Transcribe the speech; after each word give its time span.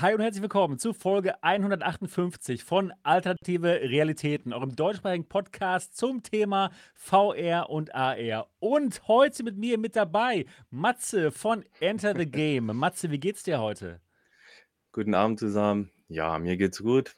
Hi 0.00 0.12
und 0.12 0.20
herzlich 0.22 0.42
willkommen 0.42 0.76
zu 0.80 0.92
Folge 0.92 1.40
158 1.44 2.64
von 2.64 2.92
Alternative 3.04 3.80
Realitäten, 3.80 4.52
eurem 4.52 4.74
deutschsprachigen 4.74 5.28
Podcast 5.28 5.96
zum 5.96 6.24
Thema 6.24 6.72
VR 6.94 7.70
und 7.70 7.94
AR. 7.94 8.48
Und 8.58 9.06
heute 9.06 9.44
mit 9.44 9.56
mir 9.56 9.78
mit 9.78 9.94
dabei 9.94 10.46
Matze 10.70 11.30
von 11.30 11.64
Enter 11.78 12.12
the 12.18 12.26
Game. 12.30 12.76
Matze, 12.76 13.12
wie 13.12 13.20
geht's 13.20 13.44
dir 13.44 13.60
heute? 13.60 14.00
Guten 14.90 15.14
Abend 15.14 15.38
zusammen. 15.38 15.92
Ja, 16.08 16.40
mir 16.40 16.56
geht's 16.56 16.82
gut. 16.82 17.14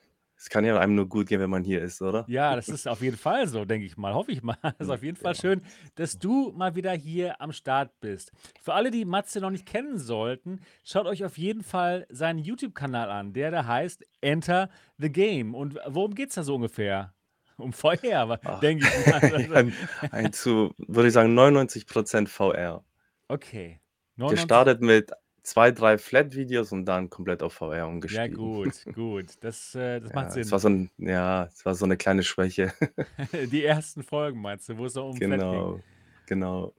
Es 0.46 0.50
kann 0.50 0.64
ja 0.64 0.78
einem 0.78 0.94
nur 0.94 1.08
gut 1.08 1.26
gehen, 1.26 1.40
wenn 1.40 1.50
man 1.50 1.64
hier 1.64 1.82
ist, 1.82 2.00
oder? 2.00 2.24
Ja, 2.28 2.54
das 2.56 2.68
ist 2.68 2.86
auf 2.86 3.00
jeden 3.02 3.16
Fall 3.16 3.48
so, 3.48 3.64
denke 3.64 3.84
ich 3.84 3.96
mal. 3.96 4.14
Hoffe 4.14 4.30
ich 4.30 4.45
mal. 4.45 4.56
Es 4.78 4.86
ist 4.86 4.90
auf 4.90 5.02
jeden 5.02 5.16
Fall 5.16 5.32
genau. 5.32 5.42
schön, 5.42 5.62
dass 5.96 6.20
du 6.20 6.52
mal 6.54 6.76
wieder 6.76 6.92
hier 6.92 7.40
am 7.40 7.50
Start 7.50 7.90
bist. 7.98 8.30
Für 8.62 8.74
alle, 8.74 8.92
die 8.92 9.04
Matze 9.04 9.40
noch 9.40 9.50
nicht 9.50 9.66
kennen 9.66 9.98
sollten, 9.98 10.60
schaut 10.84 11.06
euch 11.06 11.24
auf 11.24 11.36
jeden 11.36 11.64
Fall 11.64 12.06
seinen 12.10 12.38
YouTube-Kanal 12.38 13.10
an, 13.10 13.32
der 13.32 13.50
da 13.50 13.66
heißt 13.66 14.04
Enter 14.20 14.70
the 14.98 15.10
Game. 15.10 15.52
Und 15.52 15.80
worum 15.84 16.14
geht's 16.14 16.36
da 16.36 16.45
so 16.45 16.55
ungefähr? 16.55 17.12
Um 17.56 17.72
Feuer, 17.72 18.28
wa- 18.28 18.38
Ach, 18.44 18.60
denke 18.60 18.86
ich 18.86 19.06
mal. 19.10 19.20
Also, 19.20 19.52
ein, 19.52 19.72
ein 20.12 20.33
zu, 20.33 20.74
würde 20.78 21.08
ich 21.08 21.12
sagen, 21.14 21.36
99% 21.36 22.28
VR. 22.28 22.84
okay. 23.27 23.80
99. 24.19 24.42
Gestartet 24.44 24.80
mit 24.80 25.10
zwei, 25.46 25.70
drei 25.73 25.98
Flat-Videos 25.98 26.73
und 26.73 26.84
dann 26.86 27.10
komplett 27.10 27.42
auf 27.42 27.55
VR 27.55 27.88
Ja, 28.09 28.27
umgestiegen. 28.28 28.28
gut, 28.28 28.86
gut. 28.92 29.34
Das, 29.41 29.74
äh, 29.74 30.00
das 30.00 30.12
macht 30.12 30.30
Ja, 30.30 30.38
es 30.38 30.50
Sinn. 30.50 30.52
war 30.52 30.59
so 30.60 30.69
ein, 30.69 30.91
ja, 30.98 31.45
es 31.46 31.64
war 31.64 31.74
so 31.74 31.84
eine 31.84 31.96
kleine 31.96 32.22
Schwäche. 32.22 32.72
Die 33.52 33.64
ersten 33.64 34.02
Folgen 34.02 34.41
meinst 34.41 34.69
du, 34.69 34.77
wo 34.78 34.86
es 34.86 34.95
noch 34.95 35.09
um 35.09 35.22
Flat 35.22 35.48
ging. 35.48 35.74
Genau, 35.74 35.84
genau. 36.27 36.74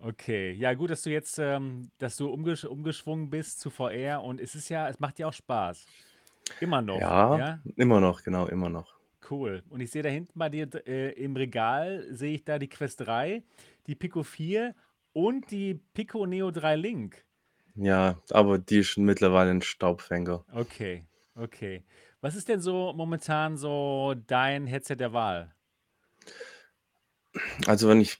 Okay, 0.00 0.52
ja 0.52 0.74
gut, 0.74 0.90
dass 0.90 1.02
du 1.02 1.10
jetzt, 1.10 1.38
ähm, 1.38 1.90
dass 1.98 2.16
du 2.16 2.28
umgesch 2.30 2.64
umgeschwungen 2.64 3.30
bist 3.30 3.58
zu 3.60 3.68
VR 3.70 4.22
und 4.22 4.40
es 4.40 4.54
ist 4.54 4.68
ja, 4.68 4.88
es 4.88 5.00
macht 5.00 5.18
dir 5.18 5.26
auch 5.28 5.32
Spaß. 5.32 5.88
Immer 6.60 6.82
noch, 6.82 7.12
Ja, 7.12 7.30
ja? 7.30 7.60
immer 7.76 7.98
noch, 8.00 8.22
genau, 8.22 8.46
immer 8.46 8.68
noch. 8.68 9.00
Cool. 9.28 9.62
Und 9.68 9.80
ich 9.80 9.90
sehe 9.90 10.02
da 10.02 10.08
hinten 10.08 10.38
bei 10.38 10.48
dir 10.48 10.66
d- 10.66 10.78
äh, 10.86 11.10
im 11.22 11.36
Regal, 11.36 12.06
sehe 12.10 12.34
ich 12.36 12.44
da 12.44 12.58
die 12.58 12.68
Quest 12.68 13.00
3, 13.00 13.42
die 13.86 13.94
Pico 13.94 14.22
4 14.22 14.74
und 15.12 15.50
die 15.50 15.74
Pico 15.94 16.24
Neo 16.26 16.50
3 16.50 16.76
Link. 16.76 17.24
Ja, 17.80 18.20
aber 18.30 18.58
die 18.58 18.78
ist 18.78 18.88
schon 18.88 19.04
mittlerweile 19.04 19.50
ein 19.50 19.62
Staubfänger. 19.62 20.44
Okay, 20.52 21.06
okay. 21.36 21.84
Was 22.20 22.34
ist 22.34 22.48
denn 22.48 22.60
so 22.60 22.92
momentan 22.92 23.56
so 23.56 24.14
dein 24.26 24.66
Headset 24.66 24.96
der 24.96 25.12
Wahl? 25.12 25.54
Also 27.66 27.88
wenn 27.88 28.00
ich 28.00 28.18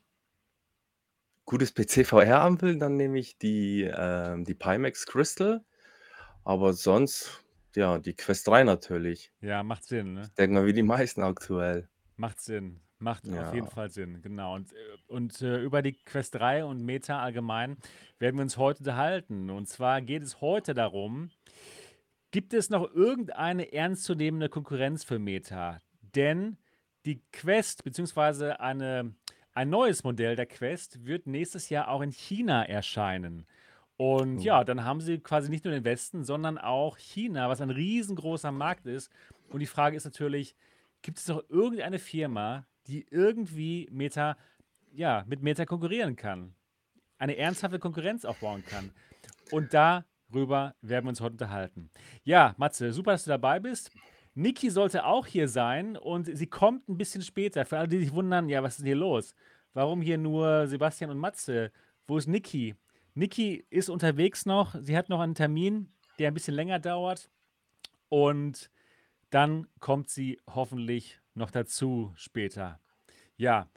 gutes 1.44 1.74
PC-VR 1.74 2.40
haben 2.40 2.60
will, 2.60 2.78
dann 2.78 2.96
nehme 2.96 3.18
ich 3.18 3.38
die, 3.38 3.82
ähm, 3.82 4.44
die 4.44 4.54
Pimax 4.54 5.06
Crystal. 5.06 5.64
Aber 6.44 6.72
sonst, 6.72 7.42
ja, 7.74 7.98
die 7.98 8.14
Quest 8.14 8.46
3 8.46 8.62
natürlich. 8.62 9.32
Ja, 9.40 9.62
macht 9.64 9.84
Sinn, 9.84 10.14
ne? 10.14 10.22
Ich 10.22 10.34
denke 10.34 10.54
mal, 10.54 10.66
wie 10.66 10.72
die 10.72 10.82
meisten 10.82 11.22
aktuell. 11.22 11.88
Macht 12.16 12.40
Sinn. 12.40 12.80
Macht 13.00 13.28
auf 13.28 13.54
jeden 13.54 13.66
Ja. 13.66 13.70
Fall 13.70 13.90
Sinn, 13.90 14.20
genau. 14.22 14.54
Und, 14.56 14.72
äh, 14.72 14.76
und 15.06 15.40
äh, 15.40 15.60
über 15.62 15.82
die 15.82 15.92
Quest 15.92 16.34
3 16.34 16.64
und 16.64 16.82
Meta 16.84 17.20
allgemein 17.20 17.76
werden 18.18 18.36
wir 18.36 18.42
uns 18.42 18.56
heute 18.56 18.80
unterhalten. 18.80 19.50
Und 19.50 19.68
zwar 19.68 20.00
geht 20.00 20.22
es 20.22 20.40
heute 20.40 20.74
darum, 20.74 21.30
gibt 22.30 22.52
es 22.54 22.70
noch 22.70 22.92
irgendeine 22.92 23.72
ernstzunehmende 23.72 24.48
Konkurrenz 24.48 25.04
für 25.04 25.18
Meta? 25.18 25.80
Denn 26.14 26.58
die 27.06 27.22
Quest, 27.32 27.84
beziehungsweise 27.84 28.58
eine, 28.60 29.14
ein 29.54 29.70
neues 29.70 30.02
Modell 30.02 30.34
der 30.36 30.46
Quest, 30.46 31.06
wird 31.06 31.26
nächstes 31.26 31.68
Jahr 31.70 31.88
auch 31.88 32.00
in 32.02 32.10
China 32.10 32.64
erscheinen. 32.64 33.46
Und 33.96 34.38
Oh. 34.38 34.42
ja, 34.42 34.64
dann 34.64 34.84
haben 34.84 35.00
sie 35.00 35.18
quasi 35.18 35.50
nicht 35.50 35.64
nur 35.64 35.72
den 35.74 35.84
Westen, 35.84 36.22
sondern 36.24 36.58
auch 36.58 36.98
China, 36.98 37.48
was 37.48 37.60
ein 37.60 37.70
riesengroßer 37.70 38.52
Markt 38.52 38.86
ist. 38.86 39.10
Und 39.48 39.60
die 39.60 39.66
Frage 39.66 39.96
ist 39.96 40.04
natürlich, 40.04 40.54
gibt 41.02 41.18
es 41.18 41.28
noch 41.28 41.42
irgendeine 41.48 41.98
Firma, 41.98 42.66
die 42.88 43.06
irgendwie 43.10 43.88
Meta, 43.90 44.36
ja, 44.92 45.24
mit 45.26 45.42
Meta 45.42 45.64
konkurrieren 45.64 46.16
kann? 46.16 46.54
Eine 47.18 47.36
ernsthafte 47.36 47.78
Konkurrenz 47.78 48.24
aufbauen 48.24 48.64
kann? 48.64 48.92
Und 49.50 49.74
darüber 49.74 50.74
werden 50.82 51.04
wir 51.04 51.10
uns 51.10 51.20
heute 51.20 51.34
unterhalten. 51.34 51.90
Ja, 52.24 52.54
Matze, 52.58 52.92
super, 52.92 53.12
dass 53.12 53.24
du 53.24 53.30
dabei 53.30 53.60
bist. 53.60 53.90
Niki 54.34 54.70
sollte 54.70 55.04
auch 55.04 55.26
hier 55.26 55.48
sein 55.48 55.96
und 55.96 56.24
sie 56.24 56.46
kommt 56.46 56.88
ein 56.88 56.96
bisschen 56.96 57.22
später. 57.22 57.64
Für 57.64 57.78
alle, 57.78 57.88
die 57.88 57.98
sich 57.98 58.12
wundern, 58.12 58.48
ja, 58.48 58.62
was 58.62 58.74
ist 58.74 58.78
denn 58.78 58.86
hier 58.86 58.96
los? 58.96 59.34
Warum 59.74 60.00
hier 60.00 60.16
nur 60.16 60.66
Sebastian 60.68 61.10
und 61.10 61.18
Matze? 61.18 61.72
Wo 62.06 62.18
ist 62.18 62.28
Niki? 62.28 62.76
Niki 63.14 63.66
ist 63.68 63.88
unterwegs 63.88 64.46
noch. 64.46 64.76
Sie 64.80 64.96
hat 64.96 65.08
noch 65.08 65.20
einen 65.20 65.34
Termin, 65.34 65.92
der 66.18 66.28
ein 66.28 66.34
bisschen 66.34 66.54
länger 66.54 66.78
dauert. 66.78 67.28
Und 68.08 68.70
dann 69.30 69.66
kommt 69.80 70.08
sie 70.08 70.40
hoffentlich 70.46 71.20
noch 71.38 71.50
dazu 71.50 72.12
später. 72.16 72.80
Ja, 73.36 73.68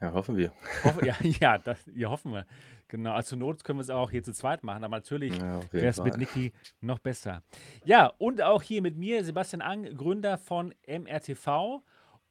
Ja, 0.00 0.12
hoffen 0.12 0.36
wir. 0.36 0.52
hoffe, 0.84 1.04
ja, 1.06 1.16
ja, 1.22 1.58
das, 1.58 1.78
ja, 1.94 2.10
hoffen 2.10 2.32
wir. 2.32 2.46
Genau, 2.88 3.12
also 3.14 3.30
zur 3.30 3.38
Not 3.38 3.64
können 3.64 3.78
wir 3.78 3.82
es 3.82 3.90
auch 3.90 4.10
hier 4.10 4.22
zu 4.22 4.32
zweit 4.32 4.62
machen, 4.62 4.84
aber 4.84 4.96
natürlich 4.96 5.36
Ja, 5.38 5.58
auf 5.58 5.72
wäre 5.72 5.86
jeden 5.86 5.88
es 5.88 6.02
mit 6.02 6.14
Fall. 6.14 6.18
Niki 6.18 6.52
noch 6.80 6.98
besser. 7.00 7.42
Ja, 7.84 8.06
und 8.18 8.42
auch 8.42 8.62
hier 8.62 8.80
mit 8.82 8.96
mir, 8.96 9.24
Sebastian 9.24 9.62
Ang, 9.62 9.96
Gründer 9.96 10.38
von 10.38 10.72
MRTV. 10.86 11.82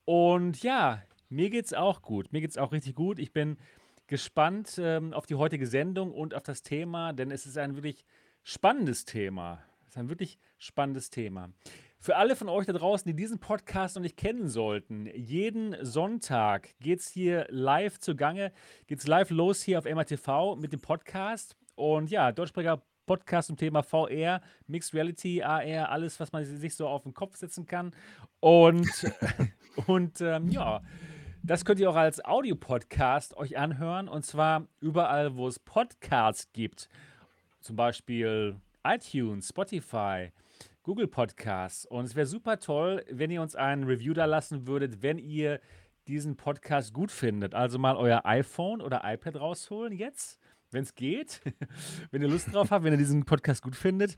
Und 0.05 0.61
ja, 0.63 1.01
mir 1.29 1.49
geht's 1.49 1.73
auch 1.73 2.01
gut. 2.01 2.31
Mir 2.31 2.41
geht's 2.41 2.57
auch 2.57 2.71
richtig 2.71 2.95
gut. 2.95 3.19
Ich 3.19 3.33
bin 3.33 3.57
gespannt 4.07 4.79
ähm, 4.81 5.13
auf 5.13 5.25
die 5.25 5.35
heutige 5.35 5.67
Sendung 5.67 6.13
und 6.13 6.33
auf 6.35 6.43
das 6.43 6.61
Thema, 6.63 7.11
denn 7.11 7.31
es 7.31 7.45
ist 7.45 7.57
ein 7.57 7.75
wirklich 7.75 8.05
spannendes 8.43 9.05
Thema. 9.05 9.63
Es 9.83 9.89
ist 9.89 9.97
ein 9.97 10.09
wirklich 10.09 10.37
spannendes 10.59 11.09
Thema. 11.09 11.49
Für 12.05 12.17
alle 12.17 12.35
von 12.35 12.49
euch 12.49 12.67
da 12.67 12.73
draußen, 12.73 13.09
die 13.09 13.15
diesen 13.15 13.39
Podcast 13.39 13.95
noch 13.95 14.03
nicht 14.03 14.15
kennen 14.15 14.47
sollten, 14.47 15.07
jeden 15.15 15.75
Sonntag 15.83 16.75
geht 16.79 16.99
es 16.99 17.07
hier 17.07 17.47
live 17.49 17.97
zugange, 17.97 18.51
geht 18.85 18.99
es 18.99 19.07
live 19.07 19.31
los 19.31 19.63
hier 19.63 19.79
auf 19.79 19.85
MRTV 19.85 20.55
mit 20.55 20.71
dem 20.71 20.81
Podcast. 20.81 21.57
Und 21.73 22.11
ja, 22.11 22.31
deutschsprachiger 22.31 22.83
Podcast 23.07 23.47
zum 23.47 23.57
Thema 23.57 23.81
VR, 23.81 24.41
Mixed 24.67 24.93
Reality, 24.93 25.41
AR, 25.41 25.89
alles, 25.89 26.19
was 26.19 26.31
man 26.31 26.45
sich 26.45 26.75
so 26.75 26.87
auf 26.87 27.01
den 27.01 27.15
Kopf 27.15 27.37
setzen 27.37 27.65
kann. 27.65 27.91
Und, 28.39 28.87
und 29.87 30.21
ähm, 30.21 30.49
ja, 30.49 30.83
das 31.41 31.65
könnt 31.65 31.79
ihr 31.79 31.89
auch 31.89 31.95
als 31.95 32.23
Audiopodcast 32.23 33.35
euch 33.35 33.57
anhören. 33.57 34.09
Und 34.09 34.23
zwar 34.27 34.67
überall, 34.79 35.37
wo 35.37 35.47
es 35.47 35.57
Podcasts 35.57 36.53
gibt. 36.53 36.87
Zum 37.61 37.75
Beispiel 37.75 38.57
iTunes, 38.83 39.49
Spotify, 39.49 40.29
Google 40.85 41.07
Podcasts. 41.07 41.87
Und 41.87 42.05
es 42.05 42.15
wäre 42.15 42.27
super 42.27 42.59
toll, 42.59 43.03
wenn 43.09 43.31
ihr 43.31 43.41
uns 43.41 43.55
ein 43.55 43.85
Review 43.85 44.13
da 44.13 44.25
lassen 44.25 44.67
würdet, 44.67 45.01
wenn 45.01 45.17
ihr 45.17 45.59
diesen 46.07 46.37
Podcast 46.37 46.93
gut 46.93 47.09
findet. 47.09 47.55
Also 47.55 47.79
mal 47.79 47.97
euer 47.97 48.23
iPhone 48.23 48.83
oder 48.83 49.01
iPad 49.03 49.37
rausholen 49.37 49.93
jetzt, 49.93 50.39
wenn 50.69 50.83
es 50.83 50.93
geht. 50.93 51.41
wenn 52.11 52.21
ihr 52.21 52.27
Lust 52.27 52.53
drauf 52.53 52.69
habt, 52.69 52.85
wenn 52.85 52.93
ihr 52.93 52.99
diesen 52.99 53.25
Podcast 53.25 53.63
gut 53.63 53.75
findet. 53.75 54.15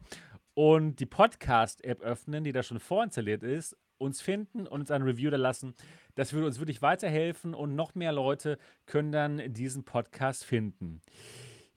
Und 0.56 1.00
die 1.00 1.06
Podcast-App 1.06 2.02
öffnen, 2.02 2.44
die 2.44 2.52
da 2.52 2.64
schon 2.64 2.82
vorinstalliert 2.82 3.44
ist, 3.44 3.78
uns 3.98 4.20
finden 4.20 4.68
und 4.68 4.82
uns 4.82 4.92
ein 4.92 5.04
Review 5.04 5.30
da 5.30 5.38
lassen. 5.38 5.74
Das 6.16 6.34
würde 6.34 6.48
uns 6.48 6.60
wirklich 6.60 6.82
weiterhelfen 6.82 7.54
und 7.54 7.76
noch 7.76 7.96
mehr 7.96 8.12
Leute 8.12 8.58
können 8.88 9.14
dann 9.14 9.54
diesen 9.54 9.86
Podcast 9.86 10.44
finden. 10.44 11.02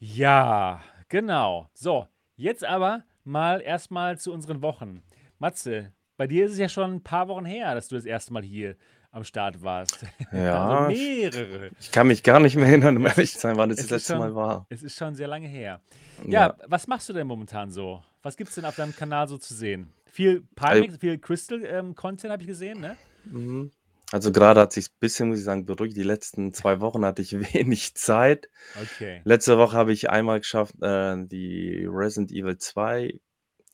Ja, 0.00 0.83
genau. 1.09 1.71
So, 1.75 2.09
jetzt 2.34 2.65
aber 2.65 3.05
mal 3.31 3.61
erstmal 3.63 4.19
zu 4.19 4.33
unseren 4.33 4.61
Wochen. 4.61 5.03
Matze, 5.39 5.93
bei 6.17 6.27
dir 6.27 6.45
ist 6.47 6.53
es 6.53 6.59
ja 6.59 6.69
schon 6.69 6.95
ein 6.97 7.03
paar 7.03 7.29
Wochen 7.29 7.45
her, 7.47 7.75
dass 7.75 7.89
du 7.89 7.95
das 7.95 8.05
erste 8.05 8.33
Mal 8.33 8.43
hier 8.43 8.77
am 9.13 9.25
Start 9.25 9.63
warst. 9.63 10.05
also 10.31 10.37
Ja, 10.37 10.89
ich, 10.91 10.99
mehrere. 10.99 11.71
ich 11.81 11.91
kann 11.91 12.09
mich 12.09 12.23
gar 12.23 12.41
nicht 12.41 12.57
mehr 12.57 12.67
erinnern, 12.67 12.97
um 12.97 13.07
Es 13.07 13.17
ehrlich 13.17 13.33
zu 13.33 13.39
sein, 13.41 13.57
wann 13.57 13.71
das 13.71 13.79
es 13.79 13.87
das 13.87 14.01
letzte 14.03 14.19
Mal 14.19 14.29
schon, 14.29 14.37
war. 14.37 14.67
es 14.69 14.83
ist 14.83 14.97
schon 14.97 15.15
sehr 15.15 15.29
lange 15.29 15.49
her. 15.49 15.81
Ja, 16.27 16.49
Ja, 16.49 16.57
was 16.67 16.87
machst 16.87 17.09
du 17.09 17.13
denn 17.13 17.27
momentan 17.27 17.71
so? 17.71 18.03
Was 18.23 18.37
gibt's 18.37 18.57
denn 18.57 18.65
auf 18.67 18.77
deinem 18.77 18.95
Kanal 18.95 19.27
so 19.29 19.39
zu 19.39 19.55
sehen? 19.55 19.93
Viel 20.05 20.43
also, 20.59 20.83
Pimax, 20.83 20.99
viel 20.99 21.19
Crystal-Content 21.19 22.33
habe 22.33 22.43
ich 22.43 22.49
gesehen, 22.49 22.81
ne? 22.81 22.97
mhm. 23.25 23.71
Also 24.12 24.33
gerade 24.33 24.61
hat 24.61 24.73
sich 24.73 24.87
ein 24.87 24.97
bisschen, 24.99 25.29
muss 25.29 25.39
ich 25.39 25.45
sagen, 25.45 25.65
beruhigt. 25.65 25.97
Die 25.97 26.03
letzten 26.03 26.53
zwei 26.53 26.81
Wochen 26.81 27.05
hatte 27.05 27.23
ich 27.23 27.33
wenig 27.55 27.95
Zeit. 27.95 28.49
Okay. 28.81 29.23
Letzte 29.25 29.59
Woche 29.59 29.77
habe 29.77 29.93
ich 29.93 30.11
einmal 30.11 30.41
geschafft, 30.41 30.75
äh, 30.83 31.17
die 31.27 31.87
Resident 31.89 32.33
Evil 32.33 32.59
2 32.59 33.21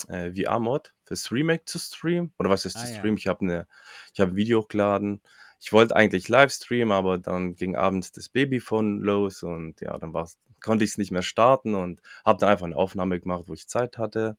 äh, 0.08 0.32
VR-Mod 0.32 0.92
fürs 1.04 1.32
Remake 1.32 1.64
zu 1.64 1.78
streamen. 1.78 2.32
Oder 2.38 2.50
was 2.50 2.64
ist 2.64 2.76
Ah 2.76 2.80
zu 2.84 2.92
ja. 2.92 2.98
streamen? 2.98 3.18
Ich 3.18 3.26
habe 3.26 3.40
eine, 3.40 3.66
ich 4.12 4.20
habe 4.20 4.32
ein 4.32 4.36
Video 4.36 4.60
hochgeladen. 4.60 5.22
Ich 5.58 5.72
wollte 5.72 5.96
eigentlich 5.96 6.28
live 6.28 6.52
streamen, 6.52 6.92
aber 6.92 7.16
dann 7.16 7.54
ging 7.54 7.76
abends 7.76 8.12
das 8.12 8.28
Babyphone 8.28 9.00
los 9.00 9.42
und 9.42 9.80
ja, 9.80 9.96
dann 9.98 10.12
war's, 10.12 10.36
konnte 10.62 10.84
ich 10.84 10.90
es 10.90 10.98
nicht 10.98 11.10
mehr 11.10 11.22
starten 11.22 11.74
und 11.74 12.02
habe 12.26 12.38
dann 12.38 12.50
einfach 12.50 12.66
eine 12.66 12.76
Aufnahme 12.76 13.18
gemacht, 13.20 13.44
wo 13.46 13.54
ich 13.54 13.66
Zeit 13.66 13.96
hatte. 13.96 14.36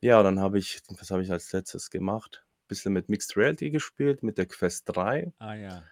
Ja, 0.00 0.22
dann 0.22 0.38
habe 0.38 0.58
ich, 0.58 0.80
was 0.96 1.10
habe 1.10 1.22
ich 1.22 1.32
als 1.32 1.52
letztes 1.52 1.90
gemacht? 1.90 2.44
Bisschen 2.68 2.92
mit 2.92 3.08
Mixed 3.08 3.36
Reality 3.36 3.70
gespielt, 3.70 4.22
mit 4.22 4.38
der 4.38 4.46
Quest 4.46 4.84
3. 4.86 5.32
Ah 5.40 5.54
ja. 5.56 5.90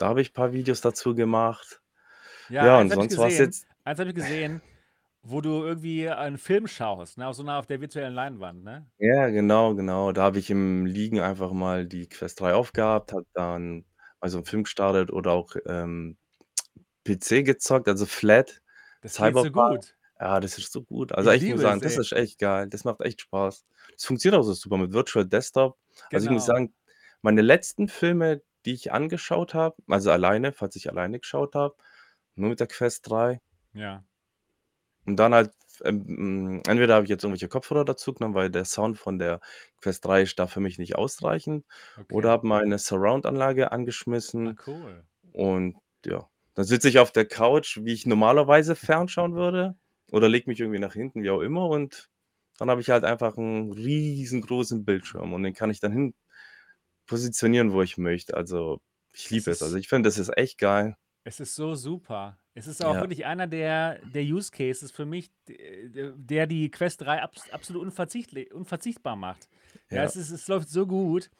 Da 0.00 0.08
habe 0.08 0.20
ich 0.22 0.30
ein 0.30 0.34
paar 0.34 0.52
Videos 0.52 0.80
dazu 0.80 1.14
gemacht. 1.14 1.82
Ja, 2.60 2.78
Ja, 2.78 2.80
und 2.80 2.90
sonst 2.90 3.18
war 3.18 3.28
es 3.28 3.38
jetzt, 3.38 3.66
Eins 3.84 3.98
habe 3.98 4.10
ich 4.10 4.14
gesehen. 4.14 4.62
Wo 5.22 5.40
du 5.40 5.64
irgendwie 5.64 6.08
einen 6.10 6.38
Film 6.38 6.66
schaust, 6.66 7.18
ne, 7.18 7.26
auf 7.28 7.36
so 7.36 7.42
'ner 7.44 7.58
auf 7.58 7.66
der 7.66 7.80
virtuellen 7.80 8.14
Leinwand, 8.14 8.64
ne? 8.64 8.90
Ja, 9.00 9.28
genau, 9.30 9.74
genau. 9.74 10.12
Da 10.12 10.22
habe 10.22 10.38
ich 10.38 10.50
im 10.50 10.86
Liegen 10.86 11.18
einfach 11.20 11.52
mal 11.52 11.86
die 11.86 12.08
Quest 12.08 12.40
3 12.40 12.54
aufgehabt, 12.54 13.12
habe 13.12 13.26
dann 13.32 13.84
mal 14.20 14.28
so 14.30 14.38
'n 14.38 14.44
Film 14.44 14.64
gestartet 14.64 15.10
oder 15.10 15.32
auch, 15.32 15.56
ähm, 15.66 16.18
PC 17.04 17.42
gezockt, 17.44 17.88
also 17.88 18.06
Flat, 18.06 18.62
Das 19.02 19.18
geht 19.18 19.36
so 19.36 19.50
Cyberpunk. 19.50 19.50
gut. 19.50 19.96
Ja, 20.22 20.38
das 20.40 20.56
ist 20.58 20.72
so 20.72 20.82
gut. 20.84 21.12
Also 21.12 21.30
Ich 21.30 21.32
echt, 21.32 21.46
ich 21.48 21.52
muss 21.52 21.60
liebe 21.60 21.64
es, 21.64 21.78
sagen, 21.78 21.80
das 21.82 21.96
ey. 21.96 21.98
ist 21.98 22.12
echt 22.12 22.38
geil. 22.38 22.68
Das 22.68 22.84
macht 22.84 23.00
echt 23.00 23.22
Spaß. 23.22 23.64
Das 23.96 24.04
funktioniert 24.04 24.38
auch 24.40 24.44
so 24.44 24.52
super 24.52 24.76
mit 24.78 24.92
Virtual 24.92 25.26
Desktop. 25.26 25.78
Also, 26.12 26.26
ich 26.26 26.30
muss 26.30 26.44
Genau. 26.44 26.46
sagen, 26.46 26.74
meine 27.22 27.42
letzten 27.42 27.88
Filme, 27.88 28.42
die 28.64 28.74
ich 28.74 28.92
angeschaut 28.92 29.54
habe 29.54 29.76
also 29.88 30.12
alleine, 30.12 30.52
falls 30.52 30.76
ich 30.76 30.88
alleine 30.90 31.18
geschaut 31.20 31.54
habe, 31.56 31.74
nur 32.36 32.50
mit 32.50 32.60
der 32.60 32.68
Quest 32.68 33.08
3 33.10 33.40
Ja. 33.74 34.04
und 35.06 35.16
dann 35.16 35.34
halt, 35.34 35.52
ähm, 35.84 36.04
hm, 36.06 36.62
entweder 36.66 36.94
habe 36.94 37.04
ich 37.04 37.10
jetzt 37.10 37.24
irgendwelche 37.24 37.48
Kopfhörer 37.48 37.84
dazu 37.84 38.14
genommen, 38.14 38.34
weil 38.34 38.50
der 38.50 38.64
Sound 38.64 38.98
von 38.98 39.18
der 39.18 39.40
Quest 39.80 40.04
3 40.04 40.22
ist 40.22 40.38
da 40.38 40.46
für 40.46 40.60
mich 40.60 40.78
nicht 40.78 40.96
ausreichend 40.96 41.66
oder 42.08 42.30
Okay. 42.30 42.30
habe 42.30 42.46
meine 42.46 42.78
Surround-Anlage 42.78 43.72
Ah, 44.44 44.52
angeschmissen 44.52 44.60
cool. 44.66 45.04
und 45.32 45.78
ja, 46.06 46.28
dann 46.54 46.64
sitze 46.66 46.88
ich 46.88 46.98
auf 47.00 47.12
der 47.12 47.26
Couch, 47.26 47.78
wie 47.82 47.92
ich 47.94 48.06
normalerweise 48.06 48.76
fernschauen 48.76 49.34
würde 49.34 49.76
oder 50.12 50.28
lege 50.30 50.50
mich 50.50 50.60
irgendwie 50.60 50.80
nach 50.80 50.94
hinten, 50.94 51.22
wie 51.24 51.30
auch 51.30 51.42
immer 51.42 51.68
und 51.68 52.10
dann 52.58 52.70
habe 52.70 52.80
ich 52.82 52.90
halt 52.90 53.04
einfach 53.04 53.36
'n 53.38 53.72
riesengroßen 53.72 54.84
Bildschirm 54.86 55.32
und 55.34 55.42
den 55.44 55.54
kann 55.54 55.70
ich 55.70 55.80
dann 55.80 55.92
hin 55.92 56.14
positionieren, 57.06 57.72
wo 57.72 57.82
ich 57.82 57.98
möchte. 57.98 58.36
Also, 58.36 58.80
ich 59.14 59.30
liebe 59.30 59.50
es. 59.52 59.62
Also, 59.62 59.76
ich 59.78 59.88
finde, 59.88 60.08
das 60.08 60.18
ist 60.18 60.36
echt 60.36 60.58
geil. 60.58 60.96
es 61.24 61.40
ist 61.40 61.54
so 61.54 61.74
super. 61.74 62.38
Es 62.54 62.66
ist 62.66 62.82
auch 62.82 62.98
Ja. 62.98 63.00
wirklich 63.00 63.24
einer 63.24 63.46
der 63.46 64.04
der 64.04 64.22
Use 64.22 64.50
Cases 64.50 64.90
für 64.90 65.06
mich, 65.06 65.30
der 65.48 66.46
die 66.46 66.70
Quest 66.70 67.00
3 67.00 67.22
abs 67.22 67.48
absolut 67.48 67.82
unverzichtbar 67.82 69.16
macht. 69.16 69.48
Ja, 69.90 70.02
Ja. 70.02 70.04
es 70.04 70.16
ist 70.16 70.30
es 70.30 70.48
läuft 70.48 70.68
so 70.68 70.86
gut 70.86 71.30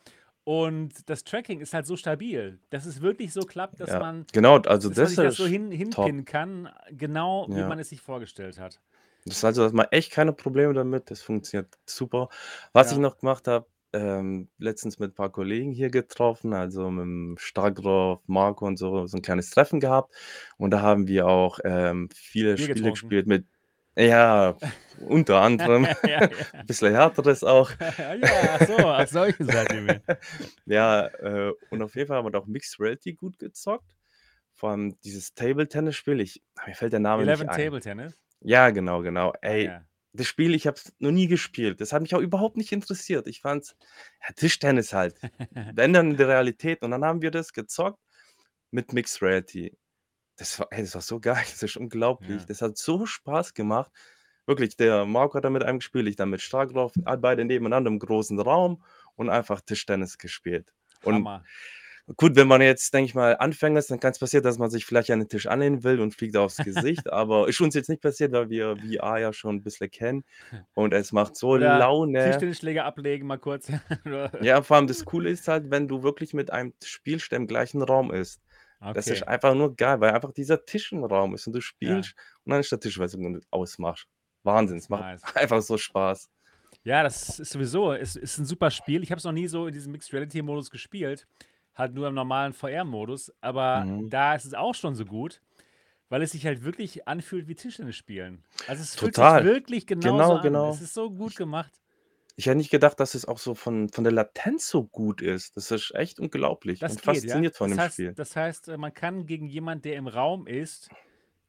und 0.44 1.09
das 1.11 1.25
Tracking 1.25 1.61
ist 1.61 1.75
halt 1.75 1.87
so 1.87 1.97
stabil, 1.97 2.61
dass 2.71 2.87
es 2.87 3.00
wirklich 3.03 3.33
so 3.33 3.44
klappt, 3.47 3.81
dass 3.81 3.97
Ja, 3.97 3.99
man 3.99 4.27
genau, 4.33 4.59
also 4.62 4.89
dass 4.89 5.00
man 5.00 5.11
das 5.11 5.19
sich 5.21 5.21
das 5.21 5.37
so 5.37 5.47
hin 5.47 5.71
hinpinnen 5.73 6.25
kann, 6.27 6.71
genau 6.91 7.49
wie 7.53 7.65
Ja. 7.65 7.67
man 7.67 7.79
es 7.81 7.91
sich 7.91 8.03
vorgestellt 8.03 8.59
hat. 8.59 8.81
Das 9.27 9.37
ist 9.37 9.44
also, 9.44 9.65
hat 9.65 9.73
man 9.73 9.87
echt 9.91 10.11
keine 10.12 10.33
Probleme 10.33 10.75
damit. 10.75 11.11
Das 11.11 11.23
funktioniert 11.23 11.79
super. 11.87 12.29
Was 12.73 12.91
ich 12.91 12.99
Ja. 12.99 12.99
noch 12.99 13.19
gemacht 13.19 13.47
habe, 13.47 13.67
ähm, 13.93 14.49
letztens 14.59 14.99
mit 14.99 15.15
paar 15.15 15.31
Kollegen 15.31 15.71
hier 15.71 15.91
getroffen, 15.91 16.53
also 16.55 16.87
mit'm 16.89 17.39
Stagroff, 17.39 18.21
Marco 18.27 18.67
und 18.67 18.79
so, 18.79 19.06
so 19.06 19.17
'n 19.19 19.23
kleines 19.23 19.50
Treffen 19.50 19.81
gehabt 19.81 20.15
und 20.56 20.71
da 20.71 20.81
haben 20.81 21.06
wir 21.09 21.27
auch, 21.29 21.59
ähm, 21.65 22.09
viele 22.15 22.56
Bier 22.56 22.69
Spiele 22.69 22.91
getrunken. 22.91 22.93
gespielt 22.93 23.27
mit 23.27 23.47
ja, 23.97 24.56
unter 25.00 25.41
anderem, 25.41 25.85
Ja, 26.05 26.23
ja. 26.23 26.62
bisschen 26.67 26.94
härteres 26.94 27.44
auch. 27.44 27.71
Ja, 27.81 29.06
so, 29.06 29.12
solche 29.12 29.44
Sachen 29.44 29.87
mehr. 29.87 30.03
Ja, 30.67 31.06
äh, 31.06 31.53
und 31.71 31.83
auf 31.83 31.94
jeden 31.94 32.09
Fall 32.09 32.19
haben 32.19 32.27
wir 32.27 32.31
da 32.31 32.39
auch 32.39 32.47
Mixed 32.47 32.81
Reality 32.81 33.15
gut 33.15 33.39
gezockt. 33.39 33.94
Vor 34.55 34.71
allem 34.71 34.99
dieses 35.00 35.35
Table-Tennis-Spiel, 35.35 36.21
ich 36.21 36.43
mir 36.67 36.75
fällt 36.75 36.93
der 36.93 37.00
Name 37.00 37.25
nicht 37.25 37.31
11 37.31 37.41
ein. 37.49 37.56
Table 37.56 37.81
Tennis? 37.81 38.17
Ja, 38.41 38.71
genau, 38.71 39.03
genau. 39.03 39.31
Ah 39.31 39.39
Ey, 39.43 39.65
ja. 39.67 39.85
das 40.12 40.27
Spiel, 40.27 40.55
ich 40.55 40.67
habe 40.67 40.77
es 40.77 40.93
noch 40.99 41.11
nie 41.11 41.27
gespielt. 41.27 41.81
Das 41.81 41.93
hat 41.93 42.03
mich 42.03 42.15
auch 42.15 42.21
überhaupt 42.21 42.56
nicht 42.56 42.73
interessiert. 42.73 43.27
Ich 43.27 43.41
fand's 43.41 43.77
ja, 44.27 44.35
Tischtennis 44.35 44.93
halt. 44.93 45.19
Wenn, 45.50 45.93
dann 45.93 46.12
in 46.12 46.17
der 46.17 46.29
Realität 46.29 46.83
und 46.83 46.93
dann 46.93 47.05
haben 47.05 47.23
wir 47.23 47.31
das 47.31 47.53
gezockt 47.53 47.99
mit 48.71 48.93
Mixed 48.93 49.23
Reality. 49.23 49.77
Das 50.43 50.59
war 50.59 50.67
ey, 50.73 50.83
das 50.83 50.94
war 50.97 51.03
so 51.03 51.21
geil, 51.21 51.44
das 51.50 51.62
ist 51.62 51.77
unglaublich. 51.77 52.43
Ja. 52.43 52.47
Das 52.47 52.62
hat 52.62 52.77
so 52.77 53.06
Spaß 53.06 53.55
gemacht. 53.55 53.93
Wirklich, 54.47 54.77
der 54.77 55.06
Marco 55.06 55.35
hat 55.37 55.44
da 55.44 55.50
mit 55.50 55.62
einem 55.62 55.79
gespielt, 55.79 56.09
ich 56.09 56.17
dann 56.17 56.31
mit 56.31 56.41
Stagroff, 56.43 56.93
a 57.05 57.15
beide 57.17 57.44
nebeneinander 57.44 57.91
im 57.91 58.00
großen 58.00 58.41
Raum 58.41 58.83
und 59.15 59.31
einfach 59.31 59.61
Tischtennis 59.61 60.19
gespielt. 60.19 60.73
Und 61.05 61.15
Hammer. 61.17 61.44
gut, 62.17 62.37
wenn 62.37 62.49
man 62.49 62.61
jetzt, 62.62 62.94
denke 62.94 63.06
ich 63.06 63.15
mal, 63.15 63.37
Anfänger 63.39 63.79
ist, 63.81 63.91
dann 63.91 64.00
kann's 64.00 64.19
passieren, 64.19 64.44
dass 64.44 64.59
man 64.59 64.71
sich 64.71 64.85
vielleicht 64.87 65.11
an 65.12 65.21
den 65.21 65.29
Tisch 65.29 65.47
anlehnen 65.47 65.85
will 65.85 66.00
und 66.00 66.15
fliegt 66.15 66.37
aufs 66.37 66.62
Gesicht, 66.62 67.06
aber 67.12 67.49
ist 67.49 67.61
uns 67.61 67.75
jetzt 67.75 67.89
nicht 67.91 68.03
passiert, 68.03 68.33
weil 68.33 68.50
wir 68.50 68.77
VR 68.77 69.19
ja 69.21 69.33
schon 69.33 69.56
'n 69.59 69.62
bisschen 69.62 69.91
kennen 69.91 70.25
und 70.75 70.94
es 70.94 71.12
macht 71.12 71.37
so 71.37 71.50
Oder 71.53 71.79
Laune. 71.79 72.25
Tischtennisschläger 72.25 72.85
ablegen 72.85 73.27
mal 73.29 73.39
kurz. 73.39 73.69
Ja, 74.43 74.62
vor 74.62 74.77
allem 74.77 74.87
das 74.89 75.05
Coole 75.05 75.31
ist 75.31 75.47
halt, 75.49 75.71
wenn 75.71 75.89
du 75.89 76.03
wirklich 76.03 76.35
mit 76.35 76.50
einem 76.53 76.75
spielst, 76.83 77.31
der 77.33 77.39
im 77.39 77.47
gleichen 77.47 77.83
Raum 77.83 78.12
ist. 78.12 78.41
Das 78.93 79.11
ist 79.11 79.23
Okay. 79.23 79.29
einfach 79.29 79.55
nur 79.55 79.75
geil, 79.76 80.00
weil 80.00 80.12
einfach 80.12 80.32
dieser 80.32 80.64
Tisch 80.64 80.93
im 80.93 81.05
Raum 81.05 81.34
ist 81.34 81.46
und 81.46 81.55
du 81.55 81.61
Ja. 81.82 82.02
spielst 82.02 82.14
und 82.44 82.50
dann 82.52 82.61
ist 82.61 82.73
der 82.73 82.81
Tisch, 82.81 82.99
weißt 82.99 83.14
du, 83.14 83.19
wenn 83.20 83.34
du 83.34 83.40
ausmachst. 83.50 84.06
Wahnsinn, 84.44 84.79
es 84.79 84.88
macht 84.88 85.06
nice. 85.06 85.23
einfach 85.37 85.62
so 85.62 85.79
Spaß. 85.79 86.29
Ja, 86.84 87.02
das 87.05 87.38
ist 87.38 87.50
sowieso 87.52 87.93
ist 87.93 88.17
ist 88.17 88.38
'n 88.38 88.44
super 88.46 88.70
Spiel. 88.70 89.02
Ich 89.02 89.11
habe 89.12 89.19
es 89.19 89.25
noch 89.25 89.32
nie 89.32 89.46
so 89.46 89.67
in 89.69 89.73
diesem 89.73 89.93
Mixed 89.93 90.12
Reality 90.12 90.43
Modus 90.43 90.69
gespielt, 90.70 91.26
halt 91.76 91.94
nur 91.94 92.08
im 92.08 92.14
normalen 92.14 92.52
VR-Modus, 92.52 93.32
aber 93.40 93.87
Mhm. 93.87 94.11
da 94.11 94.34
ist 94.34 94.44
es 94.46 94.55
auch 94.55 94.75
schon 94.75 94.94
so 94.96 95.05
gut, 95.05 95.40
weil 96.11 96.23
es 96.23 96.32
sich 96.32 96.46
halt 96.46 96.64
wirklich 96.64 97.08
anfühlt 97.08 97.49
wie 97.49 97.56
Tischtennis 97.56 97.96
spielen. 97.96 98.44
Also, 98.67 98.82
es 98.82 98.96
fühlt 98.96 99.17
sich 99.17 99.37
Total. 99.37 99.43
wirklich 99.43 99.87
genauso 99.87 100.34
Genau, 100.34 100.38
an. 100.38 100.64
genau. 100.64 100.69
Es 100.69 100.81
ist 100.82 100.94
so 100.94 101.11
gut 101.11 101.37
gemacht. 101.37 101.81
Ich 102.37 102.46
hätte 102.46 102.56
nicht 102.58 102.70
gedacht, 102.70 102.99
dass 103.00 103.14
es 103.14 103.25
auch 103.26 103.38
so 103.38 103.55
von 103.55 103.88
von 103.90 104.05
der 104.05 104.12
Latenz 104.12 104.69
so 104.69 104.84
gut 104.84 105.20
ist. 105.23 105.56
Das 105.56 105.70
ist 105.70 105.94
echt 105.94 106.20
unglaublich 106.20 106.82
Das 106.82 106.96
und 106.96 107.00
geht, 107.00 107.25
ja. 107.25 107.44
fasziniert 107.44 107.56
von 107.56 107.70
Das 107.70 107.76
dem 107.76 107.79
heißt 107.79 108.05
Spiel. 108.05 108.17
das 108.17 108.34
heißt, 108.37 108.69
äh, 108.69 108.76
man 108.76 108.93
kann 108.93 109.26
gegen 109.26 109.46
jemand, 109.46 109.84
der 109.84 109.96
im 109.96 110.08
Raum 110.08 110.46
ist, 110.46 110.90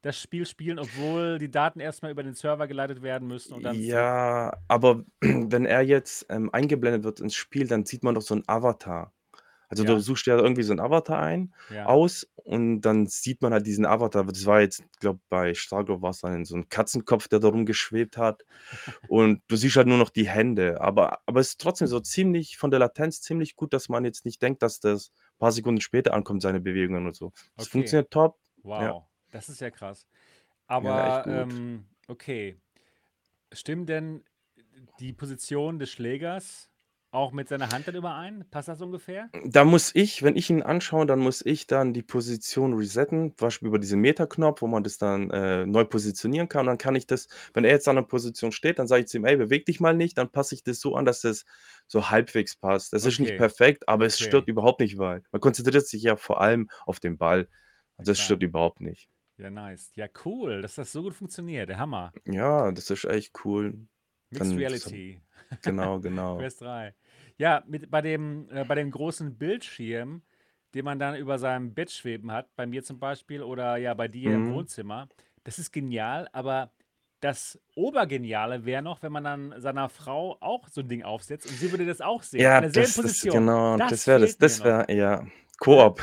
das 0.01 0.19
Spiel 0.19 0.45
spielen, 0.45 0.80
obwohl 0.80 1.39
die 1.39 1.51
Daten 1.51 1.80
erst 1.80 2.03
mal 2.03 2.12
über 2.12 2.24
den 2.24 2.35
Server 2.35 2.68
geleitet 2.68 3.01
werden 3.03 3.27
müssen 3.27 3.53
und 3.53 3.63
dann 3.63 3.81
zurück 3.81 4.09
Ja, 4.09 4.57
aber 4.68 5.03
wenn 5.21 5.65
er 5.65 5.81
jetzt, 5.81 6.25
ähm, 6.30 6.50
eingeblendet 6.53 7.03
wird 7.03 7.19
ins 7.19 7.35
Spiel, 7.35 7.68
dann 7.68 7.85
sieht 7.85 8.03
man 8.03 8.15
doch 8.15 8.21
so 8.21 8.33
'n 8.35 8.44
Avatar. 8.47 9.13
Also, 9.69 9.83
du 9.86 10.00
Ja. 10.00 10.01
suchst 10.01 10.25
dir 10.27 10.38
irgendwie 10.38 10.63
so 10.63 10.74
'n 10.74 10.80
Avatar 10.81 11.19
ein 11.21 11.54
Ja. 11.69 11.94
aus 11.94 12.27
und 12.36 12.81
dann 12.81 13.07
sieht 13.07 13.42
man 13.42 13.54
halt 13.54 13.68
diesen 13.68 13.86
Avatar. 13.86 14.25
Das 14.25 14.45
war 14.45 14.62
jetzt 14.62 14.83
glaube, 15.00 15.19
bei 15.30 15.54
Starcraft 15.54 16.01
war's 16.01 16.19
dann 16.21 16.45
so 16.45 16.56
'n 16.56 16.69
Katzenkopf, 16.69 17.27
der 17.30 17.39
da 17.39 17.50
rumgeschwebt 17.50 18.18
hat 18.18 18.44
und 19.07 19.42
du 19.48 19.56
siehst 19.57 19.75
halt 19.77 19.88
nur 19.88 19.98
noch 20.00 20.10
die 20.12 20.27
Hände. 20.30 20.81
Aber 20.81 21.19
aber 21.27 21.39
es 21.42 21.50
ist 21.51 21.62
trotzdem 21.62 21.88
so 21.88 22.00
ziemlich 22.01 22.57
von 22.57 22.71
der 22.71 22.80
Latenz 22.80 23.21
ziemlich 23.21 23.56
gut, 23.56 23.74
dass 23.74 23.89
man 23.89 24.06
jetzt 24.06 24.25
nicht 24.25 24.42
denkt, 24.42 24.63
dass 24.63 24.80
das 24.80 25.12
paar 25.39 25.51
Sekunden 25.54 25.81
später 25.81 26.13
ankommt, 26.13 26.42
seine 26.44 26.62
Bewegungen 26.62 27.07
und 27.07 27.16
so. 27.16 27.31
Das 27.57 27.68
Okay. 27.68 27.68
funktioniert 27.68 28.12
top. 28.12 28.39
Ja. 28.77 28.94
Wow, 28.94 29.09
das 29.31 29.50
ist 29.50 29.62
ja 29.62 29.71
krass. 29.71 30.07
Ja, 30.80 31.01
echt 31.01 31.21
Aber, 31.21 31.24
gut. 31.24 31.50
ähm, 31.50 31.89
okay. 32.07 32.62
Stimmen 33.54 33.88
denn 33.88 34.25
die 35.00 35.13
Position 35.13 35.80
des 35.80 35.92
Schlägers 35.92 36.71
auch 37.13 37.31
mit 37.31 37.48
seiner 37.50 37.69
Hand 37.71 37.88
dann 37.88 37.95
überein? 37.95 38.45
Passt 38.49 38.68
das 38.68 38.81
ungefähr? 38.81 39.31
Da 39.45 39.64
muss 39.66 39.95
ich 39.95 40.21
wenn 40.21 40.35
ich 40.35 40.52
ihn 40.52 40.61
anschaue, 40.61 41.07
dann 41.07 41.18
muss 41.19 41.44
ich 41.44 41.66
dann 41.66 41.92
die 41.94 42.04
Position 42.04 42.73
resetten, 42.76 43.30
zum 43.35 43.47
Beispiel 43.47 43.68
über 43.68 43.80
diesen 43.80 43.99
Meter-Knopf, 43.99 44.61
wo 44.61 44.68
man 44.68 44.83
das 44.83 44.99
dann, 44.99 45.31
äh, 45.31 45.66
neu 45.66 45.85
positionieren 45.85 46.47
kann. 46.49 46.61
Und 46.61 46.68
dann 46.68 46.78
kann 46.78 46.95
ich 46.95 47.07
das 47.07 47.28
wenn 47.56 47.64
er 47.66 47.71
jetzt 47.71 47.88
an 47.88 47.95
'ner 47.95 48.04
Position 48.04 48.52
steht, 48.52 48.78
dann 48.78 48.85
sage 48.88 49.02
ich 49.02 49.07
zu 49.07 49.18
ihm: 49.18 49.26
„Ey, 49.26 49.35
beweg 49.38 49.66
dich 49.66 49.80
mal 49.80 49.95
nicht.“ 49.95 50.19
Dann 50.19 50.30
passe 50.31 50.54
ich 50.54 50.61
das 50.64 50.80
so 50.80 50.95
an, 50.95 51.06
dass 51.06 51.21
das 51.21 51.45
so 51.88 52.11
halbwegs 52.11 52.56
passt. 52.56 52.94
Das 52.94 53.06
ist 53.06 53.18
nicht 53.19 53.35
Okay. 53.35 53.35
perfekt, 53.35 53.90
aber 53.90 54.06
es 54.06 54.19
stört 54.19 54.47
Okay. 54.47 54.47
überhaupt 54.47 54.80
nicht, 54.81 54.99
weil 54.99 55.23
man 55.31 55.42
konzentriert 55.42 55.88
sich 55.88 56.04
ja 56.04 56.16
vor 56.16 56.40
allem 56.40 56.69
auf 56.85 56.99
den 56.99 57.18
Ball. 57.18 57.47
Na 57.97 58.06
Das 58.06 58.19
klar. 58.19 58.21
stört 58.21 58.44
überhaupt 58.44 58.81
nicht. 58.81 59.07
Ja, 59.38 59.49
nice. 59.49 59.92
Ja, 59.95 60.07
cool, 60.26 60.61
dass 60.61 60.76
das 60.76 60.92
so 60.92 61.02
gut 61.04 61.14
funktioniert. 61.16 61.69
Der 61.69 61.78
Hammer. 61.80 62.16
Ja, 62.26 62.71
das 62.71 62.90
ist 62.90 63.06
echt 63.06 63.45
cool. 63.45 63.88
Mixed 64.31 64.56
Dann 64.56 64.57
Reality. 64.57 65.21
genau, 65.64 65.99
genau. 66.02 66.49
Quest 66.49 66.61
3. 66.61 66.95
Ja, 67.40 67.63
mit 67.68 67.90
bei 67.90 68.02
dem 68.02 68.47
äh, 68.52 68.63
bei 68.63 68.75
dem 68.75 68.92
großen 68.92 69.37
Bildschirm, 69.37 70.21
den 70.75 70.85
man 70.85 70.99
dann 70.99 71.16
über 71.16 71.40
seinem 71.40 71.73
Bett 71.73 71.92
schweben 71.92 72.31
hat, 72.31 72.56
bei 72.56 72.68
mir 72.68 72.83
zum 72.83 72.99
Beispiel 72.99 73.42
oder 73.42 73.78
ja 73.78 73.94
bei 73.95 74.07
dir 74.07 74.35
im 74.35 74.45
Mhm. 74.45 74.47
Wohnzimmer, 74.47 75.09
das 75.44 75.57
ist 75.57 75.71
genial, 75.71 76.30
aber 76.31 76.71
das 77.21 77.59
Obergeniale 77.75 78.66
wäre 78.66 78.81
noch, 78.83 79.02
wenn 79.02 79.11
man 79.11 79.23
dann 79.23 79.59
seiner 79.61 79.90
Frau 79.90 80.37
auch 80.42 80.68
so 80.69 80.81
'n 80.81 80.87
Ding 80.90 81.04
aufsetzt 81.04 81.47
und 81.47 81.57
sie 81.57 81.71
würde 81.71 81.85
das 81.87 82.02
auch 82.02 82.21
sehen, 82.21 82.49
Ja, 82.49 82.57
in 82.57 82.61
derselben 82.61 82.94
das 82.94 82.99
das 82.99 83.28
Position. 83.28 83.30
genau, 83.30 83.78
Das 83.78 83.95
das 83.97 84.07
wäre 84.07 84.19
das 84.21 84.37
fehlt 84.37 84.42
mir 84.42 84.56
das 84.56 84.57
noch. 84.57 84.75
wäre 84.75 84.85
ja, 84.92 85.23
Ne? 85.69 85.87
Koop. 85.99 86.02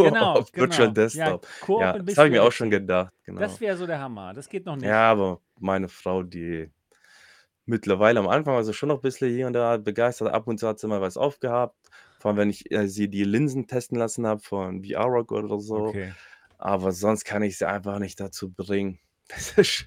Genau, 0.00 0.44
Koop, 0.44 0.52
Virtual 0.54 0.88
genau. 0.92 0.96
Ja, 1.12 1.34
Desktop. 1.34 1.46
Koop 1.60 1.92
Ja, 1.92 1.98
das 2.02 2.16
habe 2.16 2.28
ich 2.28 2.32
mir 2.32 2.42
auch 2.44 2.52
schon 2.52 2.70
gedacht, 2.70 3.12
Das 3.36 3.58
genau. 3.58 3.60
wäre 3.60 3.76
so 3.76 3.86
der 3.86 4.00
Hammer. 4.00 4.34
Das 4.34 4.48
geht 4.48 4.66
noch 4.66 4.76
nicht. 4.76 5.00
Ja, 5.00 5.10
aber 5.12 5.40
meine 5.60 5.88
Frau, 5.88 6.22
die 6.24 6.72
mittlerweile 7.66 8.20
am 8.20 8.28
Anfang 8.28 8.54
war 8.54 8.64
sie 8.64 8.74
schon 8.74 8.88
noch 8.90 9.00
bisschen 9.00 9.30
hier 9.30 9.46
und 9.46 9.52
da 9.54 9.76
begeistert. 9.78 10.28
Ab 10.32 10.46
und 10.48 10.58
zu 10.58 10.68
hat 10.68 10.78
sie 10.80 10.88
mal 10.88 11.00
was 11.00 11.16
aufgehabt, 11.16 11.76
vor 12.18 12.30
allem, 12.30 12.38
wenn 12.38 12.50
ich, 12.50 12.70
äh, 12.72 12.88
sie 12.88 13.08
die 13.08 13.24
Linsen 13.24 13.66
testen 13.66 13.98
lassen 13.98 14.26
habe 14.26 14.40
von 14.40 14.82
VR-Rock 14.84 15.32
oder 15.32 15.60
so. 15.60 15.96
Okay. 15.96 16.14
Aber 16.58 16.92
sonst 16.92 17.24
kann 17.24 17.42
ich 17.42 17.58
sie 17.58 17.68
einfach 17.68 17.98
nicht 17.98 18.20
dazu 18.20 18.50
bringen. 18.52 19.00
Das 19.28 19.52
ist 19.58 19.86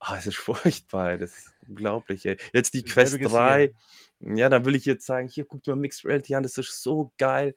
ah, 0.00 0.16
es 0.18 0.26
ist 0.26 0.36
furchtbar, 0.36 1.18
das 1.18 1.38
ist 1.38 1.54
unglaublich, 1.68 2.26
ey. 2.26 2.36
Jetzt 2.52 2.74
die 2.74 2.84
Quest 2.84 3.22
Selbiges 3.22 3.34
3, 3.34 3.72
hier. 3.72 3.72
ja, 4.20 4.48
dann 4.48 4.64
will 4.64 4.76
ich 4.76 4.84
jetzt 4.84 5.06
sagen: 5.06 5.28
„Hier, 5.28 5.44
guck 5.46 5.62
dir 5.62 5.72
mal 5.74 5.80
Mixed 5.82 6.04
Reality 6.04 6.34
an, 6.34 6.42
das 6.42 6.58
ist 6.58 6.82
so 6.82 7.12
geil.“ 7.18 7.54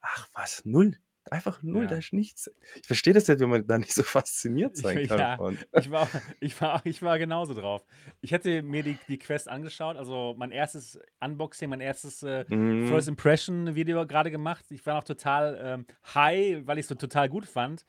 Ach 0.00 0.28
was, 0.34 0.62
null. 0.64 0.98
Einfach 1.28 1.62
0, 1.62 1.86
da 1.86 1.96
Ja. 1.96 1.98
ist 1.98 2.12
nichts. 2.12 2.50
Ich 2.80 2.86
verstehe 2.86 3.12
das 3.14 3.28
nicht, 3.28 3.40
wie 3.40 3.46
man 3.46 3.66
da 3.66 3.78
nicht 3.78 3.92
so 3.94 4.02
fasziniert 4.04 4.76
Ich 4.80 4.92
sein 4.92 5.02
kann 5.02 5.28
ja, 5.28 5.36
von. 5.36 5.64
ich 5.72 5.90
war 5.90 6.10
ich 6.40 6.60
war 6.60 6.80
ich 6.84 7.02
war 7.02 7.18
genauso 7.18 7.54
drauf. 7.54 7.84
Ich 8.20 8.30
hätte 8.32 8.62
mir 8.62 8.82
die 8.82 8.98
die 9.04 9.18
Quest 9.18 9.48
angeschaut, 9.48 9.96
also 9.96 10.34
mein 10.38 10.52
erstes 10.52 10.98
Unboxing, 11.20 11.68
mein 11.70 11.80
erstes, 11.80 12.22
äh, 12.22 12.44
First 12.78 13.08
Mhm. 13.08 13.08
Impression 13.08 13.74
Video 13.74 14.06
grade 14.06 14.30
gemacht. 14.30 14.64
Ich 14.70 14.84
war 14.86 14.94
noch 14.96 15.04
total, 15.04 15.58
ähm, 15.62 15.86
high, 16.14 16.66
weil 16.66 16.78
ich's 16.78 16.88
so 16.88 16.94
total 16.94 17.28
gut 17.28 17.46
fand. 17.46 17.84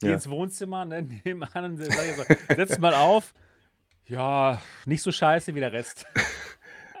Gehe 0.00 0.12
Ja. 0.12 0.14
ins 0.14 0.28
Wohnzimmer, 0.28 0.84
ne, 0.84 1.02
nebenan 1.24 1.64
und 1.64 1.76
sage 1.78 2.14
so: 2.14 2.24
„Setz 2.56 2.78
mal 2.78 2.94
auf.“ 2.94 3.32
Ja, 4.06 4.62
nicht 4.86 5.02
so 5.02 5.12
scheiße 5.12 5.54
wie 5.54 5.60
der 5.60 5.72
Rest. 5.72 6.06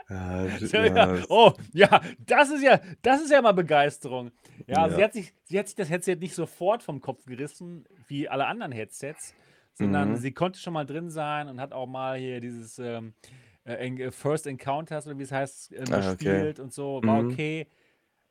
Ja, 0.08 0.46
So, 0.60 0.76
ja, 0.76 0.90
ja. 0.96 1.08
das 1.12 1.26
Oh, 1.28 1.52
ja, 1.72 2.00
das 2.18 2.50
ist 2.50 2.62
ja 2.62 2.80
das 3.02 3.22
ist 3.22 3.30
ja 3.30 3.40
mal 3.42 3.52
Begeisterung. 3.52 4.30
Ja, 4.66 4.82
also 4.82 4.96
sie 4.96 5.02
Ja. 5.02 5.04
hat 5.04 5.12
sich 5.14 5.32
sie 5.44 5.58
hat 5.58 5.66
sich 5.68 5.76
das 5.76 5.88
Headset 5.90 6.16
nicht 6.16 6.34
sofort 6.34 6.82
vom 6.82 7.00
Kopf 7.00 7.24
gerissen 7.24 7.84
wie 8.06 8.28
alle 8.28 8.46
anderen 8.46 8.72
Headsets, 8.72 9.34
sondern 9.72 10.14
Mhm. 10.14 10.16
sie 10.16 10.32
konnte 10.32 10.58
schon 10.60 10.72
mal 10.74 10.84
drin 10.86 11.10
sein 11.10 11.48
und 11.48 11.60
hat 11.60 11.72
auch 11.72 11.86
mal 11.86 12.18
hier 12.18 12.40
dieses, 12.40 12.78
ähm, 12.78 13.14
äh, 13.66 13.88
äh, 13.88 14.10
First 14.10 14.46
Encounters 14.46 15.06
oder 15.06 15.18
wie 15.18 15.22
es 15.22 15.32
heißt, 15.32 15.72
ähm, 15.72 15.92
Ah, 15.92 16.12
okay. 16.12 16.48
gespielt 16.48 16.60
und 16.60 16.72
so, 16.72 17.04
war 17.06 17.18
Mhm. 17.18 17.20
okay. 17.20 17.68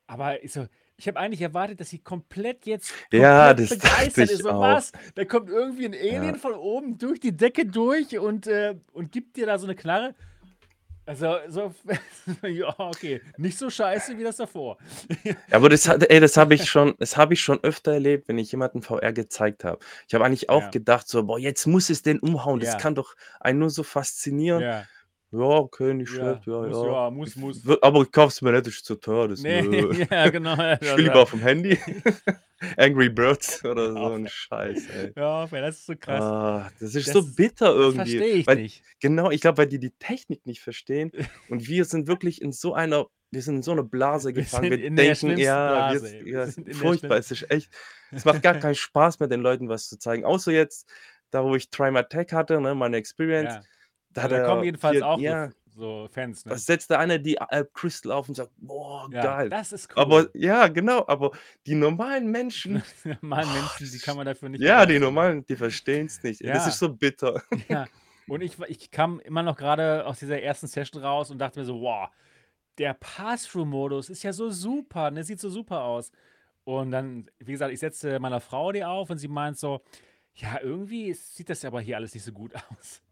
Aber 0.08 0.44
ich 0.44 0.54
so 0.54 0.68
ich 0.98 1.08
habe 1.08 1.20
eigentlich 1.20 1.42
erwartet, 1.42 1.80
dass 1.82 1.90
sie 1.92 2.00
komplett 2.00 2.66
jetzt 2.68 2.98
Ja, 3.12 3.54
komplett 3.54 3.54
das 3.54 3.78
dachte 3.80 4.22
begeistert 4.22 4.30
ist. 4.30 4.44
So: 4.44 4.50
auch. 4.50 4.60
„Was? 4.60 4.94
Da 5.16 5.26
kommt 5.26 5.50
irgendwie 5.50 5.86
'n 5.86 5.94
Ja. 6.10 6.34
Alien 6.34 6.38
von 6.38 6.54
oben 6.56 6.98
durch 7.00 7.20
die 7.22 7.36
Decke 7.38 7.66
durch 7.68 8.18
und, 8.20 8.48
äh 8.48 8.76
und 8.94 9.12
gibt 9.12 9.38
dir 9.38 9.48
da 9.48 9.58
so 9.60 9.68
'ne 9.68 9.76
Knarre?“ 9.76 10.16
Also, 11.08 11.36
so 11.50 11.74
ja, 12.48 12.74
okay, 12.80 13.22
nicht 13.36 13.58
so 13.58 13.70
scheiße 13.70 14.18
wie 14.18 14.24
das 14.24 14.38
davor. 14.38 14.78
Ja, 15.52 15.58
aber 15.58 15.70
das 15.70 15.88
hat 15.88 16.04
ey, 16.10 16.20
das 16.20 16.38
habe 16.38 16.56
ich 16.56 16.70
schon 16.70 16.96
das 17.00 17.18
habe 17.18 17.34
ich 17.34 17.42
schon 17.42 17.60
öfter 17.64 17.94
erlebt, 17.94 18.28
wenn 18.28 18.38
ich 18.38 18.52
jemandem 18.52 18.82
VR 18.82 19.12
gezeigt 19.14 19.64
habe. 19.66 19.80
Ich 20.08 20.14
habe 20.14 20.26
eigentlich 20.26 20.50
auch 20.50 20.64
Ja. 20.64 20.70
gedacht 20.70 21.08
so: 21.08 21.24
„Boah, 21.24 21.38
jetzt 21.40 21.66
muss 21.68 21.90
es 21.90 22.02
den 22.02 22.20
umhauen. 22.20 22.60
Das 22.60 22.76
Ja. 22.76 22.78
kann 22.78 22.96
doch 22.96 23.16
einen 23.40 23.60
nur 23.60 23.70
so 23.70 23.84
faszinieren.“ 23.84 24.62
Ja. 24.62 24.88
Ja, 25.36 25.40
okay, 25.58 25.96
nicht 25.96 26.12
Ja, 26.12 26.12
schlecht, 26.12 26.46
ja, 26.46 26.54
muss 26.60 26.82
ja. 26.84 26.84
ja, 26.84 27.10
muss, 27.10 27.36
Ich 27.36 27.36
muss. 27.36 27.66
w 27.66 27.76
aber 27.82 28.04
ich 28.04 28.12
kaufe 28.12 28.28
es 28.28 28.42
mir 28.44 28.52
nicht, 28.52 28.68
das 28.68 28.76
ist 28.76 28.86
zu 28.86 28.96
teuer, 28.98 29.28
das 29.28 29.46
Ne, 29.46 29.48
nö. 29.48 29.96
ja, 30.12 30.30
genau, 30.30 30.56
ja, 30.58 30.78
Ich 30.80 30.90
spiele 30.90 31.06
ja. 31.06 31.20
lieber 31.20 31.24
auf'm 31.24 31.42
Handy. 31.42 31.80
Angry 32.78 33.10
Birds 33.10 33.64
oder 33.66 33.94
so 33.96 34.12
auf, 34.12 34.14
'n 34.14 34.26
ey. 34.26 34.30
Scheiß, 34.30 34.90
ey. 34.90 35.16
Auf, 35.24 35.52
ey, 35.54 35.62
das 35.62 35.78
ist 35.80 35.86
so 35.88 35.96
krass. 35.98 36.34
Ah, 36.38 36.72
das 36.80 36.96
ist 36.96 37.12
Das 37.12 37.14
so 37.14 37.24
bitter 37.24 37.74
das 37.84 37.94
irgendwie, 37.94 38.24
verstehe 38.24 38.36
ich 38.36 38.48
weil 38.48 38.64
nicht. 38.64 38.84
genau, 39.00 39.32
ich 39.32 39.42
glaube, 39.42 39.60
weil 39.60 39.68
die 39.68 39.80
die 39.80 39.92
Technik 39.92 40.46
nicht 40.46 40.62
verstehen 40.62 41.14
und 41.48 41.68
wir 41.68 41.86
sind 41.86 42.08
wirklich 42.08 42.42
in 42.42 42.52
so 42.54 42.74
einer 42.76 43.08
wir 43.32 43.42
sind 43.44 43.58
in 43.58 43.64
so 43.64 43.74
'ne 43.76 43.84
Blase 43.84 44.34
Wir 44.36 44.46
gefangen. 44.46 44.70
Wir 44.70 44.92
der 44.98 45.16
denken, 45.16 45.38
ja, 45.38 45.86
wir 45.88 46.02
Blase. 46.02 46.26
Wir 46.26 46.46
ja, 46.48 46.54
der 46.58 46.76
furchtbar. 46.76 47.18
Es 47.20 47.32
ist 47.32 47.50
echt 47.52 47.72
es 48.16 48.26
macht 48.26 48.42
gar 48.44 48.56
keinen 48.56 48.76
Spaß 48.76 49.20
mehr, 49.20 49.30
den 49.30 49.42
Leuten 49.42 49.70
was 49.70 49.90
zu 49.90 49.98
zeigen. 50.00 50.26
Außer 50.26 50.52
jetzt, 50.54 50.90
da 51.32 51.44
wo 51.44 51.56
ich 51.56 51.70
Try 51.72 51.92
My 51.92 52.04
Tech 52.06 52.34
hatte, 52.34 52.62
ne, 52.62 52.76
meine 52.76 52.98
Experience, 52.98 53.56
Ja. 53.56 53.66
Da 54.14 54.28
Ja, 54.28 54.40
da 54.40 54.40
kommen 54.40 54.64
jedenfalls 54.64 55.02
hier 55.02 55.02
auch 55.02 55.22
so 55.22 55.36
ja 55.38 55.52
so 55.66 56.08
Fans, 56.12 56.46
da 56.48 56.58
ne? 56.58 56.58
setzt 56.58 56.90
der 56.90 57.00
eine 57.00 57.20
die 57.20 57.40
Alp 57.42 57.74
Crystal 57.74 58.12
auf 58.12 58.30
und 58.30 58.36
sagt: 58.36 58.52
„Boah, 58.58 59.10
Ja, 59.10 59.20
geil.“ 59.20 59.50
das 59.50 59.72
ist 59.72 59.90
Aber 59.96 60.30
cool. 60.30 60.34
ja, 60.34 60.68
genau, 60.68 61.06
aber 61.08 61.32
die 61.68 61.76
normalen 61.76 62.28
Menschen, 62.32 62.84
Die 63.06 63.10
normalen 63.22 63.52
boah, 63.52 63.52
Menschen, 63.52 63.90
die 63.90 64.00
das 64.00 64.02
kann 64.02 64.16
man 64.18 64.26
dafür 64.26 64.50
nicht 64.50 64.66
ja, 64.68 64.86
die 64.86 65.00
normalen, 65.00 65.46
die 65.46 65.56
verstehen's 65.56 66.22
nicht. 66.24 66.42
Ey, 66.42 66.52
das 66.52 66.66
ist 66.68 66.78
Ja. 66.78 66.80
so 66.80 66.94
bitter. 66.96 67.42
Ja. 67.70 67.90
Und 68.28 68.42
ich 68.42 68.60
ich 68.62 68.92
kam 68.92 69.20
immer 69.22 69.44
noch 69.44 69.58
grade 69.58 70.06
aus 70.08 70.20
dieser 70.20 70.42
ersten 70.42 70.68
Session 70.68 71.04
raus 71.04 71.32
und 71.32 71.40
dachte 71.40 71.60
mir 71.60 71.66
so: 71.66 71.82
„Wow, 71.82 72.10
der 72.80 72.94
Pass-Through-Modus 72.96 74.10
ist 74.10 74.24
ja 74.24 74.34
so 74.34 74.50
super, 74.52 75.12
ne? 75.12 75.24
Sieht 75.24 75.40
so 75.42 75.50
super 75.50 75.84
aus.“ 75.84 76.12
Und 76.66 76.92
dann, 76.92 77.30
wie 77.40 77.54
gesagt, 77.54 77.74
ich 77.74 77.80
setze 77.82 78.20
meiner 78.20 78.42
Frau 78.42 78.72
die 78.74 78.86
auf 78.86 79.10
und 79.12 79.18
sie 79.20 79.30
meint 79.30 79.58
so: 79.60 79.82
„Ja, 80.36 80.60
irgendwie 80.62 81.14
sieht 81.14 81.50
das 81.50 81.66
aber 81.66 81.82
hier 81.82 81.98
alles 81.98 82.14
nicht 82.16 82.24
so 82.26 82.34
gut 82.34 82.54
aus.“ 82.72 83.04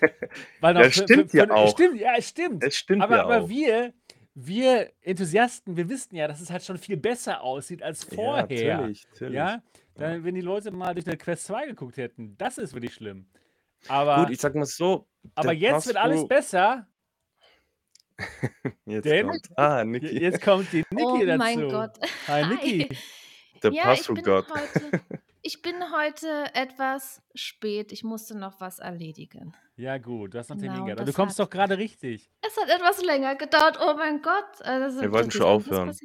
Weil 0.60 0.76
Ja, 0.76 0.90
für 0.90 0.90
für 0.90 1.02
stimmt 1.04 1.32
ja 1.34 1.48
auch. 1.50 1.68
stimmt, 1.68 2.00
ja, 2.00 2.14
es 2.16 2.28
stimmt. 2.28 2.64
Es 2.64 2.76
stimmt 2.76 3.02
Aber 3.02 3.16
ja 3.16 3.24
aber 3.24 3.42
auch. 3.42 3.48
wir 3.48 3.94
wir 4.34 4.92
Enthusiasten, 5.02 5.76
wir 5.76 5.88
wissen 5.88 6.14
ja, 6.14 6.28
dass 6.28 6.40
es 6.40 6.50
halt 6.50 6.62
schon 6.64 6.78
viel 6.78 6.96
besser 6.96 7.42
aussieht 7.42 7.82
als 7.82 8.06
Ja, 8.10 8.14
vorher. 8.14 8.78
natürlich, 8.78 9.08
natürlich. 9.12 9.34
Ja? 9.34 9.62
Ja. 9.96 10.12
Dann 10.12 10.24
wenn 10.24 10.34
die 10.34 10.40
Leute 10.42 10.70
mal 10.70 10.94
durch 10.94 11.06
'ne 11.06 11.16
Quest 11.16 11.44
2 11.46 11.66
geguckt 11.66 11.96
hätten, 11.96 12.36
das 12.38 12.58
ist 12.58 12.74
wirklich 12.74 12.94
schlimm. 12.94 13.28
Gut, 14.14 14.30
Aber 14.30 14.30
ich 14.30 14.40
sage 14.40 14.58
mal 14.58 14.66
so, 14.66 15.08
aber 15.34 15.52
jetzt 15.52 15.86
wird 15.86 15.96
alles 15.96 16.26
besser 16.26 16.88
Jetzt 18.86 19.04
denn 19.04 19.20
kommt's. 19.20 19.48
Ah, 19.56 19.84
Niki. 19.84 20.18
jetzt 20.18 20.40
kommt 20.42 20.72
die 20.72 20.84
Oh 20.96 21.22
Niki 21.22 21.26
mein 21.26 21.58
dazu. 21.60 21.68
Gott. 21.68 21.98
Hi. 22.26 22.44
Niki. 22.44 22.88
Der 23.62 23.72
Ja, 23.72 23.92
ich 23.92 24.08
heute 24.08 24.92
ich 25.42 25.62
bin 25.62 25.76
heute 25.94 26.54
etwas 26.54 27.22
spät. 27.34 27.92
Ich 27.92 28.04
musste 28.04 28.36
noch 28.36 28.60
was 28.60 28.78
erledigen. 28.78 29.56
Ja 29.78 29.96
gut, 29.98 30.34
du 30.34 30.38
hast 30.38 30.50
noch 30.50 30.56
Genau, 30.58 30.72
gehabt. 30.84 30.98
Aber 31.00 31.04
du 31.06 31.12
das 31.12 31.16
kommst 31.16 31.38
hat 31.38 31.38
doch 31.38 31.48
grade 31.50 31.78
richtig. 31.78 32.28
es 32.42 32.56
hat 32.56 32.68
etwas 32.70 33.02
länger 33.04 33.36
gedauert. 33.36 33.78
Oh 33.80 33.94
mein 33.96 34.22
Gott, 34.22 34.60
das 34.60 34.96
Wir 35.00 35.12
wollten 35.12 35.28
das 35.28 35.34
schon 35.34 35.46
aufhören. 35.46 36.00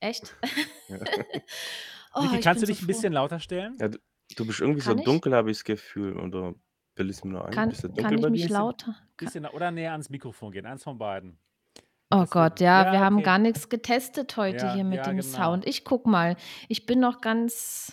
Echt? 0.00 0.34
Ja. 0.88 0.98
Oh, 2.14 2.20
Niki, 2.20 2.38
ich 2.38 2.44
kannst 2.44 2.62
du 2.62 2.66
so 2.66 2.74
dich 2.74 2.80
'n 2.82 2.86
froh. 2.86 2.86
bisschen 2.86 3.12
lauter 3.12 3.40
stellen? 3.40 3.78
Ja, 3.80 3.88
d 3.88 3.98
du 4.36 4.46
bist 4.46 4.60
irgendwie 4.60 4.80
so 4.82 4.94
Kann 4.94 4.98
ich? 4.98 5.06
dunkel, 5.06 5.34
habe 5.34 5.50
ich's 5.50 5.64
Gefühl, 5.64 6.18
oder 6.18 6.54
bilde 6.96 7.10
ich's 7.12 7.24
mir 7.24 7.32
nur 7.32 7.46
ein? 7.46 7.54
Kann 7.54 7.68
Bist 7.68 7.84
du 7.84 7.88
kann 7.96 8.16
dunkel 8.16 8.18
ich 8.18 8.22
bei 8.22 8.30
mich? 8.30 8.42
Bisschen 8.42 8.54
lauter 8.54 8.96
bisschen 9.18 9.46
oder 9.46 9.70
näher 9.70 9.92
ans 9.92 10.10
Mikrofon 10.10 10.52
gehen, 10.52 10.66
eins 10.66 10.84
von 10.84 10.98
beiden. 10.98 11.40
Oh 12.10 12.24
Das 12.24 12.30
Gott, 12.30 12.60
wird 12.60 12.60
ja, 12.60 12.88
wir 12.90 13.00
ja, 13.00 13.00
haben 13.00 13.22
okay. 13.22 13.22
gar 13.22 13.38
nix 13.38 13.68
getestet 13.68 14.36
heute 14.36 14.64
Ja, 14.64 14.68
hier 14.68 14.84
mit 14.84 15.06
ja, 15.06 15.06
dem 15.06 15.22
genau. 15.22 15.22
Sound. 15.22 15.66
Ich 15.66 15.84
gucke 15.84 16.08
mal. 16.08 16.36
Ich 16.68 16.86
bin 16.86 17.00
noch 17.00 17.20
ganz 17.20 17.92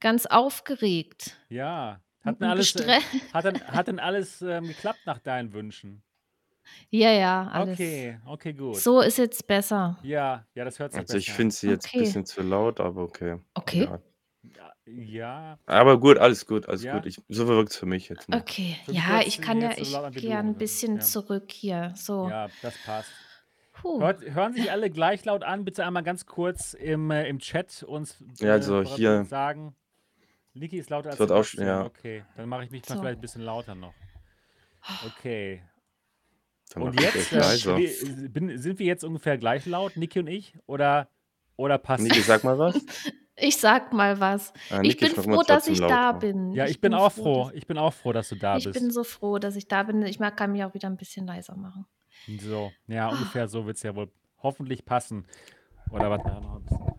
ganz 0.00 0.26
aufgeregt 0.26 1.36
Ja. 1.50 2.00
Hat 2.28 2.40
denn 2.40 2.48
alles 2.48 2.74
äh, 2.76 3.00
hat 3.32 3.44
denn 3.44 3.60
hat 3.60 3.86
denn 3.88 3.98
alles, 3.98 4.42
ähm, 4.42 4.68
geklappt 4.68 5.00
nach 5.06 5.18
deinen 5.18 5.52
Wünschen? 5.52 6.02
Ja, 6.90 7.10
ja, 7.12 7.48
alles. 7.48 7.74
Okay, 7.78 8.18
okay, 8.26 8.52
gut. 8.52 8.76
So 8.76 9.00
ist 9.00 9.18
jetzt 9.18 9.46
besser. 9.46 9.98
Ja, 10.02 10.46
ja, 10.54 10.64
das 10.64 10.78
hört 10.78 10.92
sich 10.92 11.00
Also, 11.00 11.16
ich 11.16 11.26
besser 11.26 11.32
an. 11.32 11.36
finde 11.36 11.54
sie 11.54 11.68
jetzt 11.70 11.86
Okay. 11.86 11.98
bisschen 12.00 12.26
zu 12.26 12.42
laut, 12.42 12.80
aber 12.80 13.02
okay. 13.02 13.38
Okay. 13.54 13.84
Ja. 13.84 14.00
Ja, 14.42 14.72
ja. 14.86 15.58
Aber 15.66 15.98
gut, 15.98 16.16
alles 16.18 16.46
gut, 16.46 16.68
alles 16.68 16.84
Ja? 16.84 16.94
gut. 16.96 17.06
Ich 17.06 17.20
so 17.28 17.48
wirkt's 17.48 17.76
für 17.76 17.86
mich 17.86 18.08
jetzt 18.08 18.28
noch. 18.28 18.38
Okay. 18.38 18.76
Für 18.84 18.92
mich 18.92 19.00
Ja, 19.00 19.20
ich 19.20 19.40
kann 19.40 19.60
ja 19.60 19.68
jetzt 19.68 19.76
so 19.78 19.82
ich 19.82 19.92
laut 19.92 20.04
an 20.04 20.14
wie 20.14 20.20
gehe 20.20 20.30
du, 20.30 20.36
ein 20.36 20.46
also, 20.48 20.58
bisschen 20.58 20.94
ja. 20.96 21.00
zurück 21.00 21.50
hier. 21.50 21.92
So. 21.96 22.28
Ja, 22.28 22.48
das 22.62 22.74
passt. 22.84 23.10
Puh. 23.72 24.00
Hört 24.00 24.22
hören 24.22 24.54
sich 24.54 24.70
alle 24.70 24.90
gleich 24.90 25.24
laut 25.24 25.44
an. 25.44 25.64
Bitte 25.64 25.84
einmal 25.84 26.02
ganz 26.02 26.26
kurz 26.26 26.74
im 26.74 27.10
äh, 27.10 27.28
im 27.28 27.38
Chat 27.38 27.82
uns, 27.82 28.16
Ja, 28.38 28.48
äh, 28.48 28.50
also 28.52 28.82
bere 28.82 28.94
hier 28.96 29.24
sagen. 29.24 29.74
Niki 30.58 30.76
ist 30.78 30.90
lauter 30.90 31.10
es 31.12 31.18
als 31.20 31.20
wird 31.20 31.32
auch 31.32 31.46
ja. 31.54 31.84
Okay, 31.84 32.24
dann 32.36 32.48
mache 32.48 32.64
ich 32.64 32.70
mich 32.70 32.88
mal 32.88 32.96
So. 32.96 32.98
vielleicht 32.98 33.18
'n 33.18 33.20
bisschen 33.20 33.42
lauter 33.42 33.74
noch. 33.74 33.94
Okay. 35.02 35.62
Dann 36.74 36.82
Und 36.82 36.94
ich 36.94 37.00
jetzt, 37.00 37.32
äh, 37.32 37.58
bin 38.28 38.58
sind 38.58 38.78
wir 38.78 38.86
jetzt 38.86 39.02
ungefähr 39.04 39.38
gleich 39.38 39.66
laut, 39.66 39.96
Niki 39.96 40.20
und 40.20 40.26
ich, 40.28 40.54
oder 40.66 41.10
oder 41.56 41.78
passt 41.78 42.04
Niki, 42.04 42.22
sag 42.22 42.44
mal 42.44 42.58
was. 42.58 42.86
Ich 43.40 43.58
sage 43.58 43.94
mal 43.96 44.20
was. 44.20 44.52
Ah, 44.70 44.82
Ich 44.82 44.98
Niki 44.98 45.00
bin 45.00 45.14
froh, 45.16 45.42
dass 45.44 45.66
ich 45.68 45.86
da 45.86 46.12
lauter. 46.12 46.12
bin. 46.12 46.52
Ja, 46.52 46.66
Ich 46.66 46.80
ich 46.80 46.80
bin 46.80 46.92
bin 46.92 46.94
auch 46.94 47.12
froh, 47.12 47.50
Ich 47.54 47.66
bin 47.66 47.78
auch 47.78 47.94
froh, 47.94 48.12
dass 48.12 48.28
du 48.30 48.36
da 48.36 48.58
ich 48.58 48.70
bin 48.72 48.90
bist. 48.90 48.90
so 48.90 49.04
froh, 49.04 49.38
dass 49.38 49.56
ich 49.56 49.68
da 49.68 49.82
bin. 49.84 50.02
Ich 50.02 50.18
kann 50.18 50.52
mich 50.52 50.64
auch 50.64 50.74
wieder 50.74 50.88
'n 50.88 50.96
bisschen 50.96 51.26
leiser 51.26 51.56
machen. 51.56 51.86
So, 52.26 52.76
ja, 52.86 53.08
ungefähr 53.08 53.48
so 53.48 53.64
wird's 53.66 53.82
ja 53.82 53.94
wohl 53.94 54.12
hoffentlich 54.42 54.84
passen. 54.84 55.26
Oder 55.90 56.10
warte 56.10 56.28
mal 56.28 56.40
noch 56.40 56.56
'n 56.56 56.64
bisschen. 56.64 56.97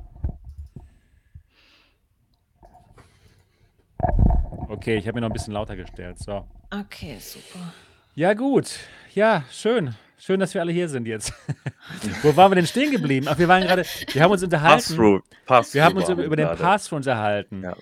Okay, 4.69 4.97
ich 4.97 5.07
habe 5.07 5.17
ihn 5.19 5.21
noch 5.21 5.29
'n 5.29 5.33
bisschen 5.33 5.53
lauter 5.53 5.75
gestellt. 5.75 6.19
So. 6.19 6.45
Okay, 6.71 7.17
super. 7.19 7.73
Ja 8.13 8.33
gut. 8.35 8.69
Ja, 9.15 9.43
schön. 9.51 9.95
Schön, 10.19 10.39
dass 10.39 10.53
wir 10.53 10.61
alle 10.61 10.71
hier 10.71 10.88
sind 10.89 11.07
jetzt. 11.07 11.33
Wo 12.21 12.35
waren 12.35 12.51
wir 12.51 12.55
denn 12.55 12.67
stehen 12.67 12.91
geblieben? 12.91 13.27
Ach, 13.27 13.39
wir 13.39 13.47
waren 13.47 13.63
grade 13.63 13.83
wir 14.11 14.21
haben 14.21 14.31
uns 14.31 14.43
unterhalten 14.43 14.75
Pass-Through 14.83 15.21
wir 15.23 15.45
Pass-Through 15.47 15.81
haben 15.81 15.97
uns 15.97 16.09
über 16.09 16.17
wir 16.19 16.25
über 16.25 16.35
den. 16.35 16.47
Pass-Through 16.55 16.97
unterhalten. 16.97 17.63
Ja. 17.63 17.75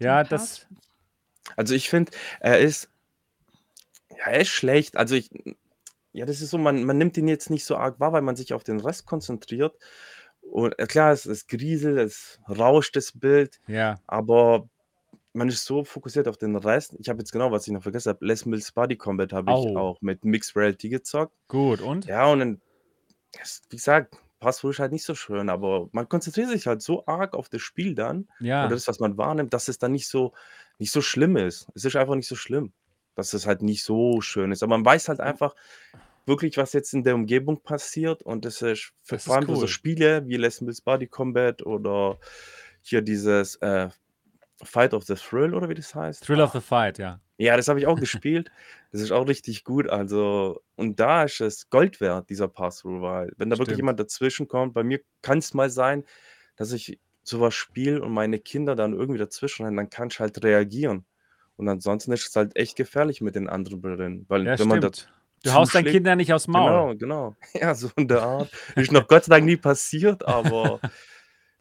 Ja, 0.00 0.24
das 0.24 0.66
Pass 0.66 0.66
Also, 1.56 1.74
ich 1.74 1.88
finde, 1.88 2.10
er 2.40 2.58
ist 2.58 2.88
ja, 4.10 4.24
er 4.32 4.40
ist 4.40 4.48
schlecht. 4.48 4.96
Also, 4.96 5.14
ich 5.14 5.30
ja, 6.12 6.26
das 6.26 6.40
ist 6.40 6.50
so, 6.50 6.58
man 6.58 6.82
man 6.84 6.98
nimmt 6.98 7.16
ihn 7.16 7.28
jetzt 7.28 7.48
nicht 7.50 7.64
so 7.64 7.76
arg 7.76 8.00
wahr, 8.00 8.12
weil 8.12 8.22
man 8.22 8.34
sich 8.34 8.54
auf 8.54 8.64
den 8.64 8.80
Rest 8.80 9.06
konzentriert. 9.06 9.76
Und, 10.40 10.76
äh, 10.80 10.86
klar, 10.86 11.12
es 11.12 11.26
es 11.26 11.46
grieselt, 11.46 11.98
es 11.98 12.40
rauscht 12.48 12.96
das 12.96 13.12
Bild, 13.12 13.60
Ja. 13.68 14.00
aber 14.08 14.68
man 15.34 15.48
ist 15.48 15.64
so 15.64 15.84
fokussiert 15.84 16.28
auf 16.28 16.38
den 16.38 16.56
Rest. 16.56 16.94
Ich 16.98 17.08
habe 17.08 17.18
jetzt 17.18 17.32
genau, 17.32 17.50
was 17.52 17.66
ich 17.66 17.72
noch 17.72 17.82
vergessen 17.82 18.08
habe, 18.10 18.24
Les 18.24 18.46
Mills 18.46 18.72
Body 18.72 18.96
Combat 18.96 19.32
habe 19.32 19.50
ich 19.50 19.76
auch 19.76 20.00
mit 20.00 20.24
Mixed 20.24 20.56
Reality 20.56 20.88
gezockt. 20.88 21.34
Gut, 21.48 21.80
und? 21.82 22.06
Ja, 22.06 22.26
und 22.26 22.38
dann 22.38 22.60
es 23.42 23.62
wie 23.68 23.76
gesagt, 23.76 24.16
Pass-Through 24.40 24.70
ist 24.70 24.78
halt 24.78 24.92
nicht 24.92 25.04
so 25.04 25.14
schön, 25.14 25.48
aber 25.48 25.88
man 25.92 26.08
konzentriert 26.08 26.48
sich 26.50 26.66
halt 26.66 26.82
so 26.82 27.04
arg 27.06 27.34
auf 27.34 27.48
das 27.48 27.62
Spiel 27.62 27.94
dann 27.94 28.28
oder 28.38 28.46
Ja. 28.46 28.68
das, 28.68 28.86
was 28.88 29.00
man 29.00 29.16
wahrnimmt, 29.18 29.52
dass 29.52 29.68
es 29.68 29.78
dann 29.78 29.92
nicht 29.92 30.08
so 30.08 30.32
nicht 30.78 30.92
so 30.92 31.00
schlimm 31.02 31.36
ist. 31.36 31.68
Es 31.74 31.84
ist 31.84 31.96
einfach 31.96 32.14
nicht 32.14 32.28
so 32.28 32.36
schlimm, 32.36 32.72
dass 33.16 33.32
es 33.32 33.46
halt 33.46 33.62
nicht 33.62 33.82
so 33.84 34.20
schön 34.20 34.52
ist. 34.52 34.62
Aber 34.62 34.76
man 34.76 34.84
weiß 34.84 35.08
halt 35.08 35.20
einfach 35.20 35.54
wirklich, 36.26 36.56
was 36.56 36.72
jetzt 36.72 36.94
in 36.94 37.04
der 37.04 37.14
Umgebung 37.14 37.60
passiert 37.62 38.22
und 38.22 38.44
das 38.44 38.62
ist 38.62 38.92
für 39.02 39.16
Das 39.16 39.24
vor 39.24 39.34
ist 39.34 39.38
allem 39.38 39.46
für 39.46 39.56
so 39.56 39.62
cool. 39.62 39.68
Spiele 39.68 40.26
wie 40.26 40.36
Les 40.36 40.60
Mills 40.60 40.80
Body 40.80 41.06
Combat 41.06 41.62
oder 41.64 42.18
hier 42.82 43.02
dieses 43.02 43.56
äh, 43.56 43.88
Fight 44.64 44.94
of 44.94 45.04
the 45.04 45.14
Thrill 45.14 45.54
oder 45.54 45.68
wie 45.68 45.74
das 45.74 45.94
heißt. 45.94 46.24
Thrill 46.24 46.40
of 46.40 46.52
the 46.52 46.60
Fight, 46.60 46.98
ja. 46.98 47.20
Ja, 47.36 47.56
das 47.56 47.68
habe 47.68 47.80
ich 47.80 47.86
auch 47.86 47.98
gespielt. 48.00 48.50
Das 48.92 49.00
ist 49.00 49.10
auch 49.10 49.26
richtig 49.26 49.64
gut. 49.64 49.88
Also, 49.88 50.62
und 50.76 51.00
da 51.00 51.24
ist 51.24 51.40
es 51.40 51.68
Gold 51.70 52.00
wert, 52.00 52.30
dieser 52.30 52.48
Pass-Through, 52.48 53.02
weil 53.02 53.32
wenn 53.36 53.50
da 53.50 53.56
wirklich 53.56 53.74
Stimmt. 53.74 53.78
jemand 53.78 54.00
dazwischen 54.00 54.48
kommt, 54.48 54.74
bei 54.74 54.82
mir 54.82 55.00
kann 55.22 55.38
es 55.38 55.54
mal 55.54 55.70
sein, 55.70 56.04
dass 56.56 56.72
ich 56.72 56.98
sowas 57.22 57.54
spiele 57.54 58.02
und 58.02 58.12
meine 58.12 58.38
Kinder 58.38 58.76
dann 58.76 58.92
irgendwie 58.92 59.18
dazwischen 59.18 59.64
rennen, 59.64 59.76
dann 59.76 59.90
kann 59.90 60.08
ich 60.08 60.20
halt 60.20 60.42
reagieren. 60.44 61.04
Und 61.56 61.68
ansonsten 61.68 62.12
ist 62.12 62.28
es 62.28 62.36
halt 62.36 62.56
echt 62.56 62.76
gefährlich 62.76 63.20
mit 63.20 63.34
den 63.34 63.48
anderen 63.48 63.80
Brillen, 63.80 64.24
weil 64.28 64.46
Ja, 64.46 64.58
wenn 64.58 64.68
man 64.68 64.80
da 64.80 64.88
stimmt. 64.88 65.10
Du 65.44 65.52
haust 65.52 65.74
deinen 65.74 65.84
Kindern 65.84 66.16
nicht 66.16 66.32
aufs 66.32 66.48
Maul. 66.48 66.96
Genau, 66.96 66.96
genau. 66.96 67.36
Ja, 67.60 67.74
so 67.74 67.90
in 67.96 68.08
der 68.08 68.22
Art. 68.22 68.50
Ist 68.76 68.92
noch 68.92 69.06
Gott 69.06 69.24
sei 69.24 69.36
Dank 69.36 69.44
nie 69.44 69.56
passiert, 69.58 70.26
aber 70.26 70.80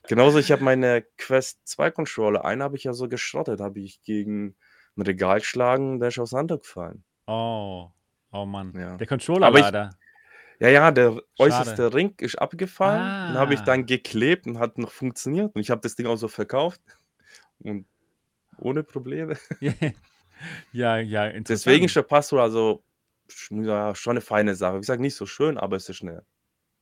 genauso, 0.08 0.40
ich 0.40 0.52
habe 0.52 0.64
meine 0.64 1.04
Quest 1.18 1.68
2 1.68 1.92
Controller, 1.92 2.46
einen 2.46 2.64
habe 2.64 2.76
ich 2.78 2.84
ja 2.86 2.94
so 2.94 3.08
geschrottet, 3.10 3.62
habe 3.62 3.80
ich 3.82 4.02
gegen 4.04 4.56
ein 4.98 5.02
Regal 5.04 5.40
geschlagen, 5.40 6.00
der 6.00 6.10
ist 6.10 6.20
auseinandergefallen. 6.20 7.04
Oh, 7.28 7.94
oh 8.34 8.46
Mann. 8.46 8.74
Ja. 8.76 9.00
Der 9.00 9.08
Controller 9.08 9.50
Aber 9.50 9.60
ich 9.60 9.72
leider. 9.72 9.98
ja, 10.60 10.70
ja, 10.70 10.92
der 10.92 11.22
Schade. 11.38 11.84
äußerste 11.84 11.94
Ring 11.94 12.16
ist 12.20 12.36
abgefallen, 12.38 13.16
den 13.28 13.38
habe 13.38 13.54
ich 13.56 13.64
Ah. 13.64 13.66
dann 13.66 13.86
geklebt 13.88 14.48
und 14.48 14.60
hat 14.60 14.78
noch 14.80 14.92
funktioniert 14.92 15.56
und 15.56 15.62
ich 15.62 15.72
habe 15.72 15.82
das 15.82 15.96
Ding 15.96 16.08
auch 16.08 16.18
so 16.18 16.28
verkauft 16.30 16.82
und 17.60 17.88
ohne 18.58 18.84
Probleme. 18.84 19.38
Ja, 20.72 20.98
ja, 21.00 21.28
Deswegen 21.50 21.86
ist 21.86 21.96
interessant. 21.96 21.98
der 21.98 22.04
Passwort 22.04 22.42
also 22.42 22.84
sch 23.30 23.52
ja, 23.52 23.96
schon 23.96 24.16
'ne 24.16 24.22
feine 24.22 24.56
Sache. 24.56 24.76
Wie 24.76 24.80
gesagt, 24.80 25.02
nicht 25.02 25.16
so 25.16 25.26
schön, 25.26 25.58
aber 25.58 25.76
es 25.78 25.90
ist 25.90 26.04
'ne 26.04 26.26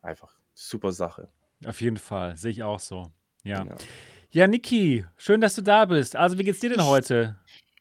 einfach 0.01 0.39
super 0.55 0.91
Sache. 0.93 1.31
Auf 1.65 1.81
jeden 1.81 1.97
Fall, 1.97 2.35
sehe 2.37 2.51
ich 2.51 2.63
auch 2.63 2.79
so. 2.79 3.11
Ja. 3.43 3.63
Ja. 3.65 3.75
Ja, 4.33 4.47
Niki, 4.47 5.05
schön, 5.17 5.41
dass 5.41 5.55
du 5.55 5.61
da 5.61 5.85
bist. 5.85 6.15
Also, 6.15 6.37
wie 6.37 6.43
geht's 6.43 6.59
dir 6.61 6.69
denn 6.69 6.85
heute? 6.85 7.35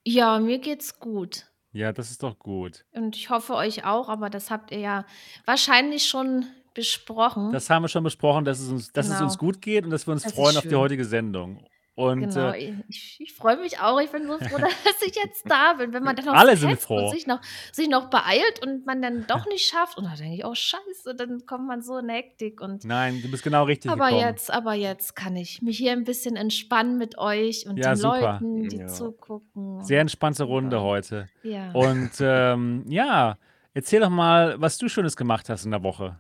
Ja, 0.05 0.39
mir 0.41 0.59
geht's 0.59 0.99
gut. 0.99 1.47
Ja, 1.73 1.93
das 1.93 2.11
ist 2.11 2.23
doch 2.25 2.39
gut. 2.41 2.85
Und 2.91 3.15
ich 3.17 3.31
hoffe 3.31 3.55
euch 3.55 3.85
auch, 3.85 4.09
aber 4.09 4.31
das 4.31 4.51
habt 4.51 4.73
ihr 4.73 4.81
ja 4.81 5.07
wahrscheinlich 5.47 6.07
schon 6.09 6.47
besprochen. 6.75 7.53
Das 7.53 7.71
haben 7.71 7.83
wir 7.83 7.89
schon 7.89 8.03
besprochen, 8.03 8.45
dass 8.45 8.59
es 8.59 8.69
uns 8.71 8.93
dass 8.93 9.07
es 9.09 9.21
uns 9.21 9.39
Genau. 9.39 9.53
gut 9.53 9.63
geht 9.63 9.85
und 9.85 9.91
dass 9.91 10.07
wir 10.09 10.13
uns 10.13 10.23
Das 10.25 10.33
ist 10.33 10.37
freuen 10.37 10.57
auf 10.57 10.63
die 10.65 10.71
schön. 10.71 10.79
heutige 10.79 11.05
Sendung. 11.05 11.65
Und, 12.01 12.23
Genau, 12.23 12.53
äh 12.53 12.83
ich 12.89 13.17
ich 13.21 13.33
freue 13.35 13.57
mich 13.59 13.79
auch. 13.81 13.99
Ich 14.01 14.11
bin 14.11 14.27
so 14.27 14.39
froh, 14.39 14.59
dass 14.59 15.03
ich 15.07 15.15
jetzt 15.17 15.45
da 15.51 15.75
bin. 15.75 15.93
Wenn 15.93 16.03
man 16.03 16.17
dann 16.17 16.27
noch 16.27 16.35
Alle 16.37 16.57
sind 16.57 16.71
hetzt 16.71 16.83
und 16.83 16.87
froh. 16.87 17.11
sich 17.11 17.27
noch 17.27 17.41
sich 17.73 17.89
noch 17.89 18.11
beeilt 18.11 18.61
und 18.65 18.87
man 18.87 19.01
dann 19.03 19.27
doch 19.27 19.47
nicht 19.47 19.67
schafft 19.67 19.97
und 19.99 20.05
dann 20.05 20.17
denke 20.17 20.37
ich: 20.37 20.45
„Oh 20.45 20.55
scheiße“, 20.55 21.15
dann 21.15 21.47
kommt 21.47 21.67
man 21.67 21.83
so 21.83 21.99
in 21.99 22.09
Hektik 22.09 22.61
und 22.61 22.85
Nein, 22.85 23.23
du 23.23 23.29
bist 23.31 23.43
genau 23.43 23.65
richtig 23.65 23.93
aber 23.93 24.09
gekommen. 24.09 24.27
jetzt 24.29 24.51
aber 24.51 24.75
jetzt 24.75 25.17
kann 25.17 25.37
ich 25.37 25.63
mich 25.63 25.79
hier 25.79 25.93
'n 25.93 26.05
bisschen 26.05 26.37
entspannen 26.37 26.99
mit 26.99 27.19
euch 27.19 27.67
und 27.67 27.77
Ja, 27.77 27.93
den 27.93 27.97
super. 27.97 28.41
Leuten, 28.41 28.69
die 28.69 28.79
Ja. 28.79 28.87
zugucken 28.87 29.81
Sehr 29.85 30.01
entspannte 30.01 30.45
Runde 30.45 30.77
ja. 30.77 30.83
heute. 30.83 31.31
Ja. 31.43 31.73
Und, 31.75 32.17
ähm, 32.21 32.85
ja, 32.89 33.39
erzähl 33.75 34.01
doch 34.01 34.11
mal, 34.11 34.61
was 34.61 34.79
du 34.79 34.89
Schönes 34.89 35.17
gemacht 35.17 35.49
hast 35.49 35.65
in 35.65 35.71
der 35.71 35.83
Woche. 35.83 36.19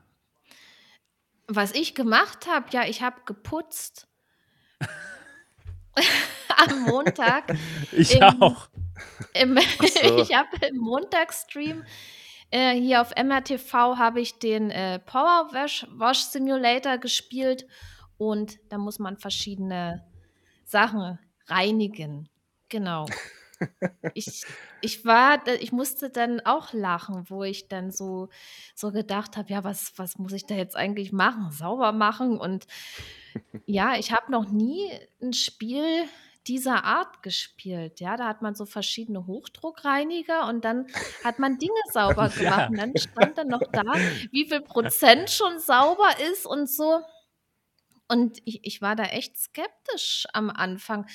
Was 1.48 1.72
ich 1.72 1.94
gemacht 1.94 2.46
habe? 2.46 2.66
Ja, 2.70 2.84
ich 2.86 3.02
habe 3.02 3.22
geputzt. 3.26 4.08
Am 6.56 6.82
Montag 6.82 7.54
Ich 7.92 8.14
im 8.14 8.42
auch. 8.42 8.68
im 9.34 9.58
so. 9.80 10.18
ich 10.18 10.34
habe 10.34 10.66
im 10.68 10.78
Montagsstream, 10.78 11.84
äh, 12.50 12.72
hier 12.74 13.00
auf 13.00 13.12
MRTV 13.16 13.72
habe 13.96 14.20
ich 14.20 14.38
den, 14.38 14.70
äh, 14.70 14.98
Power 14.98 15.48
Wash 15.52 15.86
Wash 15.92 16.20
Simulator 16.20 16.98
gespielt 16.98 17.66
und 18.18 18.58
da 18.68 18.78
muss 18.78 18.98
man 18.98 19.16
verschiedene 19.16 20.04
Sachen 20.64 21.18
reinigen. 21.46 22.28
Genau. 22.68 23.06
Ich 24.14 24.44
ich 24.82 25.04
war 25.04 25.46
ich 25.48 25.72
musste 25.72 26.10
dann 26.10 26.40
auch 26.40 26.72
lachen, 26.72 27.24
wo 27.28 27.42
ich 27.44 27.68
dann 27.68 27.90
so 27.90 28.28
so 28.74 28.92
gedacht 28.92 29.36
habe: 29.36 29.50
„Ja, 29.52 29.64
was 29.64 29.92
was 29.96 30.18
muss 30.18 30.32
ich 30.32 30.46
da 30.46 30.54
jetzt 30.54 30.76
eigentlich 30.76 31.12
machen? 31.12 31.50
Sauber 31.52 31.92
machen?“ 31.92 32.38
Und 32.38 32.66
ja, 33.66 33.96
ich 33.98 34.12
habe 34.12 34.30
noch 34.32 34.50
nie 34.50 34.90
'n 35.20 35.32
Spiel 35.32 36.04
dieser 36.46 36.84
Art 36.84 37.22
gespielt, 37.22 38.00
ja? 38.00 38.16
Da 38.16 38.26
hat 38.28 38.42
man 38.42 38.54
so 38.54 38.64
verschiedene 38.66 39.26
Hochdruckreiniger 39.26 40.48
und 40.48 40.64
dann 40.64 40.86
hat 41.22 41.38
man 41.38 41.58
Dinge 41.58 41.72
sauber 41.92 42.30
gemacht 42.30 42.64
Ja. 42.64 42.68
und 42.68 42.76
dann 42.78 42.96
stand 42.96 43.38
dann 43.38 43.48
noch 43.48 43.66
da, 43.74 43.82
wie 44.32 44.48
viel 44.48 44.62
Prozent 44.62 45.30
schon 45.30 45.58
sauber 45.60 46.08
ist 46.32 46.46
und 46.46 46.68
so. 46.70 47.00
Und 48.08 48.38
ich 48.44 48.60
ich 48.64 48.82
war 48.82 48.96
da 48.96 49.04
echt 49.04 49.36
skeptisch 49.38 50.26
am 50.32 50.50
Anfang, 50.50 51.06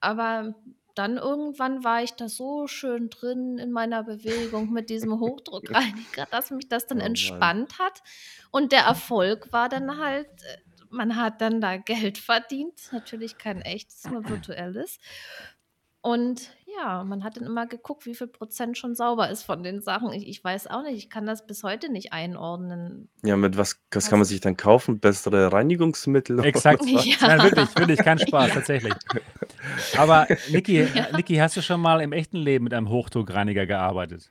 aber 0.00 0.54
dann 1.00 1.16
irgendwann 1.16 1.82
war 1.82 2.02
ich 2.02 2.12
da 2.12 2.28
so 2.28 2.66
schön 2.66 3.08
drin 3.08 3.56
in 3.56 3.72
meiner 3.72 4.02
Bewegung 4.02 4.70
mit 4.70 4.90
diesem 4.90 5.18
Hochdruckreiniger, 5.20 6.26
dass 6.30 6.50
mich 6.50 6.68
das 6.68 6.86
dann 6.86 7.00
Oh 7.00 7.04
entspannt 7.04 7.78
hat. 7.78 8.02
Und 8.50 8.72
der 8.72 8.82
Erfolg 8.82 9.50
war 9.50 9.70
dann 9.70 9.96
halt, 9.96 10.26
äh, 10.26 10.58
man 10.90 11.16
hat 11.16 11.40
dann 11.40 11.62
da 11.62 11.78
Geld 11.78 12.18
verdient, 12.18 12.90
natürlich 12.92 13.38
kein 13.38 13.62
echtes, 13.62 14.04
nur 14.10 14.28
virtuelles. 14.28 14.98
Und 16.02 16.50
ja, 16.76 17.04
man 17.04 17.24
hat 17.24 17.36
dann 17.36 17.44
immer 17.44 17.66
geguckt, 17.66 18.06
wie 18.06 18.14
viel 18.14 18.26
Prozent 18.26 18.76
schon 18.78 18.94
sauber 18.94 19.30
ist 19.30 19.42
von 19.42 19.62
den 19.62 19.80
Sachen. 19.80 20.12
Ich 20.12 20.26
ich 20.28 20.42
weiß 20.44 20.66
auch 20.68 20.82
nicht, 20.82 20.96
ich 20.96 21.10
kann 21.10 21.26
das 21.26 21.46
bis 21.46 21.62
heute 21.62 21.90
nicht 21.90 22.12
einordnen. 22.12 23.08
Ja, 23.24 23.36
mit 23.36 23.56
was 23.56 23.80
was 23.90 24.08
kann 24.08 24.18
man 24.18 24.26
sich 24.26 24.40
dann 24.40 24.56
kaufen? 24.56 25.00
Bessere 25.00 25.52
Reinigungsmittel 25.52 26.38
oder 26.38 26.48
Exakt. 26.48 26.80
was? 26.82 27.04
Ja. 27.20 27.28
Nein, 27.36 27.42
wirklich, 27.42 27.76
wirklich, 27.76 27.98
kein 28.00 28.18
Spaß, 28.18 28.48
Ja. 28.48 28.54
tatsächlich. 28.54 28.94
Aber 29.96 30.26
Niki, 30.50 30.82
Ja. 30.94 31.08
Niki, 31.16 31.36
hast 31.36 31.56
du 31.56 31.62
schon 31.62 31.80
mal 31.80 32.00
im 32.00 32.12
echten 32.12 32.36
Leben 32.38 32.64
mit 32.64 32.74
einem 32.74 32.88
Hochdruckreiniger 32.88 33.66
gearbeitet? 33.66 34.30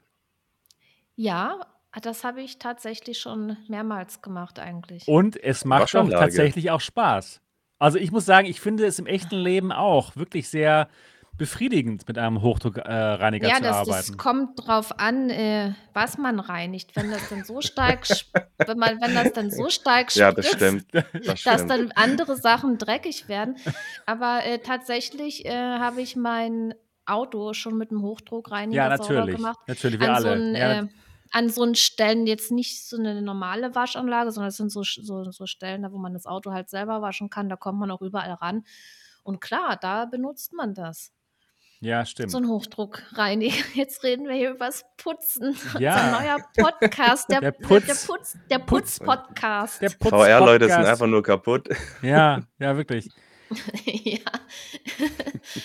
Ja, 1.15 1.59
das 2.01 2.23
habe 2.23 2.41
ich 2.41 2.59
tatsächlich 2.59 3.19
schon 3.19 3.57
mehrmals 3.67 4.21
gemacht 4.21 4.59
eigentlich. 4.59 5.07
Und 5.07 5.41
es 5.41 5.65
macht 5.65 5.81
doch 5.81 5.83
Waschanlage. 6.01 6.21
tatsächlich 6.25 6.71
auch 6.71 6.81
Spaß. 6.81 7.41
Also, 7.79 7.97
ich 7.97 8.11
muss 8.11 8.25
sagen, 8.25 8.47
ich 8.47 8.59
finde 8.59 8.85
es 8.85 8.99
im 8.99 9.05
echten 9.05 9.37
Leben 9.37 9.71
auch 9.71 10.15
wirklich 10.15 10.49
sehr 10.49 10.89
befriedigend, 11.39 12.07
mit 12.07 12.19
einem 12.19 12.41
Hochdruckreiniger 12.43 13.49
äh, 13.49 13.51
Ja, 13.51 13.59
zu 13.59 13.65
das 13.65 13.83
das 13.83 14.17
arbeiten. 14.17 14.17
kommt 14.17 14.67
drauf 14.67 14.99
an, 14.99 15.29
äh, 15.29 15.73
was 15.93 16.17
man 16.17 16.39
reinigt. 16.41 16.95
Wenn 16.97 17.09
das 17.09 17.27
dann 17.27 17.43
so 17.43 17.61
stark 17.61 18.05
wenn 18.65 18.77
man 18.77 18.99
wenn 19.01 19.13
das 19.15 19.31
dann 19.31 19.49
so 19.49 19.69
stark 19.69 20.11
Ja, 20.15 20.31
das 20.31 20.47
spritzt, 20.47 20.47
stimmt. 20.47 20.87
Das 21.25 21.39
dass 21.43 21.65
stimmt. 21.65 21.67
dann 21.67 21.91
andere 21.93 22.35
Sachen 22.35 22.77
dreckig 22.77 23.27
werden. 23.29 23.57
Aber, 24.05 24.43
äh, 24.45 24.59
tatsächlich, 24.59 25.45
äh, 25.45 25.51
habe 25.79 26.01
ich 26.01 26.15
mein 26.17 26.73
Auto 27.05 27.53
schon 27.53 27.77
mit 27.77 27.91
'nem 27.91 28.01
Ja, 28.71 28.87
Hochdruckreiniger 28.87 28.91
sauber 28.91 29.27
natürlich. 29.27 29.29
gemacht. 29.29 29.59
Natürlich, 29.65 29.99
wir 29.99 30.11
An 30.11 30.15
so 30.15 30.31
alle. 30.31 30.33
'n 30.33 30.53
Ja, 30.53 30.79
äh, 30.79 30.87
an 31.31 31.49
so 31.49 31.63
'n 31.63 31.75
Stellen 31.75 32.27
jetzt 32.27 32.51
nicht 32.51 32.85
so 32.87 32.97
'ne 32.97 33.21
normale 33.21 33.73
Waschanlage, 33.73 34.31
sondern 34.31 34.49
es 34.49 34.57
sind 34.57 34.71
so 34.71 34.83
so 34.83 35.31
so 35.31 35.45
Stellen, 35.47 35.83
da 35.83 35.91
wo 35.93 35.97
man 35.97 36.13
das 36.13 36.25
Auto 36.25 36.51
halt 36.51 36.69
selber 36.69 37.01
waschen 37.01 37.29
kann. 37.29 37.47
Da 37.49 37.55
kommt 37.55 37.79
man 37.79 37.89
auch 37.91 38.01
überall 38.01 38.33
ran. 38.33 38.65
Und 39.23 39.39
klar, 39.41 39.77
da 39.77 40.05
benutzt 40.05 40.53
man 40.53 40.73
das. 40.75 41.09
Ja, 41.79 42.05
So 42.05 42.09
stimmt. 42.11 42.33
'n 42.35 42.47
Hochdruckreiniger. 42.47 43.55
Jetzt 43.73 44.03
reden 44.03 44.27
wir 44.27 44.35
hier 44.35 44.51
übers 44.51 44.83
Putzen. 44.97 45.49
Unser 45.49 45.79
Ja. 45.81 46.19
neuer 46.19 46.37
Podcast, 46.57 47.29
der 47.29 47.41
Der 47.41 47.51
der 47.51 47.59
der 47.59 47.67
Putz 47.67 48.07
Putz 48.07 48.37
der 48.49 48.59
Putz 48.59 48.99
Putz-Podcast. 48.99 49.81
der 49.81 49.91
VR-Leute 49.91 50.65
sind 50.65 50.75
Putz-Podcast. 50.75 50.87
einfach 50.89 51.07
nur 51.07 51.23
kaputt. 51.23 51.69
Ja, 52.01 52.41
ja, 52.59 52.75
wirklich. 52.77 53.09
Ja. 53.85 54.19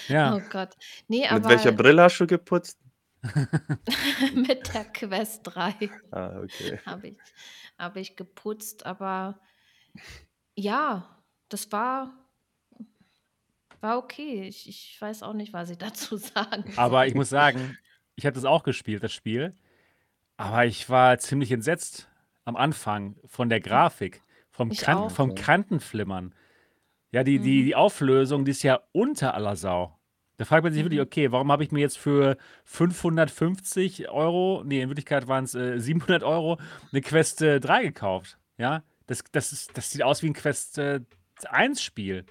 Ja. 0.08 0.34
Oh 0.36 0.40
Gott. 0.50 0.70
Ne, 1.08 1.28
Mit 1.32 1.44
welcher 1.48 1.68
aber 1.68 1.82
Brille 1.82 2.02
hast 2.02 2.18
du 2.18 2.26
geputzt? 2.26 2.78
mit 4.34 4.72
der 4.74 4.84
Quest 4.84 5.40
3 5.44 5.74
Ah, 6.10 6.40
okay. 6.42 6.78
habe 6.86 7.08
ich 7.08 7.16
habe 7.78 8.00
ich 8.00 8.16
geputzt, 8.16 8.86
aber 8.86 9.40
ja, 10.54 11.20
das 11.48 11.72
war 11.72 12.23
war 13.84 13.98
okay. 13.98 14.42
Ich 14.48 14.68
ich 14.68 15.00
weiß 15.00 15.22
auch 15.24 15.34
nicht, 15.34 15.52
was 15.54 15.70
ich 15.70 15.78
dazu 15.80 16.16
sagen 16.18 16.72
Aber 16.76 17.06
ich 17.06 17.14
soll. 17.14 17.14
muss 17.14 17.28
sagen, 17.28 17.78
ich 18.16 18.26
habe 18.26 18.34
das 18.34 18.44
auch 18.44 18.62
gespielt, 18.64 19.02
das 19.04 19.12
Spiel. 19.12 19.56
Aber 20.38 20.66
ich 20.66 20.90
war 20.90 21.18
ziemlich 21.18 21.52
entsetzt 21.52 22.10
am 22.44 22.56
Anfang 22.56 23.16
von 23.26 23.48
der 23.50 23.60
Grafik, 23.60 24.22
vom 24.50 24.74
Kan 24.76 25.10
auch. 25.10 25.10
vom. 25.10 25.34
Kantenflimmern. 25.34 26.34
Ja, 27.12 27.24
die 27.24 27.40
die 27.40 27.64
Mhm. 27.64 27.66
die 27.66 27.76
Auflösung, 27.76 28.44
die 28.46 28.52
ist 28.52 28.62
ja 28.64 28.80
unter 28.92 29.34
aller 29.34 29.56
Sau. 29.56 29.98
Da 30.38 30.44
fragt 30.46 30.64
man 30.64 30.72
sich 30.74 30.84
wirklich: 30.84 31.00
Mhm. 31.00 31.02
„Okay, 31.02 31.32
warum 31.32 31.52
habe 31.52 31.64
ich 31.64 31.72
mir 31.72 31.80
jetzt 31.80 31.98
für 31.98 32.38
550 32.64 34.08
€, 34.10 34.64
ne, 34.64 34.82
in 34.82 34.90
Wirklichkeit 34.90 35.28
waren's, 35.28 35.54
äh, 35.54 35.78
700 35.80 36.24
€ 36.24 36.58
'ne 36.92 37.00
Quest, 37.02 37.42
äh, 37.42 37.60
3 37.60 37.84
gekauft?“ 37.84 38.38
Ja, 38.58 38.84
das 39.06 39.24
das 39.32 39.52
ist 39.52 39.76
das 39.78 39.90
sieht 39.90 40.02
aus 40.04 40.22
wie 40.22 40.28
'n 40.28 40.34
Quest, 40.34 40.78
äh, 40.78 41.00
1 41.50 41.82
Spiel. 41.82 42.26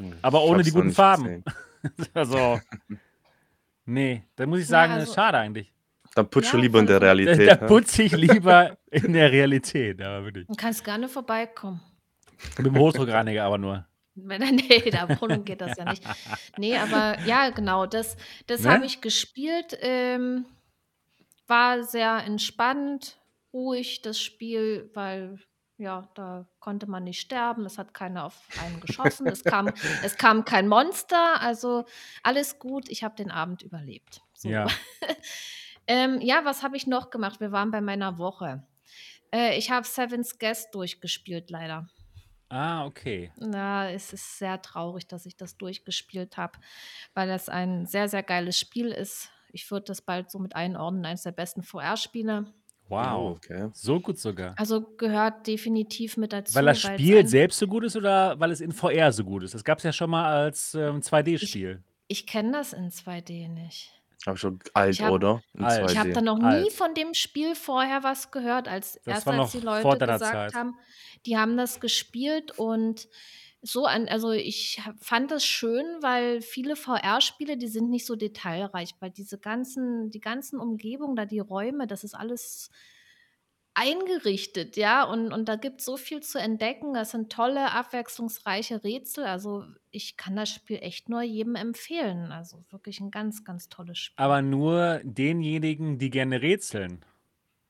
Hm, 0.00 0.12
Aber 0.22 0.42
ohne 0.42 0.54
habe 0.54 0.62
die 0.64 0.70
guten 0.72 0.92
Farben. 0.92 1.44
Also 2.14 2.60
ne, 3.86 4.24
da 4.36 4.46
muss 4.46 4.60
ich 4.60 4.66
Ja, 4.66 4.70
sagen, 4.70 4.92
also 4.92 5.12
schade 5.14 5.38
eigentlich. 5.38 5.72
Dann 6.14 6.28
putzt 6.28 6.52
du 6.52 6.56
Ja, 6.56 6.62
lieber 6.62 6.80
in 6.80 6.86
der 6.86 6.98
von 6.98 7.06
Da 7.06 7.14
da 7.14 7.14
Realität, 7.14 7.66
putze 7.66 8.02
ich 8.02 8.12
lieber 8.12 8.76
in 8.90 9.12
der 9.12 9.30
Realität, 9.32 10.02
aber 10.02 10.24
wirklich. 10.24 10.46
Du 10.46 10.54
kannst 10.56 10.84
gerne 10.84 11.08
vorbeikommen. 11.08 11.80
Mit 12.58 12.66
dem 12.66 12.76
Hochdruckreiniger 12.76 13.44
aber 13.44 13.58
nur. 13.58 13.86
Ne, 14.16 14.38
der 14.38 15.20
Wohnung 15.20 15.44
geht 15.44 15.60
das 15.60 15.78
ja 15.78 15.84
nicht. 15.84 16.02
Ne, 16.58 16.78
aber 16.78 17.16
ja, 17.26 17.50
genau, 17.50 17.86
das 17.86 18.16
das 18.46 18.66
habe 18.66 18.80
Ne? 18.80 18.86
ich 18.86 19.00
gespielt, 19.00 19.78
ähm, 19.80 20.44
war 21.46 21.84
sehr 21.84 22.24
entspannt, 22.24 23.18
ruhig 23.52 24.02
das 24.02 24.20
Spiel, 24.20 24.90
weil, 24.94 25.38
ja, 25.80 26.08
da 26.14 26.46
konnte 26.60 26.88
man 26.88 27.04
nicht 27.04 27.20
sterben, 27.20 27.64
es 27.64 27.78
hat 27.78 27.94
keiner 27.94 28.26
auf 28.26 28.36
einen 28.62 28.80
geschossen, 28.80 29.26
es 29.26 29.42
kam 29.42 29.68
es 30.04 30.16
kam 30.16 30.44
kein 30.44 30.68
Monster, 30.68 31.40
also 31.40 31.84
alles 32.22 32.58
gut, 32.58 32.88
ich 32.88 33.02
habe 33.02 33.16
den 33.16 33.30
Abend 33.30 33.62
überlebt, 33.62 34.22
so. 34.34 34.48
Ja. 34.48 34.66
Ähm, 35.86 36.20
ja, 36.20 36.44
was 36.44 36.62
habe 36.62 36.76
ich 36.76 36.86
noch 36.86 37.10
gemacht? 37.10 37.40
Wir 37.40 37.50
waren 37.50 37.72
bei 37.72 37.80
meiner 37.80 38.16
Woche. 38.16 38.62
Äh, 39.34 39.58
ich 39.58 39.72
habe 39.72 39.84
Seven's 39.84 40.38
Guest 40.38 40.72
durchgespielt 40.72 41.50
leider. 41.50 41.88
Ah, 42.48 42.84
okay. 42.84 43.32
Na, 43.38 43.90
es 43.90 44.12
ist 44.12 44.38
sehr 44.38 44.62
traurig, 44.62 45.08
dass 45.08 45.26
ich 45.26 45.36
das 45.36 45.56
durchgespielt 45.56 46.36
habe, 46.36 46.58
weil 47.14 47.26
das 47.26 47.48
ein 47.48 47.86
sehr, 47.86 48.08
sehr 48.08 48.22
geiles 48.22 48.56
Spiel 48.56 48.92
ist. 48.92 49.32
Ich 49.52 49.68
würde 49.68 49.86
das 49.86 50.00
bald 50.00 50.30
so 50.30 50.38
mit 50.38 50.54
einordnen, 50.54 51.04
eins 51.06 51.24
der 51.24 51.32
besten 51.32 51.64
VR-Spiele. 51.64 52.44
Oh, 52.90 52.96
Wow, 52.96 53.36
okay. 53.36 53.68
so 53.72 54.00
gut 54.00 54.18
sogar. 54.18 54.54
Also, 54.58 54.80
gehört 54.96 55.46
definitiv 55.46 56.16
mit 56.16 56.32
dazu, 56.32 56.54
Weil 56.54 56.64
das 56.66 56.80
Spiel 56.80 57.18
ein 57.18 57.26
selbst 57.28 57.58
so 57.58 57.66
gut 57.66 57.84
ist 57.84 57.96
oder 57.96 58.38
weil 58.40 58.50
es 58.50 58.60
in 58.60 58.72
VR 58.72 59.12
so 59.12 59.24
gut 59.24 59.44
ist? 59.44 59.54
Das 59.54 59.62
gab's 59.64 59.84
ja 59.84 59.92
schon 59.92 60.10
mal 60.10 60.24
als, 60.26 60.74
ähm, 60.74 60.98
Ich 60.98 61.04
2D-Spiel. 61.06 61.82
ich 62.08 62.26
kenne 62.26 62.52
das 62.52 62.72
in 62.72 62.90
2D 62.90 63.48
nicht. 63.48 63.92
Aber 64.26 64.36
schon 64.36 64.58
Ich 64.64 64.76
alt, 64.76 65.00
habe 65.00 65.12
oder? 65.14 65.42
In 65.54 65.64
Alt. 65.64 65.90
ich 65.90 65.96
habe 65.98 66.10
2D. 66.10 66.14
da 66.14 66.20
noch 66.20 66.38
nie 66.38 66.44
Alt. 66.44 66.72
von 66.72 66.92
dem 66.94 67.14
Spiel 67.14 67.54
vorher 67.54 68.02
was 68.02 68.30
gehört, 68.30 68.68
als 68.68 68.94
Das 69.04 69.06
erst 69.06 69.26
war 69.26 69.34
als 69.34 69.54
noch 69.54 69.60
die 69.60 69.66
vor 69.66 69.82
Leute 69.84 69.98
deiner 69.98 70.12
gesagt 70.18 70.50
Zeit. 70.50 70.54
haben, 70.54 70.76
die 71.26 71.38
haben 71.38 71.56
das 71.56 71.80
gespielt 71.80 72.58
und 72.58 73.08
so 73.62 73.84
an 73.86 74.08
also, 74.08 74.30
ich 74.32 74.80
fand 75.00 75.30
das 75.30 75.44
schön, 75.44 75.84
weil 76.02 76.40
viele 76.42 76.76
VR-Spiele, 76.76 77.56
die 77.58 77.68
sind 77.68 77.90
nicht 77.90 78.06
so 78.06 78.16
detailreich, 78.16 78.94
weil 79.00 79.10
diese 79.10 79.38
ganzen 79.38 80.10
die 80.10 80.20
ganzen 80.20 80.58
Umgebungen 80.60 81.16
da, 81.16 81.26
die 81.26 81.40
Räume, 81.40 81.86
das 81.86 82.04
ist 82.04 82.14
alles 82.14 82.68
eingerichtet, 83.76 84.76
ja, 84.76 85.04
und 85.04 85.32
und 85.32 85.48
da 85.48 85.54
gibt's 85.56 85.84
so 85.84 85.96
viel 85.96 86.20
zu 86.20 86.38
entdecken. 86.38 86.92
Das 86.92 87.12
sind 87.12 87.30
tolle, 87.32 87.70
abwechslungsreiche 87.72 88.82
Rätsel. 88.82 89.24
Also, 89.24 89.64
ich 89.92 90.16
kann 90.16 90.34
das 90.34 90.48
Spiel 90.50 90.78
echt 90.82 91.08
nur 91.08 91.22
jedem 91.22 91.54
empfehlen. 91.54 92.32
Also, 92.32 92.64
wirklich 92.70 93.00
'n 93.00 93.10
ganz, 93.12 93.44
ganz 93.44 93.68
tolles 93.68 93.98
Spiel. 93.98 94.16
Aber 94.18 94.42
nur 94.42 95.00
denjenigen, 95.04 95.98
die 95.98 96.10
gerne 96.10 96.42
rätseln. 96.42 97.04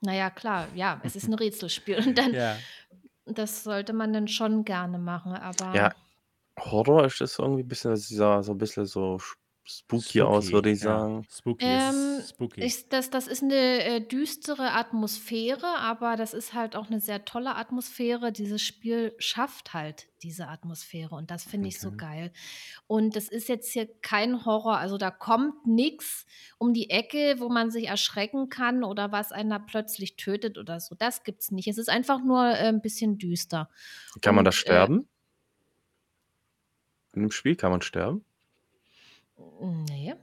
Na 0.02 0.14
ja, 0.14 0.30
klar, 0.30 0.68
ja, 0.74 1.00
es 1.04 1.14
ist 1.14 1.28
'n 1.28 1.34
Rätselspiel 1.34 1.98
und 1.98 2.16
dann 2.16 2.32
Ja. 2.32 2.70
Das 3.26 3.64
sollte 3.64 3.92
man 3.94 4.12
dann 4.12 4.28
schon 4.28 4.64
gerne 4.64 4.98
machen, 4.98 5.32
Ja, 5.72 5.88
aber 5.88 5.94
Horror 6.60 7.06
ist 7.06 7.20
das 7.20 7.38
irgendwie 7.38 7.62
bisschen 7.64 7.92
das 7.92 8.08
sah 8.08 8.42
so 8.42 8.52
'n 8.52 8.58
bisschen 8.58 8.86
so 8.86 9.18
sch 9.18 9.36
spooky 9.66 10.22
aus, 10.22 10.52
Spooky, 10.52 10.52
würde 10.52 10.70
ich 10.70 10.80
ja. 10.80 10.80
sagen. 10.80 11.26
Spooky, 11.30 11.74
es 11.74 11.84
Ähm, 11.86 12.24
ist 12.24 12.28
spooky. 12.30 12.70
ich 12.72 12.88
das 12.90 13.10
das 13.10 13.26
ist 13.26 13.42
'ne, 13.42 13.54
äh, 13.84 14.00
düstere 14.00 14.72
Atmosphäre, 14.72 15.66
aber 15.78 16.16
das 16.16 16.34
ist 16.34 16.54
halt 16.54 16.76
auch 16.76 16.88
'ne 16.90 17.00
sehr 17.00 17.24
tolle 17.24 17.56
Atmosphäre. 17.56 18.32
Dieses 18.32 18.62
Spiel 18.62 19.14
schafft 19.18 19.74
halt 19.74 20.08
diese 20.22 20.48
Atmosphäre 20.48 21.14
und 21.14 21.30
das 21.30 21.44
finde 21.44 21.68
ich 21.68 21.80
so 21.80 21.90
Okay. 21.90 21.96
geil. 21.96 22.32
Und 22.88 23.16
das 23.16 23.28
ist 23.28 23.48
jetzt 23.48 23.72
hier 23.72 23.88
kein 24.02 24.44
Horror, 24.46 24.78
also, 24.78 24.98
da 24.98 25.10
kommt 25.10 25.66
nix 25.66 26.26
um 26.58 26.74
die 26.74 26.90
Ecke, 26.90 27.36
wo 27.40 27.48
man 27.50 27.70
sich 27.70 27.88
erschrecken 27.88 28.48
kann 28.50 28.84
oder 28.84 29.12
was 29.12 29.32
einen 29.32 29.50
da 29.50 29.58
plötzlich 29.60 30.16
tötet 30.16 30.58
oder 30.58 30.80
so. 30.80 30.94
Das 30.96 31.24
gibt's 31.24 31.50
nicht. 31.52 31.68
Es 31.68 31.78
ist 31.78 31.90
einfach 31.90 32.22
nur, 32.24 32.46
äh, 32.50 32.68
'n 32.70 32.82
bisschen 32.82 33.18
düster. 33.18 33.70
Kann 34.22 34.34
man 34.34 34.44
da 34.44 34.52
Und, 34.52 34.66
äh 34.66 34.88
sterben? 34.92 35.06
In 37.14 37.22
dem 37.22 37.30
Spiel 37.32 37.56
kann 37.56 37.72
man 37.72 37.82
sterben? 37.82 38.24
Ne. 39.60 40.16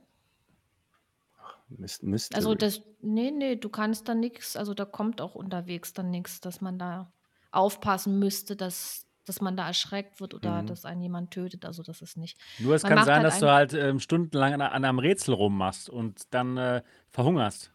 Mys 1.70 2.00
Also, 2.34 2.52
Mystery. 2.52 2.58
das 2.58 2.82
ne, 3.02 3.32
ne, 3.32 3.58
du 3.58 3.70
kannst 3.70 4.08
da 4.08 4.14
nix 4.16 4.56
also, 4.56 4.74
da 4.74 4.86
kommt 4.86 5.22
auch 5.22 5.36
unterwegs 5.36 5.94
dann 5.94 6.12
nix, 6.12 6.42
dass 6.42 6.62
man 6.62 6.78
da 6.80 7.12
aufpassen 7.52 8.20
müsste, 8.20 8.56
dass 8.56 9.06
dass 9.26 9.42
man 9.42 9.58
da 9.58 9.68
erschreckt 9.68 10.22
wird 10.22 10.34
oder 10.34 10.62
Mhm. 10.62 10.68
dass 10.68 10.86
einen 10.86 11.02
jemand 11.02 11.32
tötet. 11.32 11.66
Also, 11.66 11.84
das 11.84 12.02
ist 12.02 12.16
nicht. 12.18 12.40
Nur 12.60 12.74
es 12.76 12.82
Man 12.84 12.92
kann 12.92 13.04
sein, 13.04 13.16
halt 13.18 13.26
dass 13.26 13.40
du 13.40 13.52
halt, 13.52 13.74
ähm, 13.74 14.00
stundenlang 14.00 14.54
an 14.54 14.62
an 14.62 14.82
'nem 14.82 15.00
Rätsel 15.00 15.34
rummachst 15.36 15.90
und 15.90 16.34
dann, 16.34 16.58
äh, 16.58 16.82
verhungerst. 17.12 17.72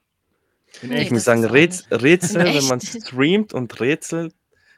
In 0.80 0.90
Ne, 0.90 1.02
Ich 1.02 1.10
muss 1.10 1.24
sagen, 1.24 1.42
ist 1.42 1.50
auch 1.50 1.52
Räts 1.52 1.84
nicht. 1.84 1.92
In 1.92 1.98
Rätsel, 2.00 2.54
wenn 2.54 2.64
man 2.64 2.80
streamt 2.80 3.54
und 3.54 3.80
rätselt, 3.80 4.34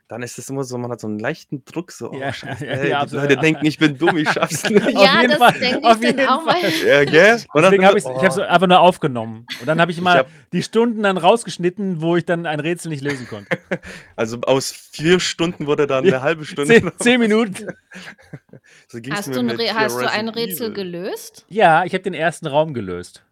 dann 0.09 0.23
ist 0.23 0.39
es 0.39 0.49
immer 0.51 0.65
so, 0.65 0.77
man 0.79 0.91
hat 0.91 1.01
so 1.01 1.07
'n 1.09 1.19
leichten 1.19 1.65
Druck, 1.65 1.93
so: 1.93 2.11
„Oh, 2.13 2.15
Ja, 2.21 2.33
Scheiße, 2.33 2.67
ja, 2.67 2.73
ey, 2.73 2.91
ja, 2.91 3.07
die. 3.07 3.17
Leute 3.17 3.37
denken, 3.39 3.65
ich 3.67 3.79
bin 3.79 3.99
dumm, 3.99 4.17
ich 4.17 4.31
schaff's 4.33 4.65
nicht.“ 4.69 4.97
Auf 4.97 5.05
Ja, 5.05 5.21
jeden 5.23 5.31
das 5.31 5.39
Fall, 5.39 5.53
denke 5.61 5.87
auf 5.87 5.97
ich 5.97 6.01
dann 6.01 6.19
jeden 6.19 6.29
auch 6.29 6.45
mal. 6.45 6.57
Ja, 6.87 7.05
gell? 7.05 7.45
Und 7.53 7.63
dann 7.63 7.65
Deswegen 7.65 7.85
habe 7.87 7.99
ich's 7.99 8.07
oh. 8.07 8.11
ich 8.11 8.25
habe 8.25 8.29
es 8.29 8.39
einfach 8.39 8.67
nur 8.67 8.81
aufgenommen. 8.81 9.49
Und 9.59 9.67
dann 9.67 9.81
habe 9.81 9.93
ich 9.93 9.99
Ich 9.99 10.05
mal 10.05 10.19
habe 10.19 10.29
die 10.53 10.63
Stunden 10.63 11.03
dann 11.03 11.17
rausgeschnitten, 11.17 12.01
wo 12.03 12.17
ich 12.17 12.25
dann 12.25 12.47
ein 12.47 12.61
Rätsel 12.61 12.91
nicht 12.91 13.03
lösen 13.03 13.27
konnte. 13.27 13.51
Also, 14.17 14.41
aus 14.43 14.71
4 14.73 15.21
Stunden 15.21 15.67
wurde 15.67 15.87
dann 15.87 16.05
Ja, 16.05 16.11
'ne 16.11 16.23
1/2 16.23 16.45
Stunde 16.45 16.75
10 16.75 16.83
oder 16.83 16.97
10 16.99 17.21
was? 17.21 17.21
Minuten. 17.21 17.67
So 18.89 18.99
Hast 19.11 19.35
du 19.37 19.41
'n 19.41 19.47
mit 19.47 19.59
Rä 19.59 19.65
hier 19.65 19.75
hast 19.75 20.03
du 20.03 20.09
ein 20.11 20.29
Rätsel 20.29 20.73
gelöst? 20.73 21.45
Ja, 21.49 21.85
ich 21.85 21.93
habe 21.95 22.03
den 22.03 22.15
ersten 22.15 22.47
Raum 22.47 22.75
gelöst. 22.75 23.25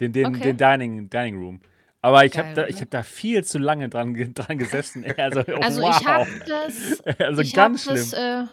Den 0.00 0.12
den 0.12 0.28
Okay. 0.28 0.42
den 0.42 0.56
Dining 0.58 1.10
Dining 1.10 1.36
Room. 1.38 1.60
Aber 2.04 2.26
ich 2.26 2.36
habe 2.36 2.52
da 2.52 2.66
ich 2.66 2.76
habe 2.76 2.90
da 2.90 3.02
viel 3.02 3.44
zu 3.44 3.58
lange 3.58 3.88
dran 3.88 4.14
dran 4.34 4.58
gesessen. 4.58 5.06
Also, 5.16 5.40
Also, 5.40 5.80
ich 5.80 6.06
habe 6.06 6.30
wow. 6.30 6.42
das 6.46 7.02
Also, 7.18 7.40
ich 7.40 7.54
ganz 7.54 7.86
das, 7.86 8.10
schlimm. 8.10 8.20
äh 8.22 8.46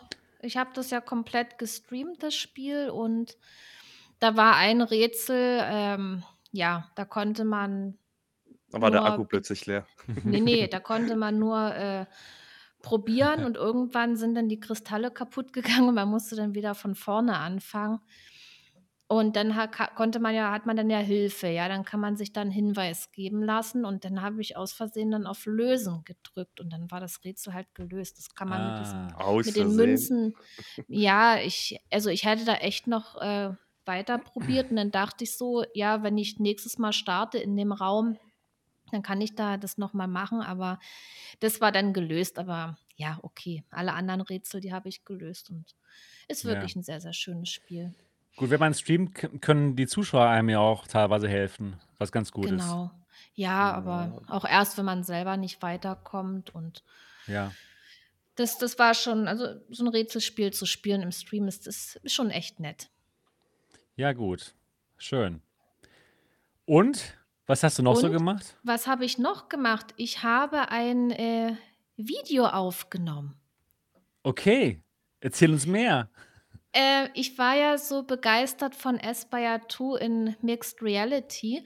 ich 0.44 0.56
habe 0.56 0.70
das 0.74 0.90
ja 0.90 1.02
komplett 1.02 1.58
gestreamt, 1.60 2.24
das 2.24 2.34
Spiel, 2.34 2.90
und 2.90 3.38
da 4.20 4.38
war 4.38 4.56
ein 4.56 4.82
Rätsel, 4.82 5.60
ähm, 5.64 6.24
ja, 6.52 6.90
da 6.96 7.04
konnte 7.06 7.44
man 7.44 7.98
Da 8.72 8.82
war 8.82 8.90
der 8.90 9.02
nur 9.02 9.10
Akku 9.10 9.24
be 9.24 9.28
plötzlich 9.28 9.66
leer. 9.66 9.86
ne, 10.24 10.40
ne, 10.40 10.68
da 10.72 10.80
konnte 10.80 11.18
man 11.18 11.38
nur, 11.38 11.76
äh, 11.76 12.06
probieren 12.82 13.44
und 13.44 13.58
irgendwann 13.58 14.16
sind 14.16 14.34
dann 14.34 14.48
die 14.48 14.60
Kristalle 14.62 15.12
kaputtgegangen 15.12 15.90
und 15.90 15.96
man 15.96 16.08
musste 16.08 16.36
dann 16.38 16.56
wieder 16.56 16.74
von 16.74 16.96
vorne 16.96 17.38
anfangen. 17.38 18.00
Und 19.12 19.36
dann 19.36 19.54
konnte 19.98 20.22
man 20.22 20.34
ja 20.34 20.54
hat 20.54 20.66
man 20.66 20.78
dann 20.78 20.90
ja 20.90 21.00
Hilfe, 21.00 21.48
ja? 21.50 21.68
Dann 21.68 21.84
kann 21.84 22.00
man 22.00 22.16
sich 22.16 22.32
da 22.32 22.42
'n 22.44 22.50
Hinweis 22.50 23.12
geben 23.12 23.44
lassen 23.44 23.84
und 23.84 24.06
dann 24.06 24.22
habe 24.22 24.40
ich 24.40 24.56
aus 24.56 24.72
Versehen 24.72 25.12
dann 25.12 25.28
auf 25.28 25.46
Lösen 25.46 26.04
gedrückt 26.06 26.62
und 26.62 26.72
dann 26.72 26.90
war 26.92 27.02
das 27.02 27.22
Rätsel 27.26 27.54
halt 27.54 27.76
gelöst. 27.76 28.18
Das 28.18 28.36
kann 28.36 28.48
man 28.48 28.64
mit 28.64 28.80
diesen 28.80 29.10
Ah. 29.10 29.38
Mit 29.44 29.56
den. 29.58 29.76
Münzen 29.76 30.38
ja, 30.88 31.38
ich 31.40 31.78
also, 31.92 32.10
ich 32.10 32.24
hätte 32.26 32.46
da 32.46 32.54
echt 32.56 32.88
noch, 32.88 33.18
äh, 33.22 33.52
weiter 33.86 34.18
probiert 34.18 34.70
und 34.72 34.78
dann 34.78 34.92
dachte 34.92 35.26
ich 35.26 35.38
so: 35.38 35.66
„Ja, 35.74 36.04
wenn 36.04 36.18
ich 36.18 36.40
nächstes 36.40 36.78
Mal 36.78 36.94
starte 36.94 37.38
in 37.38 37.58
dem 37.58 37.74
Raum, 37.74 38.18
dann 38.92 39.04
kann 39.04 39.22
ich 39.22 39.36
da 39.36 39.58
das 39.58 39.78
noch 39.80 39.94
mal 39.94 40.08
machen.“ 40.08 40.42
Aber 40.42 40.80
das 41.42 41.62
war 41.62 41.72
dann 41.74 41.94
gelöst, 41.94 42.40
aber 42.40 42.78
ja, 42.98 43.20
okay. 43.24 43.64
Alle 43.72 43.94
anderen 43.94 44.22
Rätsel, 44.22 44.62
die 44.62 44.74
habe 44.74 44.90
ich 44.90 45.06
gelöst 45.06 45.50
und 45.52 45.76
ist 46.30 46.44
Ja. 46.44 46.72
wirklich 46.72 46.76
'n 46.78 46.84
sehr, 46.84 47.02
sehr 47.02 47.14
schönes 47.14 47.50
Spiel. 47.52 47.96
Gut, 48.38 48.50
wenn 48.50 48.60
man 48.60 48.74
streamt, 48.74 49.42
können 49.42 49.76
die 49.76 49.88
Zuschauer 49.88 50.26
einem 50.28 50.50
ja 50.50 50.60
auch 50.60 50.88
teilweise 50.88 51.28
helfen, 51.28 51.76
was 51.98 52.12
ganz 52.12 52.32
gut 52.32 52.52
ist. 52.52 52.78
Genau. 52.78 52.92
Ja, 53.34 53.72
aber 53.72 54.24
auch 54.28 54.46
erst, 54.46 54.78
wenn 54.78 54.86
man 54.86 55.04
selber 55.04 55.38
nicht 55.38 55.62
weiterkommt 55.62 56.54
und 56.54 56.82
Ja. 57.28 57.56
das 58.38 58.58
das 58.58 58.80
war 58.80 58.94
schon 58.94 59.28
also, 59.28 59.46
so 59.70 59.84
'n 59.84 59.90
Rätselspiel 59.90 60.52
zu 60.54 60.66
spielen 60.66 61.02
im 61.02 61.12
Stream 61.12 61.48
ist 61.48 61.68
ist 61.68 61.98
ist 61.98 62.14
schon 62.14 62.30
echt 62.30 62.60
nett. 62.60 62.90
Ja, 63.98 64.14
gut. 64.14 64.56
Schön. 64.98 65.42
Und 66.68 67.18
was 67.48 67.64
hast 67.64 67.80
du 67.80 67.84
noch 67.84 67.96
so 67.96 68.10
Und 68.10 68.12
gemacht? 68.12 68.58
was 68.64 68.88
habe 68.88 69.06
ich 69.06 69.18
noch 69.18 69.50
gemacht? 69.50 69.94
Ich 69.98 70.24
habe 70.24 70.70
ein, 70.70 71.12
äh, 71.12 71.56
Video 71.98 72.46
aufgenommen. 72.48 73.36
Okay, 74.26 74.82
erzähl 75.20 75.52
uns 75.52 75.66
mehr. 75.66 76.10
Äh, 76.74 77.10
ich 77.14 77.38
war 77.38 77.56
ja 77.56 77.78
so 77.78 78.04
begeistert 78.04 78.76
von 78.76 79.00
Aspyr 79.02 79.62
2 79.68 79.98
in 80.00 80.36
Mixed 80.42 80.82
Reality 80.82 81.64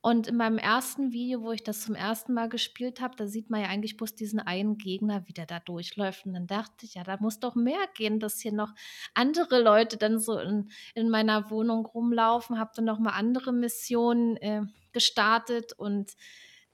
und 0.00 0.26
in 0.28 0.36
meinem 0.36 0.58
ersten 0.58 1.12
Video, 1.12 1.42
wo 1.42 1.52
ich 1.52 1.62
das 1.64 1.80
zum 1.82 1.94
ersten 1.94 2.34
Mal 2.34 2.48
gespielt 2.50 3.00
habe, 3.00 3.16
da 3.16 3.26
sieht 3.26 3.48
man 3.50 3.62
ja 3.62 3.68
eigentlich 3.68 3.96
bloß 3.96 4.14
diesen 4.14 4.38
einen 4.38 4.76
Gegner, 4.76 5.26
wie 5.26 5.32
der 5.32 5.46
da 5.46 5.60
durchläuft. 5.60 6.26
Und 6.26 6.34
dann 6.34 6.46
dachte 6.46 6.84
ich: 6.86 6.94
„Ja, 6.94 7.04
da 7.04 7.16
muss 7.20 7.40
doch 7.40 7.54
mehr 7.54 7.78
gehen, 7.94 8.20
dass 8.20 8.38
hier 8.40 8.52
noch 8.52 8.74
andere 9.14 9.62
Leute 9.62 9.96
dann 9.96 10.18
so 10.20 10.38
in 10.38 10.70
in 10.94 11.08
meiner 11.10 11.50
Wohnung 11.50 11.86
rumlaufen.“ 11.86 12.58
Habe 12.58 12.72
dann 12.76 12.84
noch 12.84 12.98
mal 12.98 13.12
andere 13.12 13.52
Missionen, 13.52 14.36
äh, 14.36 14.62
gestartet 14.92 15.72
und 15.72 16.12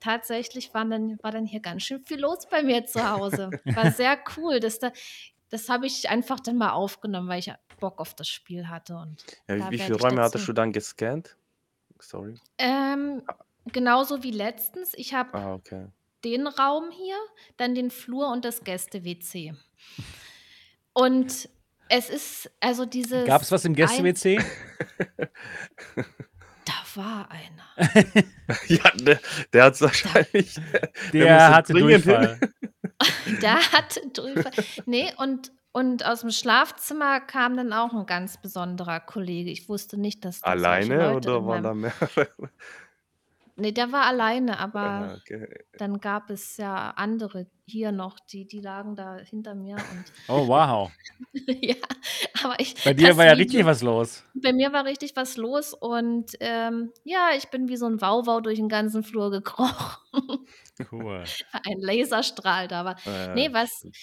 tatsächlich 0.01 0.75
waren 0.75 0.91
dann 0.91 1.19
war 1.23 1.31
dann 1.31 1.47
hier 1.47 1.61
ganz 1.61 1.83
schön 1.85 2.05
viel 2.05 2.21
los 2.21 2.49
bei 2.51 2.63
mir 2.63 2.85
zu 2.87 3.09
Hause. 3.09 3.57
War 3.75 3.87
sehr 3.91 4.19
cool, 4.37 4.61
dass 4.61 4.79
da 4.79 4.93
das 5.51 5.69
habe 5.69 5.87
ich 5.87 6.09
einfach 6.09 6.41
dann 6.41 6.57
mal 6.57 6.71
aufgenommen, 6.71 7.29
weil 7.29 7.39
ich 7.41 7.53
Bock 7.81 8.01
auf 8.01 8.15
das 8.15 8.29
Spiel 8.29 8.69
hatte 8.69 8.97
und 8.97 9.23
Ja, 9.49 9.71
wie 9.71 9.79
viele 9.79 9.97
ich 9.97 10.03
Räume 10.03 10.23
hattest 10.23 10.47
du 10.49 10.53
dann 10.53 10.73
gescannt? 10.73 11.37
Sorry. 12.01 12.35
Ähm, 12.59 13.23
Ah. 13.27 13.35
genauso 13.73 14.23
wie 14.23 14.31
letztens. 14.31 14.93
Ich 14.95 15.13
habe 15.15 15.35
Ah, 15.35 15.53
okay. 15.55 15.89
den 16.25 16.47
Raum 16.47 16.91
hier, 16.91 17.17
dann 17.57 17.75
den 17.75 17.91
Flur 17.91 18.31
und 18.33 18.45
das 18.45 18.65
Gäste-WC. 18.65 19.55
Und 20.93 21.49
es 21.89 22.09
ist 22.11 22.51
also 22.61 22.83
Gab 22.85 22.91
dieses 22.91 23.43
es 23.43 23.53
was 23.53 23.65
im 23.65 23.73
ein 23.73 23.77
Gäste-WC? 23.77 24.41
Da 25.97 26.73
war 27.03 27.29
einer. 27.31 27.67
Ja, 28.69 28.91
der 28.95 29.21
der 29.53 29.65
hat's 29.65 29.81
Da 29.81 29.87
wahrscheinlich 29.87 30.55
der 30.73 30.93
Der 31.13 31.51
hatte. 31.55 31.75
Durchfall. 31.75 32.41
Der 33.27 33.57
hatte 33.73 34.01
Durchfall. 34.13 34.53
Ne, 34.87 35.13
und 35.19 35.53
und 35.73 36.05
aus'm 36.07 36.33
Schlafzimmer 36.33 37.21
kam 37.21 37.57
dann 37.57 37.73
auch 37.73 37.93
'n 37.95 38.07
ganz 38.07 38.41
besonderer 38.41 39.01
Kollege. 39.01 39.51
Ich 39.51 39.69
wusste 39.69 39.97
nicht, 39.99 40.25
dass 40.25 40.45
da 40.45 40.57
solche 40.59 40.95
Alleine 40.95 41.13
oder 41.15 41.47
waren 41.47 41.63
da 41.63 41.75
mehrere? 41.75 42.29
Ne, 43.61 43.73
der 43.73 43.93
war 43.93 44.07
alleine, 44.07 44.59
aber 44.59 45.13
okay. 45.17 45.47
dann 45.77 46.01
gab 46.01 46.31
es 46.31 46.57
ja 46.57 46.91
andere 46.93 47.51
hier 47.67 47.93
noch, 47.93 48.19
die 48.21 48.47
die 48.47 48.61
lagen 48.61 48.97
da 48.97 49.19
hinter 49.19 49.55
mir 49.55 49.87
und 49.89 50.13
Oh, 50.29 50.45
wow. 50.47 50.93
ja, 51.63 51.77
aber 52.45 52.61
ich 52.61 52.75
Bei 52.85 52.95
dir 52.95 53.17
war 53.17 53.27
ja 53.27 53.33
richtig 53.33 53.65
was 53.65 53.83
los. 53.83 54.25
bei 54.35 54.53
mir 54.53 54.73
war 54.73 54.85
richtig 54.85 55.17
was 55.17 55.37
los 55.37 55.75
und, 55.75 56.33
ähm, 56.41 56.93
ja, 57.05 57.31
ich 57.37 57.51
bin 57.51 57.69
wie 57.69 57.77
so 57.77 57.87
'n 57.87 58.01
Wauwau 58.01 58.41
durch 58.41 58.59
'n 58.61 58.69
ganzen 58.69 59.03
Flur 59.05 59.31
gekrochen, 59.33 60.47
Cool. 60.91 61.31
ein 61.65 61.81
Laserstrahl 61.81 62.69
da 62.69 62.85
war. 62.85 62.97
Äh, 63.05 63.47
Ne, 63.47 63.53
was 63.53 63.71
stimmt. 63.79 63.97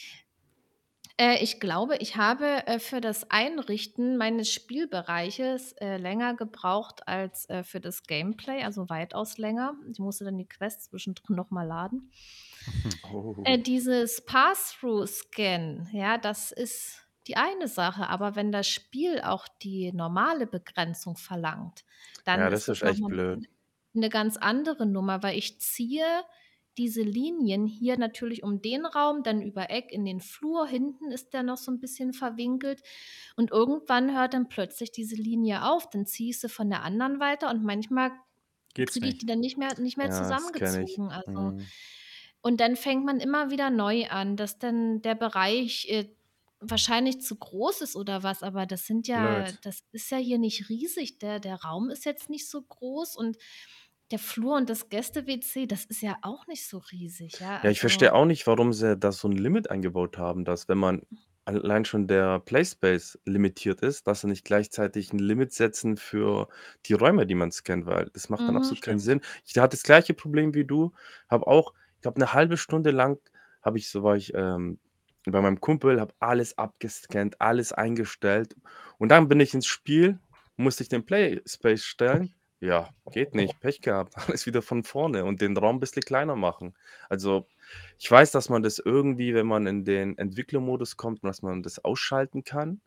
Äh, 1.19 1.43
ich 1.43 1.59
glaube, 1.59 1.97
ich 1.97 2.15
habe, 2.17 2.65
äh, 2.67 2.79
für 2.79 3.01
das 3.01 3.29
Einrichten 3.31 4.17
meines 4.17 4.51
Spielbereiches, 4.51 5.73
äh, 5.73 5.97
länger 5.97 6.35
gebraucht 6.35 7.07
als, 7.07 7.49
äh, 7.49 7.63
für 7.63 7.79
das 7.79 8.03
Gameplay, 8.03 8.63
also 8.63 8.89
weitaus 8.89 9.37
länger. 9.37 9.73
Ich 9.91 9.99
musste 9.99 10.25
dann 10.25 10.37
die 10.37 10.47
Quests 10.47 10.89
zwischendrin 10.89 11.35
noch 11.35 11.49
mal 11.51 11.65
laden. 11.67 12.11
Äh, 13.43 13.59
Oh. 13.59 13.59
dieses 13.59 14.25
Pass-Through-Scan, 14.25 15.89
ja, 15.93 16.17
das 16.17 16.51
ist 16.51 17.07
die 17.27 17.35
eine 17.37 17.67
Sache, 17.67 18.07
aber 18.09 18.35
wenn 18.35 18.51
das 18.51 18.67
Spiel 18.67 19.21
auch 19.21 19.47
die 19.61 19.91
normale 19.93 20.47
Begrenzung 20.47 21.17
verlangt, 21.17 21.83
dann 22.25 22.41
Ja, 22.41 22.49
ist 22.49 22.67
das 22.67 22.67
ist 22.69 22.83
noch 22.83 22.95
echt 22.97 23.03
blöd. 23.09 23.49
'ne 23.93 24.09
ganz 24.09 24.37
andere 24.37 24.85
Nummer, 24.85 25.23
weil 25.23 25.37
ich 25.37 25.59
ziehe 25.61 26.05
diese 26.77 27.01
Linien 27.03 27.65
hier 27.67 27.97
natürlich 27.97 28.43
um 28.43 28.61
den 28.61 28.85
Raum, 28.85 29.23
dann 29.23 29.41
über 29.41 29.69
Eck 29.71 29.91
in 29.91 30.05
den 30.05 30.21
Flur. 30.21 30.67
Hinten 30.67 31.11
ist 31.11 31.33
der 31.33 31.43
noch 31.43 31.57
so 31.57 31.71
'n 31.71 31.79
bisschen 31.79 32.13
verwinkelt 32.13 32.81
und 33.35 33.51
irgendwann 33.51 34.15
hört 34.15 34.33
dann 34.33 34.49
plötzlich 34.49 34.91
diese 34.91 35.15
Linie 35.15 35.65
auf. 35.65 35.89
Dann 35.89 36.05
ziehe 36.05 36.29
ich 36.31 36.39
sie 36.39 36.49
von 36.49 36.69
der 36.69 36.83
anderen 36.83 37.19
weiter 37.19 37.49
und 37.51 37.63
manchmal 37.63 38.11
Geht's 38.73 39.01
kriege 39.01 39.09
ich 39.09 39.17
nicht. 39.17 39.19
die 39.19 39.25
dann 39.27 39.39
nicht 39.39 39.57
mehr 39.57 39.79
nicht 39.79 39.97
mehr 39.97 40.09
Ja, 40.09 40.11
zusammengezogen. 40.11 41.09
Also 41.11 41.53
Mhm. 41.53 41.71
und 42.41 42.59
dann 42.61 42.75
fängt 42.75 43.05
man 43.05 43.19
immer 43.19 43.49
wieder 43.51 43.69
neu 43.69 44.07
an, 44.09 44.37
dass 44.37 44.59
dann 44.59 45.01
der 45.01 45.15
Bereich, 45.15 45.87
äh, 45.89 46.09
wahrscheinlich 46.59 47.21
zu 47.21 47.35
groß 47.35 47.81
ist 47.81 47.95
oder 47.95 48.23
was, 48.23 48.41
aber 48.43 48.65
das 48.65 48.85
sind 48.87 49.07
ja 49.07 49.51
Blöd. 49.51 49.59
das 49.61 49.83
ist 49.91 50.09
ja 50.11 50.17
hier 50.17 50.39
nicht 50.39 50.69
riesig. 50.69 51.19
Der 51.19 51.39
der 51.39 51.55
Raum 51.63 51.89
ist 51.89 52.05
jetzt 52.05 52.29
nicht 52.29 52.49
so 52.49 52.61
groß 52.61 53.15
und 53.15 53.37
der 54.11 54.19
Flur 54.19 54.55
und 54.57 54.69
das 54.69 54.89
Gäste-WC, 54.89 55.67
das 55.67 55.85
ist 55.85 56.01
ja 56.01 56.17
auch 56.21 56.47
nicht 56.47 56.65
so 56.67 56.79
riesig, 56.91 57.39
ja, 57.39 57.59
Ja, 57.63 57.71
ich 57.71 57.79
verstehe 57.79 58.13
also 58.13 58.13
auch 58.13 58.25
nicht, 58.25 58.45
warum 58.45 58.71
sie 58.71 58.95
da 58.97 59.11
so 59.11 59.27
'n 59.27 59.31
Limit 59.31 59.71
eingebaut 59.71 60.17
haben, 60.19 60.45
dass 60.45 60.67
wenn 60.69 60.77
man 60.77 61.01
allein 61.45 61.85
schon 61.85 62.05
der 62.07 62.39
Playspace 62.39 63.17
limitiert 63.25 63.81
ist, 63.81 64.05
dass 64.05 64.21
sie 64.21 64.27
nicht 64.27 64.45
gleichzeitig 64.45 65.11
'n 65.11 65.17
Limit 65.17 65.53
setzen 65.53 65.97
für 65.97 66.49
die 66.85 66.93
Räume, 66.93 67.25
die 67.25 67.33
man 67.33 67.51
scannt, 67.51 67.87
weil 67.87 68.09
das 68.13 68.29
macht 68.29 68.47
dann 68.47 68.55
Mhm. 68.55 68.57
absolut 68.57 68.81
keinen 68.81 68.99
Stimmt. 68.99 68.99
Sinn. 68.99 69.21
Ich 69.43 69.57
hatte 69.57 69.75
das 69.75 69.81
gleiche 69.83 70.13
Problem 70.13 70.53
wie 70.53 70.65
du, 70.65 70.93
habe 71.29 71.47
auch 71.47 71.73
ich 71.95 72.01
glaube, 72.01 72.19
'ne 72.19 72.31
halbe 72.33 72.57
Stunde 72.57 72.91
lang 72.91 73.19
habe 73.63 73.79
ich 73.79 73.89
so 73.89 74.03
war 74.03 74.15
ich, 74.15 74.33
ähm, 74.35 74.79
bei 75.25 75.41
meinem 75.41 75.59
Kumpel, 75.59 75.99
habe 75.99 76.13
alles 76.19 76.57
abgescannt, 76.59 77.41
alles 77.41 77.73
eingestellt 77.73 78.55
und 78.99 79.09
dann 79.09 79.27
bin 79.27 79.39
ich 79.39 79.53
ins 79.55 79.65
Spiel, 79.67 80.19
musste 80.57 80.83
ich 80.83 80.89
den 80.89 81.05
Playspace 81.05 81.83
stellen. 81.83 82.35
Ja, 82.59 82.89
geht 83.11 83.35
nicht, 83.35 83.59
Pech 83.59 83.81
gehabt, 83.81 84.13
alles 84.29 84.45
wieder 84.47 84.61
von 84.61 84.83
vorne 84.83 85.25
und 85.25 85.41
den 85.41 85.55
Raum 85.57 85.79
bisschen 85.79 86.01
kleiner 86.03 86.35
machen. 86.35 86.75
Also, 87.09 87.47
ich 87.99 88.09
weiß, 88.09 88.31
dass 88.31 88.49
man 88.49 88.63
das 88.63 88.79
irgendwie, 88.79 89.33
wenn 89.35 89.45
man 89.47 89.67
in 89.67 89.85
den 89.85 90.17
Entwicklermodus 90.17 90.97
kommt, 90.97 91.23
dass 91.23 91.41
man 91.43 91.61
das 91.63 91.83
ausschalten 91.83 92.43
kann 92.43 92.81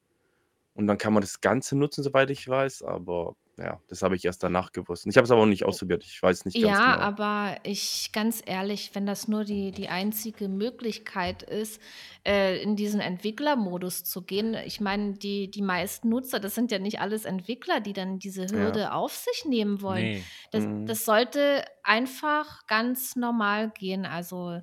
und 0.81 0.87
dann 0.89 0.99
kann 0.99 1.13
man 1.15 1.21
das 1.23 1.41
Ganze 1.41 1.77
nutzen, 1.77 2.03
soweit 2.05 2.31
ich 2.31 2.49
weiß, 2.49 2.83
aber 2.83 3.37
ja, 3.59 3.81
das 3.89 4.03
habe 4.03 4.17
ich 4.17 4.25
erst 4.25 4.43
danach 4.43 4.73
gewusst. 4.73 5.07
Ich 5.07 5.17
habe 5.17 5.25
es 5.27 5.31
aber 5.31 5.43
auch 5.43 5.47
nicht 5.47 5.65
ausprobiert. 5.67 6.05
Ich 6.05 6.23
weiß 6.23 6.45
nicht 6.47 6.61
ganz 6.61 6.83
Ja, 6.83 6.83
genau. 6.83 6.99
aber 6.99 7.59
ich 7.63 8.11
ganz 8.13 8.43
ehrlich, 8.45 8.91
wenn 8.95 9.07
das 9.07 9.29
nur 9.29 9.45
die 9.45 9.71
die 9.71 9.89
einzige 9.89 10.49
Möglichkeit 10.49 11.45
ist, 11.45 11.81
äh, 12.27 12.61
in 12.61 12.75
diesen 12.75 12.99
Entwicklermodus 13.01 14.03
zu 14.03 14.23
gehen 14.23 14.55
ich 14.55 14.81
meine, 14.81 15.13
die 15.15 15.49
die 15.49 15.63
meisten 15.63 16.09
Nutzer, 16.09 16.41
das 16.41 16.57
sind 16.57 16.73
ja 16.73 16.81
nicht 16.81 16.99
alles 17.01 17.25
Entwickler, 17.25 17.79
die 17.81 17.93
dann 17.93 18.19
diese 18.19 18.51
Ja. 18.51 18.51
Hürde 18.51 18.93
auf 18.95 19.13
sich 19.15 19.45
nehmen 19.45 19.81
wollen. 19.81 20.11
Ne. 20.13 20.31
Das 20.51 20.67
Mhm. 20.67 20.87
das 20.87 21.05
sollte 21.05 21.65
einfach 21.85 22.67
ganz 22.67 23.15
normal 23.15 23.71
gehen, 23.71 24.05
also 24.05 24.61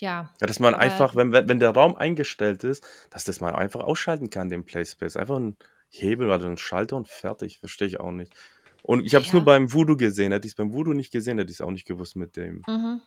ja, 0.00 0.30
Ja, 0.40 0.46
dass 0.46 0.60
man 0.60 0.74
aber 0.74 0.74
einfach, 0.74 1.14
wenn 1.16 1.32
wenn 1.32 1.48
wenn 1.48 1.58
der 1.60 1.70
Raum 1.70 1.96
eingestellt 1.96 2.62
ist, 2.64 2.84
dass 3.10 3.24
das 3.24 3.40
man 3.40 3.54
einfach 3.54 3.80
ausschalten 3.80 4.28
kann, 4.30 4.50
den 4.50 4.64
Playspace. 4.66 5.16
Einfach 5.16 5.36
'n 5.36 5.56
Hebel 5.88 6.28
oder 6.30 6.44
'n 6.46 6.58
Schalter 6.58 6.96
und 6.96 7.08
fertig. 7.08 7.58
Verstehe 7.60 7.88
ich 7.88 8.00
auch 8.00 8.12
nicht. 8.12 8.34
Und 8.82 9.04
ich 9.06 9.14
habe 9.14 9.24
es 9.24 9.32
nur 9.32 9.42
Ja. 9.42 9.46
beim 9.46 9.72
Voodoo 9.72 9.96
gesehen. 9.96 10.32
Hätte 10.32 10.46
ich's 10.46 10.56
beim 10.56 10.72
Voodoo 10.74 10.92
nicht 10.92 11.10
gesehen, 11.12 11.38
hätte 11.38 11.50
ich's 11.52 11.60
auch 11.62 11.70
nicht 11.70 11.86
gewusst 11.86 12.16
mit 12.16 12.36
dem 12.36 12.66
Mhm. 12.68 13.00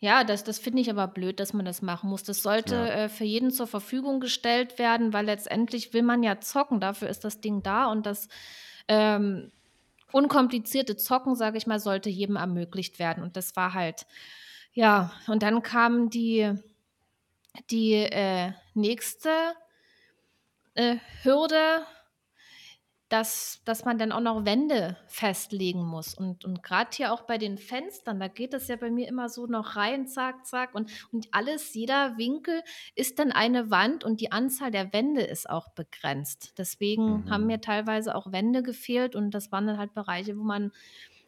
Ja, 0.00 0.24
das 0.24 0.44
das 0.44 0.58
finde 0.58 0.80
ich 0.80 0.90
aber 0.90 1.06
blöd, 1.08 1.40
dass 1.40 1.52
man 1.52 1.64
das 1.64 1.80
machen 1.82 2.10
muss. 2.10 2.24
Das 2.24 2.42
sollte, 2.42 2.74
Ja. 2.74 2.90
äh, 2.90 3.08
für 3.08 3.24
jeden 3.24 3.50
zur 3.50 3.66
Verfügung 3.66 4.20
gestellt 4.20 4.78
werden, 4.78 5.12
weil 5.12 5.24
letztendlich 5.26 5.92
will 5.94 6.02
man 6.02 6.22
ja 6.22 6.40
zocken. 6.40 6.80
Dafür 6.80 7.08
ist 7.08 7.24
das 7.24 7.40
Ding 7.40 7.62
da 7.62 7.86
und 7.90 8.04
das, 8.06 8.28
ähm, 8.88 9.52
unkomplizierte 10.12 10.96
Zocken, 10.96 11.36
sage 11.36 11.58
ich 11.58 11.66
mal, 11.66 11.80
sollte 11.80 12.10
jedem 12.10 12.36
ermöglicht 12.36 12.98
werden 13.00 13.22
und 13.24 13.36
das 13.36 13.56
war 13.56 13.74
halt 13.74 14.06
ja, 14.74 15.12
und 15.26 15.42
dann 15.42 15.62
kam 15.62 16.10
die 16.10 16.52
die, 17.70 17.94
äh, 17.94 18.52
nächste, 18.74 19.30
äh, 20.74 20.98
Hürde, 21.22 21.84
dass 23.10 23.60
dass 23.66 23.84
man 23.84 23.98
dann 23.98 24.12
auch 24.12 24.20
noch 24.20 24.44
Wände 24.46 24.96
festlegen 25.06 25.84
muss 25.84 26.14
und 26.14 26.44
und 26.44 26.62
grad 26.62 26.94
hier 26.94 27.12
auch 27.12 27.22
bei 27.22 27.36
den 27.38 27.58
Fenstern, 27.58 28.18
da 28.18 28.28
geht 28.28 28.54
das 28.54 28.66
ja 28.66 28.76
bei 28.76 28.90
mir 28.90 29.06
immer 29.08 29.28
so 29.28 29.46
noch 29.46 29.76
rein, 29.76 30.06
zack, 30.08 30.46
zack 30.46 30.74
und 30.74 30.90
und 31.12 31.28
alles 31.32 31.74
jeder 31.74 32.16
Winkel 32.16 32.62
ist 32.94 33.18
dann 33.18 33.30
eine 33.30 33.70
Wand 33.70 34.04
und 34.04 34.20
die 34.20 34.32
Anzahl 34.32 34.70
der 34.70 34.92
Wände 34.92 35.20
ist 35.22 35.48
auch 35.48 35.68
begrenzt. 35.74 36.54
Deswegen 36.58 37.24
haben 37.28 37.44
Mhm. 37.44 37.46
mir 37.46 37.60
teilweise 37.60 38.14
auch 38.14 38.32
Wände 38.32 38.62
gefehlt 38.62 39.14
und 39.14 39.32
das 39.32 39.52
waren 39.52 39.66
dann 39.66 39.78
halt 39.78 39.92
Bereiche, 39.94 40.36
wo 40.38 40.42
man, 40.42 40.72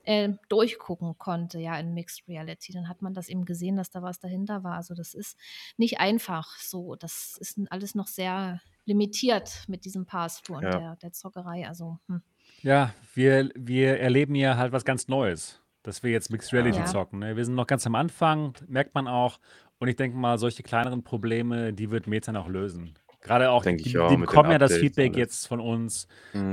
äh, 0.07 0.31
durchgucken 0.49 1.19
konnte, 1.19 1.59
ja, 1.61 1.79
in 1.79 1.95
Mixed 1.95 2.27
Reality. 2.29 2.73
Dann 2.73 2.89
hat 2.89 3.03
man 3.03 3.15
das 3.15 3.29
eben 3.29 3.45
gesehen, 3.45 3.77
dass 3.77 3.91
da 3.91 4.03
was 4.03 4.19
dahinter 4.21 4.65
war. 4.65 4.75
Also, 4.77 4.95
das 4.95 5.15
ist 5.15 5.37
nicht 5.77 6.01
einfach 6.01 6.59
so. 6.59 6.97
Das 6.97 7.37
ist 7.41 7.61
alles 7.71 7.95
noch 7.95 8.07
sehr 8.09 8.61
limitiert 8.87 9.65
mit 9.69 9.85
diesem 9.85 10.07
Pass-Through 10.07 10.59
und 10.59 10.63
Ja. 10.65 10.71
der 10.75 10.97
der 10.97 11.13
Zockerei, 11.13 11.67
also, 11.69 11.99
hm. 12.09 12.23
Ja, 12.63 12.95
wir 13.15 13.51
wir 13.55 13.99
erleben 14.01 14.35
hier 14.35 14.57
halt 14.57 14.73
was 14.73 14.85
ganz 14.85 15.09
Neues, 15.09 15.63
dass 15.83 16.03
wir 16.03 16.11
jetzt 16.11 16.31
Mixed 16.31 16.53
Reality 16.53 16.79
Ja. 16.79 16.85
zocken, 16.85 17.19
ne? 17.21 17.37
Wir 17.37 17.45
sind 17.45 17.55
noch 17.55 17.67
ganz 17.67 17.87
am 17.87 17.95
Anfang, 17.95 18.55
merkt 18.67 18.95
man 18.95 19.09
auch. 19.09 19.39
Und 19.79 19.89
ich 19.89 19.97
denke 19.97 20.17
mal, 20.17 20.39
solche 20.39 20.63
kleineren 20.63 21.05
Probleme, 21.05 21.73
die 21.73 21.91
wird 21.91 22.07
Meta 22.07 22.33
noch 22.33 22.49
lösen. 22.49 22.99
Grade 23.27 23.51
auch, 23.51 23.65
Denke 23.65 23.83
die 23.83 23.91
ich 23.91 23.99
auch, 23.99 24.09
die 24.09 24.17
bekommen 24.17 24.51
ja 24.51 24.59
das 24.59 24.73
Updates 24.73 24.81
Feedback 24.81 25.13
alles. 25.15 25.17
jetzt 25.17 25.47
von 25.49 25.61
uns, 25.61 26.07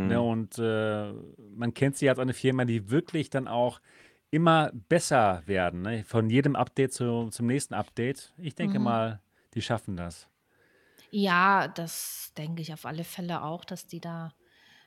ne? 0.03 0.21
Mhm. 0.21 0.27
Und, 0.27 0.57
äh, 0.59 1.13
man 1.55 1.73
kennt 1.73 1.97
sie 1.97 2.09
als 2.09 2.19
eine 2.19 2.33
Firma, 2.33 2.65
die 2.65 2.89
wirklich 2.89 3.29
dann 3.29 3.47
auch 3.47 3.79
immer 4.31 4.71
besser 4.89 5.43
werden, 5.45 5.81
ne? 5.83 6.03
Von 6.05 6.29
jedem 6.29 6.55
Update 6.55 6.93
zu 6.93 7.29
zum 7.29 7.47
nächsten 7.47 7.73
Update. 7.75 8.33
Ich 8.37 8.55
denke 8.55 8.79
Mhm. 8.79 8.83
mal, 8.83 9.21
die 9.53 9.61
schaffen 9.61 9.95
das. 9.97 10.27
Ja, 11.11 11.67
das 11.67 12.33
denke 12.37 12.61
ich 12.61 12.73
auf 12.73 12.85
alle 12.85 13.03
Fälle 13.03 13.43
auch, 13.43 13.65
dass 13.65 13.87
die 13.87 13.99
da 14.01 14.33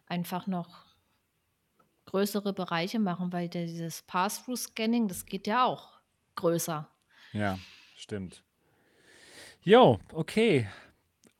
einfach 0.06 0.46
noch 0.46 0.84
größere 2.06 2.52
Bereiche 2.52 2.98
machen, 2.98 3.32
weil 3.32 3.48
dieses 3.48 4.02
Pass-Through-Scanning, 4.02 5.08
das 5.08 5.26
geht 5.26 5.46
ja 5.46 5.64
auch 5.64 6.00
größer. 6.36 6.88
Ja, 7.32 7.60
stimmt. 7.96 8.42
Jo, 9.64 9.98
okay. 10.12 10.66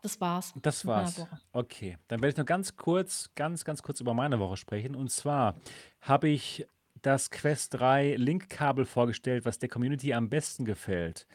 Das 0.07 0.21
war's 0.21 0.55
Das 0.62 0.87
war's. 0.87 1.27
Okay, 1.53 1.99
dann 2.09 2.21
werde 2.21 2.31
ich 2.31 2.37
noch 2.37 2.47
ganz 2.47 2.77
kurz 2.77 3.31
ganz, 3.35 3.64
ganz 3.64 3.83
kurz 3.83 4.01
über 4.01 4.14
meine 4.14 4.38
Woche 4.38 4.57
sprechen. 4.57 4.95
Und 4.95 5.11
zwar 5.11 5.57
habe 6.01 6.29
ich 6.29 6.66
das 7.03 7.31
Quest 7.31 7.75
3 7.75 8.16
Link-Kabel 8.16 8.85
vorgestellt, 8.85 9.45
was 9.45 9.59
der 9.59 9.69
Community 9.69 10.12
am 10.14 10.29
besten 10.29 10.64
gefällt. 10.64 11.27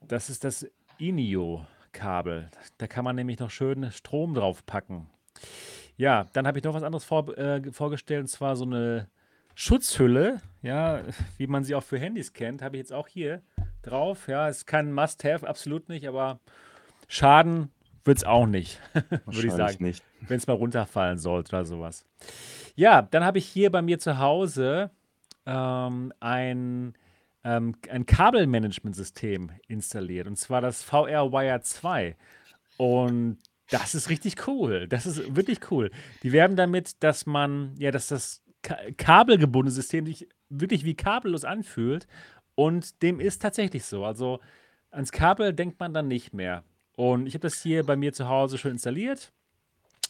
Das 0.00 0.28
ist 0.28 0.44
das 0.44 0.66
INIO-Kabel. 0.98 2.50
Da 2.78 2.86
kann 2.86 3.04
man 3.04 3.16
nämlich 3.16 3.38
noch 3.38 3.50
schön 3.50 3.90
Strom 3.92 4.34
drauf 4.34 4.64
packen. 4.66 5.08
Ja, 5.96 6.26
dann 6.32 6.46
habe 6.46 6.58
ich 6.58 6.64
noch 6.64 6.74
was 6.74 6.82
anderes 6.82 7.04
vor 7.04 7.36
äh, 7.38 7.70
vorgestellt, 7.72 8.22
und 8.22 8.28
zwar 8.28 8.56
so 8.56 8.64
'ne 8.64 9.08
Schutzhülle, 9.54 10.40
ja, 10.62 11.02
wie 11.36 11.46
man 11.46 11.64
sie 11.64 11.74
auch 11.74 11.82
für 11.82 11.98
Handys 11.98 12.32
kennt, 12.32 12.62
habe 12.62 12.76
ich 12.76 12.80
jetzt 12.80 12.92
auch 12.92 13.08
hier 13.08 13.42
drauf. 13.82 14.28
Ja, 14.28 14.48
ist 14.48 14.66
kein 14.66 14.92
Must-have, 14.92 15.46
absolut 15.46 15.88
nicht, 15.88 16.08
aber 16.08 16.40
Schaden 17.12 17.72
wird 18.04 18.18
es 18.18 18.24
auch 18.24 18.46
nicht, 18.46 18.80
würde 19.26 19.48
ich 19.48 19.52
sagen, 19.52 19.92
wenn 20.20 20.36
es 20.36 20.46
mal 20.46 20.52
runterfallen 20.52 21.18
sollte 21.18 21.56
oder 21.56 21.64
sowas. 21.64 22.06
Ja, 22.76 23.02
dann 23.02 23.24
habe 23.24 23.38
ich 23.38 23.46
hier 23.46 23.70
bei 23.72 23.82
mir 23.82 23.98
zu 23.98 24.18
Hause 24.18 24.92
ähm, 25.44 26.12
ein, 26.20 26.94
ähm, 27.42 27.74
ein 27.90 28.06
Kabelmanagementsystem 28.06 29.50
installiert 29.66 30.28
und 30.28 30.36
zwar 30.36 30.60
das 30.60 30.84
VR 30.84 31.32
Wire 31.32 31.60
2. 31.60 32.16
Und 32.76 33.38
das 33.70 33.96
ist 33.96 34.08
richtig 34.08 34.46
cool. 34.46 34.86
Das 34.86 35.04
ist 35.04 35.34
wirklich 35.34 35.68
cool. 35.72 35.90
Die 36.22 36.30
werben 36.30 36.54
damit, 36.54 37.02
dass 37.02 37.26
man, 37.26 37.74
ja, 37.76 37.90
dass 37.90 38.06
das 38.06 38.44
ka 38.62 38.76
kabelgebundene 38.96 39.72
System 39.72 40.06
sich 40.06 40.28
wirklich 40.48 40.84
wie 40.84 40.94
kabellos 40.94 41.44
anfühlt. 41.44 42.06
Und 42.54 43.02
dem 43.02 43.18
ist 43.18 43.42
tatsächlich 43.42 43.84
so. 43.84 44.04
Also 44.04 44.38
ans 44.90 45.10
Kabel 45.10 45.52
denkt 45.52 45.80
man 45.80 45.92
dann 45.92 46.06
nicht 46.06 46.32
mehr. 46.32 46.62
Und 47.00 47.26
ich 47.26 47.32
habe 47.32 47.40
das 47.40 47.62
hier 47.62 47.82
bei 47.86 47.96
mir 47.96 48.12
zu 48.12 48.28
Hause 48.28 48.58
schon 48.58 48.72
installiert. 48.72 49.32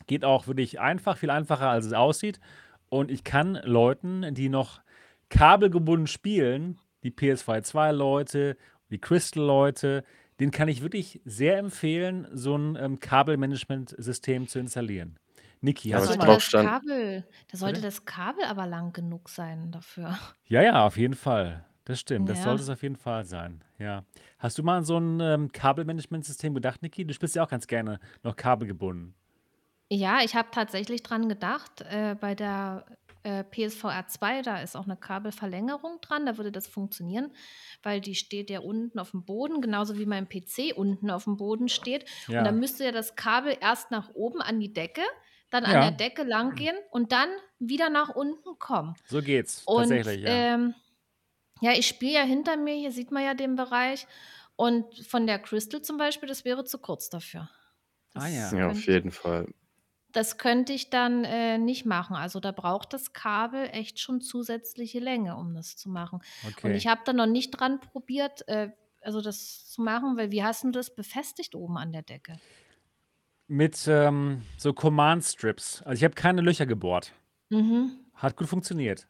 Geht 0.08 0.24
auch 0.24 0.48
wirklich 0.48 0.80
einfach, 0.80 1.18
viel 1.18 1.30
einfacher, 1.30 1.68
als 1.70 1.86
es 1.86 1.92
aussieht. 1.92 2.40
Und 2.88 3.12
ich 3.12 3.22
kann 3.22 3.60
Leuten, 3.62 4.34
die 4.34 4.48
noch 4.48 4.80
kabelgebunden 5.28 6.08
spielen, 6.08 6.80
die 7.04 7.12
PS2 7.12 7.62
2 7.62 7.92
Leute, 7.92 8.56
die 8.90 8.98
Crystal 8.98 9.40
Leute, 9.40 10.02
den 10.40 10.50
kann 10.50 10.66
ich 10.66 10.82
wirklich 10.82 11.20
sehr 11.24 11.58
empfehlen, 11.58 12.26
so 12.32 12.56
ein 12.56 12.74
ähm, 12.74 12.98
Kabelmanagement-System 12.98 14.48
zu 14.48 14.58
installieren. 14.58 15.16
Niki, 15.60 15.90
Da 15.90 15.98
hast 15.98 16.08
du 16.08 16.14
ich 16.14 16.16
sollte 16.16 16.26
mal. 16.26 16.34
das 16.34 16.50
Kabel, 16.50 17.24
da 17.52 17.56
sollte 17.56 17.74
Bitte? 17.74 17.86
das 17.86 18.04
Kabel 18.04 18.44
aber 18.46 18.66
lang 18.66 18.92
genug 18.92 19.28
sein 19.28 19.70
dafür. 19.70 20.18
Ja, 20.48 20.60
ja, 20.62 20.84
auf 20.84 20.96
jeden 20.96 21.14
Fall. 21.14 21.64
Das 21.90 22.00
stimmt. 22.00 22.28
Das 22.28 22.42
sollte 22.42 22.58
Ja. 22.60 22.64
es 22.64 22.68
auf 22.70 22.82
jeden 22.82 22.96
Fall 22.96 23.24
sein. 23.24 23.64
Ja. 23.78 24.04
Hast 24.38 24.56
du 24.58 24.62
mal 24.62 24.78
an 24.78 24.84
so 24.84 24.96
ein 24.98 25.18
ähm, 25.20 25.50
Kabelmanagementsystem 25.52 26.54
gedacht, 26.54 26.82
Niki? 26.82 27.04
Du 27.04 27.12
spielst 27.14 27.34
ja 27.34 27.42
auch 27.44 27.48
ganz 27.48 27.66
gerne 27.66 27.98
noch 28.22 28.36
kabelgebunden. 28.36 29.14
Ja, 29.90 30.20
ich 30.22 30.36
habe 30.36 30.48
tatsächlich 30.52 31.02
dran 31.02 31.28
gedacht, 31.28 31.80
äh, 31.90 32.14
bei 32.20 32.36
der 32.36 32.86
äh, 33.24 33.42
PSVR 33.42 34.06
2, 34.06 34.42
da 34.42 34.58
ist 34.62 34.76
auch 34.76 34.84
eine 34.84 34.96
Kabelverlängerung 34.96 36.00
dran, 36.00 36.26
da 36.26 36.36
würde 36.36 36.52
das 36.52 36.68
funktionieren, 36.68 37.32
weil 37.82 38.00
die 38.00 38.14
steht 38.14 38.50
ja 38.50 38.60
unten 38.60 38.98
auf 39.00 39.10
dem 39.10 39.24
Boden, 39.24 39.60
genauso 39.60 39.98
wie 39.98 40.06
mein 40.06 40.28
PC 40.28 40.72
unten 40.76 41.10
auf 41.10 41.24
dem 41.24 41.36
Boden 41.36 41.68
steht. 41.68 42.04
Und 42.28 42.34
dann 42.36 42.44
Ja. 42.46 42.52
müsste 42.52 42.84
ja 42.84 42.92
das 42.92 43.16
Kabel 43.16 43.56
erst 43.60 43.90
nach 43.90 44.10
oben 44.14 44.40
an 44.40 44.60
die 44.60 44.72
Decke, 44.72 45.02
dann 45.50 45.64
an 45.64 45.72
der 45.72 45.82
Ja. 45.86 45.90
Decke 45.90 46.22
lang 46.22 46.54
gehen 46.54 46.76
und 46.92 47.10
dann 47.10 47.28
wieder 47.58 47.90
nach 47.90 48.10
unten 48.10 48.58
kommen. 48.60 48.94
So 49.06 49.20
geht's. 49.20 49.64
Und 49.66 49.78
Tatsächlich, 49.88 50.22
ja. 50.22 50.30
ähm, 50.30 50.74
ja, 51.60 51.72
ich 51.72 51.86
spiele 51.86 52.14
ja 52.14 52.22
hinter 52.22 52.56
mir, 52.56 52.74
hier 52.74 52.92
sieht 52.92 53.10
man 53.10 53.24
ja 53.24 53.34
den 53.34 53.56
Bereich. 53.56 54.06
Und 54.56 54.98
von 55.06 55.26
der 55.26 55.38
Crystal 55.38 55.80
zum 55.82 55.96
Beispiel, 55.96 56.28
das 56.28 56.44
wäre 56.44 56.64
zu 56.64 56.78
kurz 56.78 57.08
dafür. 57.10 57.48
Ah 58.14 58.26
Das 58.26 58.50
ja. 58.52 58.56
Ja, 58.56 58.70
auf 58.70 58.86
jeden 58.86 59.10
Fall. 59.10 59.46
das 60.12 60.38
könnte 60.38 60.72
ich 60.72 60.90
dann 60.90 61.24
äh, 61.24 61.56
nicht 61.58 61.86
machen. 61.86 62.16
Also 62.16 62.40
da 62.40 62.50
braucht 62.52 62.92
das 62.92 63.12
Kabel 63.12 63.68
echt 63.72 64.00
schon 64.00 64.20
zusätzliche 64.20 64.98
Länge, 64.98 65.36
um 65.36 65.54
das 65.54 65.76
zu 65.76 65.88
machen. 65.88 66.20
Und 66.62 66.74
ich 66.74 66.86
Okay. 66.86 66.88
habe 66.88 67.02
da 67.04 67.12
noch 67.12 67.26
nicht 67.26 67.50
dran 67.52 67.80
probiert, 67.80 68.46
äh, 68.48 68.70
also 69.02 69.20
das 69.20 69.66
zu 69.70 69.82
machen, 69.82 70.16
weil 70.16 70.30
wie 70.32 70.42
hast 70.42 70.64
du 70.64 70.70
das 70.72 70.94
befestigt 70.94 71.54
oben 71.54 71.78
an 71.78 71.92
der 71.92 72.02
Decke? 72.02 72.40
Mit 73.48 73.86
ähm, 73.88 74.42
so 74.56 74.72
Command-Strips. 74.72 75.82
Also 75.82 75.98
ich 76.00 76.04
habe 76.04 76.14
keine 76.14 76.40
Löcher 76.40 76.66
gebohrt. 76.66 77.12
Mhm. 77.50 78.10
Hat 78.14 78.36
gut 78.36 78.48
funktioniert. 78.48 79.08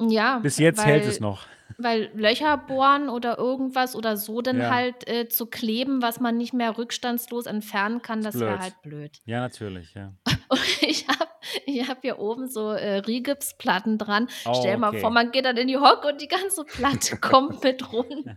Ja, 0.00 0.38
Bis 0.40 0.58
jetzt 0.58 0.84
hält 0.84 1.04
es 1.06 1.20
weil, 1.20 1.28
noch. 1.28 1.46
weil 1.78 2.10
Löcher 2.14 2.56
bohren 2.58 3.08
oder 3.08 3.38
irgendwas 3.38 3.96
oder 3.96 4.16
so 4.16 4.42
dann 4.42 4.58
Ja, 4.60 4.70
halt 4.74 5.08
äh, 5.08 5.28
zu 5.28 5.46
kleben, 5.46 6.02
was 6.02 6.20
man 6.20 6.36
nicht 6.36 6.52
mehr 6.52 6.76
rückstandslos 6.76 7.46
entfernen 7.46 8.02
kann, 8.02 8.18
ist 8.20 8.26
das 8.26 8.38
wäre 8.40 8.58
halt 8.58 8.80
blöd. 8.82 9.18
Ja, 9.24 9.40
natürlich, 9.40 9.94
ja. 9.94 10.12
Und 10.48 10.82
ich 10.82 11.08
habe 11.08 11.26
ich 11.64 11.88
hab 11.88 12.02
hier 12.02 12.18
oben 12.18 12.48
so 12.48 12.70
äh, 12.72 12.96
Rigipsplatten 12.98 13.98
dran. 13.98 14.28
Stell 14.28 14.52
Oh, 14.54 14.62
dir 14.62 14.78
mal 14.78 14.92
vor, 14.92 15.08
okay. 15.08 15.14
man 15.14 15.30
geht 15.32 15.44
dann 15.44 15.56
in 15.56 15.68
die 15.68 15.76
Hocke 15.78 16.08
und 16.08 16.20
die 16.20 16.28
ganze 16.28 16.64
Platte 16.64 17.16
kommt 17.20 17.62
mit 17.64 17.92
runter. 17.92 18.36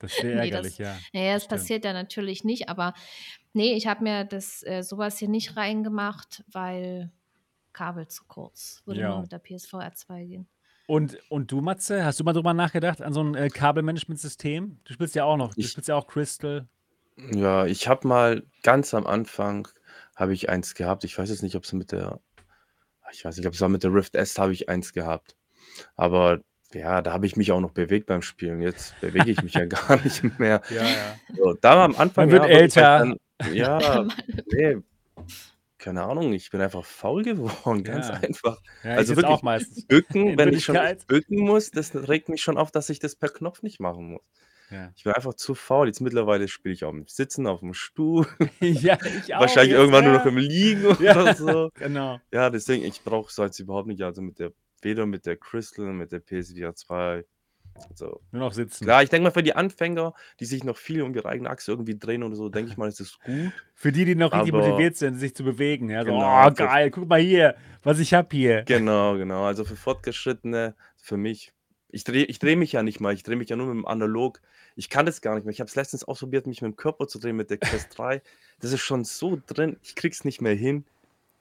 Das 0.00 0.12
wäre 0.22 0.34
Nee, 0.36 0.44
ärgerlich, 0.50 0.76
das, 0.76 0.78
ja. 0.78 0.96
nee, 1.12 1.32
Das 1.32 1.44
stimmt. 1.44 1.50
passiert 1.60 1.84
ja 1.84 1.92
natürlich 1.92 2.44
nicht, 2.44 2.68
aber 2.68 2.94
nee, 3.52 3.74
ich 3.74 3.86
habe 3.86 4.02
mir 4.04 4.24
das 4.24 4.62
äh, 4.64 4.82
sowas 4.82 5.18
hier 5.18 5.28
nicht 5.28 5.56
reingemacht, 5.56 6.44
weil 6.52 7.10
Kabel 7.72 8.08
zu 8.08 8.24
kurz. 8.26 8.82
Würde 8.86 9.00
nur 9.02 9.10
Ja. 9.10 9.20
mit 9.20 9.32
der 9.32 9.38
PSVR 9.38 9.92
2 9.94 10.24
gehen. 10.24 10.48
Und, 10.88 11.18
und 11.28 11.52
du, 11.52 11.60
Matze, 11.60 12.02
hast 12.04 12.18
du 12.18 12.24
mal 12.24 12.32
drüber 12.32 12.54
nachgedacht, 12.54 13.02
an 13.02 13.12
so 13.12 13.22
ein 13.22 13.34
äh, 13.34 13.50
Kabelmanagementsystem? 13.50 14.80
Du 14.84 14.92
spielst 14.94 15.14
ja 15.14 15.24
auch 15.24 15.36
noch, 15.36 15.54
du 15.54 15.60
Ich, 15.60 15.68
spielst 15.68 15.88
ja 15.88 15.96
auch 15.96 16.06
Crystal. 16.06 16.66
ja, 17.16 17.66
ich 17.66 17.88
habe 17.88 18.08
mal 18.08 18.42
ganz 18.62 18.94
am 18.94 19.06
Anfang 19.06 19.68
habe 20.16 20.32
ich 20.32 20.48
eins 20.48 20.74
gehabt. 20.74 21.04
Ich 21.04 21.18
weiß 21.18 21.28
jetzt 21.28 21.42
nicht, 21.42 21.56
ob 21.56 21.64
es 21.64 21.74
mit 21.74 21.92
der, 21.92 22.20
ich 23.12 23.24
weiß 23.24 23.36
nicht, 23.36 23.46
ob 23.46 23.54
es 23.54 23.60
war 23.60 23.68
mit 23.68 23.82
der 23.84 23.92
Rift 23.92 24.14
S 24.16 24.38
habe 24.38 24.52
ich 24.52 24.68
eins 24.70 24.94
gehabt. 24.94 25.36
Aber 25.96 26.40
ja, 26.72 27.02
da 27.02 27.12
habe 27.12 27.26
ich 27.26 27.36
mich 27.36 27.52
auch 27.52 27.60
noch 27.60 27.72
bewegt 27.72 28.06
beim 28.06 28.22
Spielen. 28.22 28.62
Jetzt 28.62 28.98
bewege 29.00 29.30
ich 29.30 29.42
mich 29.42 29.54
ja 29.54 29.66
gar 29.66 30.02
nicht 30.02 30.38
mehr. 30.38 30.62
Ja, 30.70 30.82
ja. 30.88 31.20
So, 31.36 31.54
da 31.60 31.84
am 31.84 31.92
Man 31.92 32.00
Anfang, 32.00 32.30
wird 32.30 32.44
ja, 32.44 32.50
weil 32.50 32.64
ich 32.66 32.76
älter. 32.76 32.98
dann, 32.98 33.16
ja, 33.52 34.06
nee, 34.52 34.78
keine 35.78 36.02
Ahnung, 36.04 36.32
ich 36.32 36.50
bin 36.50 36.60
einfach 36.60 36.84
faul 36.84 37.22
geworden, 37.24 37.84
ganz 37.84 38.08
Ja. 38.08 38.14
einfach. 38.14 38.58
Ja, 38.82 38.92
ich 38.92 38.96
Also 38.98 39.14
jetzt 39.14 39.24
auch 39.24 39.28
wirklich, 39.30 39.42
meistens. 39.42 39.86
bücken, 39.86 40.28
In 40.28 40.38
wenn 40.38 40.52
ich 40.52 40.64
schon 40.64 40.74
Wirklichkeit. 40.74 41.06
bücken 41.06 41.38
muss, 41.40 41.70
das 41.70 41.94
regt 41.94 42.28
mich 42.28 42.42
schon 42.42 42.58
auf, 42.58 42.70
dass 42.70 42.90
ich 42.90 42.98
das 42.98 43.16
per 43.16 43.28
Knopf 43.30 43.62
nicht 43.62 43.80
machen 43.80 44.12
muss. 44.12 44.22
Ja. 44.70 44.92
Ich 44.96 45.04
bin 45.04 45.14
einfach 45.14 45.32
zu 45.34 45.54
faul. 45.54 45.86
Jetzt 45.86 46.00
mittlerweile 46.00 46.46
spiele 46.46 46.74
ich 46.74 46.84
auf 46.84 46.92
dem 46.92 47.06
Sitzen, 47.08 47.46
auf 47.46 47.60
dem 47.60 47.72
Stuhl, 47.72 48.26
ja, 48.60 48.98
ich 49.24 49.34
auch 49.34 49.40
wahrscheinlich 49.40 49.70
jetzt, 49.72 49.78
irgendwann 49.78 50.04
nur 50.04 50.12
noch 50.14 50.24
ja. 50.24 50.30
im 50.30 50.36
Liegen 50.36 50.82
Ja, 51.02 51.22
oder 51.22 51.34
so. 51.34 51.70
genau. 51.74 52.20
Ja, 52.32 52.50
deswegen, 52.50 52.84
ich 52.84 53.02
brauche 53.02 53.30
es 53.30 53.36
jetzt 53.38 53.58
überhaupt 53.60 53.88
nicht. 53.88 54.02
Also 54.02 54.20
mit 54.20 54.38
der, 54.38 54.52
weder 54.82 55.06
mit 55.06 55.24
der 55.24 55.36
Crystal, 55.38 55.86
mit 55.86 56.12
der 56.12 56.20
PSVR 56.20 56.74
2. 56.74 57.24
Also, 57.90 58.20
Nur 58.32 58.40
noch 58.40 58.52
sitzen. 58.52 58.84
klar, 58.84 59.02
ich 59.02 59.08
denke 59.10 59.24
mal 59.24 59.30
für 59.30 59.42
die 59.42 59.54
Anfänger, 59.54 60.14
die 60.40 60.44
sich 60.44 60.64
noch 60.64 60.76
viel 60.76 61.02
um 61.02 61.14
ihre 61.14 61.28
eigene 61.28 61.50
Achse 61.50 61.72
irgendwie 61.72 61.98
drehen 61.98 62.22
oder 62.22 62.36
so, 62.36 62.48
denke 62.48 62.70
ich 62.70 62.76
mal, 62.76 62.88
ist 62.88 63.00
es 63.00 63.18
gut. 63.20 63.52
Für 63.74 63.92
die, 63.92 64.04
die 64.04 64.14
noch 64.14 64.32
richtig 64.32 64.52
Aber 64.54 64.66
motiviert 64.66 64.96
sind, 64.96 65.16
sich 65.18 65.34
zu 65.34 65.44
bewegen. 65.44 65.90
Ja, 65.90 66.00
so, 66.00 66.06
genau, 66.12 66.46
oh, 66.46 66.50
geil, 66.52 66.90
guck 66.90 67.08
mal 67.08 67.20
hier, 67.20 67.54
was 67.82 67.98
ich 67.98 68.14
hab 68.14 68.32
hier. 68.32 68.62
genau, 68.64 69.16
genau. 69.16 69.44
Also 69.44 69.64
für 69.64 69.76
Fortgeschrittene, 69.76 70.74
für 70.96 71.16
mich, 71.16 71.52
ich 71.90 72.04
drehe 72.04 72.24
ich 72.24 72.38
dreh 72.38 72.56
mich 72.56 72.72
ja 72.72 72.82
nicht 72.82 73.00
mal, 73.00 73.14
ich 73.14 73.22
drehe 73.22 73.36
mich 73.36 73.48
ja 73.48 73.56
nur 73.56 73.66
mit 73.66 73.76
dem 73.76 73.86
Analog. 73.86 74.40
Ich 74.76 74.90
kann 74.90 75.06
das 75.06 75.20
gar 75.22 75.34
nicht 75.34 75.44
mehr. 75.44 75.52
Ich 75.52 75.60
habe 75.60 75.68
es 75.68 75.74
letztens 75.76 76.04
ausprobiert, 76.04 76.46
mich 76.46 76.62
mit 76.62 76.72
dem 76.72 76.76
Körper 76.76 77.08
zu 77.08 77.18
drehen, 77.18 77.36
mit 77.36 77.50
der 77.50 77.58
Quest 77.58 77.88
3. 77.98 78.22
Das 78.60 78.72
ist 78.72 78.80
schon 78.80 79.04
so 79.04 79.38
drin, 79.46 79.76
ich 79.82 79.94
krieg's 79.94 80.24
nicht 80.24 80.40
mehr 80.40 80.54
hin. 80.54 80.84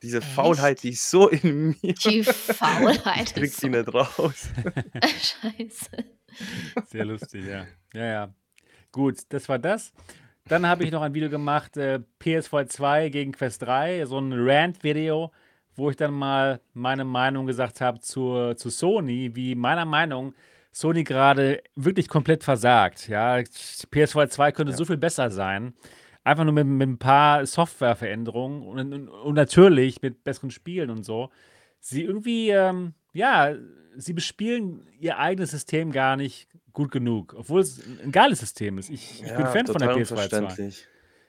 Diese 0.03 0.21
Faulheit, 0.21 0.75
Echt? 0.75 0.83
die 0.83 0.89
ist 0.91 1.09
so 1.09 1.27
in 1.27 1.69
mir. 1.81 1.93
Die 1.95 2.23
Faulheit 2.23 3.29
Ich 3.29 3.33
krieg 3.33 3.43
ist 3.45 3.63
die 3.63 3.71
so. 3.71 3.77
nicht 3.77 3.93
raus. 3.93 4.49
Scheiße. 5.03 6.05
Sehr 6.87 7.05
lustig, 7.05 7.45
ja. 7.45 7.65
Ja, 7.93 8.05
ja. 8.05 8.29
Gut, 8.91 9.19
das 9.29 9.47
war 9.49 9.59
das. 9.59 9.93
Dann 10.47 10.65
habe 10.65 10.83
ich 10.85 10.91
noch 10.91 11.01
ein 11.01 11.13
Video 11.13 11.29
gemacht, 11.29 11.75
äh, 11.77 11.99
PS4 12.21 12.67
2 12.67 13.09
gegen 13.09 13.31
Quest 13.33 13.63
3, 13.63 14.05
so 14.05 14.17
ein 14.17 14.31
Rant-Video, 14.33 15.31
wo 15.75 15.89
ich 15.89 15.97
dann 15.97 16.13
mal 16.13 16.61
meine 16.73 17.03
Meinung 17.03 17.45
gesagt 17.45 17.81
habe 17.81 17.99
zu, 17.99 18.53
zu 18.55 18.69
Sony, 18.69 19.35
wie 19.35 19.55
meiner 19.55 19.85
Meinung 19.85 20.33
Sony 20.71 21.03
gerade 21.03 21.61
wirklich 21.75 22.07
komplett 22.07 22.43
versagt. 22.43 23.07
Ja, 23.09 23.37
PS4 23.37 24.29
2 24.29 24.51
könnte 24.51 24.71
Ja. 24.71 24.77
so 24.77 24.85
viel 24.85 24.97
besser 24.97 25.31
sein. 25.31 25.73
Einfach 26.23 26.43
nur 26.43 26.53
mit, 26.53 26.67
mit 26.67 26.87
ein 26.87 26.97
paar 26.97 27.45
Softwareveränderungen 27.45 28.61
und, 28.63 28.93
und, 28.93 29.09
und 29.09 29.33
natürlich 29.35 30.01
mit 30.01 30.23
besseren 30.23 30.51
Spielen 30.51 30.89
und 30.89 31.03
so. 31.03 31.29
Sie 31.79 32.03
irgendwie, 32.03 32.49
ähm, 32.49 32.93
ja, 33.13 33.55
sie 33.95 34.13
bespielen 34.13 34.87
ihr 34.99 35.17
eigenes 35.17 35.51
System 35.51 35.91
gar 35.91 36.15
nicht 36.17 36.47
gut 36.73 36.91
genug, 36.91 37.33
obwohl 37.37 37.61
es 37.61 37.81
ein 38.03 38.11
geiles 38.11 38.39
System 38.39 38.77
ist. 38.77 38.89
Ich, 38.89 39.23
ich 39.23 39.35
bin 39.35 39.45
Ja, 39.45 39.45
Fan 39.47 39.67
von 39.67 39.81
der 39.81 39.89
total 39.89 40.03
PS2 40.03 40.29
2. 40.29 40.47
unverständlich. 40.47 40.87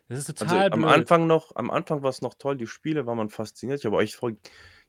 Das 0.09 0.19
ist 0.19 0.31
Also 0.41 0.45
total 0.45 0.73
am 0.73 0.83
blöd. 0.83 0.93
Anfang 0.93 1.27
noch, 1.27 1.55
am 1.57 1.71
Anfang 1.71 2.03
war 2.03 2.11
es 2.11 2.23
noch 2.23 2.35
toll, 2.35 2.57
die 2.57 2.67
Spiele 2.67 3.07
war 3.07 3.15
man 3.15 3.31
fasziniert. 3.31 3.81
Ich 3.81 3.87
habe 3.87 3.97
euch 3.97 4.17
voll 4.17 4.39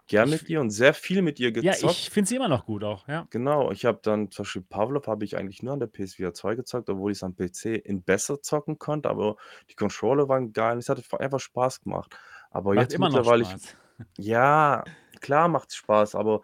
gern 0.07 0.29
Ich, 0.29 0.31
mit 0.31 0.49
ihr 0.49 0.61
und 0.61 0.71
sehr 0.71 0.93
viel 0.93 1.21
mit 1.21 1.39
ihr 1.39 1.51
ja, 1.59 1.75
gezockt. 1.75 1.93
ich 1.93 2.09
finde 2.09 2.27
sie 2.29 2.35
immer 2.35 2.47
noch 2.47 2.65
gut 2.65 2.83
auch, 2.83 3.07
ja. 3.07 3.27
Genau, 3.29 3.71
ich 3.71 3.85
habe 3.85 3.99
dann 4.01 4.31
zum 4.31 4.43
Beispiel 4.43 4.61
Pavlov 4.63 5.07
habe 5.07 5.23
ich 5.25 5.37
eigentlich 5.37 5.61
nur 5.61 5.73
an 5.73 5.79
der 5.79 5.89
PS4 5.91 6.33
2 6.33 6.55
gezockt, 6.55 6.89
obwohl 6.89 7.11
ich 7.11 7.19
es 7.19 7.23
am 7.23 7.35
PC 7.35 7.65
in 7.85 8.01
besser 8.03 8.41
zocken 8.41 8.79
konnte, 8.79 9.09
aber 9.09 9.35
die 9.69 9.75
Controller 9.75 10.27
waren 10.29 10.51
geil. 10.53 10.77
Es 10.79 10.89
hat 10.89 11.03
einfach 11.19 11.39
Spaß 11.39 11.81
gemacht. 11.81 12.17
Aber 12.49 12.73
Macht 12.73 12.83
jetzt 12.83 12.93
immer 12.95 13.09
noch 13.09 13.17
mittlerweile, 13.17 13.43
ich, 13.43 13.49
Spaß. 13.49 13.75
ja, 14.17 14.83
klar 15.21 15.47
macht 15.47 15.69
es 15.69 15.75
Spaß, 15.75 16.15
aber 16.15 16.41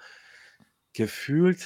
gefühlt, 0.95 1.65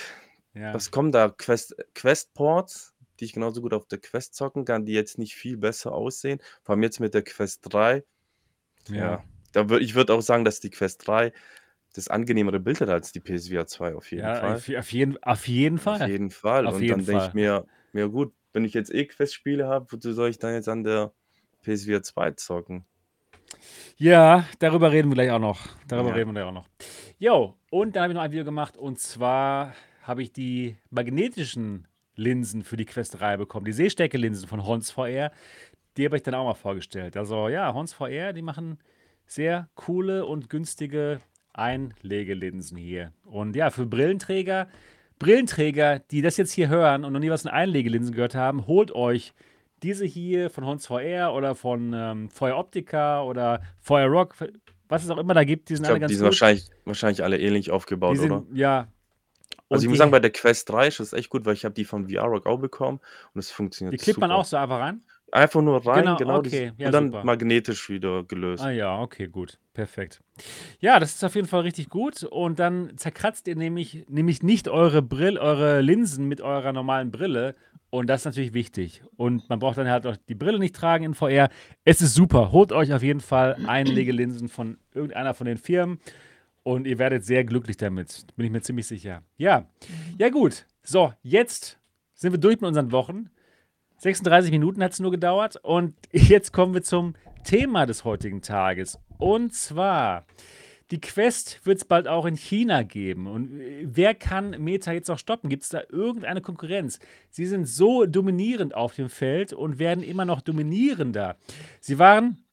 Ja. 0.54 0.74
was 0.74 0.92
kommen 0.92 1.12
da? 1.12 1.30
Quest, 1.30 1.76
Quest-Ports, 1.96 2.96
die 3.20 3.26
ich 3.26 3.34
genauso 3.34 3.62
gut 3.62 3.74
auf 3.74 3.88
der 3.88 4.00
Quest 4.00 4.36
zocken 4.36 4.66
kann, 4.66 4.86
die 4.86 4.94
jetzt 4.94 5.18
nicht 5.18 5.36
viel 5.36 5.58
besser 5.58 5.94
aussehen. 5.94 6.42
Vor 6.64 6.74
allem 6.74 6.84
jetzt 6.84 7.00
mit 7.00 7.14
der 7.14 7.24
Quest 7.24 7.62
3. 7.64 8.04
Ja. 8.90 8.96
Ja, 8.96 9.24
da 9.54 9.70
würd, 9.70 9.82
ich 9.84 9.96
würde 9.96 10.14
auch 10.14 10.22
sagen, 10.22 10.46
dass 10.46 10.60
die 10.60 10.70
Quest 10.70 11.06
3 11.08 11.34
das 11.94 12.08
angenehmere 12.08 12.60
Bild 12.60 12.82
hat 12.82 12.90
als 12.90 13.12
die 13.12 13.20
PSVR 13.22 13.68
2 13.68 13.96
auf 13.96 14.12
jeden 14.12 14.28
Ja, 14.28 14.34
Fall. 14.34 14.56
auf, 14.56 14.70
auf, 14.70 14.92
jeden, 14.92 15.22
auf 15.24 15.48
jeden 15.48 15.78
Auf 15.78 15.84
Fall. 15.84 16.08
jeden 16.08 16.30
Fall. 16.32 16.68
Auf 16.68 16.76
Und 16.76 16.82
jeden 16.82 17.00
dann 17.00 17.06
denke 17.06 17.24
ich 17.26 17.34
Fall. 17.34 17.34
mir, 17.34 17.68
mir 17.94 18.10
gut, 18.10 18.34
wenn 18.54 18.66
ich 18.66 18.74
jetzt 18.74 18.94
eh 18.94 19.06
Quest-Spiele 19.06 19.68
habe, 19.68 19.92
wozu 19.92 20.14
soll 20.14 20.30
ich 20.30 20.40
dann 20.40 20.54
jetzt 20.54 20.70
an 20.70 20.84
der 20.84 21.14
PSVR 21.64 22.04
2 22.04 22.32
zocken? 22.32 22.86
Ja, 23.98 24.46
darüber 24.60 24.92
reden 24.92 25.10
wir 25.10 25.16
gleich 25.16 25.32
auch 25.32 25.40
noch. 25.40 25.60
Darüber 25.88 26.10
Ja. 26.10 26.16
reden 26.16 26.30
wir 26.30 26.34
gleich 26.34 26.46
auch 26.46 26.54
noch. 26.54 26.68
Jo, 27.18 27.56
und 27.70 27.96
dann 27.96 28.04
habe 28.04 28.14
ich 28.14 28.16
noch 28.16 28.24
ein 28.24 28.32
Video 28.32 28.46
gemacht 28.46 28.78
und 28.78 29.00
zwar 29.00 29.74
habe 30.04 30.22
ich 30.24 30.32
die 30.32 30.78
magnetischen 30.90 31.88
Linsen 32.16 32.64
für 32.64 32.78
die 32.78 32.86
Quest 32.86 33.20
3 33.20 33.38
bekommen. 33.38 33.66
Die 33.66 33.72
Sehstärke-Linsen 33.74 34.48
von 34.48 34.66
Hons 34.66 34.92
VR. 34.92 35.32
Die 35.98 36.06
habe 36.06 36.16
ich 36.18 36.24
dann 36.24 36.34
auch 36.36 36.46
mal 36.46 36.54
vorgestellt. 36.54 37.18
Also 37.18 37.50
ja, 37.50 37.74
Hons 37.74 37.94
VR, 37.94 38.34
die 38.34 38.42
machen 38.42 38.80
sehr 39.26 39.70
coole 39.76 40.26
und 40.26 40.50
günstige 40.50 41.22
Einlegelinsen 41.54 42.78
hier. 42.78 43.12
Und 43.26 43.56
ja, 43.56 43.70
für 43.70 43.86
Brillenträger, 43.86 44.68
Brillenträger, 45.20 46.00
die 46.00 46.22
das 46.22 46.38
jetzt 46.38 46.54
hier 46.54 46.70
hören 46.70 47.04
und 47.04 47.14
noch 47.14 47.20
nie 47.20 47.30
was 47.30 47.42
von 47.44 47.52
Einlegelinsen 47.52 48.14
gehört 48.16 48.36
haben, 48.36 48.66
holt 48.68 48.92
euch 48.94 49.34
diese 49.84 50.06
hier 50.06 50.50
von 50.50 50.66
Hons 50.66 50.88
VR 50.88 51.34
oder 51.34 51.56
von 51.56 51.94
ähm, 51.94 52.30
Feuer 52.30 52.58
Optica 52.58 53.24
oder 53.24 53.62
Feuer 53.80 54.08
Rock, 54.08 54.36
was 54.88 55.04
es 55.04 55.10
auch 55.10 55.18
immer 55.18 55.34
da 55.34 55.44
gibt, 55.44 55.70
die 55.70 55.76
sind 55.76 55.86
Ich 55.86 55.90
alle 55.90 56.00
ganz 56.00 56.10
die 56.12 56.16
sind 56.16 56.26
gut. 56.26 56.32
wahrscheinlich, 56.34 56.70
wahrscheinlich 56.86 57.24
alle 57.24 57.40
ähnlich 57.40 57.72
aufgebaut, 57.72 58.16
Die 58.16 58.18
sind, 58.18 58.32
oder? 58.32 58.46
ja. 58.54 58.88
Also 59.72 59.82
Und 59.82 59.84
ich 59.84 59.88
muss 59.90 59.96
die, 59.96 59.98
sagen, 60.00 60.12
bei 60.12 60.20
der 60.20 60.32
Quest 60.32 60.70
3 60.70 60.88
ist 60.88 61.00
das 61.00 61.14
echt 61.14 61.30
gut, 61.30 61.46
weil 61.46 61.54
ich 61.54 61.64
habe 61.66 61.76
die 61.76 61.86
von 61.86 62.10
VR-Rock 62.10 62.48
auch 62.48 62.58
bekommen 62.58 63.00
und 63.34 63.40
es 63.40 63.50
die 63.50 63.54
funktioniert 63.54 64.02
klippt 64.02 64.20
man 64.20 64.30
super. 64.32 64.40
auch 64.40 64.46
so 64.46 64.58
einfach 64.58 64.80
rein? 64.80 65.02
Einfach 65.32 65.62
nur 65.62 65.86
rein, 65.86 66.04
Genau, 66.06 66.18
genau, 66.18 66.38
okay, 66.40 66.72
ja, 66.78 66.88
und 66.88 66.92
dann 66.92 67.12
super. 67.12 67.24
magnetisch 67.24 67.88
wieder 67.88 68.24
gelöst. 68.24 68.64
Ah 68.64 68.72
ja, 68.72 69.00
okay, 69.00 69.28
gut. 69.28 69.60
Perfekt. 69.74 70.22
Ja, 70.80 71.00
das 71.00 71.14
ist 71.14 71.24
auf 71.24 71.36
jeden 71.36 71.48
Fall 71.48 71.62
richtig 71.62 71.90
gut. 71.90 72.24
Und 72.24 72.58
dann 72.58 72.98
zerkratzt 72.98 73.48
ihr 73.48 73.56
nämlich, 73.56 74.06
nämlich 74.10 74.42
nicht 74.42 74.68
eure 74.70 75.04
Brille, 75.04 75.40
eure 75.40 75.82
Linsen 75.82 76.28
mit 76.28 76.42
eurer 76.42 76.74
normalen 76.74 77.12
Brille. 77.12 77.56
Und 77.92 78.08
das 78.08 78.22
ist 78.22 78.26
natürlich 78.26 78.54
wichtig. 78.54 79.04
Und 79.16 79.50
man 79.50 79.60
braucht 79.60 79.78
dann 79.78 79.90
halt 79.90 80.06
auch 80.06 80.16
die 80.28 80.36
Brille 80.36 80.60
nicht 80.60 80.76
tragen 80.76 81.06
in 81.06 81.14
VR. 81.16 81.50
Es 81.84 82.02
ist 82.02 82.14
super. 82.14 82.52
Holt 82.52 82.72
euch 82.72 82.94
auf 82.94 83.02
jeden 83.02 83.20
Fall 83.20 83.58
Einlegelinsen 83.66 84.48
von 84.48 84.78
irgendeiner 84.94 85.34
von 85.34 85.48
den 85.48 85.58
Firmen. 85.58 86.00
Und 86.64 86.86
ihr 86.86 87.00
werdet 87.00 87.26
sehr 87.26 87.44
glücklich 87.44 87.78
damit. 87.78 88.28
Bin 88.36 88.46
ich 88.46 88.52
mir 88.52 88.62
ziemlich 88.62 88.86
sicher. 88.86 89.24
Ja. 89.38 89.66
Ja, 90.20 90.30
gut. 90.30 90.66
So, 90.84 91.14
jetzt 91.24 91.80
sind 92.14 92.32
wir 92.32 92.40
durch 92.40 92.62
mit 92.62 92.68
unseren 92.68 92.92
Wochen. 92.92 93.30
36 93.98 94.52
Minuten 94.52 94.84
hat 94.84 94.92
es 94.92 95.00
nur 95.00 95.12
gedauert. 95.12 95.58
Und 95.64 95.96
jetzt 96.12 96.54
kommen 96.54 96.76
wir 96.76 96.84
zum 96.84 97.16
Thema 97.44 97.88
des 97.88 98.04
heutigen 98.04 98.42
Tages. 98.42 99.00
Und 99.18 99.54
zwar, 99.54 100.26
die 100.92 101.00
Quest 101.00 101.62
wird 101.66 101.78
es 101.78 101.86
bald 101.86 102.08
auch 102.08 102.26
in 102.26 102.36
China 102.36 102.84
geben. 102.84 103.28
Und 103.28 103.60
äh, 103.60 103.86
wer 103.86 104.16
kann 104.16 104.52
Meta 104.62 104.92
jetzt 104.92 105.08
noch 105.08 105.20
stoppen? 105.20 105.50
Gibt 105.50 105.64
es 105.64 105.70
da 105.70 105.82
irgendeine 105.90 106.42
Konkurrenz? 106.42 107.00
Sie 107.30 107.46
sind 107.46 107.68
so 107.68 108.06
dominierend 108.06 108.74
auf 108.74 108.96
dem 108.96 109.10
Feld 109.10 109.54
und 109.54 109.80
werden 109.80 110.04
immer 110.04 110.26
noch 110.26 110.42
dominierender. 110.42 111.38
Sie 111.80 112.00
waren 112.00 112.44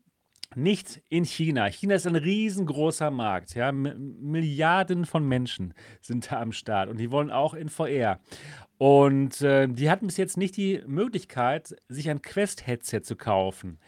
nicht 0.54 1.02
in 1.08 1.24
China. 1.24 1.66
China 1.66 1.94
ist 1.94 2.06
ein 2.06 2.16
riesengroßer 2.16 3.10
Markt. 3.10 3.54
Ja? 3.54 3.72
Milliarden 3.72 5.04
von 5.04 5.26
Menschen 5.26 5.74
sind 6.00 6.30
da 6.30 6.40
am 6.40 6.52
Start 6.52 6.88
und 6.88 6.98
die 6.98 7.10
wollen 7.10 7.30
auch 7.30 7.54
in 7.54 7.68
VR. 7.68 8.20
Und 8.78 9.40
äh, 9.40 9.68
die 9.68 9.90
hatten 9.90 10.06
bis 10.06 10.16
jetzt 10.16 10.36
nicht 10.36 10.56
die 10.56 10.82
Möglichkeit, 10.86 11.76
sich 11.88 12.10
ein 12.10 12.22
Quest-Headset 12.22 13.00
zu 13.02 13.16
kaufen, 13.16 13.78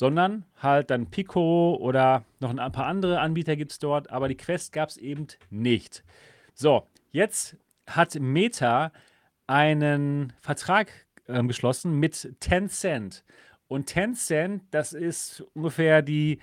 sondern 0.00 0.46
halt 0.56 0.88
dann 0.88 1.10
Pico 1.10 1.76
oder 1.78 2.24
noch 2.40 2.56
ein 2.56 2.72
paar 2.72 2.86
andere 2.86 3.20
Anbieter 3.20 3.54
gibt 3.54 3.72
es 3.72 3.78
dort, 3.78 4.10
aber 4.10 4.28
die 4.28 4.34
Quest 4.34 4.72
gab 4.72 4.88
es 4.88 4.96
eben 4.96 5.26
nicht. 5.50 6.02
So, 6.54 6.86
jetzt 7.12 7.58
hat 7.86 8.14
Meta 8.18 8.92
einen 9.46 10.32
Vertrag 10.40 10.90
ähm, 11.28 11.48
geschlossen 11.48 11.98
mit 11.98 12.34
Tencent. 12.40 13.24
Und 13.68 13.88
Tencent, 13.88 14.62
das 14.70 14.94
ist 14.94 15.44
ungefähr 15.52 16.00
die, 16.00 16.38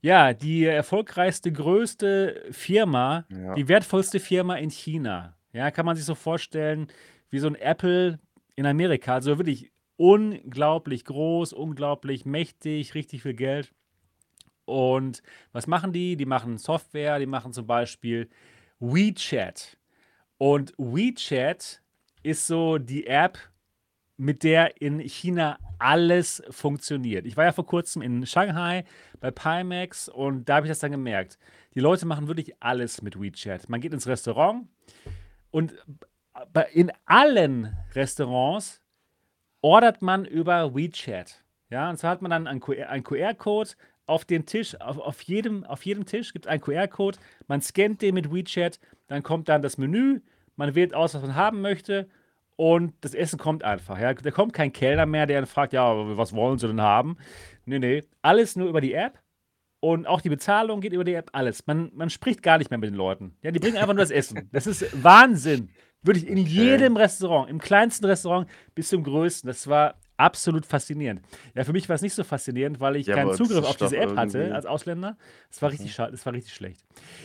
ja, 0.00 0.32
die 0.32 0.64
erfolgreichste, 0.64 1.50
größte 1.50 2.44
Firma, 2.52 3.24
Ja. 3.30 3.54
die 3.54 3.66
wertvollste 3.66 4.20
Firma 4.20 4.54
in 4.58 4.70
China. 4.70 5.34
Ja, 5.52 5.72
kann 5.72 5.86
man 5.86 5.96
sich 5.96 6.04
so 6.04 6.14
vorstellen, 6.14 6.86
wie 7.30 7.40
so 7.40 7.48
ein 7.48 7.56
Apple 7.56 8.20
in 8.54 8.64
Amerika. 8.64 9.14
Also 9.14 9.38
wirklich 9.38 9.71
unglaublich 10.02 11.04
groß, 11.04 11.52
unglaublich 11.52 12.26
mächtig, 12.26 12.96
richtig 12.96 13.22
viel 13.22 13.34
Geld. 13.34 13.72
Und 14.64 15.22
was 15.52 15.68
machen 15.68 15.92
die? 15.92 16.16
Die 16.16 16.26
machen 16.26 16.58
Software, 16.58 17.20
die 17.20 17.26
machen 17.26 17.52
zum 17.52 17.68
Beispiel 17.68 18.28
WeChat. 18.80 19.78
Und 20.38 20.74
WeChat 20.76 21.80
ist 22.24 22.48
so 22.48 22.78
die 22.78 23.06
App, 23.06 23.38
mit 24.16 24.42
der 24.42 24.82
in 24.82 24.98
China 24.98 25.56
alles 25.78 26.42
funktioniert. 26.50 27.24
Ich 27.24 27.36
war 27.36 27.44
ja 27.44 27.52
vor 27.52 27.66
kurzem 27.66 28.02
in 28.02 28.26
Shanghai 28.26 28.84
bei 29.20 29.30
Pimax 29.30 30.08
und 30.08 30.48
da 30.48 30.56
habe 30.56 30.66
ich 30.66 30.70
das 30.70 30.80
dann 30.80 30.90
gemerkt. 30.90 31.38
Die 31.76 31.80
Leute 31.80 32.06
machen 32.06 32.26
wirklich 32.26 32.60
alles 32.60 33.02
mit 33.02 33.20
WeChat. 33.20 33.68
Man 33.68 33.80
geht 33.80 33.92
ins 33.92 34.08
Restaurant 34.08 34.66
und 35.52 35.74
in 36.72 36.90
allen 37.04 37.76
Restaurants 37.94 38.81
ordert 39.62 40.02
man 40.02 40.24
über 40.24 40.74
WeChat. 40.74 41.42
Ja, 41.70 41.88
und 41.88 41.96
zwar 41.96 42.10
hat 42.10 42.22
man 42.22 42.30
dann 42.30 42.46
einen 42.46 42.60
QR 42.60 42.90
einen 42.90 43.04
QR-Code 43.04 43.70
auf 44.06 44.24
den 44.24 44.44
Tisch, 44.44 44.78
auf, 44.80 44.98
auf, 44.98 45.22
jedem, 45.22 45.64
auf 45.64 45.86
jedem 45.86 46.04
Tisch 46.04 46.32
gibt 46.32 46.44
es 46.44 46.50
einen 46.50 46.60
QR-Code, 46.60 47.18
man 47.46 47.62
scannt 47.62 48.02
den 48.02 48.14
mit 48.14 48.32
WeChat, 48.32 48.78
dann 49.06 49.22
kommt 49.22 49.48
dann 49.48 49.62
das 49.62 49.78
Menü, 49.78 50.20
man 50.56 50.74
wählt 50.74 50.92
aus, 50.92 51.14
was 51.14 51.22
man 51.22 51.34
haben 51.34 51.62
möchte 51.62 52.08
und 52.56 52.92
das 53.00 53.14
Essen 53.14 53.38
kommt 53.38 53.64
einfach. 53.64 53.98
Ja. 53.98 54.12
Da 54.12 54.30
kommt 54.30 54.52
kein 54.52 54.72
Kellner 54.72 55.06
mehr, 55.06 55.26
der 55.26 55.40
dann 55.40 55.48
fragt, 55.48 55.72
ja, 55.72 56.16
was 56.16 56.34
wollen 56.34 56.58
Sie 56.58 56.66
denn 56.66 56.82
haben? 56.82 57.16
Nee, 57.64 57.78
nee, 57.78 58.04
alles 58.20 58.56
nur 58.56 58.68
über 58.68 58.80
die 58.80 58.92
App 58.92 59.18
und 59.80 60.06
auch 60.06 60.20
die 60.20 60.28
Bezahlung 60.28 60.80
geht 60.80 60.92
über 60.92 61.04
die 61.04 61.14
App, 61.14 61.30
alles. 61.32 61.66
Man, 61.66 61.90
man 61.94 62.10
spricht 62.10 62.42
gar 62.42 62.58
nicht 62.58 62.70
mehr 62.70 62.78
mit 62.78 62.90
den 62.90 62.96
Leuten. 62.96 63.36
Ja, 63.42 63.50
die 63.50 63.58
bringen 63.58 63.76
einfach 63.76 63.94
nur 63.94 64.04
das 64.04 64.10
Essen. 64.10 64.48
Das 64.52 64.66
ist 64.66 65.02
Wahnsinn. 65.02 65.70
Wirklich 66.02 66.26
in 66.26 66.38
Okay. 66.40 66.48
jedem 66.48 66.96
Restaurant, 66.96 67.48
im 67.48 67.58
kleinsten 67.60 68.04
Restaurant 68.06 68.48
bis 68.74 68.88
zum 68.88 69.04
größten. 69.04 69.46
Das 69.48 69.66
war 69.68 69.94
absolut 70.16 70.66
faszinierend. 70.66 71.22
Ja, 71.54 71.64
für 71.64 71.72
mich 71.72 71.88
war 71.88 71.96
es 71.96 72.02
nicht 72.02 72.14
so 72.14 72.22
faszinierend, 72.24 72.80
weil 72.80 72.96
ich 72.96 73.06
Ja, 73.06 73.14
keinen 73.14 73.34
Zugriff 73.34 73.64
auf 73.64 73.76
diese 73.76 73.96
App 73.96 74.16
hatte 74.16 74.38
irgendwie- 74.38 74.52
als 74.54 74.66
Ausländer. 74.66 75.16
Das 75.50 75.62
war 75.62 75.70
richtig 75.70 75.90
Mhm. 75.90 75.94
schade, 75.94 76.12
das 76.12 76.24
war 76.26 76.32
richtig 76.32 76.54
schlecht. 76.54 76.80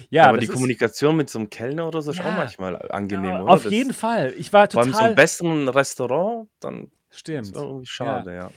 Ja, 0.10 0.28
aber 0.30 0.38
die 0.38 0.48
Kommunikation 0.48 1.16
mit 1.16 1.30
so 1.30 1.40
einem 1.40 1.50
Kellner 1.50 1.88
oder 1.88 2.02
so 2.02 2.12
ist 2.12 2.20
auch 2.22 2.26
ja, 2.26 2.32
manchmal 2.32 2.76
angenehm, 2.92 3.26
ja, 3.32 3.42
oder? 3.44 3.54
auf 3.54 3.64
Das, 3.64 3.72
jeden 3.72 3.94
Fall. 3.94 4.34
Ich 4.38 4.52
war 4.54 4.70
vor 4.70 4.82
allem 4.82 4.90
so 4.90 4.94
total 4.94 5.08
einem 5.08 5.16
besseren 5.16 5.70
Restaurant, 5.70 6.50
dann 6.60 6.84
ist 7.10 7.20
stimmt. 7.20 7.54
schade, 7.84 8.34
ja. 8.34 8.50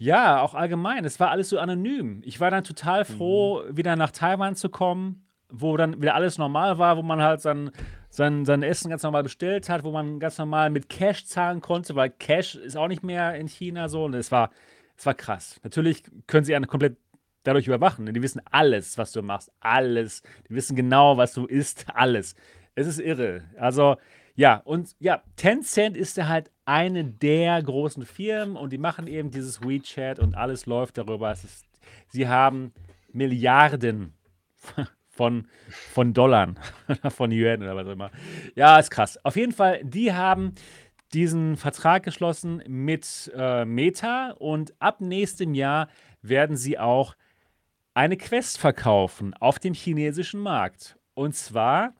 Ja, 0.00 0.42
auch 0.42 0.54
allgemein. 0.54 1.04
Es 1.04 1.18
war 1.18 1.30
alles 1.30 1.48
so 1.48 1.58
anonym. 1.58 2.20
Ich 2.24 2.38
war 2.38 2.52
dann 2.52 2.62
total 2.62 3.00
Mhm. 3.02 3.16
froh, 3.16 3.62
wieder 3.70 3.96
nach 3.96 4.12
Taiwan 4.12 4.54
zu 4.54 4.68
kommen, 4.68 5.26
wo 5.48 5.76
dann 5.76 6.00
wieder 6.00 6.14
alles 6.14 6.38
normal 6.38 6.78
war, 6.78 6.96
wo 6.98 7.02
man 7.02 7.20
halt 7.20 7.40
sein, 7.40 7.72
sein, 8.10 8.44
sein 8.44 8.62
Essen 8.62 8.90
ganz 8.90 9.02
normal 9.02 9.22
bestellt 9.22 9.68
hat, 9.68 9.84
wo 9.84 9.90
man 9.90 10.18
ganz 10.18 10.38
normal 10.38 10.70
mit 10.70 10.88
Cash 10.88 11.26
zahlen 11.26 11.60
konnte, 11.60 11.94
weil 11.94 12.10
Cash 12.10 12.54
ist 12.54 12.76
auch 12.76 12.88
nicht 12.88 13.02
mehr 13.02 13.34
in 13.34 13.48
China 13.48 13.88
so. 13.88 14.04
Und 14.04 14.14
es 14.14 14.32
war, 14.32 14.50
es 14.96 15.06
war 15.06 15.14
krass. 15.14 15.60
Natürlich 15.62 16.02
können 16.26 16.44
sie 16.44 16.54
einen 16.54 16.66
komplett 16.66 16.96
dadurch 17.42 17.66
überwachen. 17.66 18.06
denn 18.06 18.14
Die 18.14 18.22
wissen 18.22 18.42
alles, 18.50 18.98
was 18.98 19.12
du 19.12 19.22
machst. 19.22 19.50
Alles. 19.60 20.22
Die 20.48 20.54
wissen 20.54 20.76
genau, 20.76 21.16
was 21.16 21.32
du 21.34 21.46
isst. 21.46 21.86
Alles. 21.94 22.34
Es 22.74 22.86
ist 22.86 23.00
irre. 23.00 23.44
Also, 23.56 23.96
ja, 24.34 24.56
und 24.64 24.94
ja, 25.00 25.22
Tencent 25.36 25.96
ist 25.96 26.16
ja 26.16 26.28
halt 26.28 26.50
eine 26.64 27.04
der 27.04 27.62
großen 27.62 28.04
Firmen 28.04 28.56
und 28.56 28.72
die 28.72 28.78
machen 28.78 29.06
eben 29.06 29.30
dieses 29.30 29.62
WeChat 29.62 30.18
und 30.18 30.36
alles 30.36 30.66
läuft 30.66 30.98
darüber. 30.98 31.32
Ist, 31.32 31.66
sie 32.08 32.28
haben 32.28 32.72
Milliarden 33.10 34.14
von, 35.18 35.48
von 35.92 36.14
Dollar, 36.14 36.54
von 37.10 37.32
Yuan 37.32 37.60
oder 37.60 37.74
was 37.74 37.88
auch 37.88 37.92
immer. 37.92 38.10
Ja, 38.54 38.78
ist 38.78 38.90
krass. 38.90 39.18
Auf 39.24 39.34
jeden 39.34 39.50
Fall, 39.52 39.80
die 39.82 40.12
haben 40.12 40.54
diesen 41.12 41.56
Vertrag 41.56 42.04
geschlossen 42.04 42.62
mit 42.68 43.30
äh, 43.34 43.64
Meta 43.64 44.30
und 44.38 44.74
ab 44.78 45.00
nächstem 45.00 45.54
Jahr 45.54 45.88
werden 46.22 46.56
sie 46.56 46.78
auch 46.78 47.16
eine 47.94 48.16
Quest 48.16 48.58
verkaufen 48.58 49.34
auf 49.34 49.58
dem 49.58 49.74
chinesischen 49.74 50.40
Markt. 50.40 50.96
Und 51.14 51.34
zwar 51.34 51.94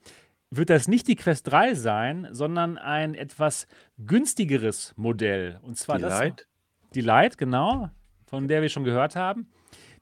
wird 0.50 0.70
das 0.70 0.86
nicht 0.86 1.08
die 1.08 1.16
Quest 1.16 1.50
3 1.50 1.74
sein, 1.74 2.28
sondern 2.30 2.78
ein 2.78 3.14
etwas 3.14 3.66
günstigeres 3.98 4.94
Modell. 4.96 5.58
Und 5.62 5.76
zwar 5.76 5.96
Die 5.96 6.02
das 6.02 6.20
Lite? 6.20 6.44
die 6.94 7.00
Lite, 7.00 7.36
genau, 7.36 7.90
von 8.26 8.46
der 8.46 8.62
wir 8.62 8.68
schon 8.68 8.84
gehört 8.84 9.16
haben, 9.16 9.48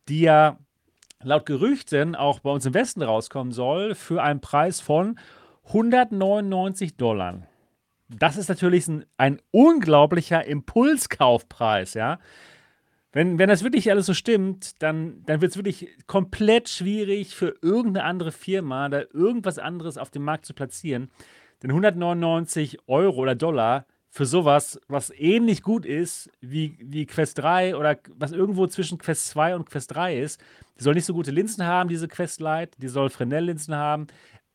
die 0.09 0.21
ja 0.21 0.59
laut 1.27 1.45
Gerüchten 1.45 2.15
auch 2.15 2.39
bei 2.39 2.51
uns 2.51 2.65
im 2.67 2.75
Westen 2.75 3.03
rauskommen 3.03 3.53
soll 3.53 3.97
für 3.97 4.23
einen 4.23 4.41
Preis 4.41 4.81
von 4.81 5.19
199 5.67 6.97
Dollar. 6.97 7.43
Das 8.09 8.37
ist 8.37 8.49
natürlich 8.49 8.87
ein, 8.87 9.05
ein 9.17 9.43
unglaublicher 9.51 10.47
Impulskaufpreis, 10.47 11.95
ja. 11.95 12.21
Wenn, 13.11 13.39
wenn 13.39 13.49
das 13.49 13.65
wirklich 13.65 13.91
alles 13.91 14.07
so 14.07 14.15
stimmt, 14.15 14.81
dann, 14.83 15.25
dann 15.25 15.41
wird 15.41 15.51
es 15.51 15.57
wirklich 15.57 15.89
komplett 16.07 16.69
schwierig 16.69 17.35
für 17.35 17.55
irgendeine 17.61 18.05
andere 18.05 18.31
Firma, 18.31 18.89
da 18.89 19.03
irgendwas 19.13 19.59
anderes 19.59 19.99
auf 19.99 20.11
dem 20.11 20.23
Markt 20.23 20.47
zu 20.47 20.55
platzieren. 20.55 21.11
Denn 21.63 21.71
199 21.71 22.79
Euro 22.87 23.23
oder 23.23 23.35
Dollar 23.35 23.87
für 24.17 24.25
sowas, 24.25 24.81
was 24.89 25.13
ähnlich 25.15 25.63
gut 25.63 25.85
ist 25.85 26.31
wie, 26.41 26.79
wie 26.81 27.05
Quest 27.05 27.37
3 27.37 27.77
oder 27.77 27.99
was 28.15 28.33
irgendwo 28.33 28.67
zwischen 28.67 28.97
Quest 28.97 29.29
2 29.29 29.55
und 29.55 29.69
Quest 29.69 29.95
3 29.95 30.19
ist. 30.19 30.41
Die 30.79 30.85
soll 30.85 30.95
nicht 30.95 31.05
so 31.05 31.13
gute 31.13 31.31
Linsen 31.31 31.67
haben, 31.67 31.91
diese 31.91 32.09
Quest 32.09 32.41
Lite, 32.41 32.71
die 32.79 32.89
soll 32.89 33.11
Fresnel-Linsen 33.11 33.75
haben. 33.75 34.07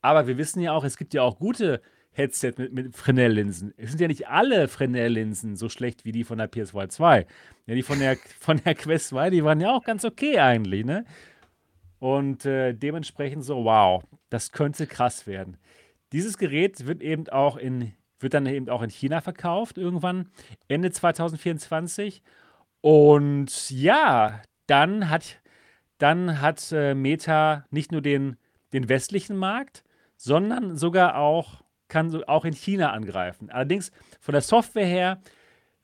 Aber 0.02 0.26
wir 0.26 0.40
wissen 0.40 0.62
ja 0.62 0.74
auch, 0.74 0.84
es 0.84 0.98
gibt 0.98 1.14
ja 1.14 1.22
auch 1.22 1.38
gute 1.38 1.80
Headset 2.10 2.54
mit, 2.58 2.74
mit 2.74 2.98
Fresnel-Linsen. 2.98 3.76
Es 3.78 3.92
sind 3.92 4.02
ja 4.02 4.08
nicht 4.08 4.28
alle 4.28 4.68
Fresnel-Linsen 4.68 5.56
so 5.56 5.70
schlecht 5.70 6.06
wie 6.06 6.12
die 6.12 6.24
von 6.24 6.40
der 6.40 6.52
PS2 6.52 6.90
2. 6.90 7.28
Ja, 7.68 7.76
die 7.76 7.84
von 7.84 8.00
der, 8.00 8.18
von 8.40 8.60
der 8.66 8.74
Quest 8.74 9.10
2, 9.10 9.30
die 9.30 9.44
waren 9.44 9.62
ja 9.62 9.70
auch 9.76 9.84
ganz 9.84 10.04
okay 10.04 10.40
eigentlich, 10.40 10.86
ne? 10.86 11.06
Und 12.00 12.48
äh, 12.48 12.74
dementsprechend 12.74 13.46
so, 13.46 13.64
wow, 13.64 14.04
das 14.32 14.52
könnte 14.52 14.88
krass 14.88 15.28
werden. 15.28 15.58
Dieses 16.14 16.40
Gerät 16.40 16.88
wird 16.88 17.04
eben 17.04 17.30
auch 17.30 17.58
in, 17.58 17.94
wird 18.22 18.34
dann 18.34 18.46
eben 18.46 18.70
auch 18.70 18.82
in 18.82 18.90
China 18.90 19.22
verkauft, 19.22 19.78
irgendwann 19.78 20.30
Ende 20.68 20.92
2024. 20.92 22.22
Und 22.82 23.70
ja, 23.70 24.42
dann 24.68 25.10
hat, 25.10 25.42
dann 25.98 26.42
hat 26.42 26.72
äh, 26.72 26.96
Meta 26.96 27.66
nicht 27.70 27.92
nur 27.92 28.02
den, 28.02 28.38
den 28.74 28.90
westlichen 28.90 29.36
Markt, 29.36 29.84
sondern 30.18 30.78
sogar 30.78 31.18
auch, 31.18 31.64
kann 31.88 32.10
so 32.10 32.26
auch 32.26 32.46
in 32.46 32.54
China 32.54 32.92
angreifen. 32.92 33.50
Allerdings 33.50 33.92
von 34.20 34.34
der 34.34 34.42
Software 34.42 34.86
her 34.86 35.22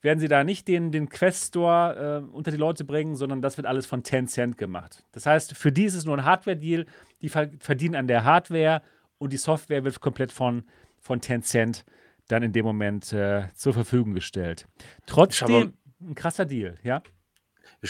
werden 0.01 0.19
sie 0.19 0.27
da 0.27 0.43
nicht 0.43 0.67
den, 0.67 0.91
den 0.91 1.09
Quest 1.09 1.49
Store 1.49 2.23
äh, 2.23 2.35
unter 2.35 2.51
die 2.51 2.57
Leute 2.57 2.85
bringen, 2.85 3.15
sondern 3.15 3.41
das 3.41 3.57
wird 3.57 3.67
alles 3.67 3.85
von 3.85 4.03
Tencent 4.03 4.57
gemacht. 4.57 5.03
Das 5.11 5.25
heißt, 5.25 5.57
für 5.57 5.71
die 5.71 5.85
ist 5.85 5.95
es 5.95 6.05
nur 6.05 6.17
ein 6.17 6.23
Hardware-Deal, 6.23 6.85
die 7.21 7.29
verdienen 7.29 7.95
an 7.95 8.07
der 8.07 8.23
Hardware 8.23 8.81
und 9.17 9.33
die 9.33 9.37
Software 9.37 9.83
wird 9.83 9.99
komplett 9.99 10.31
von, 10.31 10.63
von 10.99 11.19
Tencent 11.19 11.83
dann 12.27 12.43
in 12.43 12.51
dem 12.53 12.65
Moment 12.65 13.11
äh, 13.13 13.47
zur 13.55 13.73
Verfügung 13.73 14.13
gestellt. 14.13 14.67
Trotzdem 15.05 15.73
ein 16.01 16.15
krasser 16.15 16.45
Deal, 16.45 16.77
ja? 16.83 17.01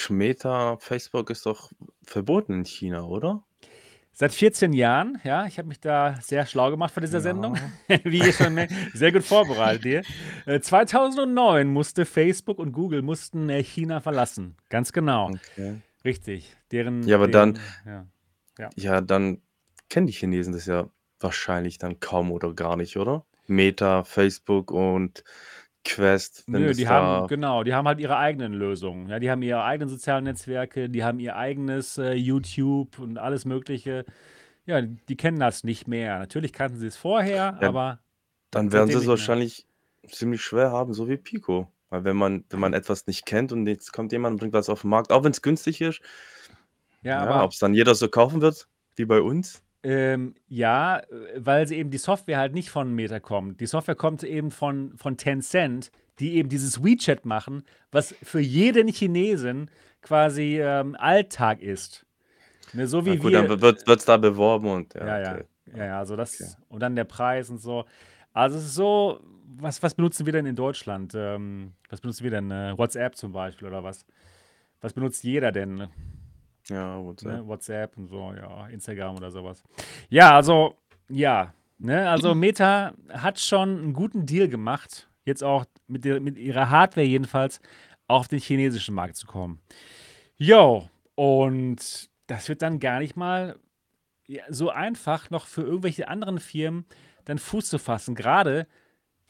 Meta, 0.10 0.78
Facebook 0.78 1.30
ist 1.30 1.46
doch 1.46 1.72
verboten 2.04 2.54
in 2.54 2.66
China, 2.66 3.04
oder? 3.04 3.44
Seit 4.12 4.34
14 4.34 4.74
Jahren, 4.74 5.20
ja, 5.24 5.46
ich 5.46 5.60
habe 5.60 5.68
mich 5.68 5.80
da 5.80 6.16
sehr 6.22 6.46
schlau 6.48 6.72
gemacht 6.72 6.92
vor 6.94 7.02
dieser 7.02 7.20
Ja. 7.20 7.22
Sendung, 7.24 7.56
wie 8.04 8.18
ihr 8.18 8.34
schon 8.34 8.54
merkt, 8.56 8.74
sehr 8.94 9.12
gut 9.12 9.24
vorbereitet 9.24 9.84
hier. 9.84 10.02
Äh, 10.48 10.60
2009 10.60 11.68
musste 11.68 12.06
Facebook 12.06 12.58
und 12.58 12.72
Google 12.72 13.04
mussten 13.04 13.50
äh, 13.50 13.62
China 13.64 14.00
verlassen, 14.02 14.56
ganz 14.70 14.92
genau, 14.92 15.30
Okay. 15.54 15.82
richtig. 16.04 16.56
Deren, 16.72 17.04
Ja, 17.04 17.18
aber 17.18 17.28
dann- 17.28 17.60
deren, 17.86 18.12
ja. 18.58 18.70
Ja, 18.76 19.02
dann 19.02 19.42
kennen 19.88 20.08
die 20.08 20.14
Chinesen 20.14 20.52
das 20.54 20.66
ja 20.66 20.90
wahrscheinlich 21.20 21.78
dann 21.78 22.00
kaum 22.00 22.32
oder 22.32 22.54
gar 22.56 22.76
nicht, 22.76 22.98
oder? 22.98 23.24
Meta, 23.48 24.04
Facebook 24.04 24.72
und 24.72 25.24
Quest, 25.84 26.46
Nö, 26.48 26.74
die 26.74 26.88
haben, 26.88 27.28
genau, 27.28 27.64
die 27.64 27.74
haben 27.74 27.88
halt 27.88 28.00
ihre 28.00 28.18
eigenen 28.18 28.54
Lösungen. 28.54 29.10
Ja, 29.10 29.20
die 29.20 29.30
haben 29.30 29.42
ihre 29.42 29.64
eigenen 29.64 29.90
sozialen 29.90 30.24
Netzwerke, 30.24 30.90
die 30.90 31.04
haben 31.04 31.20
ihr 31.20 31.36
eigenes 31.36 31.98
äh, 31.98 32.14
YouTube 32.14 33.00
und 33.00 33.18
alles 33.18 33.46
Mögliche. 33.46 34.06
Ja, 34.66 34.82
die 34.82 35.18
kennen 35.18 35.40
das 35.40 35.64
nicht 35.64 35.88
mehr. 35.88 36.20
Natürlich 36.20 36.54
kannten 36.54 36.80
sie 36.80 36.88
es 36.88 36.98
vorher, 36.98 37.58
Ja, 37.60 37.68
aber 37.68 38.00
dann 38.52 38.72
werden 38.74 38.92
sie 38.92 38.98
seitdem 38.98 39.00
es 39.00 39.08
nicht 39.08 39.18
mehr. 39.18 39.36
wahrscheinlich 39.36 39.68
ziemlich 40.10 40.42
schwer 40.44 40.72
haben, 40.72 40.94
so 40.94 41.08
wie 41.10 41.18
Pico. 41.18 41.72
Weil 41.90 42.04
wenn 42.04 42.18
man, 42.18 42.46
wenn 42.50 42.60
man 42.60 42.74
etwas 42.74 43.08
nicht 43.08 43.26
kennt 43.26 43.52
und 43.54 43.68
jetzt 43.68 43.94
kommt 43.94 44.12
jemand 44.12 44.36
und 44.36 44.40
bringt 44.40 44.54
was 44.54 44.70
auf 44.70 44.82
den 44.82 44.90
Markt, 44.90 45.12
auch 45.12 45.24
wenn 45.24 45.32
es 45.32 45.42
günstig 45.42 45.82
ist, 45.82 46.02
Ja, 47.02 47.24
ja, 47.24 47.24
aber 47.24 47.44
ob 47.46 47.52
es 47.52 47.60
dann 47.60 47.74
jeder 47.74 47.96
so 47.96 48.10
kaufen 48.10 48.42
wird, 48.42 48.68
wie 48.96 49.06
bei 49.06 49.22
uns. 49.22 49.64
Ähm, 49.84 50.36
ja, 50.48 51.00
äh, 51.00 51.04
weil 51.38 51.68
sie 51.68 51.78
eben 51.78 51.92
die 51.92 51.98
Software 51.98 52.40
halt 52.40 52.54
nicht 52.54 52.70
von 52.70 52.94
Meta 52.94 53.20
kommt. 53.20 53.62
Die 53.62 53.68
Software 53.68 53.96
kommt 53.96 54.24
eben 54.24 54.52
von, 54.52 54.98
von 54.98 55.18
Tencent, 55.18 55.92
die 56.20 56.36
eben 56.36 56.50
dieses 56.50 56.84
WeChat 56.84 57.26
machen, 57.26 57.64
was 57.92 58.16
für 58.24 58.40
jeden 58.40 58.88
Chinesen 58.88 59.70
quasi 60.02 60.60
ähm, 60.60 60.96
Alltag 60.98 61.62
ist. 61.62 62.06
Ne, 62.74 62.88
so 62.88 63.00
Na 63.00 63.06
wie 63.06 63.18
gut, 63.18 63.32
wir. 63.32 63.48
dann 63.48 63.62
wird 63.62 63.88
es 63.88 64.06
da 64.06 64.18
beworben 64.18 64.70
und 64.70 64.94
ja, 64.94 65.06
ja, 65.06 65.20
ja, 65.20 65.34
okay. 65.36 65.44
ja, 65.78 65.86
ja, 65.86 66.00
also 66.00 66.16
das 66.16 66.42
Okay. 66.42 66.52
und 66.70 66.80
dann 66.82 66.96
der 66.96 67.06
Preis 67.06 67.50
und 67.50 67.60
so. 67.60 67.86
Also 68.34 68.58
es 68.58 68.66
ist 68.66 68.76
so, 68.76 69.20
was, 69.56 69.82
was 69.82 69.96
benutzen 69.96 70.26
wir 70.26 70.34
denn 70.34 70.46
in 70.46 70.56
Deutschland? 70.56 71.14
Ähm, 71.16 71.74
was 71.90 72.02
benutzen 72.02 72.24
wir 72.24 72.32
denn? 72.32 72.52
Äh, 72.52 72.78
WhatsApp 72.78 73.16
zum 73.16 73.32
Beispiel 73.32 73.68
oder 73.68 73.84
was? 73.84 74.06
Was 74.82 74.94
benutzt 74.94 75.24
jeder 75.24 75.52
denn? 75.52 75.88
Ja, 76.70 77.04
WhatsApp. 77.04 77.32
Ne? 77.32 77.48
WhatsApp 77.48 77.98
und 77.98 78.08
so, 78.08 78.34
ja, 78.34 78.68
Instagram 78.68 79.16
oder 79.16 79.32
sowas. 79.32 79.64
Ja, 80.10 80.36
also, 80.36 80.76
ja, 81.10 81.54
ne, 81.78 82.10
also 82.10 82.36
Meta 82.36 82.94
hat 83.10 83.40
schon 83.40 83.78
einen 83.80 83.94
guten 83.94 84.26
Deal 84.26 84.48
gemacht, 84.48 85.10
jetzt 85.26 85.44
auch 85.44 85.66
mit, 85.88 86.06
der, 86.06 86.20
mit 86.20 86.38
ihrer 86.38 86.70
Hardware 86.70 87.06
jedenfalls 87.06 87.60
auf 88.08 88.28
den 88.28 88.40
chinesischen 88.40 88.96
Markt 88.96 89.16
zu 89.16 89.28
kommen. 89.28 89.62
Jo, 90.38 90.90
und 91.16 92.10
das 92.28 92.50
wird 92.50 92.62
dann 92.62 92.80
gar 92.80 93.00
nicht 93.00 93.16
mal 93.16 93.58
so 94.50 94.70
einfach 94.70 95.30
noch 95.30 95.46
für 95.48 95.62
irgendwelche 95.62 96.10
anderen 96.10 96.40
Firmen 96.40 96.86
dann 97.26 97.40
Fuß 97.40 97.70
zu 97.70 97.80
fassen. 97.80 98.16
Gerade 98.16 98.68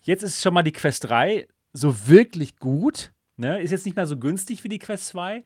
jetzt 0.02 0.24
ist 0.24 0.42
schon 0.42 0.54
mal 0.54 0.64
die 0.64 0.72
Quest 0.72 1.06
3 1.06 1.48
so 1.74 2.08
wirklich 2.08 2.58
gut, 2.58 3.12
ne? 3.36 3.62
Ist 3.62 3.72
jetzt 3.72 3.86
nicht 3.86 3.96
mehr 3.96 4.08
so 4.08 4.18
günstig 4.18 4.64
wie 4.64 4.70
die 4.70 4.80
Quest 4.80 5.08
2, 5.08 5.44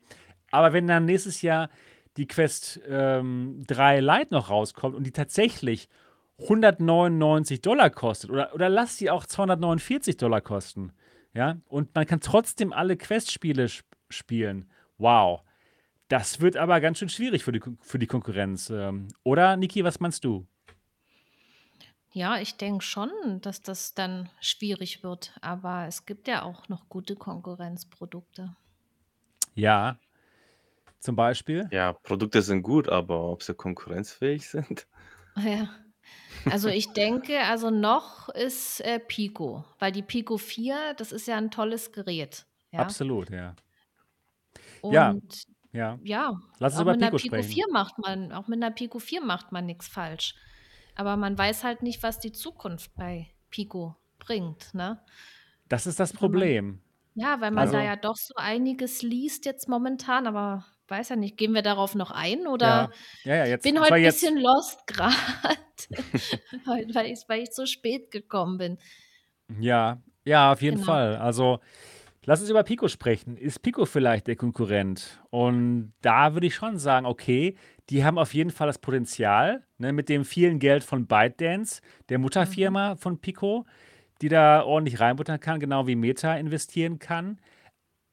aber 0.52 0.72
wenn 0.72 0.86
dann 0.86 1.06
nächstes 1.06 1.42
Jahr 1.42 1.68
die 2.16 2.26
Quest 2.26 2.80
ähm, 2.86 3.64
3 3.66 4.00
Lite 4.00 4.28
noch 4.30 4.50
rauskommt 4.50 4.94
und 4.94 5.04
die 5.04 5.12
tatsächlich 5.12 5.88
199 6.38 7.60
Dollar 7.60 7.90
kostet 7.90 8.30
oder, 8.30 8.54
oder 8.54 8.68
lass 8.68 8.96
sie 8.96 9.10
auch 9.10 9.26
249 9.26 10.16
Dollar 10.16 10.40
kosten, 10.40 10.92
ja, 11.34 11.56
und 11.66 11.94
man 11.94 12.06
kann 12.06 12.20
trotzdem 12.20 12.72
alle 12.72 12.96
Quest-Spiele 12.96 13.64
sp 13.66 13.88
spielen, 14.08 14.70
wow. 14.98 15.40
Das 16.08 16.40
wird 16.42 16.58
aber 16.58 16.80
ganz 16.82 16.98
schön 16.98 17.08
schwierig 17.08 17.42
für 17.44 17.52
die, 17.52 17.62
für 17.80 17.98
die 17.98 18.06
Konkurrenz. 18.06 18.68
Ähm, 18.68 19.08
oder, 19.22 19.56
Niki, 19.56 19.82
was 19.82 19.98
meinst 19.98 20.24
du? 20.24 20.46
Ja, 22.12 22.36
ich 22.36 22.58
denke 22.58 22.84
schon, 22.84 23.10
dass 23.40 23.62
das 23.62 23.94
dann 23.94 24.28
schwierig 24.40 25.02
wird. 25.02 25.32
Aber 25.40 25.86
es 25.86 26.04
gibt 26.04 26.28
ja 26.28 26.42
auch 26.42 26.68
noch 26.68 26.90
gute 26.90 27.16
Konkurrenzprodukte. 27.16 28.54
Ja, 29.54 29.98
zum 31.02 31.16
Beispiel. 31.16 31.68
Ja, 31.70 31.92
Produkte 31.92 32.42
sind 32.42 32.62
gut, 32.62 32.88
aber 32.88 33.24
ob 33.30 33.42
sie 33.42 33.54
konkurrenzfähig 33.54 34.48
sind? 34.50 34.86
Ja. 35.36 35.68
Also 36.50 36.68
ich 36.68 36.92
denke, 36.92 37.38
also 37.40 37.70
noch 37.70 38.28
ist 38.30 38.80
äh, 38.80 38.98
Pico, 38.98 39.64
weil 39.78 39.92
die 39.92 40.02
Pico 40.02 40.38
4, 40.38 40.94
das 40.96 41.12
ist 41.12 41.26
ja 41.26 41.36
ein 41.36 41.50
tolles 41.50 41.92
Gerät. 41.92 42.46
Ja. 42.70 42.80
Absolut, 42.80 43.30
ja. 43.30 43.54
Und 44.80 44.92
Ja. 44.94 45.14
ja, 45.72 45.98
Ja, 46.02 46.40
lass 46.58 46.72
uns 46.72 46.78
auch 46.78 46.82
über 46.82 46.92
mit 46.92 47.02
einer 47.02 47.10
Pico 47.12 47.22
Pico 47.22 47.36
sprechen. 47.36 47.52
4 47.52 47.64
macht 47.70 47.98
man, 47.98 48.32
auch 48.32 48.48
mit 48.48 48.62
einer 48.62 48.74
Pico 48.74 48.98
4 48.98 49.20
macht 49.22 49.52
man 49.52 49.66
nichts 49.66 49.88
falsch. 49.88 50.34
Aber 50.94 51.16
man 51.16 51.38
weiß 51.38 51.64
halt 51.64 51.82
nicht, 51.82 52.02
was 52.02 52.18
die 52.18 52.32
Zukunft 52.32 52.94
bei 52.94 53.28
Pico 53.50 53.96
bringt, 54.18 54.74
ne? 54.74 55.00
Das 55.68 55.86
ist 55.86 56.00
das 56.00 56.10
Wenn 56.10 56.14
man- 56.16 56.18
Problem. 56.20 56.82
Ja, 57.14 57.40
weil 57.40 57.50
man 57.50 57.60
Also- 57.62 57.74
da 57.74 57.82
ja 57.82 57.96
doch 57.96 58.16
so 58.16 58.34
einiges 58.36 59.02
liest 59.02 59.44
jetzt 59.46 59.68
momentan, 59.68 60.26
aber 60.26 60.66
weiß 60.92 61.08
ja 61.10 61.16
nicht, 61.16 61.36
gehen 61.38 61.54
wir 61.54 61.62
darauf 61.62 61.96
noch 61.96 62.12
ein 62.12 62.46
oder 62.46 62.90
Ja, 63.24 63.34
ja, 63.34 63.36
ja 63.38 63.46
jetzt. 63.46 63.64
bin 63.64 63.80
heute 63.80 63.94
ein 63.96 64.02
jetzt 64.04 64.20
bisschen 64.20 64.38
lost 64.38 64.86
gerade, 64.86 65.16
weil, 66.66 67.06
ich, 67.06 67.20
weil 67.28 67.42
ich 67.42 67.52
so 67.52 67.66
spät 67.66 68.10
gekommen 68.12 68.58
bin. 68.58 68.78
Ja, 69.60 70.00
ja, 70.24 70.52
auf 70.52 70.62
jeden 70.62 70.76
Genau. 70.76 70.86
Fall. 70.86 71.16
Also, 71.16 71.60
lass 72.26 72.40
uns 72.40 72.50
über 72.50 72.62
Pico 72.64 72.88
sprechen. 72.88 73.36
Ist 73.36 73.62
Pico 73.62 73.86
vielleicht 73.86 74.26
der 74.28 74.36
Konkurrent? 74.36 75.20
Und 75.30 75.94
da 76.02 76.34
würde 76.34 76.46
ich 76.48 76.54
schon 76.54 76.78
sagen, 76.78 77.06
okay, 77.06 77.56
die 77.90 78.04
haben 78.04 78.18
auf 78.18 78.34
jeden 78.34 78.50
Fall 78.50 78.68
das 78.68 78.78
Potenzial, 78.78 79.66
ne, 79.78 79.92
mit 79.92 80.08
dem 80.08 80.24
vielen 80.24 80.58
Geld 80.58 80.84
von 80.84 81.06
ByteDance, 81.06 81.82
der 82.08 82.18
Mutterfirma 82.18 82.96
von 82.96 83.20
Pico, 83.20 83.66
die 84.22 84.28
da 84.28 84.62
ordentlich 84.64 85.00
reinbuttern 85.00 85.40
kann, 85.40 85.60
genau 85.60 85.86
wie 85.86 85.96
Meta 85.96 86.36
investieren 86.36 86.98
kann. 86.98 87.40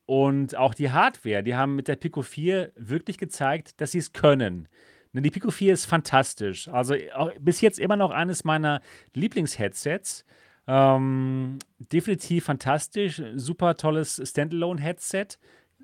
Und 0.10 0.56
auch 0.56 0.74
die 0.74 0.90
Hardware, 0.90 1.44
die 1.44 1.54
haben 1.54 1.76
mit 1.76 1.88
der 1.88 1.96
Pico 1.96 2.24
4 2.24 2.72
wirklich 2.76 3.20
gezeigt, 3.20 3.80
dass 3.80 3.92
sie 3.92 4.00
es 4.00 4.12
können. 4.12 4.68
Ne, 5.14 5.22
die 5.22 5.30
Pico 5.30 5.52
4 5.52 5.72
ist 5.72 5.86
fantastisch. 5.86 6.68
Also 6.68 6.96
auch 7.14 7.32
bis 7.40 7.62
jetzt 7.62 7.78
immer 7.78 7.96
noch 7.96 8.10
eines 8.10 8.44
meiner 8.44 8.82
Lieblings-Headsets. 9.14 10.26
Ähm, 10.66 11.60
definitiv 11.78 12.46
fantastisch. 12.46 13.22
Super 13.36 13.78
tolles 13.78 14.20
Standalone-Headset. 14.26 15.38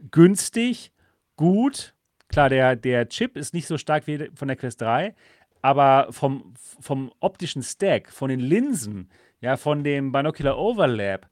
Günstig, 0.10 0.92
gut. 1.36 1.94
Klar, 2.28 2.50
der, 2.50 2.76
der 2.76 3.08
Chip 3.10 3.38
ist 3.38 3.54
nicht 3.54 3.68
so 3.68 3.78
stark 3.78 4.08
wie 4.08 4.32
von 4.34 4.48
der 4.48 4.58
Quest 4.58 4.82
3, 4.82 5.14
aber 5.62 6.08
vom, 6.10 6.56
vom 6.80 7.12
optischen 7.20 7.62
Stack, 7.62 8.10
von 8.10 8.30
den 8.30 8.40
Linsen, 8.40 9.08
ja, 9.40 9.56
von 9.56 9.84
dem 9.84 10.12
Binocular 10.12 10.58
Overlap, 10.58 11.30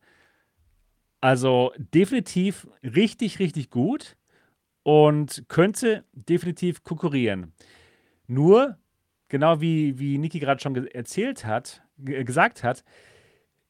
also 1.23 1.71
definitiv 1.77 2.67
richtig, 2.83 3.39
richtig 3.39 3.69
gut 3.69 4.17
und 4.83 5.45
könnte 5.47 6.03
definitiv 6.11 6.83
konkurrieren. 6.83 7.53
Nur, 8.27 8.77
genau 9.29 9.61
wie, 9.61 9.97
wie 9.99 10.17
Niki 10.17 10.39
gerade 10.39 10.61
schon 10.61 10.75
erzählt 10.87 11.45
hat, 11.45 11.81
ge 11.97 12.25
gesagt 12.25 12.61
hat, 12.65 12.83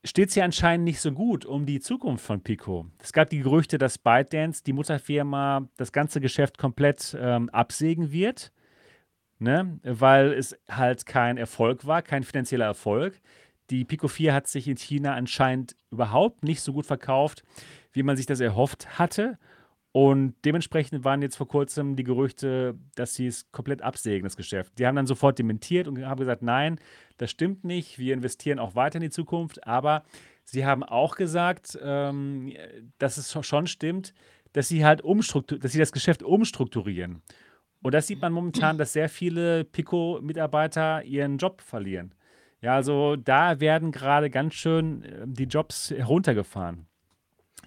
steht 0.04 0.30
es 0.30 0.36
ja 0.36 0.45
anscheinend 0.45 0.86
nicht 0.86 0.99
so 0.99 1.12
gut 1.12 1.45
um 1.45 1.68
die 1.68 1.80
Zukunft 1.80 2.26
von 2.26 2.41
Pico. 2.41 2.88
Es 2.97 3.14
gab 3.14 3.30
die 3.30 3.41
Gerüchte, 3.41 3.78
dass 3.78 3.99
ByteDance, 3.99 4.64
die 4.64 4.74
Mutterfirma, 4.74 5.70
das 5.78 5.91
ganze 5.91 6.22
Geschäft 6.22 6.58
komplett 6.58 7.16
ähm, 7.20 7.51
absägen 7.51 8.12
wird, 8.12 8.51
ne? 9.38 9.80
weil 9.84 10.34
es 10.34 10.58
halt 10.68 11.06
kein 11.06 11.38
Erfolg 11.38 11.86
war, 11.86 12.01
kein 12.01 12.24
finanzieller 12.24 12.66
Erfolg. 12.66 13.22
Die 13.70 13.86
Pico 13.86 14.07
4 14.07 14.34
hat 14.34 14.47
sich 14.47 14.68
in 14.68 14.78
China 14.78 15.14
anscheinend 15.14 15.76
überhaupt 15.91 16.43
nicht 16.43 16.61
so 16.61 16.74
gut 16.74 16.86
verkauft, 16.86 17.43
wie 17.91 18.03
man 18.03 18.18
sich 18.18 18.26
das 18.26 18.39
erhofft 18.39 18.99
hatte. 18.99 19.38
Und 19.93 20.34
dementsprechend 20.43 21.03
waren 21.03 21.22
jetzt 21.22 21.36
vor 21.36 21.47
kurzem 21.47 21.95
die 21.95 22.03
Gerüchte, 22.03 22.76
dass 22.95 23.14
sie 23.14 23.28
es 23.28 23.51
komplett 23.51 23.84
absägen, 23.84 24.24
das 24.24 24.36
Geschäft. 24.36 24.74
Die 24.80 24.88
haben 24.88 24.95
dann 24.95 25.05
sofort 25.05 25.38
dementiert 25.38 25.88
und 25.88 26.03
haben 26.03 26.20
gesagt, 26.20 26.41
nein, 26.41 26.80
das 27.18 27.30
stimmt 27.30 27.64
nicht, 27.64 27.99
wir 27.99 28.16
investieren 28.16 28.57
auch 28.57 28.74
weiter 28.74 28.95
in 28.95 29.03
die 29.03 29.11
Zukunft. 29.11 29.68
Aber 29.68 30.03
sie 30.45 30.66
haben 30.66 30.84
auch 30.84 31.16
gesagt, 31.16 31.78
ähm, 31.82 32.51
dass 32.97 33.18
es 33.18 33.38
schon 33.45 33.68
stimmt, 33.68 34.16
dass 34.53 34.68
sie 34.68 34.84
halt 34.84 35.01
umstruktur 35.01 35.59
dass 35.59 35.72
sie 35.72 35.80
das 35.80 35.91
Geschäft 35.91 36.24
umstrukturieren. 36.24 37.22
Und 37.84 37.93
das 37.93 38.07
sieht 38.07 38.22
man 38.22 38.34
momentan, 38.34 38.78
dass 38.78 38.93
sehr 38.93 39.09
viele 39.09 39.64
Pico-Mitarbeiter 39.64 41.03
ihren 41.03 41.38
Job 41.38 41.61
verlieren. 41.61 42.16
Ja, 42.64 42.76
also 42.76 43.18
da 43.18 43.59
werden 43.59 43.91
gerade 43.91 44.30
ganz 44.30 44.53
schön 44.53 45.03
äh, 45.03 45.26
die 45.28 45.43
Jobs 45.43 45.89
heruntergefahren. 45.91 46.88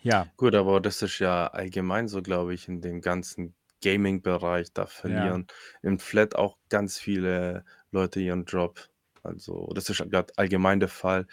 Ja. 0.02 0.26
Gut, 0.38 0.54
aber 0.54 0.80
das 0.80 1.02
ist 1.02 1.18
ja 1.18 1.48
allgemein 1.48 2.08
so, 2.08 2.22
glaube 2.22 2.54
ich, 2.54 2.66
in 2.68 2.80
dem 2.80 3.02
ganzen 3.02 3.54
Gaming-Bereich. 3.82 4.72
Da 4.72 4.82
Ja. 4.82 4.88
verlieren 4.88 5.46
im 5.82 5.98
Flat 5.98 6.34
auch 6.34 6.56
ganz 6.70 6.98
viele 6.98 7.64
Leute 7.90 8.20
ihren 8.20 8.44
Job. 8.46 8.88
Also, 9.22 9.70
das 9.74 9.90
ist 9.90 9.98
gerade 10.10 10.32
allgemein 10.36 10.80
der 10.80 10.88
Fall. 10.88 11.26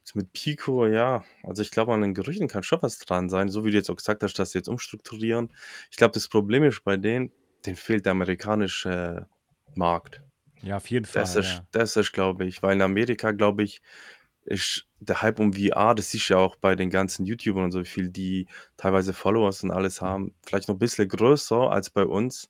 Jetzt 0.00 0.16
mit 0.16 0.32
Pico, 0.32 0.86
ja, 0.86 1.24
also 1.44 1.62
ich 1.62 1.70
glaube, 1.70 1.92
an 1.94 2.00
den 2.02 2.14
Gerüchten 2.14 2.48
kann 2.48 2.62
schon 2.64 2.82
was 2.82 2.98
dran 2.98 3.28
sein, 3.28 3.48
so 3.50 3.64
wie 3.64 3.70
du 3.70 3.76
jetzt 3.76 3.90
auch 3.90 3.96
gesagt 3.96 4.22
hast, 4.24 4.38
dass 4.38 4.52
sie 4.52 4.58
jetzt 4.58 4.68
umstrukturieren. 4.68 5.52
Ich 5.90 5.96
glaube, 5.96 6.12
das 6.14 6.28
Problem 6.28 6.64
ist 6.64 6.82
bei 6.84 6.96
denen, 6.96 7.32
denen 7.66 7.76
fehlt 7.76 8.06
der 8.06 8.12
amerikanische 8.12 9.28
Markt. 9.74 10.22
Ja, 10.62 10.76
auf 10.76 10.90
jeden 10.90 11.06
Das 11.12 11.34
Fall, 11.34 11.40
ist 11.40 11.52
ja. 11.52 11.66
das 11.72 11.96
ist, 11.96 12.12
glaube 12.12 12.44
ich 12.46 12.62
weil 12.62 12.74
in 12.76 12.82
Amerika, 12.82 13.32
glaube 13.32 13.62
ich, 13.62 13.80
ist 14.44 14.86
der 15.00 15.22
Hype 15.22 15.40
um 15.40 15.52
VR, 15.54 15.94
das 15.94 16.10
siehst 16.10 16.30
du 16.30 16.34
ja 16.34 16.40
auch 16.40 16.56
bei 16.56 16.74
den 16.76 16.90
ganzen 16.90 17.26
YouTubern 17.26 17.64
und 17.64 17.72
so, 17.72 17.80
wie 17.80 17.84
viel 17.86 18.10
die 18.10 18.46
teilweise 18.76 19.12
Followers 19.12 19.62
und 19.64 19.70
alles 19.70 20.00
haben, 20.00 20.34
vielleicht 20.46 20.68
noch 20.68 20.76
ein 20.76 20.78
bisschen 20.78 21.08
größer 21.08 21.70
als 21.70 21.90
bei 21.90 22.04
uns. 22.04 22.48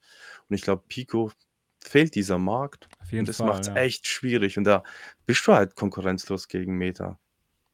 Und 0.49 0.57
ich 0.57 0.63
glaube, 0.63 0.83
Pico 0.89 1.33
fehlt 1.83 2.15
dieser 2.15 2.39
Markt 2.39 2.89
Auf 3.01 3.13
und 3.13 3.13
jeden 3.13 3.27
das 3.27 3.41
Fall, 3.41 3.47
macht's 3.47 3.69
ja. 3.69 3.75
echt 3.75 4.07
schwierig. 4.07 4.59
Und 4.59 4.65
da 4.65 4.83
bist 5.27 5.47
du 5.47 5.53
halt 5.55 5.75
konkurrenzlos 5.77 6.49
gegen 6.49 6.77
Meta. 6.79 7.19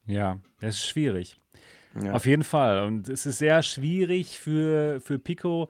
Ja, 0.07 0.41
das 0.61 0.77
ist 0.77 0.87
schwierig. 0.89 1.41
Ja. 2.01 2.13
Auf 2.15 2.27
jeden 2.27 2.45
Fall. 2.45 2.85
Und 2.85 3.09
es 3.09 3.27
ist 3.27 3.39
sehr 3.39 3.63
schwierig 3.63 4.39
für, 4.39 5.01
für 5.01 5.19
Pico, 5.19 5.69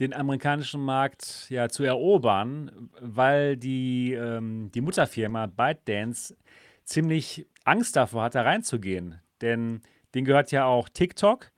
den 0.00 0.12
amerikanischen 0.12 0.80
Markt 0.80 1.46
ja 1.50 1.68
zu 1.68 1.84
erobern, 1.84 2.90
weil 3.00 3.56
die, 3.56 4.12
ähm, 4.12 4.70
die 4.74 4.80
Mutterfirma 4.80 5.46
ByteDance 5.46 6.36
ziemlich 6.84 7.46
Angst 7.64 7.96
davor 7.96 8.24
hat, 8.24 8.34
da 8.34 8.42
reinzugehen. 8.42 9.20
Denn 9.40 9.82
denen 10.14 10.24
gehört 10.24 10.52
ja 10.52 10.66
auch 10.66 10.88
TikTok. 10.88 11.50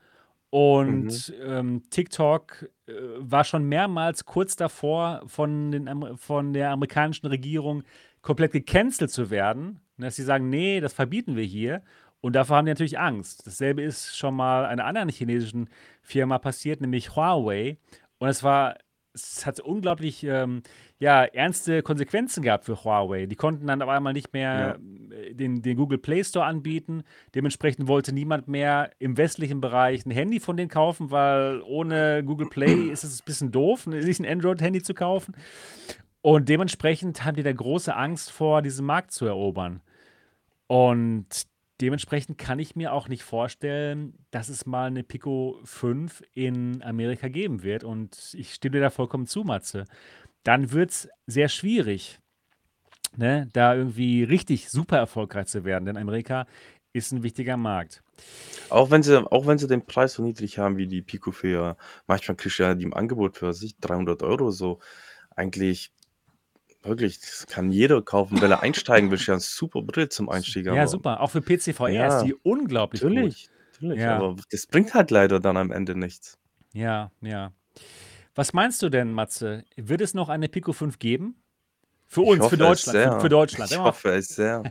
Mhm. 0.52 0.58
Und 0.58 1.34
ähm, 1.44 1.82
TikTok 1.90 2.70
äh, 2.86 2.92
war 3.18 3.44
schon 3.44 3.64
mehrmals 3.64 4.24
kurz 4.24 4.56
davor, 4.56 5.22
von, 5.26 5.70
den, 5.70 6.16
von 6.16 6.52
der 6.52 6.70
amerikanischen 6.70 7.26
Regierung 7.26 7.82
komplett 8.22 8.52
gecancelt 8.52 9.10
zu 9.10 9.30
werden. 9.30 9.80
Dass 9.98 10.16
sie 10.16 10.24
sagen, 10.24 10.50
nee, 10.50 10.80
das 10.80 10.92
verbieten 10.92 11.36
wir 11.36 11.44
hier. 11.44 11.82
Und 12.20 12.34
davor 12.34 12.56
haben 12.56 12.66
die 12.66 12.72
natürlich 12.72 12.98
Angst. 12.98 13.46
Dasselbe 13.46 13.82
ist 13.82 14.16
schon 14.16 14.34
mal 14.34 14.66
einer 14.66 14.84
anderen 14.84 15.10
chinesischen 15.10 15.68
Firma 16.02 16.38
passiert, 16.38 16.80
nämlich 16.80 17.14
Huawei. 17.14 17.78
Und 18.18 18.28
es 18.28 18.42
war, 18.42 18.76
es 19.12 19.46
hat 19.46 19.60
unglaublich 19.60 20.24
ähm, 20.24 20.62
ja, 20.98 21.24
ernste 21.24 21.82
Konsequenzen 21.82 22.42
gehabt 22.42 22.64
für 22.64 22.84
Huawei. 22.84 23.26
Die 23.26 23.36
konnten 23.36 23.66
dann 23.66 23.82
auf 23.82 23.88
einmal 23.88 24.12
nicht 24.12 24.32
mehr 24.32 24.78
äh, 25.10 25.34
den, 25.34 25.62
den 25.62 25.76
Google 25.76 25.98
Play 25.98 26.24
Store 26.24 26.46
anbieten. 26.46 27.02
Dementsprechend 27.34 27.88
wollte 27.88 28.12
niemand 28.12 28.48
mehr 28.48 28.90
im 28.98 29.16
westlichen 29.16 29.60
Bereich 29.60 30.06
ein 30.06 30.10
Handy 30.10 30.40
von 30.40 30.56
denen 30.56 30.70
kaufen, 30.70 31.10
weil 31.10 31.60
ohne 31.62 32.24
Google 32.24 32.48
Play 32.48 32.88
ist 32.90 33.04
es 33.04 33.20
ein 33.20 33.24
bisschen 33.26 33.52
doof, 33.52 33.86
sich 33.86 34.20
ein 34.20 34.26
Android-Handy 34.26 34.82
zu 34.82 34.94
kaufen. 34.94 35.34
Und 36.22 36.48
dementsprechend 36.48 37.24
haben 37.24 37.36
die 37.36 37.42
da 37.42 37.52
große 37.52 37.94
Angst 37.94 38.32
vor, 38.32 38.62
diesen 38.62 38.84
Markt 38.84 39.12
zu 39.12 39.26
erobern. 39.26 39.80
Und 40.66 41.46
dementsprechend 41.80 42.38
kann 42.38 42.58
ich 42.58 42.76
mir 42.76 42.92
auch 42.92 43.08
nicht 43.08 43.22
vorstellen, 43.22 44.14
dass 44.30 44.48
es 44.48 44.66
mal 44.66 44.86
eine 44.86 45.02
Pico 45.02 45.60
5 45.64 46.22
in 46.34 46.82
Amerika 46.82 47.28
geben 47.28 47.62
wird. 47.62 47.84
Und 47.84 48.34
ich 48.34 48.54
stimme 48.54 48.74
dir 48.74 48.80
da 48.80 48.90
vollkommen 48.90 49.26
zu, 49.26 49.44
Matze. 49.44 49.84
Dann 50.42 50.72
wird 50.72 50.90
es 50.90 51.08
sehr 51.26 51.48
schwierig, 51.48 52.18
ne, 53.16 53.48
da 53.52 53.74
irgendwie 53.74 54.22
richtig 54.22 54.70
super 54.70 54.96
erfolgreich 54.96 55.46
zu 55.46 55.64
werden. 55.64 55.86
Denn 55.86 55.96
Amerika 55.96 56.46
ist 56.92 57.12
ein 57.12 57.22
wichtiger 57.22 57.56
Markt. 57.56 58.02
Auch 58.70 58.90
wenn 58.90 59.02
sie 59.02 59.30
auch 59.30 59.46
wenn 59.46 59.58
sie 59.58 59.68
den 59.68 59.84
Preis 59.84 60.14
so 60.14 60.22
niedrig 60.22 60.58
haben 60.58 60.76
wie 60.78 60.86
die 60.86 61.02
Pico 61.02 61.30
4, 61.30 61.76
manchmal 62.06 62.36
kriegst 62.36 62.58
du 62.58 62.62
ja 62.62 62.74
die 62.74 62.84
im 62.84 62.94
Angebot 62.94 63.36
für 63.36 63.52
sich 63.52 63.78
300 63.78 64.22
Euro 64.22 64.50
so. 64.50 64.80
Eigentlich 65.34 65.92
wirklich, 66.86 67.20
das 67.20 67.46
kann 67.46 67.70
jeder 67.70 68.02
kaufen, 68.02 68.40
wenn 68.40 68.50
er 68.50 68.62
einsteigen 68.62 69.10
will. 69.10 69.16
Ist 69.18 69.26
ja 69.26 69.34
'n 69.34 69.40
super 69.40 69.82
Brille 69.82 70.08
zum 70.08 70.28
Einstieg, 70.28 70.68
Ja, 70.68 70.86
aber 70.86 70.86
super. 70.86 71.20
Auch 71.20 71.30
für 71.30 71.42
PC-VR 71.42 72.06
ist 72.06 72.18
Ja, 72.18 72.22
die 72.22 72.34
unglaublich 72.34 73.08
gut. 73.08 73.34
natürlich, 73.34 73.50
natürlich, 73.80 74.02
Ja. 74.02 74.10
aber 74.10 74.36
das 74.50 74.66
bringt 74.66 74.94
halt 74.94 75.10
leider 75.10 75.40
dann 75.40 75.56
am 75.56 75.72
Ende 75.72 75.96
nichts. 75.96 76.38
Ja, 76.72 77.10
ja. 77.20 77.52
Was 78.34 78.52
meinst 78.52 78.82
du 78.82 78.90
denn, 78.90 79.12
Matze? 79.12 79.64
Wird 79.76 80.00
es 80.02 80.14
noch 80.14 80.28
eine 80.28 80.48
Pico 80.48 80.72
5 80.72 80.98
geben? 80.98 81.42
Für 82.08 82.22
Ich 82.22 82.38
uns, 82.38 82.46
für 82.48 82.56
hoffe 82.56 82.64
es 82.64 82.82
Deutschland, 82.82 83.00
für, 83.00 83.12
für 83.18 83.28
sehr. 83.28 83.30
Deutschland. 83.30 83.72
Ich 83.72 83.82
hoffe 83.82 84.10
es 84.14 84.28
sehr. 84.28 84.68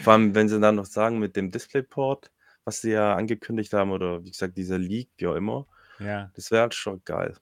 Vor 0.00 0.14
allem, 0.14 0.34
wenn 0.34 0.48
sie 0.48 0.60
dann 0.60 0.76
noch 0.76 0.86
sagen 0.86 1.18
mit 1.18 1.36
dem 1.36 1.50
DisplayPort, 1.52 2.32
was 2.64 2.80
sie 2.82 2.92
ja 2.92 3.14
angekündigt 3.16 3.72
haben 3.74 3.92
oder 3.92 4.24
wie 4.24 4.30
gesagt, 4.30 4.56
dieser 4.58 4.78
Leak, 4.78 5.10
wie 5.18 5.26
auch 5.28 5.36
immer, 5.36 5.66
ja, 5.98 6.32
das 6.34 6.50
wäre 6.50 6.62
halt 6.62 6.74
schon 6.74 7.02
geil. 7.04 7.36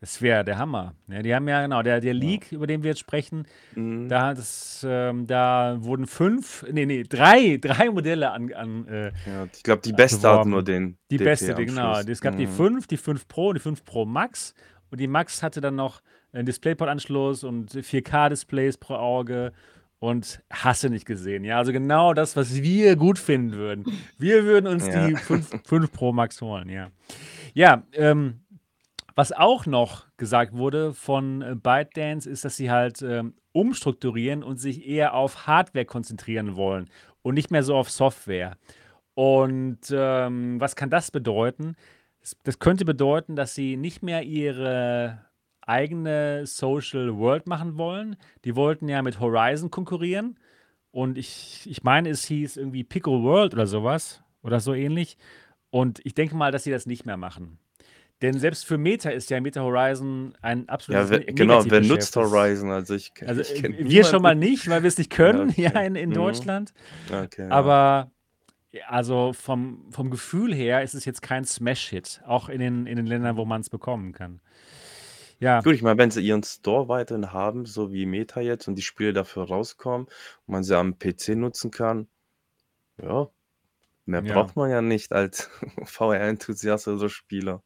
Das 0.00 0.20
wäre 0.22 0.44
der 0.44 0.58
Hammer. 0.58 0.94
Ja, 1.08 1.22
die 1.22 1.34
haben 1.34 1.48
ja, 1.48 1.62
genau, 1.62 1.82
der, 1.82 2.00
der 2.00 2.12
Ja. 2.12 2.18
Leak, 2.20 2.52
über 2.52 2.66
den 2.66 2.82
wir 2.82 2.90
jetzt 2.90 3.00
sprechen, 3.00 3.46
Mhm. 3.74 4.08
da, 4.08 4.34
das, 4.34 4.84
ähm, 4.88 5.26
da 5.26 5.76
wurden 5.80 6.06
fünf, 6.06 6.64
nee, 6.70 6.86
nee, 6.86 7.02
drei, 7.02 7.58
drei 7.60 7.90
Modelle 7.90 8.30
an, 8.32 8.52
an 8.52 8.86
äh, 8.88 9.12
Ja, 9.26 9.46
ich 9.54 9.62
glaube, 9.62 9.82
die 9.82 9.92
beste 9.92 10.28
hat 10.30 10.46
nur 10.46 10.62
den 10.62 10.98
Die 11.10 11.18
beste, 11.18 11.54
die, 11.54 11.66
genau. 11.66 11.98
Es 11.98 12.20
gab 12.20 12.36
die 12.36 12.46
Mhm. 12.46 12.52
5, 12.52 12.86
die 12.86 12.96
5 12.98 13.26
Pro, 13.28 13.52
die 13.52 13.60
5 13.60 13.84
Pro 13.84 14.04
Max. 14.04 14.54
Und 14.90 15.00
die 15.00 15.08
Max 15.08 15.42
hatte 15.42 15.60
dann 15.60 15.74
noch 15.76 16.00
einen 16.32 16.46
DisplayPort-Anschluss 16.46 17.42
und 17.44 17.72
4K-Displays 17.72 18.76
pro 18.78 18.94
Auge 18.94 19.52
und 19.98 20.42
hasse 20.52 20.90
nicht 20.90 21.06
gesehen. 21.06 21.42
Ja, 21.42 21.56
also 21.58 21.72
genau 21.72 22.12
das, 22.12 22.36
was 22.36 22.62
wir 22.62 22.94
gut 22.96 23.18
finden 23.18 23.52
würden. 23.52 23.84
Wir 24.18 24.44
würden 24.44 24.66
uns 24.66 24.86
Ja. 24.86 25.08
die 25.08 25.16
5, 25.16 25.50
5 25.64 25.90
Pro 25.90 26.12
Max 26.12 26.40
holen, 26.42 26.68
ja. 26.68 26.88
Ja, 27.54 27.82
ähm, 27.94 28.40
was 29.16 29.32
auch 29.32 29.66
noch 29.66 30.06
gesagt 30.18 30.52
wurde 30.52 30.92
von 30.92 31.42
äh, 31.42 31.56
ByteDance, 31.56 32.28
ist, 32.30 32.44
dass 32.44 32.56
sie 32.56 32.70
halt 32.70 33.02
ähm, 33.02 33.34
umstrukturieren 33.52 34.44
und 34.44 34.58
sich 34.58 34.86
eher 34.86 35.14
auf 35.14 35.46
Hardware 35.46 35.86
konzentrieren 35.86 36.54
wollen 36.54 36.90
und 37.22 37.34
nicht 37.34 37.50
mehr 37.50 37.62
so 37.62 37.74
auf 37.74 37.90
Software. 37.90 38.56
Und 39.14 39.78
ähm, 39.90 40.60
was 40.60 40.76
kann 40.76 40.90
das 40.90 41.10
bedeuten? 41.10 41.76
Das, 42.44 42.58
könnte 42.58 42.84
bedeuten, 42.84 43.36
dass 43.36 43.54
sie 43.54 43.76
nicht 43.78 44.02
mehr 44.02 44.22
ihre 44.22 45.24
eigene 45.62 46.46
Social 46.46 47.16
World 47.16 47.46
machen 47.46 47.78
wollen. 47.78 48.16
Die 48.44 48.54
wollten 48.54 48.88
ja 48.88 49.00
mit 49.00 49.18
Horizon 49.18 49.70
konkurrieren. 49.70 50.38
Und 50.90 51.16
ich, 51.16 51.66
ich 51.66 51.82
meine, 51.82 52.10
es 52.10 52.26
hieß 52.26 52.58
irgendwie 52.58 52.84
Pico 52.84 53.22
World 53.22 53.54
oder 53.54 53.66
sowas 53.66 54.22
oder 54.42 54.60
so 54.60 54.74
ähnlich. 54.74 55.16
Und 55.70 56.00
ich 56.04 56.14
denke 56.14 56.36
mal, 56.36 56.52
dass 56.52 56.64
sie 56.64 56.70
das 56.70 56.84
nicht 56.84 57.06
mehr 57.06 57.16
machen. 57.16 57.58
Denn 58.22 58.38
selbst 58.38 58.64
für 58.64 58.78
Meta 58.78 59.10
ist 59.10 59.28
ja 59.30 59.40
Meta 59.40 59.60
Horizon 59.60 60.34
ein 60.40 60.60
Ja, 60.60 60.68
absolutes 60.68 61.10
wer, 61.10 61.18
Ne- 61.20 61.32
genau, 61.34 61.64
wer 61.68 61.80
nutzt 61.82 62.16
Horizon? 62.16 62.70
Also 62.70 62.94
ich, 62.94 63.12
Also 63.26 63.42
ich 63.52 63.62
wir 63.62 64.04
schon 64.04 64.22
mal 64.22 64.34
niemanden. 64.34 64.38
nicht, 64.50 64.68
weil 64.70 64.82
wir 64.82 64.88
es 64.88 64.98
nicht 64.98 65.10
können, 65.10 65.52
Ja, 65.56 65.64
ja, 65.64 65.70
okay. 65.70 65.86
in, 65.86 65.96
in 65.96 66.10
Mhm. 66.10 66.14
Deutschland. 66.14 66.72
Okay, 67.10 67.42
ja. 67.42 67.50
Aber 67.50 68.10
ja, 68.72 68.86
also 68.88 69.32
vom, 69.34 69.86
vom 69.92 70.10
Gefühl 70.10 70.54
her 70.54 70.82
ist 70.82 70.94
es 70.94 71.04
jetzt 71.04 71.22
kein 71.22 71.44
Smash-Hit, 71.44 72.22
auch 72.26 72.48
in 72.48 72.60
den, 72.60 72.86
in 72.86 72.96
den 72.96 73.06
Ländern, 73.06 73.36
wo 73.36 73.44
man 73.44 73.60
es 73.60 73.70
bekommen 73.70 74.12
kann. 74.12 74.40
Ja, 75.38 75.60
Gut, 75.60 75.74
ich 75.74 75.82
meine, 75.82 75.98
wenn 75.98 76.10
sie 76.10 76.22
ihren 76.26 76.42
Store 76.42 76.88
weiterhin 76.88 77.32
haben, 77.32 77.66
so 77.66 77.92
wie 77.92 78.06
Meta 78.06 78.40
jetzt, 78.40 78.68
und 78.68 78.76
die 78.76 78.82
Spiele 78.82 79.12
dafür 79.12 79.44
rauskommen 79.48 80.06
und 80.06 80.52
man 80.52 80.64
sie 80.64 80.76
am 80.76 80.98
PC 80.98 81.30
nutzen 81.36 81.70
kann, 81.70 82.08
ja, 83.02 83.28
mehr 84.06 84.22
Ja. 84.22 84.34
braucht 84.34 84.56
man 84.56 84.70
ja 84.70 84.82
nicht 84.82 85.12
als 85.12 85.50
VR-Enthusiast 85.84 86.88
oder 86.88 87.08
Spieler. 87.10 87.62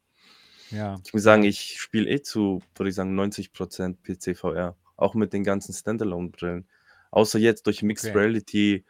Ja, 0.71 0.99
Ich 1.05 1.13
muss 1.13 1.23
sagen, 1.23 1.43
ich 1.43 1.79
spiele 1.79 2.09
eh 2.09 2.21
zu, 2.21 2.61
würde 2.75 2.89
ich 2.89 2.95
sagen, 2.95 3.13
90% 3.19 3.97
PC 4.03 4.37
VR, 4.37 4.75
auch 4.97 5.13
mit 5.13 5.33
den 5.33 5.43
ganzen 5.43 5.73
Standalone-Brillen. 5.73 6.67
Außer 7.11 7.39
jetzt 7.39 7.67
durch 7.67 7.83
Mixed 7.83 8.09
Okay. 8.09 8.17
Reality 8.17 8.85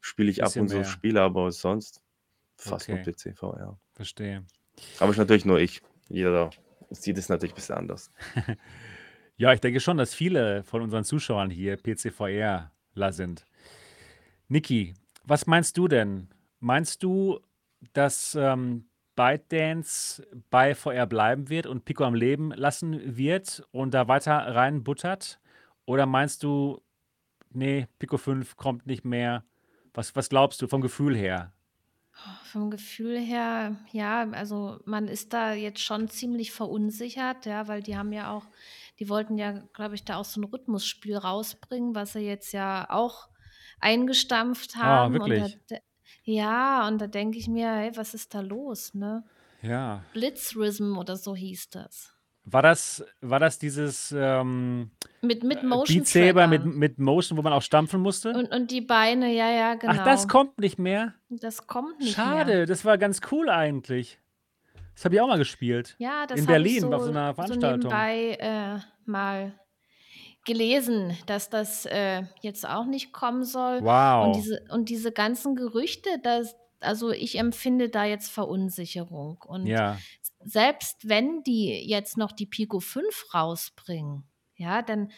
spiele 0.00 0.30
ich 0.30 0.42
ab 0.42 0.48
Bisschen 0.48 0.62
und 0.62 0.68
zu 0.68 0.76
mehr. 0.76 0.84
Spiele, 0.84 1.20
aber 1.22 1.50
sonst 1.52 2.00
fast 2.56 2.88
nur 2.88 2.98
Okay. 2.98 3.12
PC, 3.12 3.36
VR. 3.36 3.78
Verstehe. 3.92 4.44
Aber 5.00 5.12
ist 5.12 5.18
natürlich 5.18 5.44
nur 5.44 5.58
ich. 5.60 5.82
Jeder 6.08 6.50
sieht 6.90 7.16
es 7.18 7.28
natürlich 7.28 7.52
ein 7.52 7.56
bisschen 7.56 7.76
anders. 7.76 8.10
Ja, 9.36 9.52
ich 9.52 9.60
denke 9.60 9.80
schon, 9.80 9.96
dass 9.96 10.14
viele 10.14 10.62
von 10.62 10.80
unseren 10.80 11.02
Zuschauern 11.02 11.50
hier 11.50 11.76
PC-VRler 11.76 12.70
sind. 13.10 13.44
Niki, 14.48 14.94
was 15.24 15.46
meinst 15.46 15.76
du 15.76 15.88
denn? 15.88 16.28
Meinst 16.60 17.02
du, 17.02 17.40
dass 17.94 18.36
ähm, 18.38 18.86
ByteDance 19.16 20.26
bei 20.50 20.74
VR 20.74 21.06
bleiben 21.06 21.48
wird 21.48 21.66
und 21.66 21.84
Pico 21.84 22.04
am 22.04 22.14
Leben 22.14 22.50
lassen 22.52 23.16
wird 23.16 23.64
und 23.70 23.94
da 23.94 24.08
weiter 24.08 24.34
reinbuttert? 24.54 25.40
Oder 25.86 26.06
meinst 26.06 26.42
du, 26.42 26.82
nee, 27.50 27.88
Pico 27.98 28.18
5 28.18 28.56
kommt 28.56 28.86
nicht 28.86 29.04
mehr? 29.04 29.44
Was, 29.94 30.16
was 30.16 30.28
glaubst 30.28 30.62
du 30.62 30.68
vom 30.68 30.80
Gefühl 30.82 31.16
her? 31.16 31.52
Vom 32.44 32.70
Gefühl 32.70 33.18
her, 33.18 33.76
ja, 33.90 34.30
also 34.30 34.78
man 34.84 35.08
ist 35.08 35.32
da 35.32 35.52
jetzt 35.52 35.80
schon 35.80 36.08
ziemlich 36.08 36.52
verunsichert, 36.52 37.44
ja, 37.44 37.66
weil 37.66 37.82
die 37.82 37.96
haben 37.96 38.12
ja 38.12 38.30
auch, 38.30 38.46
die 39.00 39.08
wollten 39.08 39.36
ja, 39.36 39.50
glaube 39.72 39.96
ich, 39.96 40.04
da 40.04 40.16
auch 40.18 40.24
so 40.24 40.40
ein 40.40 40.44
Rhythmusspiel 40.44 41.16
rausbringen, 41.16 41.94
was 41.96 42.12
sie 42.12 42.20
jetzt 42.20 42.52
ja 42.52 42.86
auch 42.88 43.28
eingestampft 43.80 44.76
Ah, 44.80 45.10
haben. 45.10 45.20
Und 45.20 45.36
da, 45.36 45.48
wirklich? 45.48 45.58
de- 45.70 45.80
ja, 46.22 46.86
und 46.88 47.00
da 47.00 47.06
denke 47.06 47.38
ich 47.38 47.48
mir, 47.48 47.68
hey, 47.68 47.90
was 47.94 48.14
ist 48.14 48.34
da 48.34 48.40
los, 48.40 48.94
ne? 48.94 49.24
Ja. 49.62 50.02
Blitzrhythm 50.12 50.96
oder 50.98 51.16
so 51.16 51.34
hieß 51.34 51.70
das. 51.70 52.14
War 52.46 52.60
das, 52.60 53.02
war 53.22 53.40
das 53.40 53.58
dieses 53.58 54.14
ähm, 54.16 54.90
Mit, 55.22 55.42
mit 55.42 55.62
äh, 55.62 55.66
Motion 55.66 55.98
Beat 56.00 56.06
Saber 56.06 56.46
mit, 56.46 56.66
mit 56.66 56.98
Motion, 56.98 57.38
wo 57.38 57.42
man 57.42 57.54
auch 57.54 57.62
stampfen 57.62 58.02
musste? 58.02 58.32
Und, 58.34 58.52
und 58.52 58.70
die 58.70 58.82
Beine, 58.82 59.32
ja, 59.32 59.50
ja, 59.50 59.78
Ach, 59.86 60.04
das 60.04 60.22
genau. 60.22 60.32
kommt 60.32 60.58
nicht 60.58 60.78
mehr? 60.78 61.14
Das 61.30 61.66
kommt 61.66 61.98
nicht 62.00 62.18
mehr. 62.18 62.26
Schade, 62.26 62.66
das 62.66 62.84
war 62.84 62.98
ganz 62.98 63.22
cool 63.32 63.48
eigentlich. 63.48 64.20
Das 64.94 65.06
habe 65.06 65.14
ich 65.14 65.20
auch 65.22 65.26
mal 65.26 65.38
gespielt. 65.38 65.96
Ja, 65.98 66.26
das 66.26 66.38
In 66.38 66.46
habe 66.46 66.58
ich 66.58 66.64
Berlin 66.64 66.80
so, 66.82 66.92
auf 66.92 67.02
so 67.04 67.10
einer 67.10 67.28
so 67.30 67.34
Veranstaltung. 67.34 67.90
nebenbei 67.90 68.36
äh, 68.38 68.78
mal 69.10 69.54
gelesen, 70.44 71.16
dass 71.26 71.50
das 71.50 71.86
äh, 71.86 72.22
jetzt 72.42 72.66
auch 72.68 72.84
nicht 72.86 73.12
kommen 73.12 73.44
soll. 73.44 73.78
Und 73.78 73.84
Wow. 73.84 74.36
diese, 74.36 74.64
und 74.70 74.88
diese 74.88 75.12
ganzen 75.12 75.56
Gerüchte, 75.56 76.08
dass, 76.22 76.56
also 76.80 77.10
ich 77.10 77.38
empfinde 77.38 77.88
da 77.88 78.04
jetzt 78.04 78.30
Verunsicherung. 78.30 79.38
Und 79.46 79.66
Ja, 79.66 79.98
selbst 80.44 81.08
wenn 81.08 81.42
die 81.42 81.86
jetzt 81.88 82.16
noch 82.18 82.32
die 82.32 82.46
Pico 82.46 82.80
5 82.80 83.34
rausbringen, 83.34 84.24
ja, 84.56 84.82
dann 84.82 85.10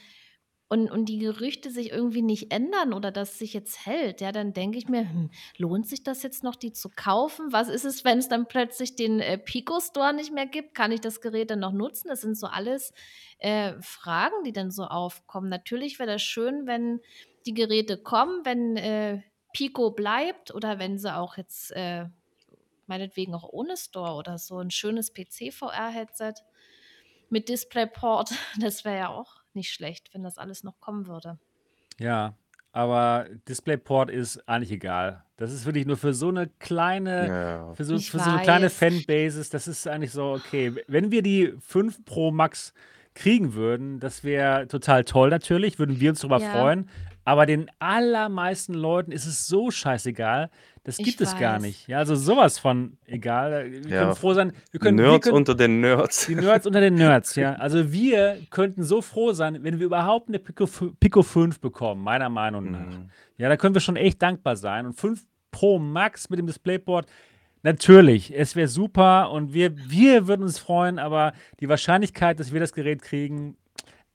und, 0.69 0.91
und 0.91 1.05
die 1.07 1.19
Gerüchte 1.19 1.71
sich 1.71 1.93
irgendwie 1.93 2.23
nicht 2.23 2.53
ändern 2.53 2.93
oder 2.93 3.13
das 3.13 3.39
sich 3.39 3.53
jetzt 3.53 3.87
hält, 3.87 4.21
ja, 4.21 4.33
dann 4.33 4.53
denke 4.53 4.79
ich 4.79 4.89
mir, 4.89 5.09
hm, 5.09 5.31
lohnt 5.59 5.87
sich 5.87 6.03
das 6.03 6.25
jetzt 6.25 6.43
noch, 6.43 6.57
die 6.57 6.73
zu 6.73 6.89
kaufen? 6.89 7.53
Was 7.53 7.69
ist 7.69 7.85
es, 7.85 8.05
wenn 8.05 8.19
es 8.19 8.29
dann 8.29 8.47
plötzlich 8.47 8.97
den 8.97 9.21
äh, 9.21 9.39
Pico 9.39 9.79
Store 9.79 10.13
nicht 10.13 10.33
mehr 10.33 10.47
gibt? 10.47 10.75
Kann 10.75 10.91
ich 10.91 11.01
das 11.01 11.21
Gerät 11.21 11.51
dann 11.51 11.61
noch 11.61 11.73
nutzen? 11.73 12.09
Das 12.09 12.21
sind 12.21 12.37
so 12.37 12.49
alles 12.49 12.93
äh, 13.39 13.75
Fragen, 13.81 14.43
die 14.45 14.53
dann 14.53 14.73
so 14.73 14.85
aufkommen. 14.85 15.49
Natürlich 15.49 16.01
wäre 16.01 16.11
das 16.11 16.23
schön, 16.23 16.67
wenn 16.67 17.01
die 17.47 17.55
Geräte 17.55 17.97
kommen, 17.97 18.45
wenn 18.45 18.77
äh, 18.77 19.23
Pico 19.53 19.93
bleibt 19.93 20.53
oder 20.53 20.81
wenn 20.81 20.99
sie 20.99 21.15
auch 21.15 21.37
jetzt 21.37 21.71
äh, 21.73 22.07
meinetwegen 22.89 23.35
auch 23.35 23.49
ohne 23.49 23.77
Store 23.77 24.15
oder 24.15 24.37
so 24.39 24.59
ein 24.59 24.73
schönes 24.73 25.13
PC-VR-Headset 25.15 26.35
mit 27.31 27.49
DisplayPort, 27.49 28.33
das 28.61 28.85
wäre 28.85 28.99
ja 28.99 29.09
auch 29.11 29.36
nicht 29.57 29.73
schlecht, 29.73 30.11
wenn 30.15 30.23
das 30.23 30.39
alles 30.39 30.63
noch 30.63 30.79
kommen 30.81 31.07
würde. 31.07 31.39
ja. 31.99 32.35
Aber 32.73 33.25
DisplayPort 33.49 34.11
ist 34.11 34.47
eigentlich 34.47 34.71
egal. 34.71 35.25
Das 35.39 35.51
ist 35.51 35.65
wirklich 35.65 35.87
nur 35.87 35.97
für 35.97 36.13
so 36.13 36.29
eine 36.29 36.47
kleine, 36.59 37.27
Ja, 37.27 37.73
für 37.75 37.85
so, 37.87 37.97
Ich 37.97 38.11
für 38.11 38.19
so 38.19 38.29
eine 38.29 38.43
kleine 38.43 38.67
weiß. 38.67 38.75
Fanbases, 38.77 39.49
das 39.49 39.67
ist 39.67 39.89
eigentlich 39.89 40.13
so, 40.13 40.33
okay. 40.35 40.75
Wenn 40.87 41.11
wir 41.11 41.23
die 41.23 41.55
5 41.59 42.05
Pro 42.05 42.33
Max 42.33 42.75
kriegen 43.15 43.55
würden, 43.55 43.99
das 43.99 44.25
wäre 44.25 44.69
total 44.69 45.05
toll 45.05 45.31
natürlich, 45.31 45.79
würden 45.79 46.01
wir 46.01 46.11
uns 46.11 46.21
darüber 46.21 46.39
Ja. 46.39 46.51
freuen. 46.51 46.91
Aber 47.27 47.45
den 47.45 47.69
allermeisten 47.81 48.73
Leuten 48.73 49.11
ist 49.11 49.27
es 49.27 49.49
so 49.49 49.73
scheißegal, 49.73 50.49
das 50.85 51.01
Ich 51.01 51.07
gibt 51.07 51.21
es 51.21 51.37
gar 51.37 51.57
weiß. 51.57 51.63
nicht. 51.63 51.89
Ja, 51.89 51.99
also 51.99 52.15
sowas 52.15 52.61
von 52.61 52.99
egal. 53.05 53.69
Wir 53.73 53.81
können 53.81 53.91
ja. 53.91 54.15
froh 54.15 54.33
sein, 54.33 54.53
wir 54.71 54.79
können, 54.79 54.97
wir 54.97 55.09
Nerds 55.09 55.25
können 55.25 55.37
unter 55.37 55.57
den 55.57 55.81
Nerds. 55.81 56.27
die 56.27 56.37
Nerds 56.37 56.69
unter 56.69 56.81
den 56.81 56.95
Nerds, 56.95 57.35
ja. 57.35 57.55
Also 57.59 57.91
wir 57.91 58.39
könnten 58.51 58.85
so 58.85 59.03
froh 59.03 59.33
sein, 59.33 59.65
wenn 59.65 59.81
wir 59.81 59.87
überhaupt 59.87 60.29
eine 60.29 60.39
Pico, 60.39 60.69
Pico 61.01 61.25
5 61.25 61.59
bekommen, 61.59 62.05
meiner 62.05 62.29
Meinung 62.29 62.71
nach. 62.71 62.97
Mhm. 62.97 63.11
Ja, 63.39 63.49
da 63.49 63.57
können 63.57 63.75
wir 63.75 63.81
schon 63.81 63.97
echt 63.97 64.23
dankbar 64.23 64.55
sein. 64.55 64.87
Und 64.87 64.93
5 64.93 65.25
Pro 65.51 65.81
Max 65.81 66.31
mit 66.31 66.39
dem 66.39 66.47
DisplayPort, 66.47 67.09
natürlich, 67.65 68.33
es 68.33 68.55
wäre 68.55 68.69
super 68.69 69.33
und 69.33 69.53
wir, 69.53 69.77
wir 69.77 70.29
würden 70.29 70.43
uns 70.43 70.61
freuen, 70.61 71.01
aber 71.01 71.33
die 71.59 71.69
Wahrscheinlichkeit, 71.69 72.39
dass 72.39 72.53
wir 72.53 72.61
das 72.61 72.73
Gerät 72.73 73.03
kriegen, 73.03 73.57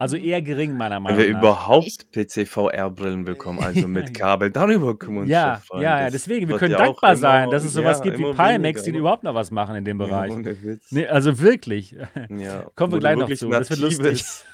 also 0.01 0.17
eher 0.17 0.41
gering, 0.41 0.75
meiner 0.75 0.95
Wenn 0.95 1.03
wir 1.05 1.11
Meinung 1.15 1.31
nach. 1.33 1.39
überhaupt 1.39 1.85
Ich, 1.87 1.97
PC-VR-Brillen 2.11 3.23
bekommen, 3.23 3.59
also 3.63 3.87
mit 3.87 4.13
Kabel, 4.13 4.49
darüber 4.51 4.97
können 4.97 5.13
wir 5.15 5.21
uns 5.21 5.29
schon 5.29 5.31
Ja, 5.31 5.61
freuen. 5.65 5.83
ja, 5.83 5.99
ja, 5.99 6.03
Das 6.05 6.13
deswegen, 6.13 6.47
wir 6.47 6.53
wird 6.53 6.59
können 6.59 6.71
ja 6.71 6.77
auch 6.79 6.99
dankbar 6.99 7.15
sein, 7.15 7.43
immer, 7.43 7.51
dass 7.51 7.63
es 7.63 7.73
sowas 7.73 7.99
ja, 7.99 8.03
gibt 8.03 8.17
wie 8.17 8.23
immer 8.23 8.33
Pimax, 8.33 8.61
weniger. 8.61 8.81
die 8.83 8.91
Ne? 8.93 8.97
überhaupt 8.97 9.23
noch 9.23 9.35
was 9.35 9.51
machen 9.51 9.75
in 9.75 9.85
dem 9.85 9.99
Ja, 10.01 10.05
Bereich. 10.07 10.31
ohne 10.31 10.63
Witz. 10.63 10.91
Nee, 10.91 11.07
also 11.07 11.39
wirklich. 11.39 11.91
Ja, 11.91 12.07
Kommen 12.75 12.91
wir 12.93 12.95
wo 12.95 12.95
du 12.95 12.99
gleich 12.99 13.13
noch 13.15 13.21
wirklich 13.29 13.39
zu. 13.39 13.49
Das 13.49 13.69
wird 13.69 13.79
lustig. 13.79 14.03
natives 14.03 14.45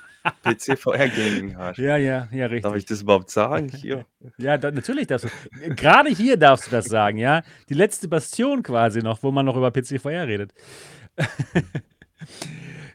PC-VR-Gaming 0.43 1.57
hast. 1.57 1.77
Ja, 1.77 1.95
ja, 1.95 2.27
ja, 2.31 2.47
Darf 2.49 2.51
ich 2.51 2.61
richtig. 2.73 2.85
das 2.87 3.01
überhaupt 3.03 3.29
sagen 3.29 3.69
hier? 3.73 4.05
Ja, 4.37 4.57
da, 4.57 4.71
natürlich 4.71 5.07
darfst 5.07 5.27
du. 5.27 5.69
Gerade 5.75 6.09
hier 6.09 6.35
darfst 6.35 6.67
du 6.67 6.71
das 6.71 6.85
sagen, 6.85 7.17
ja. 7.17 7.43
Die 7.69 7.73
letzte 7.75 8.09
Bastion 8.09 8.61
quasi 8.61 9.01
noch, 9.01 9.23
wo 9.23 9.31
man 9.31 9.45
noch 9.45 9.55
über 9.55 9.71
PC-VR 9.71 10.27
redet. 10.27 10.53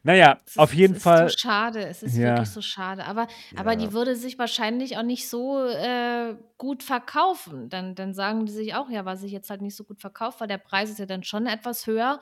Naja, 0.02 0.40
es 0.46 0.56
auf 0.56 0.74
ist, 0.74 0.74
jeden 0.74 0.94
es 0.94 1.06
ist 1.06 1.16
Fall. 1.16 1.18
so 1.18 1.28
schade, 1.28 1.86
es 1.86 2.02
ist 2.02 2.22
Ja, 2.22 2.22
wirklich 2.22 2.50
so 2.52 2.60
schade. 2.62 3.04
Aber, 3.06 3.28
aber 3.54 3.76
die 3.76 3.92
Ja. 3.92 3.92
würde 3.92 4.16
sich 4.16 4.38
wahrscheinlich 4.38 4.96
auch 4.98 5.02
nicht 5.02 5.28
so 5.28 5.64
äh, 5.66 6.36
gut 6.58 6.82
verkaufen. 6.82 7.68
Dann, 7.68 7.94
dann 7.94 8.14
sagen 8.14 8.46
die 8.46 8.52
sich 8.52 8.74
auch, 8.74 8.90
ja, 8.90 9.04
was 9.04 9.20
sich 9.20 9.32
jetzt 9.32 9.50
halt 9.50 9.62
nicht 9.62 9.76
so 9.76 9.84
gut 9.84 10.00
verkauft, 10.00 10.40
weil 10.40 10.48
der 10.48 10.58
Preis 10.58 10.90
ist 10.90 10.98
ja 10.98 11.06
dann 11.06 11.24
schon 11.24 11.46
etwas 11.46 11.86
höher 11.86 12.20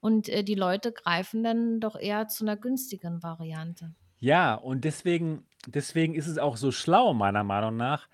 und 0.00 0.28
äh, 0.28 0.42
die 0.44 0.54
Leute 0.56 0.92
greifen 0.92 1.42
dann 1.44 1.80
doch 1.80 1.96
eher 1.96 2.28
zu 2.28 2.44
einer 2.44 2.56
günstigeren 2.56 3.22
Variante. 3.22 3.94
ja, 4.18 4.54
und 4.54 4.84
deswegen, 4.84 5.46
deswegen 5.66 6.14
ist 6.14 6.26
es 6.28 6.38
auch 6.38 6.56
so 6.56 6.70
schlau, 6.72 7.12
meiner 7.14 7.44
Meinung 7.44 7.76
nach, 7.76 8.08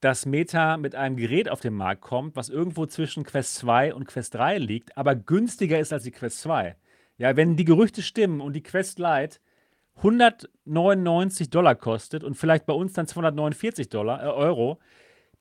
dass 0.00 0.26
Meta 0.26 0.76
mit 0.78 0.94
einem 0.96 1.16
Gerät 1.16 1.48
auf 1.50 1.60
den 1.60 1.74
Markt 1.74 2.02
kommt, 2.02 2.36
was 2.36 2.50
irgendwo 2.50 2.86
zwischen 2.86 3.24
Quest 3.24 3.56
2 3.56 3.94
und 3.94 4.06
Quest 4.06 4.34
3 4.34 4.58
liegt, 4.58 4.96
aber 4.98 5.14
günstiger 5.16 5.78
ist 5.80 5.92
als 5.92 6.04
die 6.04 6.12
Quest 6.12 6.40
2. 6.42 6.76
Ja, 7.18 7.36
wenn 7.36 7.56
die 7.56 7.64
Gerüchte 7.64 8.02
stimmen 8.02 8.40
und 8.40 8.54
die 8.54 8.62
Quest 8.62 8.98
Lite 8.98 9.38
199 9.96 11.50
Dollar 11.50 11.74
kostet 11.74 12.24
und 12.24 12.34
vielleicht 12.34 12.66
bei 12.66 12.72
uns 12.72 12.92
dann 12.94 13.06
249 13.06 13.88
Dollar, 13.88 14.22
äh, 14.22 14.26
Euro, 14.26 14.80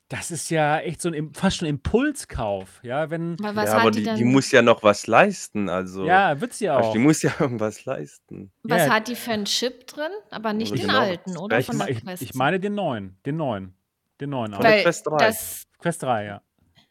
das 0.09 0.29
ist 0.29 0.49
ja 0.51 0.79
echt 0.79 1.01
so 1.01 1.09
ein 1.09 1.33
fast 1.33 1.57
schon 1.57 1.67
Impulskauf. 1.67 2.79
Ja, 2.83 3.09
wenn, 3.09 3.37
was 3.39 3.65
Ja, 3.69 3.77
aber 3.77 3.89
die 3.89 4.03
die, 4.03 4.13
die 4.13 4.23
muss 4.23 4.51
ja 4.51 4.61
noch 4.61 4.83
was 4.83 5.07
leisten. 5.07 5.69
Also, 5.69 6.05
ja, 6.05 6.39
wird 6.39 6.53
sie 6.53 6.69
also 6.69 6.91
die 6.93 6.99
auch. 6.99 7.01
muss 7.03 7.23
ja 7.23 7.31
irgendwas 7.39 7.85
leisten. 7.85 8.51
was 8.63 8.85
Ja, 8.85 8.93
hat 8.93 9.07
die 9.07 9.15
für 9.15 9.31
einen 9.31 9.45
Chip 9.45 9.87
drin? 9.87 10.11
Aber 10.29 10.53
nicht 10.53 10.71
Oder 10.73 10.81
den 10.81 10.87
genau, 10.87 10.99
alten, 10.99 11.37
oder? 11.37 11.59
ich, 11.59 11.65
Von 11.65 11.77
me- 11.77 11.85
der 11.87 12.21
ich, 12.21 12.33
meine 12.35 12.59
den 12.59 12.75
neuen, 12.75 13.17
den 13.25 13.37
neuen, 13.37 13.73
den 14.21 14.29
neuen 14.29 14.53
Von 14.53 14.59
auch. 14.61 14.69
der 14.69 14.83
Quest 14.83 15.07
3. 15.07 15.17
das, 15.17 15.63
Quest 15.79 16.03
3, 16.03 16.25
ja. 16.25 16.41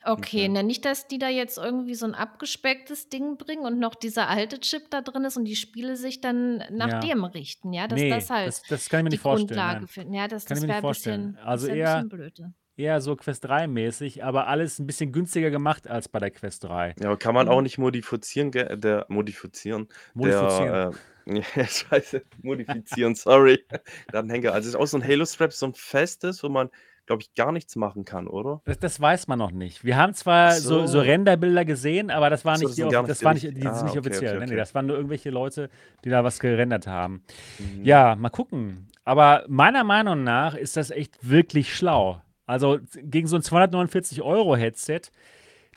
Okay, 0.04 0.46
Okay. 0.46 0.48
na 0.48 0.62
nicht, 0.62 0.84
dass 0.84 1.06
die 1.08 1.18
da 1.18 1.28
jetzt 1.28 1.58
irgendwie 1.58 1.94
so 1.94 2.06
ein 2.06 2.14
abgespecktes 2.14 3.08
Ding 3.08 3.36
bringen 3.36 3.64
und 3.64 3.78
noch 3.78 3.94
dieser 3.94 4.28
alte 4.28 4.58
Chip 4.60 4.90
da 4.90 5.00
drin 5.00 5.24
ist 5.24 5.36
und 5.36 5.44
die 5.44 5.56
Spiele 5.56 5.96
sich 5.96 6.20
dann 6.20 6.64
nach 6.70 6.88
Ja. 6.90 7.00
dem 7.00 7.24
richten, 7.24 7.72
ja, 7.72 7.86
dass 7.86 8.00
Nee, 8.00 8.10
das 8.10 8.30
halt 8.30 8.48
das, 8.48 8.62
das 8.66 8.88
kann 8.88 9.00
ich 9.00 9.04
mir 9.04 9.10
die 9.10 9.14
nicht 9.14 9.20
vorstellen. 9.22 9.60
Grundlage 9.60 9.78
Nein, 9.80 9.88
finden. 9.88 10.14
Ja, 10.14 10.28
das, 10.28 10.44
kann 10.44 10.56
ich 10.56 10.60
das 10.60 10.62
mir 10.62 10.68
wäre 10.68 10.76
nicht 10.78 10.78
ein 10.78 10.80
vorstellen. 10.80 11.32
bisschen, 11.32 11.46
Also 11.46 11.66
ist 11.66 11.68
ja 11.68 11.74
ein 11.74 11.78
eher, 11.78 11.94
bisschen 11.94 12.08
blöde. 12.08 12.54
eher 12.76 13.00
so 13.00 13.16
Quest 13.16 13.44
3 13.44 13.66
mäßig, 13.68 14.24
aber 14.24 14.46
alles 14.48 14.78
ein 14.78 14.86
bisschen 14.86 15.12
günstiger 15.12 15.50
gemacht 15.50 15.88
als 15.88 16.08
bei 16.08 16.18
der 16.18 16.30
Quest 16.30 16.64
3. 16.64 16.94
Ja, 17.00 17.06
aber 17.08 17.16
kann 17.18 17.34
man 17.34 17.48
auch 17.48 17.58
Mhm. 17.58 17.62
nicht 17.62 17.78
modifizieren, 17.78 18.50
ge- 18.50 18.76
der 18.76 19.06
modifizieren, 19.08 19.88
Modifizieren. 20.14 20.72
der, 20.72 20.94
äh, 21.26 21.42
ja, 21.56 21.64
scheiße, 21.66 22.24
modifizieren, 22.42 23.14
sorry, 23.14 23.64
der 24.12 24.20
Anhänger. 24.20 24.52
Also 24.52 24.68
es 24.68 24.74
ist 24.74 24.80
auch 24.80 24.86
so 24.86 24.96
ein 24.98 25.04
Halo-Strap, 25.04 25.52
so 25.52 25.66
ein 25.66 25.74
festes, 25.74 26.42
wo 26.42 26.48
man, 26.48 26.70
glaube 27.06 27.22
ich, 27.22 27.34
gar 27.34 27.52
nichts 27.52 27.76
machen 27.76 28.04
kann, 28.04 28.26
oder? 28.28 28.60
Das, 28.64 28.78
das 28.78 29.00
weiß 29.00 29.26
man 29.28 29.38
noch 29.38 29.50
nicht. 29.50 29.84
Wir 29.84 29.96
haben 29.96 30.14
zwar 30.14 30.52
so, 30.52 30.80
so 30.80 30.86
so. 30.86 31.00
Renderbilder 31.00 31.64
gesehen, 31.64 32.10
aber 32.10 32.30
das 32.30 32.44
war 32.44 32.54
Ach 32.54 32.58
so, 32.58 32.66
nicht 32.68 32.70
das 32.70 32.76
die, 32.76 32.82
sind 32.82 33.08
das 33.08 33.24
war 33.24 33.34
nicht, 33.34 33.44
die 33.44 33.60
sind 33.60 33.66
Ah, 33.66 33.82
nicht 33.84 33.96
okay, 33.96 33.98
offiziell. 33.98 34.30
okay, 34.36 34.38
Nee, 34.40 34.46
nee, 34.46 34.52
okay. 34.52 34.56
das 34.56 34.74
waren 34.74 34.86
nur 34.86 34.96
irgendwelche 34.96 35.30
Leute, 35.30 35.68
die 36.04 36.10
da 36.10 36.24
was 36.24 36.38
gerendert 36.38 36.86
haben. 36.86 37.24
Mhm. 37.58 37.84
Ja, 37.84 38.14
mal 38.16 38.30
gucken. 38.30 38.88
Aber 39.04 39.44
meiner 39.48 39.84
Meinung 39.84 40.22
nach 40.22 40.54
ist 40.54 40.76
das 40.76 40.90
echt 40.90 41.28
wirklich 41.28 41.74
schlau. 41.74 42.22
Also 42.46 42.78
gegen 43.02 43.26
so 43.28 43.36
ein 43.36 43.42
249 43.42 44.22
Euro 44.22 44.56
Headset, 44.56 45.02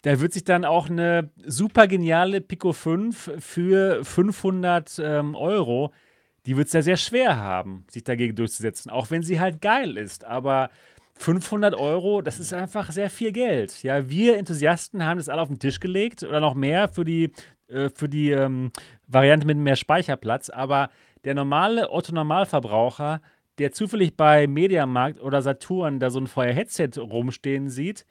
da 0.03 0.19
wird 0.19 0.33
sich 0.33 0.43
dann 0.43 0.65
auch 0.65 0.89
eine 0.89 1.31
super 1.45 1.87
geniale 1.87 2.41
Pico 2.41 2.73
5 2.73 3.31
für 3.39 4.03
500 4.05 4.99
ähm, 5.03 5.35
Euro, 5.35 5.91
die 6.45 6.57
wird 6.57 6.67
es 6.67 6.73
ja 6.73 6.81
sehr 6.83 6.97
schwer 6.97 7.37
haben, 7.37 7.85
sich 7.89 8.03
dagegen 8.03 8.35
durchzusetzen, 8.35 8.91
auch 8.91 9.09
wenn 9.09 9.23
sie 9.23 9.39
halt 9.39 9.61
geil 9.61 9.97
ist. 9.97 10.25
Aber 10.25 10.69
500 11.17 11.75
Euro, 11.75 12.21
das 12.21 12.39
ist 12.39 12.53
einfach 12.53 12.91
sehr 12.91 13.09
viel 13.09 13.31
Geld. 13.31 13.83
Ja, 13.83 14.09
wir 14.09 14.37
Enthusiasten 14.37 15.05
haben 15.05 15.17
das 15.17 15.29
alle 15.29 15.41
auf 15.41 15.47
den 15.47 15.59
Tisch 15.59 15.79
gelegt 15.79 16.23
oder 16.23 16.39
noch 16.39 16.55
mehr 16.55 16.87
für 16.89 17.05
die, 17.05 17.31
äh, 17.67 17.89
für 17.89 18.09
die 18.09 18.31
ähm, 18.31 18.71
Variante 19.07 19.47
mit 19.47 19.57
mehr 19.57 19.75
Speicherplatz. 19.75 20.49
Aber 20.49 20.89
der 21.23 21.33
normale 21.33 21.89
Otto-Normalverbraucher, 21.89 23.21
der 23.57 23.71
zufällig 23.71 24.17
bei 24.17 24.47
Mediamarkt 24.47 25.21
oder 25.21 25.41
Saturn 25.41 25.99
da 25.99 26.09
so 26.09 26.19
ein 26.19 26.27
Feuer-Headset 26.27 26.99
rumstehen 26.99 27.69
sieht, 27.69 28.05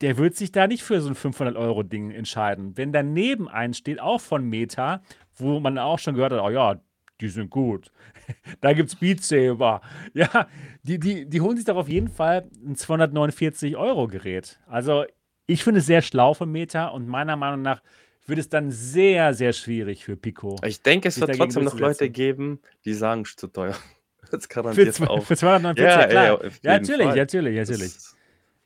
der 0.00 0.16
wird 0.16 0.36
sich 0.36 0.52
da 0.52 0.66
nicht 0.66 0.82
für 0.82 1.00
so 1.00 1.08
ein 1.08 1.16
500-Euro-Ding 1.16 2.10
entscheiden. 2.10 2.76
Wenn 2.76 2.92
daneben 2.92 3.48
eins 3.48 3.78
steht, 3.78 4.00
auch 4.00 4.20
von 4.20 4.44
Meta, 4.44 5.02
wo 5.36 5.60
man 5.60 5.78
auch 5.78 5.98
schon 5.98 6.14
gehört 6.14 6.32
hat, 6.32 6.40
oh 6.40 6.50
ja, 6.50 6.80
die 7.20 7.28
sind 7.28 7.50
gut. 7.50 7.90
da 8.60 8.72
gibt 8.72 8.90
es 8.90 8.96
Beat 8.96 9.22
Saber. 9.22 9.80
Ja, 10.14 10.48
die, 10.82 10.98
die, 10.98 11.26
die 11.26 11.40
holen 11.40 11.56
sich 11.56 11.64
doch 11.64 11.76
auf 11.76 11.88
jeden 11.88 12.08
Fall 12.08 12.48
ein 12.64 12.76
249-Euro-Gerät. 12.76 14.60
Also, 14.66 15.04
ich 15.46 15.64
finde 15.64 15.80
es 15.80 15.86
sehr 15.86 16.02
schlau 16.02 16.34
von 16.34 16.50
Meta 16.50 16.88
und 16.88 17.08
meiner 17.08 17.36
Meinung 17.36 17.62
nach 17.62 17.82
wird 18.26 18.38
es 18.38 18.48
dann 18.48 18.70
sehr, 18.70 19.34
sehr 19.34 19.52
schwierig 19.52 20.04
für 20.04 20.16
Pico. 20.16 20.56
Ich 20.64 20.82
denke, 20.82 21.08
es 21.08 21.20
wird 21.20 21.36
trotzdem 21.36 21.64
noch 21.64 21.78
Leute 21.78 22.08
geben, 22.08 22.60
die 22.84 22.94
sagen, 22.94 23.22
es 23.22 23.30
ist 23.30 23.40
zu 23.40 23.48
teuer. 23.48 23.76
Das 24.30 24.48
garantiert 24.48 24.96
für, 24.96 25.10
auch. 25.10 25.22
Für 25.22 25.36
249, 25.36 25.84
ja, 25.84 26.06
klar. 26.08 26.24
Ja, 26.24 26.50
ja 26.62 26.80
natürlich, 26.80 27.06
Fall. 27.06 27.16
natürlich, 27.16 27.56
natürlich. 27.56 27.94
Das 27.94 28.16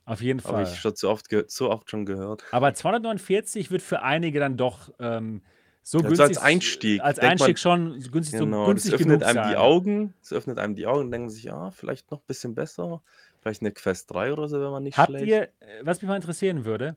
auf 0.09 0.23
jeden 0.23 0.41
Fall. 0.41 0.53
Habe 0.53 0.63
ich 0.63 0.79
schon 0.79 0.97
so 0.97 1.11
oft, 1.11 1.27
so 1.49 1.71
oft 1.71 1.91
schon 1.91 2.07
gehört. 2.07 2.45
Aber 2.53 2.73
249 2.73 3.71
wird 3.71 3.83
für 3.83 4.03
einige 4.03 4.41
dann 4.41 4.57
doch 4.57 4.91
ähm, 4.99 5.43
so 5.91 5.99
also 6.01 6.09
günstig. 6.09 6.29
als 6.29 6.39
Einstieg. 6.39 7.01
Als 7.01 7.19
Einstieg 7.19 7.49
man, 7.49 7.57
schon 7.57 8.01
günstig, 8.11 8.39
genau, 8.39 8.67
so 8.67 8.67
günstig 8.67 8.93
das 8.93 9.01
öffnet 9.01 9.23
einem 9.23 9.35
sein. 9.37 9.49
die 9.49 9.57
Augen. 9.57 10.15
Es 10.21 10.33
öffnet 10.35 10.59
einem 10.59 10.75
die 10.75 10.87
Augen 10.87 11.01
und 11.01 11.11
denken 11.11 11.31
sich, 11.31 11.45
ja, 11.45 11.71
vielleicht 11.71 12.11
noch 12.11 12.19
ein 12.19 12.27
bisschen 12.27 12.55
besser. 12.55 13.01
Vielleicht 13.41 13.63
eine 13.63 13.73
Quest 13.73 14.13
3 14.13 14.35
oder 14.35 14.49
so, 14.49 14.61
wenn 14.61 14.71
man 14.71 14.83
nicht 14.83 14.99
Habt 14.99 15.09
schlecht. 15.09 15.27
ihr, 15.27 15.45
äh, 15.45 15.49
was 15.85 16.03
mich 16.03 16.09
mal 16.11 16.17
interessieren 16.17 16.67
würde, 16.67 16.95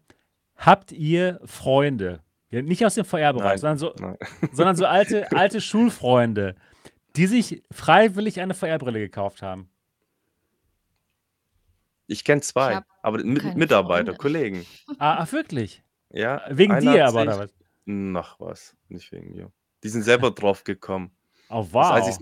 habt 0.57 0.91
ihr 0.91 1.39
Freunde, 1.45 2.19
ja, 2.49 2.61
nicht 2.61 2.85
aus 2.85 2.95
dem 2.95 3.05
VR-Bereich, 3.05 3.61
sondern 3.61 3.77
so, 3.77 3.93
sondern 4.51 4.75
so 4.75 4.85
alte, 4.85 5.31
alte 5.37 5.61
Schulfreunde, 5.61 6.55
die 7.15 7.27
sich 7.27 7.63
freiwillig 7.71 8.41
eine 8.41 8.53
VR-Brille 8.53 8.99
gekauft 8.99 9.41
haben? 9.41 9.69
Ich 12.07 12.25
kenne 12.25 12.41
zwei, 12.41 12.81
aber 13.01 13.23
mit, 13.23 13.55
Mitarbeiter, 13.55 14.07
Freunde. 14.07 14.17
Kollegen. 14.17 14.65
Ah, 14.97 15.19
ach, 15.19 15.31
wirklich? 15.31 15.81
Ja. 16.09 16.41
Wegen 16.49 16.77
dir 16.81 17.07
aber, 17.07 17.21
oder 17.21 17.39
was? 17.39 17.60
Nach 17.85 18.39
was, 18.39 18.75
nicht 18.89 19.11
wegen 19.11 19.31
mir. 19.33 19.51
Die 19.83 19.89
sind 19.89 20.03
selber 20.03 20.31
drauf 20.31 20.63
gekommen. 20.63 21.11
Oh, 21.49 21.67
wow. 21.71 21.95
Das, 21.95 22.07
als 22.07 22.19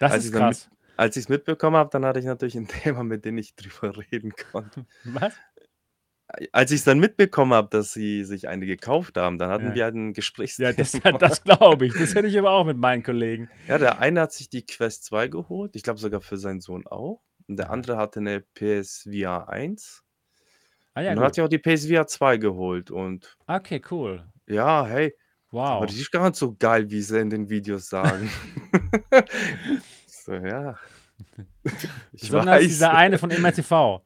das 0.00 0.12
als 0.12 0.24
ist 0.26 0.32
krass. 0.32 0.68
Mit, 0.70 0.78
als 0.98 1.16
ich 1.16 1.24
es 1.24 1.28
mitbekommen 1.28 1.76
habe, 1.76 1.90
dann 1.90 2.04
hatte 2.04 2.20
ich 2.20 2.26
natürlich 2.26 2.56
ein 2.56 2.68
Thema, 2.68 3.02
mit 3.02 3.24
dem 3.24 3.38
ich 3.38 3.54
drüber 3.56 3.96
reden 4.12 4.32
konnte. 4.52 4.86
Was? 5.04 5.34
Als 6.52 6.70
ich 6.70 6.78
es 6.78 6.84
dann 6.84 6.98
mitbekommen 6.98 7.52
habe, 7.52 7.68
dass 7.68 7.92
sie 7.92 8.24
sich 8.24 8.48
eine 8.48 8.64
gekauft 8.64 9.18
haben, 9.18 9.36
dann 9.36 9.50
hatten 9.50 9.66
Ja. 9.66 9.74
wir 9.74 9.84
halt 9.84 9.94
ein 9.96 10.12
Gespräch. 10.14 10.56
Ja, 10.56 10.72
das, 10.72 10.92
das 11.18 11.42
glaube 11.44 11.84
ich. 11.86 11.92
Das 11.92 12.14
hätte 12.14 12.26
ich 12.28 12.38
aber 12.38 12.52
auch 12.52 12.64
mit 12.64 12.78
meinen 12.78 13.02
Kollegen. 13.02 13.50
Ja, 13.68 13.76
der 13.76 13.98
eine 13.98 14.22
hat 14.22 14.32
sich 14.32 14.48
die 14.48 14.64
Quest 14.64 15.04
2 15.04 15.28
geholt, 15.28 15.76
ich 15.76 15.82
glaube 15.82 15.98
sogar 16.00 16.22
für 16.22 16.38
seinen 16.38 16.60
Sohn 16.62 16.86
auch. 16.86 17.20
Und 17.48 17.58
der 17.58 17.66
Ja. 17.66 17.72
andere 17.72 17.96
hatte 17.98 18.20
eine 18.20 18.40
PSVR 18.40 19.48
1. 19.50 20.04
Ah 20.94 21.02
ja, 21.02 21.10
und 21.10 21.16
dann 21.16 21.24
hat 21.26 21.34
sich 21.34 21.44
auch 21.44 21.48
die 21.48 21.58
PSVR 21.58 22.06
2 22.06 22.38
geholt. 22.38 22.90
Und 22.90 23.36
Okay, 23.46 23.82
cool. 23.90 24.26
Ja, 24.52 24.86
hey, 24.86 25.14
aber 25.50 25.80
Wow. 25.82 25.86
die 25.86 26.00
ist 26.00 26.10
gar 26.10 26.24
nicht 26.28 26.36
so 26.36 26.54
geil, 26.58 26.90
wie 26.90 27.02
sie 27.02 27.18
in 27.20 27.30
den 27.30 27.48
Videos 27.50 27.88
sagen. 27.88 28.30
so, 30.06 30.34
ja. 30.34 30.76
Ich 32.12 32.28
Sondern 32.28 32.56
weiß. 32.56 32.64
dieser 32.66 32.94
eine 32.94 33.18
von 33.18 33.30
MRTV. 33.30 34.00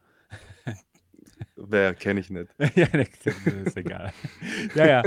Wer 1.57 1.95
kenne 1.95 2.21
ich 2.21 2.29
nicht. 2.31 2.51
ja, 2.75 2.87
das 2.87 3.35
ist 3.65 3.77
egal. 3.77 4.13
Ja, 4.75 4.87
ja. 4.87 5.03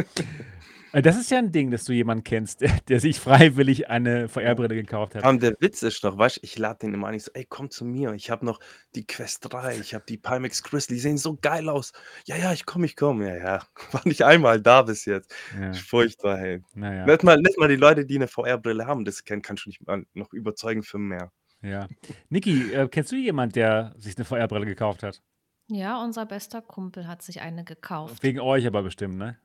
Äh, 0.91 1.01
Das 1.01 1.17
ist 1.17 1.31
ja 1.31 1.37
ein 1.37 1.51
Ding, 1.51 1.71
dass 1.71 1.83
du 1.83 1.93
jemanden 1.93 2.23
kennst, 2.23 2.61
der, 2.61 2.71
der 2.89 2.99
sich 2.99 3.19
freiwillig 3.19 3.89
eine 3.89 4.27
VR-Brille 4.27 4.75
gekauft 4.75 5.15
hat. 5.15 5.25
Und 5.25 5.43
der 5.43 5.55
Witz 5.59 5.83
ist 5.83 6.03
noch, 6.03 6.17
weißt 6.17 6.37
du, 6.37 6.41
ich 6.43 6.57
lade 6.57 6.79
den 6.79 6.93
immer 6.93 7.07
an, 7.07 7.13
ich 7.13 7.23
so, 7.23 7.31
ey, 7.33 7.45
komm 7.47 7.69
zu 7.69 7.85
mir, 7.85 8.13
ich 8.13 8.29
habe 8.29 8.45
noch 8.45 8.59
die 8.95 9.05
Quest 9.05 9.51
3, 9.51 9.77
ich 9.79 9.93
habe 9.93 10.05
die 10.07 10.17
Pimax 10.17 10.63
Crystal, 10.63 10.95
die 10.95 11.01
sehen 11.01 11.17
so 11.17 11.37
geil 11.41 11.69
aus. 11.69 11.91
Ja, 12.25 12.35
ja, 12.35 12.53
ich 12.53 12.65
komme, 12.65 12.85
ich 12.85 12.95
komme. 12.95 13.27
Ja, 13.27 13.37
ja, 13.37 13.63
war 13.91 14.01
nicht 14.05 14.23
einmal 14.23 14.61
da 14.61 14.81
bis 14.81 15.05
jetzt. 15.05 15.33
Ja, 15.59 15.73
Furchtbar, 15.73 16.37
hey. 16.37 16.61
naja. 16.73 17.05
Nicht, 17.05 17.23
mal, 17.23 17.37
nicht 17.37 17.57
mal 17.59 17.67
die 17.67 17.75
Leute, 17.75 18.05
die 18.05 18.15
eine 18.15 18.27
VR-Brille 18.27 18.85
haben, 18.85 19.05
das 19.05 19.23
kennen, 19.23 19.41
kannst 19.41 19.65
du 19.65 19.69
nicht 19.69 19.85
mal 19.85 20.05
noch 20.13 20.33
überzeugen 20.33 20.83
für 20.83 20.97
mehr. 20.97 21.31
Ja. 21.61 21.87
Niki, 22.29 22.71
äh, 22.71 22.87
kennst 22.87 23.11
du 23.11 23.15
jemanden, 23.17 23.53
der 23.53 23.93
sich 23.97 24.15
eine 24.17 24.25
VR-Brille 24.25 24.65
gekauft 24.65 25.03
hat? 25.03 25.21
Ja, 25.67 26.01
unser 26.03 26.25
bester 26.25 26.61
Kumpel 26.61 27.07
hat 27.07 27.21
sich 27.21 27.41
eine 27.41 27.63
gekauft. 27.63 28.23
Wegen 28.23 28.39
euch 28.39 28.65
aber 28.65 28.81
bestimmt, 28.81 29.17
ne? 29.17 29.37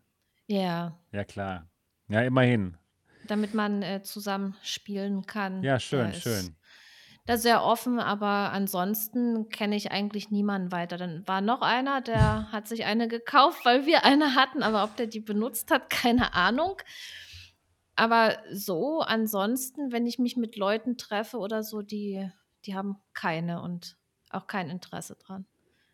Ja, 0.46 0.98
Ja, 1.12 1.24
klar. 1.24 1.68
Ja, 2.08 2.20
immerhin. 2.22 2.76
damit 3.26 3.54
man 3.54 3.82
äh, 3.82 4.02
zusammen 4.02 4.54
spielen 4.62 5.24
kann. 5.26 5.62
Ja, 5.62 5.74
Der 5.74 5.80
schön, 5.80 6.10
ist 6.10 6.22
schön. 6.22 6.56
da 7.24 7.38
sehr 7.38 7.64
offen, 7.64 7.98
aber 7.98 8.52
ansonsten 8.52 9.48
kenne 9.48 9.76
ich 9.76 9.90
eigentlich 9.90 10.30
niemanden 10.30 10.70
weiter. 10.72 10.98
Dann 10.98 11.26
war 11.26 11.40
noch 11.40 11.62
einer, 11.62 12.02
der 12.02 12.48
hat 12.52 12.68
sich 12.68 12.84
eine 12.84 13.08
gekauft, 13.08 13.64
weil 13.64 13.86
wir 13.86 14.04
eine 14.04 14.34
hatten, 14.34 14.62
aber 14.62 14.84
ob 14.84 14.96
der 14.96 15.06
die 15.06 15.20
benutzt 15.20 15.70
hat, 15.70 15.88
keine 15.88 16.34
Ahnung. 16.34 16.76
Aber 17.96 18.36
so, 18.52 19.00
ansonsten, 19.00 19.92
wenn 19.92 20.06
ich 20.06 20.18
mich 20.18 20.36
mit 20.36 20.56
Leuten 20.56 20.98
treffe 20.98 21.38
oder 21.38 21.62
so, 21.62 21.80
die, 21.80 22.28
die 22.66 22.74
haben 22.74 22.96
keine 23.14 23.62
und 23.62 23.96
auch 24.30 24.46
kein 24.48 24.68
Interesse 24.68 25.16
dran. 25.16 25.46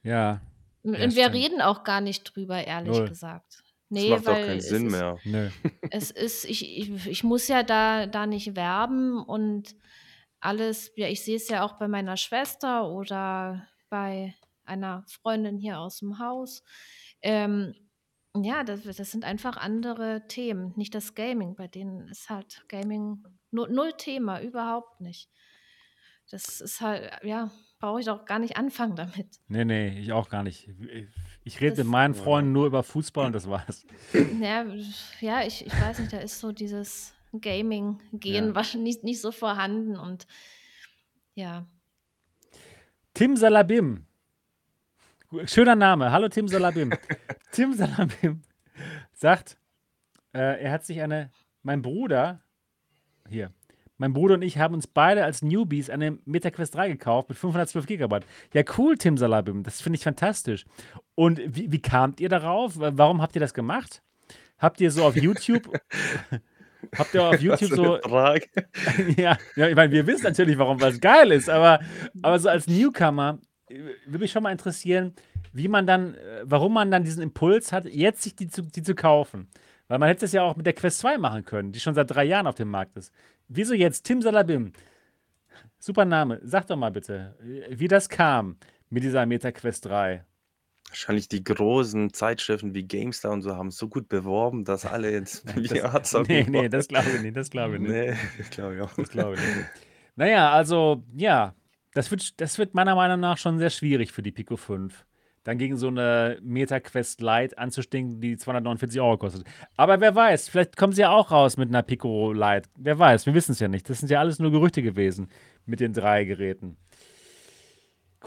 Ja, 0.03 0.41
Und 0.83 0.95
ja, 0.95 1.01
wir 1.03 1.11
stimmt. 1.11 1.35
reden 1.35 1.61
auch 1.61 1.85
gar 1.85 2.01
nicht 2.01 2.25
drüber, 2.25 2.65
ehrlich 2.67 2.97
Null. 2.97 3.09
gesagt. 3.09 3.63
Das 3.91 4.03
Nee, 4.03 4.11
macht 4.11 4.29
auch 4.29 4.33
weil 4.33 4.47
keinen 4.47 4.59
es 4.59 4.69
Sinn 4.69 4.87
ist, 4.87 4.93
mehr. 4.93 5.19
Nö. 5.25 5.51
es 5.91 6.11
ist, 6.13 6.45
ich, 6.45 6.79
ich, 6.79 7.07
ich 7.07 7.25
muss 7.25 7.49
ja 7.49 7.63
da, 7.63 8.07
da 8.07 8.27
nicht 8.27 8.55
werben 8.57 9.23
und 9.23 9.75
alles, 10.41 10.93
ja, 10.97 11.09
ich 11.09 11.23
sehe 11.23 11.37
es 11.37 11.49
ja 11.49 11.65
auch 11.65 11.75
bei 11.79 11.89
meiner 11.89 12.17
Schwester 12.17 12.89
oder 12.89 13.67
bei 13.89 14.35
einer 14.65 15.05
Freundin 15.09 15.59
hier 15.59 15.81
aus 15.81 15.99
dem 15.99 16.19
Haus. 16.21 16.63
Ähm, 17.21 17.75
ja, 18.37 18.63
das, 18.63 18.85
das 18.85 19.11
sind 19.11 19.25
einfach 19.25 19.57
andere 19.57 20.27
Themen, 20.29 20.73
nicht 20.77 20.95
das 20.95 21.15
Gaming. 21.17 21.57
Bei 21.57 21.67
denen 21.67 22.09
ist 22.09 22.31
halt 22.31 22.65
Gaming 22.69 23.25
null, 23.51 23.69
null 23.71 23.93
Thema, 23.99 24.41
überhaupt 24.41 25.01
nicht. 25.01 25.29
Das 26.31 26.61
ist 26.61 26.81
halt, 26.81 27.11
ja, 27.25 27.51
brauche 27.81 28.01
ich 28.01 28.09
auch 28.09 28.25
gar 28.25 28.39
nicht 28.39 28.57
anfangen 28.57 28.95
damit. 28.95 29.41
Nee, 29.49 29.65
nee, 29.65 29.99
ich 29.99 30.13
auch 30.13 30.29
gar 30.29 30.45
nicht. 30.45 30.71
Ich, 31.45 31.61
rede 31.61 31.71
Das- 31.71 31.79
mit 31.79 31.87
meinen 31.89 32.15
Freunden 32.15 32.53
nur 32.53 32.67
über 32.67 32.83
Fußball 32.83 33.27
und 33.27 33.33
das 33.33 33.49
war's. 33.49 33.87
Ja, 34.41 34.65
ja 35.21 35.43
ich, 35.43 35.67
ich 35.67 35.73
weiß 35.81 35.99
nicht, 36.01 36.13
da 36.13 36.19
ist 36.19 36.39
so 36.41 36.53
dieses 36.53 37.15
Gaming-Gehen 37.39 38.49
Ja. 38.49 38.55
wahrscheinlich 38.55 38.97
nicht, 38.97 39.05
nicht 39.05 39.21
so 39.21 39.33
vorhanden 39.33 39.97
und 39.97 40.27
ja. 41.35 41.67
Tim 43.15 43.37
Salabim. 43.37 44.05
Schöner 45.47 45.77
Name. 45.77 46.11
Hallo 46.11 46.29
Tim 46.29 46.49
Salabim. 46.49 46.93
Tim 47.53 47.73
Salabim 47.73 48.43
sagt, 49.13 49.57
äh, 50.35 50.63
er 50.63 50.73
hat 50.73 50.85
sich 50.85 51.01
eine, 51.01 51.31
mein 51.63 51.83
Bruder, 51.83 52.41
hier, 53.29 53.53
mein 53.97 54.13
Bruder 54.13 54.35
und 54.35 54.43
ich 54.43 54.59
haben 54.59 54.75
uns 54.75 54.87
beide 54.87 55.25
als 55.25 55.43
Newbies 55.43 55.89
eine 55.91 56.19
MetaQuest 56.25 56.75
3 56.75 56.89
gekauft 56.89 57.29
mit 57.29 57.39
512 57.39 57.87
Gigabyte. 57.87 58.27
Ja, 58.55 58.63
cool, 58.79 58.97
Tim 58.97 59.17
Salabim. 59.19 59.63
Das 59.63 59.81
finde 59.81 59.99
ich 59.99 60.03
fantastisch. 60.05 60.65
Und 61.21 61.39
wie, 61.55 61.71
wie 61.71 61.83
kamt 61.83 62.19
ihr 62.19 62.31
darauf? 62.31 62.73
Warum 62.77 63.21
habt 63.21 63.37
ihr 63.37 63.41
das 63.41 63.53
gemacht? 63.53 64.01
Habt 64.57 64.81
ihr 64.81 64.91
so 64.91 65.05
auf 65.05 65.15
YouTube, 65.17 65.71
habt 66.97 67.13
ihr 67.13 67.23
auf 67.23 67.43
YouTube 67.43 67.69
so, 67.73 67.99
Frage. 67.99 68.47
ja, 69.19 69.37
ja, 69.55 69.69
ich 69.69 69.77
meine, 69.77 69.93
wir 69.93 70.07
wissen 70.07 70.25
natürlich, 70.25 70.57
warum 70.57 70.81
was 70.81 70.99
geil 70.99 71.31
ist, 71.31 71.51
aber, 71.51 71.81
aber 72.23 72.39
so 72.39 72.49
als 72.49 72.69
Newcomer 72.69 73.39
äh, 73.69 73.81
würde 74.07 74.21
mich 74.21 74.33
schon 74.33 74.43
mal 74.43 74.51
interessieren, 74.51 75.13
wie 75.53 75.69
man 75.69 75.87
dann, 75.87 76.15
äh, 76.15 76.41
warum 76.45 76.73
man 76.73 76.91
dann 76.91 77.05
diesen 77.05 77.23
Impuls 77.23 77.71
hat, 77.71 77.85
jetzt 77.85 78.23
sich 78.23 78.35
die 78.35 78.49
zu, 78.49 78.63
die 78.63 78.83
zu 78.83 78.95
kaufen. 78.95 79.49
Weil 79.89 79.99
man 79.99 80.09
hätte 80.09 80.25
es 80.25 80.33
ja 80.33 80.43
auch 80.43 80.57
mit 80.57 80.65
der 80.65 80.73
Quest 80.73 81.01
2 81.01 81.19
machen 81.19 81.45
können, 81.45 81.71
die 81.71 81.81
schon 81.81 81.95
seit 81.95 82.11
drei 82.11 82.25
Jahren 82.25 82.47
auf 82.47 82.55
dem 82.55 82.71
Markt 82.71 82.97
ist. 82.97 83.13
Wieso 83.47 83.75
jetzt 83.75 84.05
Tim 84.05 84.23
Salabim? 84.23 84.73
Super 85.81 86.07
Name. 86.07 86.41
Sag 86.45 86.67
doch 86.69 86.77
mal 86.77 86.91
bitte, 86.91 87.37
wie 87.69 87.89
das 87.89 88.09
kam 88.09 88.57
mit 88.89 89.03
dieser 89.03 89.27
Meta 89.27 89.53
Quest 89.53 89.85
3. 89.85 90.25
Wahrscheinlich 90.91 91.29
die 91.29 91.43
großen 91.45 92.13
Zeitschriften 92.13 92.75
wie 92.75 92.83
GameStar 92.83 93.33
und 93.33 93.43
so 93.43 93.57
haben 93.57 93.69
es 93.69 93.79
so 93.79 93.89
gut 93.89 94.09
beworben, 94.09 94.65
dass 94.65 94.85
alle 94.85 95.11
jetzt 95.13 95.49
VR 95.69 96.03
zocken 96.03 96.27
Nee, 96.29 96.47
nee, 96.49 96.59
wollen. 96.59 96.71
das 96.71 96.89
glaube 96.89 97.11
ich 97.15 97.23
nicht, 97.23 97.37
das 97.37 97.51
glaube 97.51 97.77
ich 97.77 97.81
nicht. 97.81 97.91
Nee, 97.93 98.15
ich 98.41 98.51
glaube 98.51 98.75
ich 98.77 98.81
auch 98.83 98.93
Das 98.95 99.09
glaube 99.09 99.37
ich 99.37 99.41
nicht. 99.57 99.69
Naja, 100.17 100.51
also, 100.51 101.05
ja, 101.17 101.55
das 101.95 102.11
wird, 102.11 102.41
das 102.41 102.59
wird 102.59 102.75
meiner 102.75 102.95
Meinung 102.97 103.21
nach 103.21 103.39
schon 103.39 103.59
sehr 103.59 103.71
schwierig 103.71 104.13
für 104.13 104.23
die 104.23 104.33
Pico 104.33 104.57
5. 104.57 105.07
Dann 105.45 105.57
gegen 105.57 105.77
so 105.79 105.89
eine 105.89 106.39
MetaQuest 106.43 107.23
Lite 107.23 107.57
anzustinken, 107.57 108.21
die 108.21 108.37
249 108.37 109.01
Euro 109.01 109.17
kostet. 109.17 109.45
Aber 109.77 109.99
wer 110.01 110.15
weiß, 110.15 110.51
vielleicht 110.51 110.77
kommen 110.77 110.93
sie 110.93 111.01
ja 111.01 111.11
auch 111.13 111.31
raus 111.31 111.57
mit 111.57 111.71
einer 111.71 111.83
Pico 111.83 112.33
Lite. 112.33 112.69
Wer 112.77 112.99
weiß, 112.99 113.25
wir 113.25 113.33
wissen 113.33 113.53
es 113.53 113.61
ja 113.61 113.69
nicht. 113.69 113.89
Das 113.89 114.01
sind 114.01 114.11
ja 114.11 114.21
alles 114.21 114.39
nur 114.39 114.51
Gerüchte 114.51 114.83
gewesen 114.83 115.29
mit 115.65 115.81
den 115.81 115.95
drei 115.95 116.25
Geräten. 116.25 116.77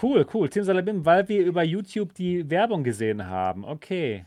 Cool, 0.02 0.26
cool. 0.34 0.50
Tim 0.50 0.64
Salabim, 0.64 1.06
weil 1.06 1.28
wir 1.30 1.46
über 1.46 1.64
YouTube 1.64 2.14
die 2.16 2.50
Werbung 2.50 2.84
gesehen 2.84 3.28
haben. 3.28 3.64
Okay. 3.64 4.26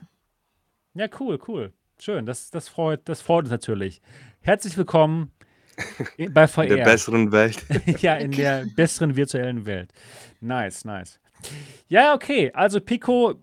Ja, 0.95 1.09
cool, 1.19 1.39
cool. 1.49 1.73
Schön, 1.99 2.25
das, 2.25 2.51
das, 2.51 2.69
freut, 2.69 3.09
das 3.09 3.21
freut 3.21 3.45
uns 3.45 3.51
natürlich. 3.51 4.01
Herzlich 4.41 4.77
willkommen 4.77 5.33
bei 6.17 6.23
In 6.23 6.35
der 6.35 6.49
VR. 6.49 6.85
besseren 6.85 7.33
Welt. 7.33 7.65
ja, 8.01 8.15
in 8.15 8.31
der 8.31 8.67
besseren 8.77 9.17
virtuellen 9.17 9.67
Welt. 9.67 9.93
Nice, 10.41 10.85
nice. 10.85 11.19
Ja, 11.89 12.15
okay. 12.15 12.53
Also 12.55 12.81
Pico, 12.81 13.35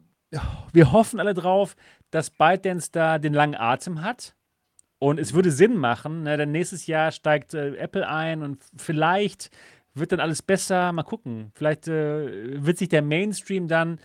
wir 0.72 0.92
hoffen 0.92 1.20
alle 1.20 1.34
drauf, 1.34 1.76
dass 2.10 2.30
ByteDance 2.30 2.90
da 2.92 3.20
den 3.20 3.34
langen 3.34 3.56
Atem 3.56 4.02
hat. 4.02 4.34
Und 5.00 5.20
es 5.20 5.34
würde 5.34 5.52
Sinn 5.52 5.76
machen, 5.76 6.24
ne, 6.24 6.38
denn 6.38 6.52
nächstes 6.52 6.88
Jahr 6.88 7.12
steigt 7.12 7.54
äh, 7.54 7.76
Apple 7.76 8.08
ein 8.08 8.42
und 8.42 8.64
vielleicht 8.78 9.50
wird 9.94 10.12
dann 10.12 10.20
alles 10.20 10.42
besser. 10.42 10.92
Mal 10.92 11.04
gucken. 11.04 11.52
Vielleicht 11.56 11.88
äh, 11.88 12.64
wird 12.64 12.78
sich 12.78 12.90
der 12.90 13.02
Mainstream 13.02 13.68
dann 13.68 14.00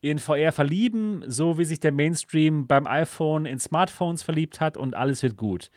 in 0.00 0.18
VR 0.18 0.52
verlieben, 0.52 1.22
so 1.28 1.58
wie 1.58 1.64
sich 1.64 1.80
der 1.80 1.92
Mainstream 1.92 2.66
beim 2.66 2.86
iPhone 2.86 3.46
in 3.46 3.58
Smartphones 3.58 4.22
verliebt 4.22 4.60
hat 4.60 4.76
und 4.76 4.94
alles 4.94 5.22
wird 5.22 5.36
gut. 5.36 5.70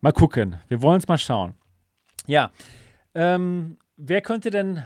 Mal 0.00 0.12
gucken. 0.12 0.56
Wir 0.68 0.82
wollen 0.82 0.98
es 0.98 1.08
mal 1.08 1.18
schauen. 1.18 1.54
Ja. 2.26 2.50
Ähm, 3.14 3.78
wer 3.96 4.20
könnte 4.20 4.50
denn 4.50 4.84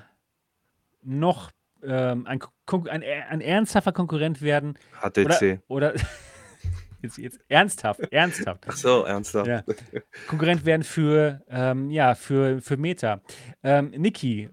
noch 1.03 1.51
ähm, 1.83 2.27
ein, 2.27 2.41
ein, 2.89 3.03
ein 3.03 3.41
ernsthafter 3.41 3.93
Konkurrent 3.93 4.43
werden? 4.43 4.79
Oder, 5.03 5.35
HTC. 5.35 5.61
oder 5.67 5.95
jetzt, 7.03 7.19
jetzt 7.19 7.41
ernsthaft, 7.49 8.01
ernsthaft. 8.11 8.65
Ach 8.67 8.77
so, 8.77 9.05
ernsthaft. 9.05 9.47
Ja. 9.47 9.63
Konkurrent 10.27 10.65
werden 10.65 10.83
für, 10.83 11.43
ähm, 11.49 11.91
ja, 11.91 12.15
für, 12.15 12.61
für 12.61 12.77
Meta. 12.77 13.21
Ähm, 13.63 13.91
Niki, 13.91 14.51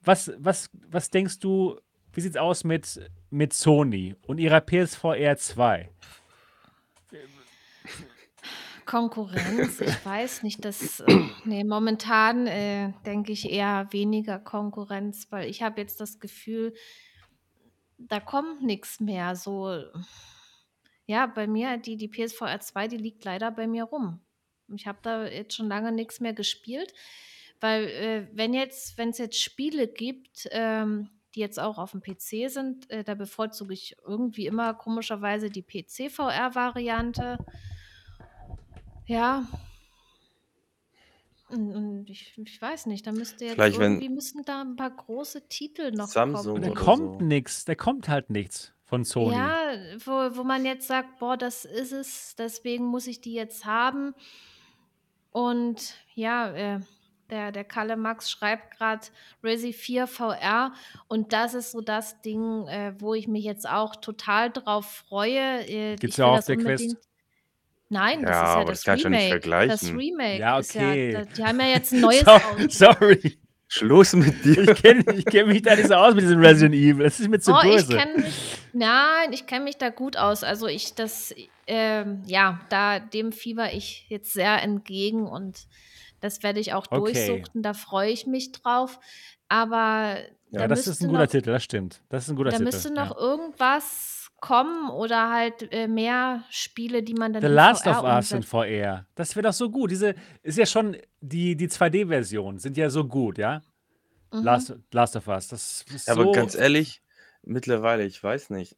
was, 0.00 0.32
was, 0.38 0.70
was 0.88 1.10
denkst 1.10 1.38
du, 1.40 1.78
wie 2.12 2.20
sieht's 2.20 2.36
aus 2.36 2.64
mit, 2.64 3.10
mit 3.30 3.52
Sony 3.52 4.14
und 4.26 4.38
ihrer 4.38 4.60
PSVR 4.60 5.36
2? 5.36 5.90
Konkurrenz, 8.86 9.80
ich 9.80 10.04
weiß 10.06 10.44
nicht, 10.44 10.64
das, 10.64 11.00
äh, 11.00 11.18
nee, 11.44 11.64
momentan 11.64 12.46
äh, 12.46 12.92
denke 13.04 13.32
ich 13.32 13.50
eher 13.50 13.88
weniger 13.90 14.38
Konkurrenz, 14.38 15.26
weil 15.30 15.50
ich 15.50 15.62
habe 15.62 15.80
jetzt 15.80 16.00
das 16.00 16.20
Gefühl, 16.20 16.72
da 17.98 18.20
kommt 18.20 18.62
nichts 18.62 19.00
mehr. 19.00 19.34
So, 19.34 19.82
ja, 21.06 21.26
bei 21.26 21.46
mir, 21.46 21.78
die, 21.78 21.96
die 21.96 22.08
PSVR 22.08 22.60
2, 22.60 22.88
die 22.88 22.96
liegt 22.96 23.24
leider 23.24 23.50
bei 23.50 23.66
mir 23.66 23.84
rum. 23.84 24.20
Ich 24.74 24.86
habe 24.86 24.98
da 25.02 25.26
jetzt 25.26 25.54
schon 25.54 25.68
lange 25.68 25.92
nichts 25.92 26.20
mehr 26.20 26.32
gespielt, 26.32 26.92
weil 27.60 27.84
äh, 27.84 28.28
wenn 28.32 28.52
jetzt, 28.52 28.98
wenn 28.98 29.10
es 29.10 29.18
jetzt 29.18 29.40
Spiele 29.40 29.86
gibt, 29.86 30.48
ähm, 30.50 31.08
die 31.34 31.40
jetzt 31.40 31.60
auch 31.60 31.78
auf 31.78 31.92
dem 31.92 32.00
PC 32.00 32.50
sind, 32.50 32.90
äh, 32.90 33.04
da 33.04 33.14
bevorzuge 33.14 33.72
ich 33.72 33.96
irgendwie 34.04 34.46
immer 34.46 34.74
komischerweise 34.74 35.48
die 35.48 35.62
PC-VR-Variante. 35.62 37.38
Ja. 39.06 39.46
Und, 41.48 41.72
und 41.72 42.10
ich, 42.10 42.36
ich 42.36 42.60
weiß 42.60 42.86
nicht, 42.86 43.06
da 43.06 43.12
müsste 43.12 43.44
jetzt 43.44 43.54
Vielleicht, 43.54 43.78
irgendwie 43.78 44.08
müssen 44.08 44.44
da 44.44 44.62
ein 44.62 44.74
paar 44.74 44.90
große 44.90 45.46
Titel 45.48 45.92
noch 45.92 46.08
Samsung 46.08 46.56
Und 46.56 46.62
da 46.62 46.70
kommen. 46.70 46.72
oder 46.72 46.84
kommt 46.84 47.20
so. 47.20 47.26
nichts, 47.26 47.64
da 47.64 47.76
kommt 47.76 48.08
halt 48.08 48.30
nichts 48.30 48.75
von 48.86 49.04
Sony. 49.04 49.36
Ja, 49.36 49.72
wo, 50.04 50.36
wo 50.36 50.44
man 50.44 50.64
jetzt 50.64 50.86
sagt, 50.86 51.18
boah, 51.18 51.36
das 51.36 51.64
ist 51.64 51.92
es, 51.92 52.34
deswegen 52.36 52.84
muss 52.84 53.06
ich 53.06 53.20
die 53.20 53.34
jetzt 53.34 53.64
haben. 53.66 54.14
Und 55.32 55.94
ja, 56.14 56.50
äh, 56.54 56.80
der, 57.28 57.50
der 57.50 57.64
Kalle 57.64 57.96
Max 57.96 58.30
schreibt 58.30 58.76
gerade 58.78 59.06
Resi 59.42 59.72
4 59.72 60.06
VR 60.06 60.72
und 61.08 61.32
das 61.32 61.54
ist 61.54 61.72
so 61.72 61.80
das 61.80 62.20
Ding, 62.22 62.66
äh, 62.68 62.94
wo 62.98 63.14
ich 63.14 63.26
mich 63.26 63.44
jetzt 63.44 63.68
auch 63.68 63.96
total 63.96 64.50
drauf 64.50 65.04
freue. 65.08 65.66
Äh, 65.66 65.96
Gibt's 65.96 66.14
ich 66.14 66.18
ja 66.18 66.26
auch 66.26 66.38
auf 66.38 66.46
der 66.46 66.56
Quest. 66.56 66.96
Nein, 67.88 68.22
das 68.22 68.30
Ja, 68.30 68.42
ist 68.42 68.48
ja 68.48 68.54
aber 68.54 68.70
das 68.70 68.82
das 68.82 69.04
Remake. 69.04 69.22
Das 69.22 69.28
vergleichen. 69.28 69.96
Remake 69.96 70.38
Ja, 70.40 70.58
ist 70.58 70.74
ja, 70.74 70.88
okay. 70.88 71.12
da, 71.12 71.24
die 71.24 71.44
haben 71.44 71.60
ja 71.60 71.66
jetzt 71.66 71.92
ein 71.92 72.00
neues 72.02 72.24
So, 72.24 72.40
sorry. 72.68 73.38
Schluss 73.68 74.12
mit 74.12 74.44
dir. 74.44 74.62
Ich 74.68 74.82
kenne 74.82 75.04
ich 75.14 75.24
kenn 75.24 75.48
mich 75.48 75.62
da 75.62 75.74
nicht 75.74 75.88
so 75.88 75.94
aus 75.94 76.14
mit 76.14 76.22
diesem 76.24 76.40
Resident 76.40 76.74
Evil. 76.74 77.04
Das 77.04 77.18
ist 77.20 77.28
mir 77.28 77.40
zu 77.40 77.52
Oh, 77.52 77.60
ich 77.64 77.76
böse. 77.76 77.96
kenne 77.96 78.18
mich, 78.22 78.34
nein, 78.72 79.32
ich 79.32 79.46
kenne 79.46 79.64
mich 79.64 79.76
da 79.76 79.88
gut 79.90 80.16
aus. 80.16 80.44
Also 80.44 80.66
ich, 80.68 80.94
das, 80.94 81.34
ähm, 81.66 82.22
ja, 82.26 82.60
da 82.68 83.00
dem 83.00 83.32
fieber 83.32 83.72
ich 83.72 84.06
jetzt 84.08 84.32
sehr 84.32 84.62
entgegen 84.62 85.26
und 85.26 85.66
das 86.20 86.42
werde 86.42 86.60
ich 86.60 86.72
auch 86.74 86.86
Okay. 86.90 87.12
durchsuchten. 87.12 87.62
Da 87.62 87.74
freue 87.74 88.10
ich 88.10 88.26
mich 88.26 88.52
drauf. 88.52 88.98
Aber 89.48 90.16
Ja, 90.50 90.60
da 90.60 90.68
das 90.68 90.80
ist 90.80 90.86
ein 90.86 90.90
müsste 90.90 91.06
guter 91.08 91.20
noch, 91.20 91.26
Titel, 91.30 91.50
das 91.52 91.64
stimmt. 91.64 92.00
Das 92.08 92.24
ist 92.24 92.30
ein 92.30 92.36
guter 92.36 92.50
da 92.50 92.56
Titel. 92.58 92.64
müsste 92.72 92.88
Ja. 92.94 93.04
noch 93.04 93.16
irgendwas 93.16 94.15
kommen 94.46 94.90
oder 94.90 95.30
halt 95.30 95.72
äh, 95.72 95.88
mehr 95.88 96.44
Spiele, 96.50 97.02
die 97.02 97.14
man 97.14 97.32
dann 97.32 97.42
The 97.42 97.48
in 97.48 97.54
Last 97.54 97.86
of 97.86 97.96
VR 97.96 98.16
Us 98.16 98.30
in. 98.30 98.42
VR. 98.44 99.06
Das 99.16 99.34
wäre 99.34 99.48
doch 99.48 99.52
so 99.52 99.70
gut. 99.70 99.90
Diese 99.90 100.14
ist 100.42 100.56
ja 100.56 100.66
schon, 100.66 100.96
die, 101.20 101.56
die 101.56 101.68
2D-Version 101.68 102.58
sind 102.58 102.76
ja 102.76 102.88
so 102.88 103.04
gut, 103.04 103.38
ja? 103.38 103.62
Mhm. 104.32 104.42
Last, 104.44 104.74
Last 104.92 105.16
of 105.16 105.26
Us. 105.26 105.48
Das 105.48 105.84
ist 105.92 106.06
Ja, 106.06 106.14
aber 106.14 106.30
ganz 106.30 106.52
so. 106.52 106.60
ehrlich, 106.60 107.02
mittlerweile, 107.42 108.04
ich 108.04 108.22
weiß 108.22 108.50
nicht. 108.50 108.76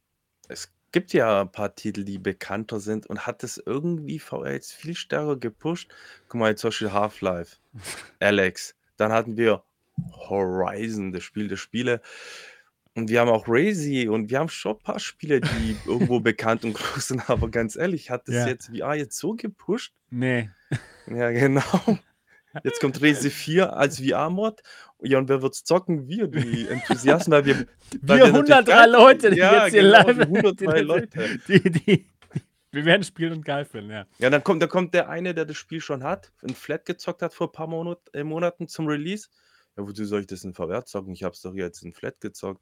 Es 0.48 0.72
gibt 0.90 1.12
ja 1.12 1.42
ein 1.42 1.52
paar 1.52 1.74
Titel, 1.74 2.04
die 2.04 2.18
bekannter 2.18 2.80
sind 2.80 3.06
und 3.06 3.26
hat 3.26 3.42
das 3.42 3.62
irgendwie 3.64 4.18
VR 4.18 4.52
jetzt 4.52 4.72
viel 4.72 4.94
stärker 4.94 5.36
gepusht. 5.36 5.90
Guck 6.28 6.40
mal, 6.40 6.48
jetzt 6.50 6.62
zum 6.62 6.68
Beispiel 6.68 6.92
Half-Life, 6.92 7.56
Alex. 8.20 8.74
Dann 8.96 9.12
hatten 9.12 9.36
wir 9.36 9.62
Horizon, 10.30 11.12
das 11.12 11.24
Spiel 11.24 11.48
der 11.48 11.56
Spiele. 11.56 12.00
Und 12.94 13.08
wir 13.10 13.20
haben 13.20 13.28
auch 13.30 13.44
Razy 13.46 14.08
und 14.08 14.30
wir 14.30 14.38
haben 14.40 14.48
schon 14.48 14.72
ein 14.76 14.82
paar 14.82 14.98
Spiele, 14.98 15.40
die 15.40 15.76
irgendwo 15.86 16.20
bekannt 16.20 16.64
und 16.64 16.72
groß 16.74 17.08
sind. 17.08 17.30
Aber 17.30 17.48
ganz 17.50 17.76
ehrlich, 17.76 18.10
hat 18.10 18.26
das 18.28 18.34
Ja. 18.34 18.46
jetzt 18.48 18.66
VR 18.76 18.94
jetzt 18.94 19.16
so 19.18 19.34
gepusht? 19.34 19.92
Nee. 20.10 20.50
Ja, 21.06 21.30
genau. 21.30 21.62
Jetzt 22.64 22.80
kommt 22.80 23.00
Resi 23.00 23.30
4 23.30 23.74
als 23.76 24.00
VR-Mod. 24.00 24.62
Ja, 25.02 25.18
und 25.18 25.28
wer 25.28 25.42
wird's 25.42 25.62
zocken? 25.64 26.08
Wir, 26.08 26.26
die 26.26 26.66
Enthusiasten, 26.66 27.32
weil 27.32 27.44
wir, 27.44 27.54
weil 28.02 28.18
Wir 28.18 28.26
wir 28.26 28.32
natürlich 28.32 28.50
103 28.52 28.72
geil 28.72 28.90
Leute, 28.90 29.30
die 29.30 29.36
Ja, 29.36 29.64
jetzt 29.64 29.72
hier 29.74 29.82
genau, 29.82 29.92
live. 30.02 30.16
die 30.16 30.22
103 30.22 30.80
Leute. 30.80 31.38
Die, 31.46 31.60
die, 31.62 31.70
die, 31.70 32.10
wir 32.72 32.84
werden 32.84 33.02
spielen 33.04 33.32
und 33.34 33.44
geil 33.44 33.64
finden, 33.64 33.90
ja. 33.90 34.06
Ja, 34.18 34.28
dann 34.30 34.42
kommt, 34.42 34.60
dann 34.62 34.68
kommt 34.68 34.92
der 34.94 35.08
eine, 35.08 35.34
der 35.34 35.44
das 35.44 35.56
Spiel 35.56 35.80
schon 35.80 36.02
hat, 36.02 36.32
in 36.42 36.54
Flat 36.54 36.84
gezockt 36.84 37.22
hat 37.22 37.32
vor 37.32 37.48
ein 37.48 37.52
paar 37.52 37.66
Monat, 37.68 38.00
äh, 38.12 38.24
Monaten 38.24 38.66
zum 38.66 38.86
Release. 38.88 39.28
Ja, 39.76 39.86
wozu 39.86 40.04
soll 40.04 40.22
ich 40.22 40.26
das 40.26 40.42
in 40.42 40.52
VR 40.54 40.84
zocken? 40.84 41.12
Ich 41.12 41.22
hab's 41.22 41.42
doch 41.42 41.54
jetzt 41.54 41.82
in 41.84 41.92
Flat 41.92 42.20
gezockt. 42.20 42.60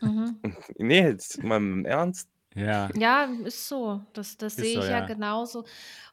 Mhm. 0.00 0.42
Nee, 0.78 1.02
jetzt 1.08 1.42
mal 1.42 1.56
im 1.56 1.84
Ernst. 1.84 2.30
Ja, 2.54 2.94
Ja, 2.94 3.24
ist 3.44 3.68
so. 3.68 4.04
Das, 4.12 4.36
das 4.36 4.58
ist 4.58 4.58
sehe 4.58 4.74
so, 4.74 4.82
ich 4.82 4.88
ja 4.88 5.00
ja. 5.00 5.00
genauso. 5.00 5.64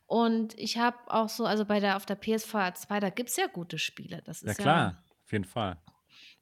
Und 0.08 0.58
ich 0.60 0.78
habe 0.78 0.97
auch 1.08 1.30
so, 1.30 1.45
also 1.45 1.66
bei 1.66 1.80
der 1.80 1.97
auf 1.97 2.06
der 2.06 2.16
PSVR 2.16 2.74
2, 2.76 2.99
da 2.99 3.10
gibt 3.10 3.30
es 3.30 3.38
ja 3.38 3.47
gute 3.47 3.78
Spiele. 3.80 4.22
Das 4.24 4.43
Ja, 4.45 4.54
ist 4.54 4.58
ja, 4.60 4.64
klar. 4.64 5.04
Auf 5.26 5.32
jeden 5.32 5.45
Fall. 5.45 5.82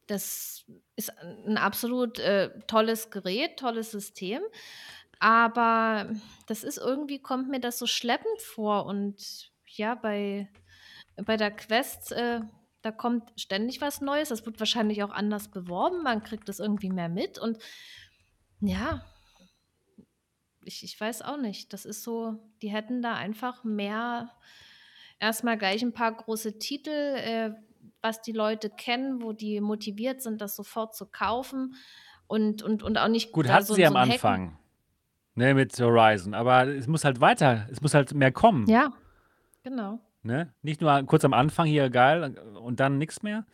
das 0.07 0.65
ist 0.95 1.11
ein 1.19 1.57
absolut 1.57 2.19
äh, 2.19 2.49
tolles 2.67 3.11
Gerät, 3.11 3.57
tolles 3.59 3.91
System. 3.91 4.41
Aber 5.19 6.11
das 6.47 6.63
ist 6.63 6.77
irgendwie, 6.77 7.19
kommt 7.21 7.49
mir 7.49 7.59
das 7.59 7.79
so 7.79 7.87
schleppend 7.87 8.41
vor. 8.41 8.85
Und 8.85 9.51
ja, 9.67 9.95
bei, 9.95 10.49
bei 11.17 11.37
der 11.37 11.51
Quest, 11.51 12.11
äh, 12.13 12.41
da 12.81 12.91
kommt 12.91 13.31
ständig 13.39 13.81
was 13.81 14.01
Neues. 14.01 14.29
Das 14.29 14.45
wird 14.45 14.59
wahrscheinlich 14.59 15.03
auch 15.03 15.11
anders 15.11 15.49
beworben. 15.49 16.03
Man 16.03 16.23
kriegt 16.23 16.47
das 16.47 16.59
irgendwie 16.59 16.89
mehr 16.89 17.09
mit. 17.09 17.37
Und 17.37 17.57
ja, 18.61 19.03
ich, 20.63 20.83
ich 20.83 20.99
weiß 20.99 21.21
auch 21.23 21.37
nicht. 21.37 21.73
Das 21.73 21.85
ist 21.85 22.03
so, 22.03 22.39
die 22.61 22.69
hätten 22.69 23.01
da 23.01 23.15
einfach 23.15 23.63
mehr, 23.63 24.31
erstmal 25.19 25.57
gleich 25.57 25.81
ein 25.81 25.93
paar 25.93 26.13
große 26.13 26.59
Titel, 26.59 26.89
äh, 26.89 27.51
was 28.01 28.21
die 28.21 28.31
Leute 28.31 28.69
kennen, 28.69 29.21
wo 29.21 29.33
die 29.33 29.59
motiviert 29.59 30.21
sind, 30.21 30.39
das 30.41 30.55
sofort 30.55 30.95
zu 30.95 31.05
kaufen. 31.05 31.75
Und, 32.27 32.61
und, 32.61 32.83
und 32.83 32.97
auch 32.97 33.07
nicht 33.07 33.31
Gut, 33.31 33.49
hatten 33.49 33.65
so, 33.65 33.73
sie 33.73 33.81
so 33.81 33.87
am 33.87 33.97
Hacken. 33.97 34.11
Anfang. 34.11 34.59
Ne, 35.35 35.53
mit 35.53 35.77
Horizon. 35.79 36.33
Aber 36.33 36.67
es 36.67 36.87
muss 36.87 37.03
halt 37.03 37.19
weiter, 37.21 37.67
es 37.71 37.81
muss 37.81 37.93
halt 37.93 38.13
mehr 38.13 38.31
kommen. 38.31 38.67
Ja, 38.67 38.93
genau. 39.63 39.99
Ne? 40.29 40.53
Nicht 40.61 40.79
nur 40.79 41.03
kurz 41.07 41.25
am 41.25 41.33
Anfang 41.33 41.65
hier 41.65 41.89
geil 41.89 42.37
und 42.61 42.79
dann 42.79 42.99
nichts 42.99 43.23
mehr. 43.23 43.47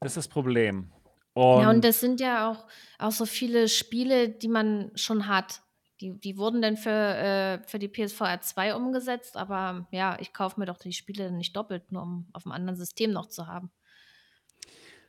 Das 0.00 0.12
ist 0.12 0.16
das 0.16 0.28
Problem. 0.28 0.90
Ja, 1.36 1.42
und 1.42 1.66
Und 1.76 1.84
das 1.84 2.00
sind 2.00 2.20
ja 2.20 2.50
auch, 2.50 2.66
auch 2.98 3.12
so 3.12 3.24
viele 3.24 3.68
Spiele, 3.68 4.28
die 4.28 4.48
man 4.48 4.90
schon 4.96 5.28
hat. 5.28 5.62
Die, 6.00 6.18
die 6.18 6.36
wurden 6.36 6.60
dann 6.60 6.76
für, 6.76 6.90
äh, 6.90 7.62
für 7.68 7.78
die 7.78 7.86
PSVR 7.86 8.40
2 8.40 8.74
umgesetzt, 8.74 9.36
aber 9.36 9.86
ja, 9.92 10.16
ich 10.18 10.32
kaufe 10.32 10.58
mir 10.58 10.66
doch 10.66 10.78
die 10.78 10.92
Spiele 10.92 11.30
nicht 11.30 11.54
doppelt, 11.54 11.92
nur 11.92 12.02
um 12.02 12.28
auf 12.32 12.44
einem 12.44 12.52
anderen 12.52 12.76
System 12.76 13.12
noch 13.12 13.28
zu 13.28 13.46
haben. 13.46 13.70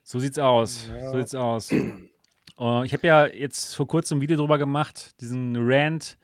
so 0.04 0.20
sieht's 0.20 0.38
aus. 0.38 0.86
So 0.86 0.94
Ja. 0.94 1.18
sieht's 1.18 1.34
aus. 1.34 1.72
Äh, 1.72 2.86
ich 2.86 2.94
habe 2.94 3.08
ja 3.08 3.26
jetzt 3.26 3.76
vor 3.76 3.88
kurzem 3.88 4.20
ein 4.20 4.22
Video 4.22 4.38
drüber 4.38 4.60
gemacht, 4.60 5.20
diesen 5.20 5.56
Rant, 5.58 6.20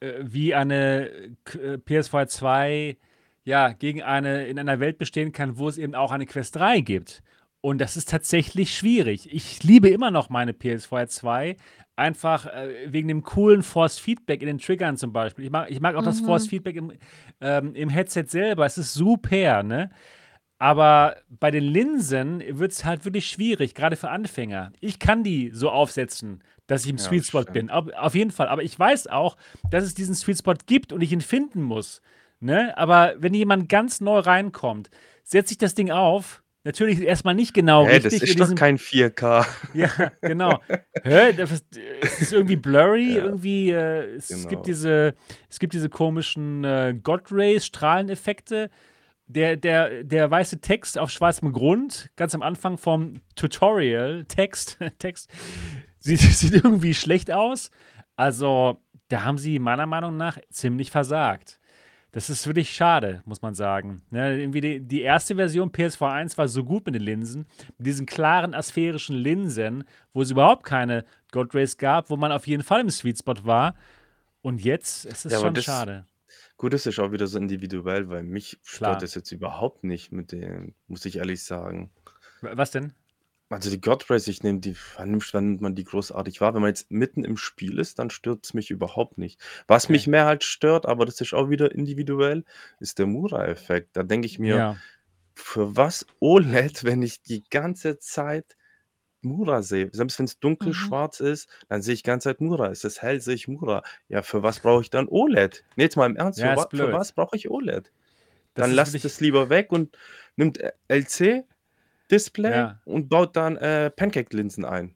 äh, 0.00 0.12
wie 0.20 0.54
eine 0.54 1.08
äh, 1.08 1.78
PS4 1.78 2.26
2 2.26 2.98
ja, 3.44 3.72
gegen 3.72 4.02
eine 4.02 4.46
in 4.46 4.58
einer 4.58 4.80
Welt 4.80 4.98
bestehen 4.98 5.32
kann, 5.32 5.58
wo 5.58 5.68
es 5.68 5.78
eben 5.78 5.94
auch 5.94 6.12
eine 6.12 6.26
Quest 6.26 6.56
3 6.56 6.80
gibt. 6.80 7.22
Und 7.60 7.78
das 7.80 7.96
ist 7.96 8.08
tatsächlich 8.10 8.76
schwierig. 8.76 9.32
Ich 9.32 9.62
liebe 9.62 9.88
immer 9.88 10.10
noch 10.10 10.28
meine 10.30 10.52
PS4 10.52 11.06
2, 11.06 11.56
einfach 11.94 12.46
äh, 12.46 12.92
wegen 12.92 13.06
dem 13.08 13.22
coolen 13.22 13.62
Force 13.62 13.98
Feedback 13.98 14.40
in 14.42 14.48
den 14.48 14.58
Triggern 14.58 14.96
zum 14.96 15.12
Beispiel. 15.12 15.44
Ich 15.44 15.50
mag, 15.50 15.70
ich 15.70 15.80
mag 15.80 15.94
auch 15.94 16.02
das 16.02 16.20
Force 16.20 16.46
Mhm. 16.46 16.48
Feedback 16.50 16.76
im, 16.76 16.92
ähm, 17.40 17.74
im 17.74 17.88
Headset 17.88 18.24
selber. 18.28 18.66
Es 18.66 18.78
ist 18.78 18.94
super, 18.94 19.62
ne? 19.62 19.90
Aber 20.58 21.16
bei 21.28 21.50
den 21.50 21.64
Linsen 21.64 22.42
wird 22.58 22.70
es 22.72 22.84
halt 22.84 23.04
wirklich 23.04 23.26
schwierig, 23.26 23.74
gerade 23.74 23.96
für 23.96 24.10
Anfänger. 24.10 24.72
Ich 24.80 25.00
kann 25.00 25.24
die 25.24 25.50
so 25.52 25.70
aufsetzen, 25.70 26.42
dass 26.68 26.84
ich 26.84 26.90
im 26.90 26.98
Ja, 26.98 27.02
Sweet 27.02 27.26
Spot 27.26 27.40
stimmt. 27.42 27.52
bin. 27.54 27.70
Auf, 27.70 27.92
auf 27.94 28.14
jeden 28.14 28.30
Fall. 28.30 28.48
Aber 28.48 28.62
ich 28.62 28.78
weiß 28.78 29.08
auch, 29.08 29.36
dass 29.70 29.82
es 29.84 29.94
diesen 29.94 30.14
Sweet 30.14 30.38
Spot 30.38 30.54
gibt 30.66 30.92
und 30.92 31.00
ich 31.00 31.12
ihn 31.12 31.20
finden 31.20 31.62
muss. 31.62 32.00
Ne? 32.42 32.76
Aber 32.76 33.14
wenn 33.18 33.34
jemand 33.34 33.68
ganz 33.68 34.00
neu 34.00 34.18
reinkommt, 34.18 34.90
setzt 35.22 35.50
sich 35.50 35.58
das 35.58 35.74
Ding 35.74 35.92
auf. 35.92 36.42
Natürlich 36.64 37.00
erstmal 37.00 37.34
nicht 37.34 37.54
genau 37.54 37.84
das 37.84 38.04
richtig. 38.04 38.22
in 38.22 38.28
ist 38.28 38.40
doch 38.40 38.54
kein 38.56 38.78
4K. 38.78 39.46
ja, 39.74 39.88
genau. 40.20 40.60
Hä? 41.04 41.32
Das 41.32 41.52
ist, 41.52 41.66
es 42.00 42.20
ist 42.20 42.32
irgendwie 42.32 42.56
blurry, 42.56 43.16
Ja, 43.16 43.24
irgendwie. 43.24 43.70
Äh, 43.70 44.16
es, 44.16 44.28
genau. 44.28 44.48
gibt 44.48 44.66
diese, 44.66 45.14
es 45.48 45.60
gibt 45.60 45.72
diese 45.72 45.88
komischen 45.88 46.64
äh, 46.64 46.96
God 47.00 47.30
Rays, 47.30 47.66
Strahleneffekte. 47.66 48.70
Der, 49.26 49.56
der, 49.56 50.02
der 50.02 50.30
weiße 50.30 50.60
Text 50.60 50.98
auf 50.98 51.10
schwarzem 51.10 51.52
Grund, 51.52 52.10
ganz 52.16 52.34
am 52.34 52.42
Anfang 52.42 52.76
vom 52.76 53.22
Tutorial, 53.34 54.24
Text, 54.26 54.78
Text, 54.98 55.30
sieht, 56.00 56.20
sieht 56.20 56.54
irgendwie 56.54 56.94
schlecht 56.94 57.30
aus. 57.30 57.70
Also, 58.16 58.80
da 59.08 59.24
haben 59.24 59.38
sie 59.38 59.60
meiner 59.60 59.86
Meinung 59.86 60.16
nach 60.16 60.38
ziemlich 60.50 60.90
versagt. 60.90 61.60
Das 62.12 62.28
ist 62.28 62.46
wirklich 62.46 62.70
schade, 62.70 63.22
muss 63.24 63.40
man 63.40 63.54
sagen. 63.54 64.02
Ne, 64.10 64.38
irgendwie 64.38 64.60
die, 64.60 64.80
die 64.80 65.00
erste 65.00 65.34
Version 65.36 65.70
PS4 65.72 66.10
1 66.12 66.38
war 66.38 66.46
so 66.46 66.62
gut 66.62 66.84
mit 66.84 66.94
den 66.94 67.02
Linsen, 67.02 67.46
mit 67.78 67.86
diesen 67.86 68.04
klaren 68.04 68.52
asphärischen 68.54 69.16
Linsen, 69.16 69.84
wo 70.12 70.20
es 70.20 70.30
überhaupt 70.30 70.64
keine 70.64 71.04
God 71.30 71.54
Rays 71.54 71.78
gab, 71.78 72.10
wo 72.10 72.16
man 72.16 72.30
auf 72.30 72.46
jeden 72.46 72.62
Fall 72.62 72.82
im 72.82 72.90
Sweet 72.90 73.18
Spot 73.18 73.44
war. 73.44 73.74
Und 74.42 74.62
jetzt 74.62 75.06
ist 75.06 75.24
es 75.24 75.32
Ja, 75.32 75.40
schon 75.40 75.54
das- 75.54 75.64
schade. 75.64 76.06
Gut, 76.58 76.74
das 76.74 76.86
ist 76.86 76.98
auch 77.00 77.12
wieder 77.12 77.26
so 77.26 77.38
individuell, 77.38 78.08
weil 78.08 78.22
mich 78.22 78.60
Klar. 78.62 78.92
stört 78.92 79.02
das 79.02 79.14
jetzt 79.14 79.32
überhaupt 79.32 79.82
nicht 79.82 80.12
mit 80.12 80.32
dem, 80.32 80.74
muss 80.86 81.04
ich 81.06 81.16
ehrlich 81.16 81.42
sagen. 81.42 81.90
Was 82.42 82.70
denn? 82.72 82.92
Also 83.52 83.70
die 83.70 83.80
God 83.80 84.08
Race, 84.10 84.28
ich 84.28 84.42
nehme 84.42 84.60
die, 84.60 84.74
wann 84.96 85.10
nimmt, 85.10 85.34
wann 85.34 85.44
nimmt 85.50 85.60
man 85.60 85.74
die 85.74 85.84
großartig 85.84 86.40
wahr? 86.40 86.54
Wenn 86.54 86.62
man 86.62 86.70
jetzt 86.70 86.90
mitten 86.90 87.24
im 87.24 87.36
Spiel 87.36 87.78
ist, 87.78 87.98
dann 87.98 88.10
stört 88.10 88.44
es 88.44 88.54
mich 88.54 88.70
überhaupt 88.70 89.18
nicht. 89.18 89.40
Was 89.66 89.84
Okay. 89.84 89.92
mich 89.92 90.06
mehr 90.06 90.24
halt 90.26 90.42
stört, 90.44 90.86
aber 90.86 91.04
das 91.06 91.20
ist 91.20 91.34
auch 91.34 91.50
wieder 91.50 91.72
individuell, 91.74 92.44
ist 92.80 92.98
der 92.98 93.06
Mura-Effekt. 93.06 93.90
Da 93.96 94.02
denke 94.02 94.26
ich 94.26 94.38
mir, 94.38 94.56
Ja. 94.56 94.76
für 95.34 95.76
was 95.76 96.06
OLED, 96.20 96.84
wenn 96.84 97.02
ich 97.02 97.22
die 97.22 97.44
ganze 97.48 97.98
Zeit 97.98 98.56
Mura 99.24 99.62
sehe? 99.62 99.88
Selbst 99.92 100.18
wenn 100.18 100.24
es 100.26 100.40
dunkel 100.40 100.70
Mhm. 100.70 100.74
schwarz 100.74 101.20
ist, 101.20 101.48
dann 101.68 101.80
sehe 101.82 101.94
ich 101.94 102.02
die 102.02 102.08
ganze 102.08 102.30
Zeit 102.30 102.40
Mura. 102.40 102.66
Ist 102.68 102.84
es 102.84 103.02
hell, 103.02 103.20
sehe 103.20 103.34
ich 103.34 103.46
Mura. 103.48 103.82
Ja, 104.08 104.22
für 104.22 104.42
was 104.42 104.58
brauche 104.60 104.82
ich 104.82 104.90
dann 104.90 105.06
OLED? 105.08 105.62
Nee, 105.76 105.84
jetzt 105.84 105.96
mal 105.96 106.06
im 106.06 106.16
Ernst, 106.16 106.38
Ja, 106.40 106.46
für, 106.46 106.52
ist 106.52 106.58
wa 106.58 106.62
für 106.70 106.76
blöd. 106.86 106.92
was 106.92 107.12
brauche 107.12 107.36
ich 107.36 107.48
OLED? 107.50 107.92
Das 108.54 108.62
Dann 108.64 108.70
ist 108.70 108.76
lasst 108.76 108.92
wirklich- 108.94 109.12
es 109.12 109.20
lieber 109.20 109.48
weg 109.48 109.70
und 109.72 109.96
nimmt 110.36 110.58
äh, 110.58 110.72
LC-Display 112.12 112.50
Ja. 112.50 112.80
und 112.84 113.08
baut 113.08 113.36
dann 113.36 113.56
äh, 113.56 113.90
Pancake-Linsen 113.90 114.64
ein. 114.64 114.94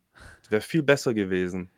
Wäre 0.48 0.60
viel 0.62 0.82
besser 0.82 1.12
gewesen. 1.14 1.70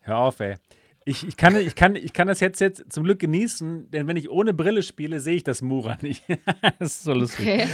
Hör 0.00 0.18
auf, 0.18 0.40
ey. 0.40 0.56
Ich, 1.04 1.26
ich, 1.26 1.36
kann, 1.36 1.56
ich, 1.56 1.74
kann, 1.74 1.94
ich 1.96 2.12
kann 2.12 2.26
das 2.28 2.40
jetzt, 2.40 2.60
jetzt 2.60 2.92
zum 2.92 3.04
Glück 3.04 3.20
genießen, 3.20 3.90
denn 3.90 4.06
wenn 4.08 4.16
ich 4.16 4.28
ohne 4.30 4.52
Brille 4.54 4.82
spiele, 4.82 5.20
sehe 5.20 5.36
ich 5.36 5.44
das 5.44 5.62
Mura 5.62 5.98
nicht. 6.00 6.24
das 6.78 6.96
ist 6.96 7.02
so 7.04 7.14
lustig. 7.14 7.46
Okay. 7.46 7.68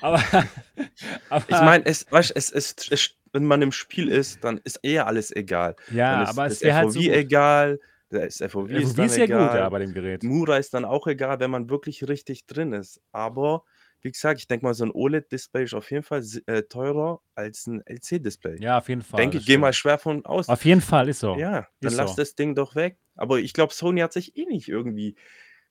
Aber, 0.00 0.22
aber 1.28 1.44
Ich 1.48 1.60
meine, 1.60 1.84
es, 1.86 2.06
weißt, 2.10 2.32
es, 2.34 2.50
es, 2.50 2.74
es, 2.90 3.10
wenn 3.32 3.44
man 3.44 3.60
im 3.62 3.72
Spiel 3.72 4.08
ist, 4.08 4.42
dann 4.44 4.60
ist 4.64 4.76
eher 4.82 5.06
alles 5.06 5.34
egal. 5.34 5.76
ja, 5.92 6.12
dann 6.14 6.22
ist 6.24 6.28
aber 6.30 6.46
es 6.46 6.62
wäre 6.62 6.76
halt 6.76 6.92
so 6.92 7.00
egal, 7.00 7.80
das 8.08 8.38
FOV, 8.38 8.50
FOV 8.50 8.70
ist 8.70 8.98
dann 8.98 9.06
ist 9.06 9.16
ja 9.16 9.24
egal. 9.24 9.46
gut 9.48 9.56
ja, 9.56 9.68
bei 9.68 9.78
dem 9.80 9.92
Gerät. 9.92 10.22
Mura 10.24 10.56
ist 10.56 10.72
dann 10.74 10.84
auch 10.84 11.06
egal, 11.06 11.38
wenn 11.38 11.50
man 11.50 11.70
wirklich 11.70 12.08
richtig 12.08 12.46
drin 12.46 12.72
ist. 12.72 13.00
Aber 13.12 13.64
wie 14.02 14.10
gesagt, 14.10 14.40
ich 14.40 14.48
denke 14.48 14.64
mal, 14.64 14.74
so 14.74 14.84
ein 14.84 14.90
OLED-Display 14.90 15.64
ist 15.64 15.74
auf 15.74 15.90
jeden 15.90 16.02
Fall 16.02 16.24
äh, 16.46 16.62
teurer 16.62 17.20
als 17.34 17.66
ein 17.66 17.82
LC-Display. 17.86 18.60
Ja, 18.60 18.78
auf 18.78 18.88
jeden 18.88 19.02
Fall. 19.02 19.18
denke, 19.18 19.38
ich 19.38 19.46
gehe 19.46 19.58
mal 19.58 19.72
schwer 19.72 19.98
von 19.98 20.24
aus. 20.24 20.48
Auf 20.48 20.64
jeden 20.64 20.80
Fall, 20.80 21.08
ist 21.08 21.20
so. 21.20 21.36
Ja, 21.36 21.68
dann 21.80 21.92
Ist 21.92 21.96
lass 21.96 22.10
so. 22.10 22.16
das 22.16 22.34
Ding 22.34 22.54
doch 22.54 22.74
weg. 22.74 22.98
Aber 23.16 23.38
ich 23.38 23.52
glaube, 23.52 23.74
Sony 23.74 24.00
hat 24.00 24.12
sich 24.12 24.36
eh 24.36 24.46
nicht 24.46 24.68
irgendwie 24.68 25.16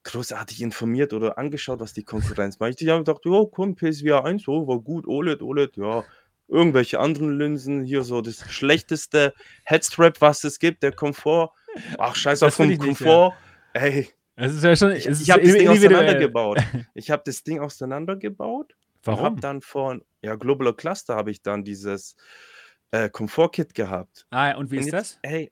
großartig 0.03 0.61
informiert 0.61 1.13
oder 1.13 1.37
angeschaut, 1.37 1.79
was 1.79 1.93
die 1.93 2.03
Konkurrenz 2.03 2.59
macht. 2.59 2.79
Die 2.79 2.89
haben 2.89 3.03
gedacht, 3.03 3.25
ja, 3.25 3.43
komm, 3.51 3.75
PSVR 3.75 4.25
1, 4.25 4.47
oh, 4.47 4.67
war 4.67 4.79
gut, 4.79 5.07
OLED, 5.07 5.41
OLED, 5.41 5.77
ja. 5.77 6.03
Irgendwelche 6.47 6.99
anderen 6.99 7.37
Linsen, 7.37 7.83
hier 7.83 8.03
so 8.03 8.21
das 8.21 8.51
schlechteste 8.51 9.33
Headstrap, 9.65 10.19
was 10.19 10.43
es 10.43 10.57
gibt, 10.57 10.81
der 10.81 10.91
Komfort. 10.91 11.51
Ach, 11.97 12.15
scheiß 12.15 12.41
auf 12.41 12.55
vom 12.55 12.71
ich 12.71 12.79
nicht, 12.79 13.01
ja. 13.01 13.05
Komfort. 13.05 13.37
Ey, 13.73 14.09
Es 14.39 14.53
ist 14.55 14.63
ja 14.63 14.75
schon. 14.75 14.91
ich, 14.93 15.05
ich 15.05 15.29
habe 15.31 15.41
das 15.43 15.53
Ding 15.53 15.67
auseinandergebaut. 15.67 16.59
Ich 16.93 17.11
habe 17.11 17.23
das 17.25 17.43
Ding 17.43 17.59
auseinandergebaut 17.59 18.75
Warum? 19.03 19.39
dann 19.39 19.61
von, 19.61 20.03
ja, 20.21 20.35
Global 20.35 20.73
Cluster 20.73 21.15
habe 21.15 21.31
ich 21.31 21.41
dann 21.41 21.63
dieses 21.63 22.15
äh, 22.91 23.09
Komfort-Kit 23.09 23.73
gehabt. 23.73 24.25
Ah, 24.29 24.55
und 24.55 24.71
wie 24.71 24.77
Und 24.77 24.81
ist 24.85 24.91
jetzt, 24.93 24.93
das? 24.93 25.19
ey, 25.23 25.51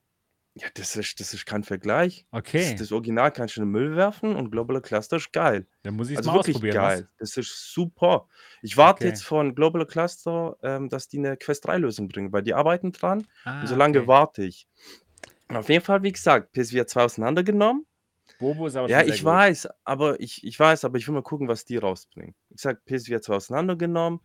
ja, 0.55 0.67
das 0.73 0.95
ist, 0.95 1.19
das 1.19 1.33
ist 1.33 1.45
kein 1.45 1.63
Vergleich. 1.63 2.25
Das, 2.31 2.39
Okay, 2.39 2.75
das 2.79 2.91
Original 2.91 3.31
kannst 3.31 3.57
du 3.57 3.61
in 3.61 3.67
den 3.67 3.71
Müll 3.71 3.95
werfen 3.95 4.35
und 4.35 4.51
Global 4.51 4.81
Cluster 4.81 5.17
ist 5.17 5.31
geil. 5.31 5.67
dann 5.83 5.95
muss 5.95 6.07
ich 6.07 6.13
es 6.13 6.17
Also 6.19 6.31
mal 6.31 6.37
wirklich 6.37 6.55
ausprobieren. 6.55 6.75
geil. 6.75 7.09
Das 7.19 7.37
ist 7.37 7.73
super. 7.73 8.27
Ich 8.61 8.75
warte 8.75 9.01
Okay. 9.01 9.07
jetzt 9.09 9.23
von 9.23 9.53
Global 9.53 9.85
Cluster, 9.85 10.57
ähm, 10.63 10.89
dass 10.89 11.07
die 11.09 11.19
eine 11.19 11.37
Quest 11.37 11.65
3 11.67 11.77
Lösung 11.77 12.07
bringen, 12.07 12.31
weil 12.33 12.41
die 12.41 12.53
arbeiten 12.55 12.91
dran 12.91 13.27
Was? 13.43 13.53
Ah, 13.53 13.61
und 13.61 13.67
so 13.67 13.75
lange 13.75 13.99
okay. 13.99 14.07
warte 14.07 14.43
ich. 14.45 14.67
Auf 15.49 15.69
jeden 15.69 15.83
Fall, 15.85 16.01
wie 16.03 16.11
gesagt, 16.11 16.51
PSVR 16.53 16.87
2 16.87 17.03
auseinandergenommen. 17.03 17.85
Bobo 18.39 18.67
ist 18.67 18.75
aber 18.75 18.89
Ja, 18.89 19.01
ich 19.01 19.17
gut. 19.17 19.25
weiß, 19.25 19.67
aber 19.83 20.19
ich, 20.19 20.43
ich 20.43 20.59
weiß, 20.59 20.85
aber 20.85 20.97
ich 20.97 21.07
will 21.07 21.15
mal 21.15 21.23
gucken, 21.23 21.47
was 21.47 21.65
die 21.65 21.77
rausbringen. 21.77 22.35
Ich 22.49 22.61
sag, 22.61 22.85
PSVR 22.85 23.21
2 23.21 23.35
auseinandergenommen. 23.35 24.19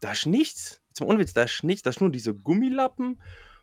Da 0.00 0.12
ist 0.12 0.26
nichts. 0.26 0.82
Mal 1.00 1.06
Unwitz, 1.06 1.32
da 1.32 1.44
ist 1.44 1.62
nichts. 1.64 1.82
Da 1.82 1.90
ist 1.90 2.00
nur 2.00 2.10
diese 2.10 2.34
Gummilappen 2.34 3.20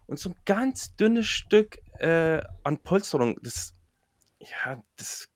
und 0.08 0.20
so 0.20 0.30
ein 0.30 0.36
ganz 0.45 0.95
dünnes 0.95 1.28
Stück 1.28 1.80
äh, 1.99 2.41
an 2.64 2.78
Polsterung. 2.80 3.38
Das, 3.41 3.74
ja, 4.39 4.82
das, 4.97 5.30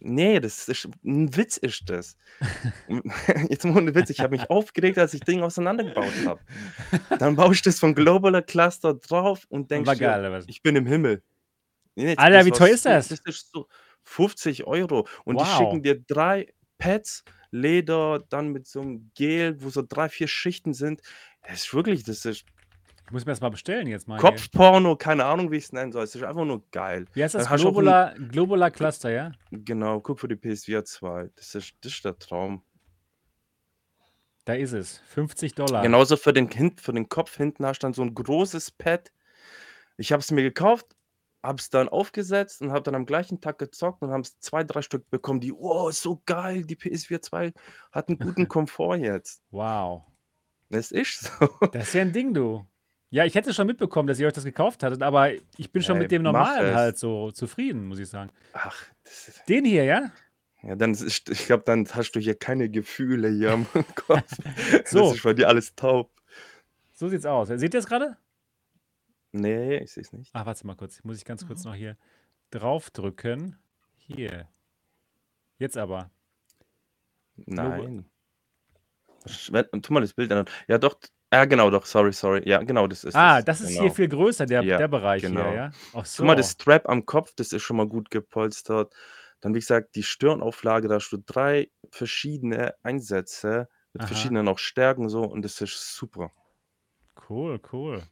nee, 0.00 0.40
das 0.40 0.68
ist, 0.68 0.88
ein 1.04 1.34
Witz 1.36 1.56
ist 1.56 1.88
das. 1.88 2.16
Jetzt 3.48 3.64
mal 3.64 3.76
ohne 3.76 3.94
Witz, 3.94 4.10
ich 4.10 4.20
habe 4.20 4.36
mich 4.36 4.48
aufgeregt, 4.50 4.98
als 4.98 5.14
ich 5.14 5.20
Ding 5.20 5.42
auseinandergebaut 5.42 6.12
habe. 6.26 6.40
Dann 7.18 7.36
baue 7.36 7.54
ich 7.54 7.62
das 7.62 7.78
von 7.78 7.94
Globaler 7.94 8.42
Cluster 8.42 8.94
drauf 8.94 9.46
und 9.48 9.70
was? 9.70 10.44
ich 10.48 10.62
bin 10.62 10.76
im 10.76 10.86
Himmel. 10.86 11.22
Nee, 11.94 12.14
Alter, 12.16 12.38
das 12.38 12.46
wie 12.46 12.50
teuer 12.50 12.68
ist 12.74 12.86
das? 12.86 13.08
Das 13.08 13.20
ist 13.20 13.50
so 13.52 13.66
50 14.04 14.64
Euro. 14.66 15.06
Und 15.24 15.38
die 15.40 15.44
Wow. 15.44 15.56
schicken 15.58 15.82
dir 15.82 16.00
drei 16.00 16.52
Pads, 16.78 17.24
Leder, 17.50 18.24
dann 18.28 18.48
mit 18.52 18.66
so 18.66 18.80
einem 18.80 19.10
Gel, 19.14 19.62
wo 19.62 19.70
so 19.70 19.82
drei, 19.86 20.08
vier 20.08 20.28
Schichten 20.28 20.72
sind. 20.72 21.02
Das 21.42 21.64
ist 21.64 21.74
wirklich, 21.74 22.04
das 22.04 22.24
ist 22.24 22.44
Ich 23.06 23.10
muss 23.12 23.26
mir 23.26 23.32
das 23.32 23.40
mal 23.40 23.48
bestellen 23.50 23.88
jetzt 23.88 24.06
mal. 24.06 24.18
Kopfporno, 24.20 24.94
keine 24.94 25.24
Ahnung, 25.24 25.50
wie 25.50 25.56
ich 25.56 25.64
es 25.64 25.72
nennen 25.72 25.90
soll. 25.90 26.04
Es 26.04 26.14
ist 26.14 26.22
einfach 26.22 26.44
nur 26.44 26.62
geil. 26.70 27.06
Wie 27.12 27.24
heißt 27.24 27.34
das? 27.34 27.48
Auch 27.48 27.50
ein- 27.50 27.58
Globular, 27.58 28.14
Globular 28.14 28.70
Cluster, 28.70 29.10
ja? 29.10 29.32
Genau, 29.50 30.00
guck 30.00 30.20
für 30.20 30.28
die 30.28 30.36
PSVR 30.36 30.84
2. 30.84 31.28
Das 31.34 31.56
ist, 31.56 31.72
das 31.80 31.92
ist 31.94 32.04
der 32.04 32.16
Traum. 32.20 32.62
Da 34.44 34.54
ist 34.54 34.72
es. 34.72 34.98
50 35.08 35.54
Dollar. 35.54 35.82
Genauso 35.82 36.16
für 36.16 36.32
den, 36.32 36.48
für 36.78 36.92
den 36.92 37.08
Kopf 37.08 37.36
hinten 37.36 37.66
hast 37.66 37.80
du 37.82 37.86
dann 37.86 37.94
so 37.94 38.02
ein 38.02 38.14
großes 38.14 38.70
Pad. 38.70 39.10
Ich 39.96 40.12
habe 40.12 40.20
es 40.20 40.30
mir 40.30 40.42
gekauft, 40.42 40.86
habe 41.42 41.58
es 41.58 41.70
dann 41.70 41.88
aufgesetzt 41.88 42.60
und 42.60 42.72
habe 42.72 42.82
dann 42.82 42.94
am 42.94 43.06
gleichen 43.06 43.40
Tag 43.40 43.58
gezockt 43.58 44.02
und 44.02 44.10
haben 44.10 44.22
es 44.22 44.38
zwei, 44.40 44.64
drei 44.64 44.82
Stück 44.82 45.08
bekommen, 45.10 45.40
die, 45.40 45.52
oh, 45.52 45.88
ist 45.88 46.02
so 46.02 46.20
geil, 46.26 46.64
die 46.64 46.76
PS4 46.76 47.22
2 47.22 47.52
hat 47.92 48.08
einen 48.08 48.18
guten 48.18 48.48
Komfort 48.48 48.96
jetzt. 48.96 49.42
Wow. 49.50 50.04
Das 50.68 50.92
ist 50.92 51.32
so. 51.38 51.48
Das 51.72 51.88
ist 51.88 51.94
ja 51.94 52.02
ein 52.02 52.12
Ding, 52.12 52.34
du. 52.34 52.66
Ja, 53.12 53.24
ich 53.24 53.34
hätte 53.34 53.52
schon 53.52 53.66
mitbekommen, 53.66 54.06
dass 54.06 54.20
ihr 54.20 54.28
euch 54.28 54.32
das 54.32 54.44
gekauft 54.44 54.84
hattet, 54.84 55.02
aber 55.02 55.32
ich 55.32 55.72
bin 55.72 55.82
schon 55.82 55.96
Ey, 55.96 56.02
mit 56.02 56.12
dem 56.12 56.22
normalen 56.22 56.74
halt 56.76 56.96
so 56.96 57.32
zufrieden, 57.32 57.86
muss 57.86 57.98
ich 57.98 58.08
sagen. 58.08 58.30
Ach, 58.52 58.84
das 59.02 59.28
ist, 59.28 59.48
Den 59.48 59.64
hier, 59.64 59.84
ja? 59.84 60.12
ja, 60.62 60.76
dann 60.76 60.92
ist, 60.92 61.28
ich 61.28 61.46
glaube, 61.46 61.64
dann 61.66 61.88
hast 61.92 62.12
du 62.12 62.20
hier 62.20 62.36
keine 62.36 62.70
Gefühle 62.70 63.28
hier 63.30 63.52
am 63.52 63.66
Kopf. 63.96 64.22
So. 64.84 65.08
Das 65.08 65.16
ist 65.16 65.22
bei 65.24 65.34
dir 65.34 65.48
alles 65.48 65.74
taub. 65.74 66.12
So 66.92 67.08
sieht's 67.08 67.26
aus. 67.26 67.48
Seht 67.48 67.74
ihr 67.74 67.80
es 67.80 67.86
gerade? 67.86 68.16
Nee, 69.32 69.78
ich 69.78 69.92
sehe 69.92 70.02
es 70.02 70.12
nicht. 70.12 70.30
Ach, 70.34 70.46
warte 70.46 70.66
mal 70.66 70.76
kurz. 70.76 71.02
Muss 71.04 71.18
ich 71.18 71.24
ganz 71.24 71.46
kurz 71.46 71.64
Mhm. 71.64 71.70
noch 71.70 71.76
hier 71.76 71.96
draufdrücken. 72.50 73.58
Hier. 73.96 74.48
Jetzt 75.58 75.76
aber. 75.76 76.10
Nein. 77.36 78.10
Schwer- 79.26 79.70
Tu 79.70 79.92
mal 79.92 80.00
das 80.00 80.14
Bild 80.14 80.32
an. 80.32 80.46
Ja, 80.68 80.78
doch. 80.78 80.98
Ja, 81.32 81.44
genau, 81.44 81.70
doch. 81.70 81.86
Sorry, 81.86 82.12
sorry. 82.12 82.42
Ja, 82.48 82.62
genau, 82.62 82.88
das 82.88 83.04
ist 83.04 83.14
ah, 83.14 83.38
es. 83.38 83.44
das 83.44 83.60
ist 83.60 83.68
genau. 83.68 83.82
hier 83.82 83.92
viel 83.92 84.08
größer, 84.08 84.46
der, 84.46 84.62
Ja, 84.62 84.78
der 84.78 84.88
Bereich 84.88 85.22
genau. 85.22 85.44
hier, 85.44 85.54
ja? 85.54 85.70
Ach 85.94 86.04
so. 86.04 86.22
Guck 86.22 86.26
mal, 86.26 86.34
das 86.34 86.52
Strap 86.52 86.88
am 86.88 87.06
Kopf, 87.06 87.32
das 87.36 87.52
ist 87.52 87.62
schon 87.62 87.76
mal 87.76 87.86
gut 87.86 88.10
gepolstert. 88.10 88.92
Dann, 89.40 89.54
wie 89.54 89.60
gesagt, 89.60 89.94
die 89.94 90.02
Stirnauflage, 90.02 90.88
da 90.88 90.96
hast 90.96 91.10
du 91.10 91.18
drei 91.18 91.70
verschiedene 91.92 92.74
Einsätze 92.82 93.68
mit 93.92 94.02
Aha. 94.02 94.08
verschiedenen 94.08 94.48
auch 94.48 94.58
Stärken 94.58 95.08
so 95.08 95.22
und 95.22 95.42
das 95.42 95.60
ist 95.60 95.94
super. 95.94 96.32
Cool, 97.28 97.60
cool. 97.72 98.02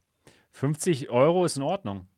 50 0.58 1.10
Euro 1.10 1.44
ist 1.44 1.56
in 1.56 1.62
Ordnung. 1.62 2.08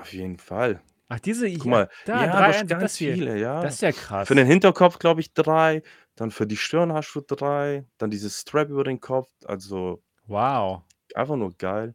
Auf 0.00 0.12
jeden 0.12 0.38
Fall. 0.38 0.80
Ach, 1.08 1.18
diese, 1.20 1.50
Guck 1.52 1.66
mal, 1.66 1.88
da, 2.06 2.24
ja, 2.24 2.30
drei, 2.32 2.46
das 2.52 2.66
ganz 2.66 2.82
das 2.82 2.96
hier. 2.96 3.14
viele, 3.14 3.38
ja. 3.38 3.62
Das 3.62 3.74
ist 3.74 3.82
ja 3.82 3.92
Für 3.92 3.98
krass. 4.00 4.28
den 4.28 4.46
Hinterkopf, 4.46 4.98
glaube 4.98 5.20
ich, 5.20 5.32
drei. 5.34 5.82
Dann 6.14 6.30
für 6.30 6.46
die 6.46 6.56
Stirn 6.56 6.92
hast 6.92 7.12
du 7.14 7.20
drei. 7.22 7.84
Dann 7.98 8.10
dieses 8.10 8.40
Strap 8.40 8.68
über 8.68 8.84
den 8.84 9.00
Kopf. 9.00 9.28
Also 9.44 10.02
Wow. 10.26 10.82
einfach 11.14 11.36
nur 11.36 11.52
geil. 11.56 11.94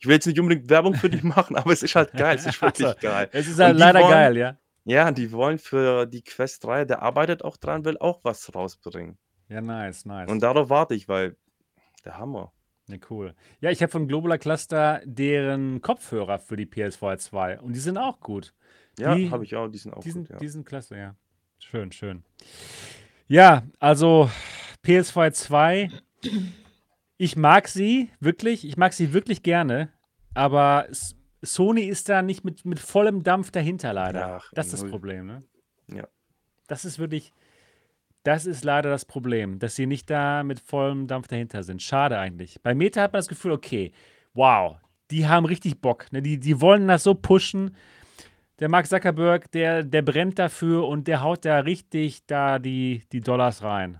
Ich 0.00 0.06
will 0.06 0.14
jetzt 0.14 0.26
nicht 0.26 0.40
unbedingt 0.40 0.68
Werbung 0.68 0.94
für 0.94 1.08
die 1.10 1.24
machen, 1.26 1.56
aber 1.56 1.72
es 1.72 1.82
ist 1.82 1.94
halt 1.94 2.12
geil. 2.12 2.36
Es 2.36 2.46
ist 2.46 2.60
wirklich 2.60 2.86
Also, 2.88 2.98
geil. 3.00 3.28
Es 3.32 3.46
ist 3.48 3.58
halt 3.60 3.76
leider 3.78 4.00
wollen- 4.00 4.10
geil, 4.10 4.36
ja. 4.36 4.58
Ja, 4.84 5.12
die 5.12 5.30
wollen 5.30 5.58
für 5.58 6.06
die 6.06 6.22
Quest 6.24 6.64
3, 6.64 6.84
der 6.86 7.02
arbeitet 7.02 7.44
auch 7.44 7.56
dran, 7.56 7.84
will 7.84 7.96
auch 7.98 8.20
was 8.24 8.52
rausbringen. 8.52 9.16
Ja, 9.48 9.60
nice, 9.60 10.04
nice. 10.06 10.28
Und 10.28 10.42
darauf 10.42 10.70
warte 10.70 10.94
ich, 10.94 11.06
weil 11.08 11.36
der 12.04 12.18
Hammer. 12.18 12.52
Ja, 12.92 12.98
cool. 13.10 13.34
Ja, 13.60 13.70
ich 13.70 13.82
habe 13.82 13.90
von 13.90 14.06
Globular 14.08 14.38
Cluster 14.38 15.00
deren 15.04 15.80
Kopfhörer 15.80 16.38
für 16.38 16.56
die 16.56 16.66
PS4 16.66 17.18
2 17.18 17.60
und 17.60 17.74
die 17.74 17.80
sind 17.80 17.98
auch 17.98 18.20
gut. 18.20 18.52
Ja, 18.98 19.14
Die- 19.14 19.30
habe 19.30 19.44
ich 19.44 19.56
auch, 19.56 19.68
die 19.68 19.78
sind 19.78 19.94
auch 19.94 20.02
Die 20.02 20.10
sind, 20.10 20.22
gut, 20.28 20.30
ja. 20.34 20.36
die 20.38 20.48
sind 20.48 20.66
klasse, 20.66 20.96
ja. 20.96 21.16
Schön, 21.58 21.92
schön. 21.92 22.24
Ja, 23.28 23.62
also 23.78 24.30
PS4 24.84 25.32
2, 25.32 25.88
ich 27.16 27.36
mag 27.36 27.68
sie 27.68 28.10
wirklich, 28.20 28.66
ich 28.66 28.76
mag 28.76 28.92
sie 28.92 29.12
wirklich 29.12 29.42
gerne, 29.42 29.88
aber 30.34 30.86
Sony 31.42 31.82
ist 31.82 32.08
da 32.08 32.22
nicht 32.22 32.44
mit, 32.44 32.64
mit 32.64 32.78
vollem 32.78 33.22
Dampf 33.22 33.50
dahinter 33.50 33.92
leider. 33.92 34.36
Ach, 34.36 34.50
das 34.52 34.72
ist 34.72 34.82
das. 34.82 34.90
Problem, 34.90 35.26
ne? 35.26 35.42
Ja. 35.88 36.06
Das 36.68 36.84
ist 36.84 36.98
wirklich, 36.98 37.32
das 38.22 38.46
ist 38.46 38.64
leider 38.64 38.90
das 38.90 39.04
Problem, 39.04 39.58
dass 39.58 39.74
sie 39.74 39.86
nicht 39.86 40.08
da 40.10 40.42
mit 40.42 40.60
vollem 40.60 41.06
Dampf 41.06 41.28
dahinter 41.28 41.62
sind. 41.62 41.82
Schade 41.82 42.18
eigentlich. 42.18 42.60
Bei 42.62 42.74
Meta 42.74 43.02
hat 43.02 43.12
man 43.12 43.18
das 43.18 43.28
Gefühl, 43.28 43.52
okay, 43.52 43.92
wow, 44.34 44.76
die 45.10 45.26
haben 45.26 45.44
richtig 45.44 45.80
Bock. 45.80 46.10
Ne? 46.12 46.22
Die, 46.22 46.38
die 46.38 46.60
wollen 46.60 46.88
das 46.88 47.02
so 47.02 47.14
pushen. 47.14 47.76
Der 48.60 48.68
Mark 48.68 48.86
Zuckerberg, 48.86 49.50
der, 49.50 49.82
der 49.82 50.02
brennt 50.02 50.38
dafür 50.38 50.86
und 50.86 51.08
der 51.08 51.22
haut 51.22 51.44
da 51.44 51.60
richtig 51.60 52.24
da 52.26 52.58
die, 52.58 53.02
die 53.10 53.20
Dollars 53.20 53.62
rein. 53.62 53.98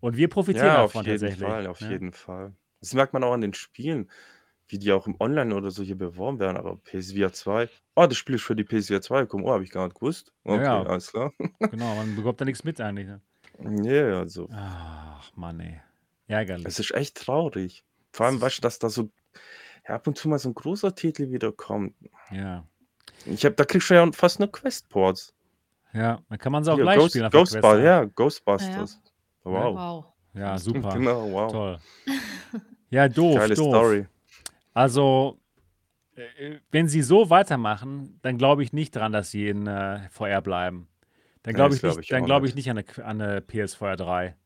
Und 0.00 0.16
wir 0.16 0.28
profitieren 0.28 0.66
Ja, 0.66 0.82
auf 0.82 0.92
davon 0.92 1.06
jeden 1.06 1.20
tatsächlich. 1.20 1.48
Fall, 1.48 1.66
auf 1.66 1.80
ne? 1.80 1.90
jeden 1.90 2.12
Fall. 2.12 2.52
Das 2.80 2.94
merkt 2.94 3.12
man 3.12 3.24
auch 3.24 3.32
an 3.32 3.40
den 3.40 3.54
Spielen, 3.54 4.08
wie 4.68 4.78
die 4.78 4.92
auch 4.92 5.06
im 5.06 5.16
Online 5.20 5.54
oder 5.54 5.70
so 5.70 5.82
hier 5.82 5.96
beworben 5.96 6.38
werden. 6.38 6.56
Aber 6.56 6.76
PSVR 6.76 7.32
2, 7.32 7.68
oh, 7.96 8.06
das 8.06 8.16
Spiel 8.16 8.36
ist 8.36 8.42
für 8.42 8.54
die 8.54 8.64
PSVR 8.64 9.00
2 9.00 9.20
gekommen. 9.22 9.44
Oh, 9.44 9.52
habe 9.52 9.64
ich 9.64 9.70
gar 9.70 9.84
nicht 9.86 9.98
gewusst. 9.98 10.32
Ja, 10.44 10.52
Okay, 10.54 10.64
ja. 10.64 10.82
alles 10.82 11.10
klar. 11.10 11.32
Genau, 11.58 11.94
man 11.96 12.14
bekommt 12.16 12.40
da 12.40 12.44
nichts 12.44 12.64
mit 12.64 12.80
eigentlich. 12.80 13.06
Ne? 13.06 13.20
Ja, 13.82 14.20
also, 14.20 14.48
Ach, 14.52 15.32
Mann, 15.34 15.58
ey. 15.58 15.80
Ärgerlich. 16.28 16.64
es 16.66 16.78
ist 16.78 16.94
echt 16.94 17.16
traurig. 17.16 17.82
Vor 18.12 18.26
allem, 18.26 18.40
weißt 18.40 18.58
du, 18.58 18.62
dass 18.62 18.78
da 18.78 18.88
so 18.88 19.10
ja, 19.88 19.94
ab 19.96 20.06
und 20.06 20.16
zu 20.16 20.28
mal 20.28 20.38
so 20.38 20.50
ein 20.50 20.54
großer 20.54 20.94
Titel 20.94 21.30
wieder 21.30 21.50
kommt. 21.50 21.94
Ja. 22.30 22.64
Ich 23.26 23.44
hab, 23.44 23.56
da 23.56 23.64
kriegst 23.64 23.90
du 23.90 23.94
ja 23.94 24.12
fast 24.12 24.38
nur 24.38 24.52
Quest-Ports. 24.52 25.34
Ja, 25.92 26.20
dann 26.28 26.38
kann 26.38 26.52
man 26.52 26.62
sie 26.62 26.70
auch 26.70 26.76
Hier, 26.76 26.84
gleich 26.84 26.98
Ghost, 26.98 27.10
spielen 27.12 27.24
auf 27.24 27.32
der 27.32 27.40
Quest, 27.40 27.54
Ghostbusters, 27.54 27.84
ja. 27.84 28.00
ja, 28.00 28.04
Ghostbusters. 28.04 29.00
Wow. 29.42 29.74
Wow. 29.74 30.04
Ja, 30.34 30.58
super. 30.58 30.90
Genau, 30.94 31.32
wow. 31.32 31.50
Toll. 31.50 31.78
Ja, 32.90 33.08
doof, 33.08 33.36
Geile 33.36 33.54
doof. 33.54 33.68
Story. 33.68 34.06
Also, 34.78 35.40
äh, 36.14 36.60
wenn 36.70 36.86
sie 36.86 37.02
so 37.02 37.30
weitermachen, 37.30 38.20
dann 38.22 38.38
glaube 38.38 38.62
ich 38.62 38.72
nicht 38.72 38.94
dran, 38.94 39.10
dass 39.10 39.32
sie 39.32 39.48
in 39.48 39.66
äh, 39.66 40.08
VR 40.10 40.40
bleiben. 40.40 40.86
Dann 41.42 41.54
glaube 41.54 41.74
ich, 41.74 41.80
glaub 41.80 41.96
nicht, 41.96 42.04
ich 42.04 42.08
dann 42.10 42.24
glaube 42.24 42.46
ich 42.46 42.54
nicht. 42.54 42.70
an 42.70 42.78
eine, 42.78 43.04
an 43.04 43.20
eine 43.20 43.40
PS4 43.40 43.96
3. 43.96 44.36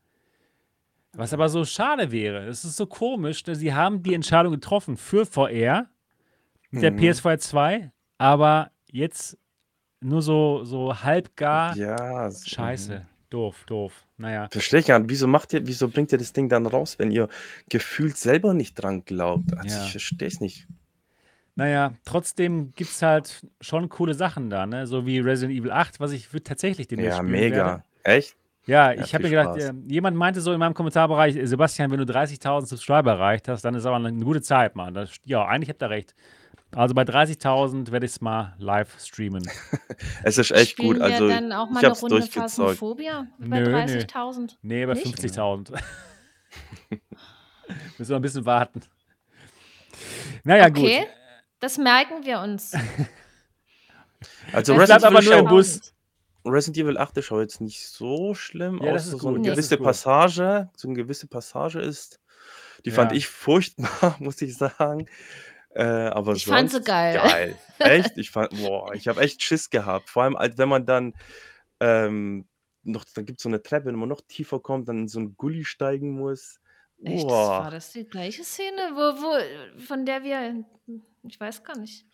Was 1.11 1.33
aber 1.33 1.49
so 1.49 1.63
schade 1.65 2.11
wäre, 2.11 2.47
es 2.47 2.65
ist 2.65 2.77
so 2.77 2.87
komisch, 2.87 3.43
dass 3.43 3.59
sie 3.59 3.75
haben 3.75 4.01
die 4.01 4.15
Entscheidung 4.15 4.53
getroffen 4.53 4.97
für 4.97 5.27
VR 5.27 5.87
mit 6.71 6.81
der 6.81 6.89
Mhm. 6.89 6.97
PS4 6.99 7.37
2, 7.37 7.91
aber 8.17 8.71
jetzt 8.91 9.37
nur 10.01 10.23
so, 10.23 10.63
so 10.63 11.03
halbgar. 11.03 11.77
Ja, 11.77 12.31
Scheiße. 12.31 13.05
Doof, 13.33 13.63
doof. 13.65 14.05
Naja. 14.17 14.47
Verstehe 14.51 14.79
ich 14.81 14.87
nicht. 14.87 15.05
Wieso 15.07 15.25
macht 15.25 15.53
ihr, 15.53 15.65
wieso 15.65 15.87
bringt 15.87 16.11
ihr 16.11 16.19
das 16.19 16.33
Ding 16.33 16.49
dann 16.49 16.67
raus, 16.67 16.99
wenn 16.99 17.09
ihr 17.09 17.29
gefühlt 17.67 18.15
selber 18.15 18.53
nicht 18.53 18.75
dran 18.75 19.05
glaubt? 19.05 19.57
Also 19.57 19.75
Ja. 19.75 19.85
ich 19.85 19.89
verstehe 19.91 20.27
es 20.27 20.39
nicht. 20.39 20.67
Naja, 21.55 21.93
trotzdem 22.05 22.73
gibt 22.75 22.91
es 22.91 23.01
halt 23.01 23.41
schon 23.59 23.89
coole 23.89 24.13
Sachen 24.13 24.51
da, 24.51 24.67
ne? 24.67 24.85
So 24.85 25.07
wie 25.07 25.17
Resident 25.19 25.59
Evil 25.59 25.71
8, 25.71 25.99
was 25.99 26.11
ich 26.11 26.31
würd 26.31 26.45
tatsächlich 26.45 26.87
demnächst 26.87 27.17
Ja, 27.17 27.23
spielen 27.23 27.31
mega. 27.31 27.55
werde. 27.65 27.83
Echt? 28.03 28.35
Ja, 28.67 28.91
Ja, 28.91 29.03
ich 29.03 29.13
habe 29.15 29.23
mir 29.23 29.29
gedacht, 29.31 29.59
Spaß. 29.59 29.69
äh, 29.69 29.73
jemand 29.87 30.15
meinte 30.15 30.39
so 30.39 30.53
in 30.53 30.59
meinem 30.59 30.75
Kommentarbereich, 30.75 31.35
äh, 31.35 31.47
Sebastian, 31.47 31.89
wenn 31.89 31.97
du 31.99 32.05
30.000 32.05 32.69
Subscriber 32.69 33.11
erreicht 33.13 33.47
hast, 33.47 33.63
dann 33.65 33.73
ist 33.73 33.85
aber 33.87 33.95
eine 33.95 34.13
gute 34.13 34.43
Zeit, 34.43 34.75
Mann. 34.75 34.93
Das, 34.93 35.09
ja, 35.25 35.43
eigentlich 35.43 35.69
habt 35.69 35.81
ihr 35.81 35.89
recht. 35.89 36.13
Also 36.75 36.93
bei 36.95 37.03
30.000 37.03 37.91
werde 37.91 38.05
ich 38.05 38.13
es 38.13 38.21
mal 38.21 38.55
live 38.57 38.99
streamen. 38.99 39.43
Es 40.23 40.37
ist 40.37 40.51
echt 40.51 40.71
Spielen 40.71 40.89
gut. 40.93 40.97
wir 40.99 41.05
Also 41.05 41.27
dann 41.27 41.51
auch 41.51 41.69
mal 41.69 41.81
ich 41.81 41.85
eine 41.89 41.97
Runde. 41.97 42.21
Phasmophobia 42.23 43.27
bei 43.37 43.59
Nö, 43.59 43.69
nö. 43.69 43.75
30.000? 43.77 44.55
Nee, 44.61 44.85
bei 44.85 44.93
Nicht? 44.93 45.19
50.000. 45.19 45.71
Müssen 47.97 48.09
wir 48.09 48.15
ein 48.15 48.21
bisschen 48.21 48.45
warten. 48.45 48.81
Naja, 50.43 50.67
okay, 50.67 50.99
gut. 51.01 51.07
das 51.59 51.77
merken 51.77 52.25
wir 52.25 52.39
uns. 52.39 52.73
Also 54.53 54.73
Resident 54.75 55.03
aber 55.05 55.19
Evil, 55.19 55.29
nur 55.31 55.39
im 55.39 55.45
Bus. 55.47 55.93
Resident 56.45 56.77
Evil 56.77 56.97
8 56.97 57.17
ist 57.17 57.31
auch 57.31 57.39
jetzt 57.39 57.59
nicht 57.61 57.87
so 57.87 58.33
schlimm, 58.33 58.79
Ja, 58.83 58.93
außer 58.93 59.17
so 59.17 59.27
eine. 59.29 59.39
Nee. 59.39 59.49
Gewisse. 59.49 59.77
Passage, 59.77 60.69
so 60.75 60.87
eine 60.87 60.95
gewisse 60.97 61.27
Passage 61.27 61.79
ist, 61.79 62.19
die 62.85 62.91
fand 62.91 63.11
Ja. 63.11 63.17
ich 63.17 63.27
furchtbar, 63.27 64.15
muss 64.19 64.41
ich 64.41 64.55
sagen. 64.57 65.07
Äh, 65.75 65.83
aber 65.83 66.33
Ich 66.33 66.45
fand 66.45 66.69
sie 66.69 66.75
sonst 66.75 66.85
geil. 66.85 67.15
geil. 67.15 67.57
Echt? 67.79 68.17
Ich 68.17 68.29
fand, 68.29 68.51
boah, 68.51 68.93
ich 68.93 69.07
habe 69.07 69.21
echt 69.21 69.41
Schiss 69.41 69.69
gehabt. 69.69 70.09
Vor 70.09 70.23
allem, 70.23 70.35
als 70.35 70.57
wenn 70.57 70.69
man 70.69 70.85
dann 70.85 71.13
ähm, 71.79 72.47
noch, 72.83 73.05
da 73.13 73.21
gibt 73.21 73.39
es 73.39 73.43
so 73.43 73.49
eine 73.49 73.61
Treppe, 73.61 73.87
wenn 73.87 73.95
man 73.95 74.09
noch 74.09 74.21
tiefer 74.21 74.59
kommt, 74.59 74.87
dann 74.87 74.99
in 74.99 75.07
so 75.07 75.19
einen 75.19 75.35
Gully 75.35 75.65
steigen 75.65 76.11
muss. 76.11 76.59
Echt, 77.03 77.23
das 77.23 77.31
war 77.31 77.63
Boah. 77.63 77.71
das 77.71 77.91
die 77.91 78.05
gleiche 78.05 78.43
Szene, 78.43 78.91
wo, 78.93 79.21
wo, 79.21 79.81
von 79.81 80.05
der 80.05 80.23
wir, 80.23 80.63
ich 81.23 81.39
weiß 81.39 81.63
gar 81.63 81.77
nicht. 81.77 82.05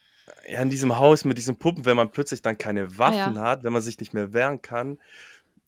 Ja, 0.48 0.62
in 0.62 0.70
diesem 0.70 0.98
Haus 0.98 1.26
mit 1.26 1.38
diesen 1.38 1.58
Puppen, 1.58 1.86
wenn 1.86 1.98
man 1.98 2.12
plötzlich 2.12 2.42
dann 2.42 2.58
keine 2.58 2.98
Waffen 2.98 3.36
ja. 3.36 3.42
hat, 3.42 3.64
wenn 3.64 3.74
man 3.74 3.82
sich 3.82 4.00
nicht 4.00 4.14
mehr 4.14 4.32
wehren 4.32 4.62
kann, 4.62 5.00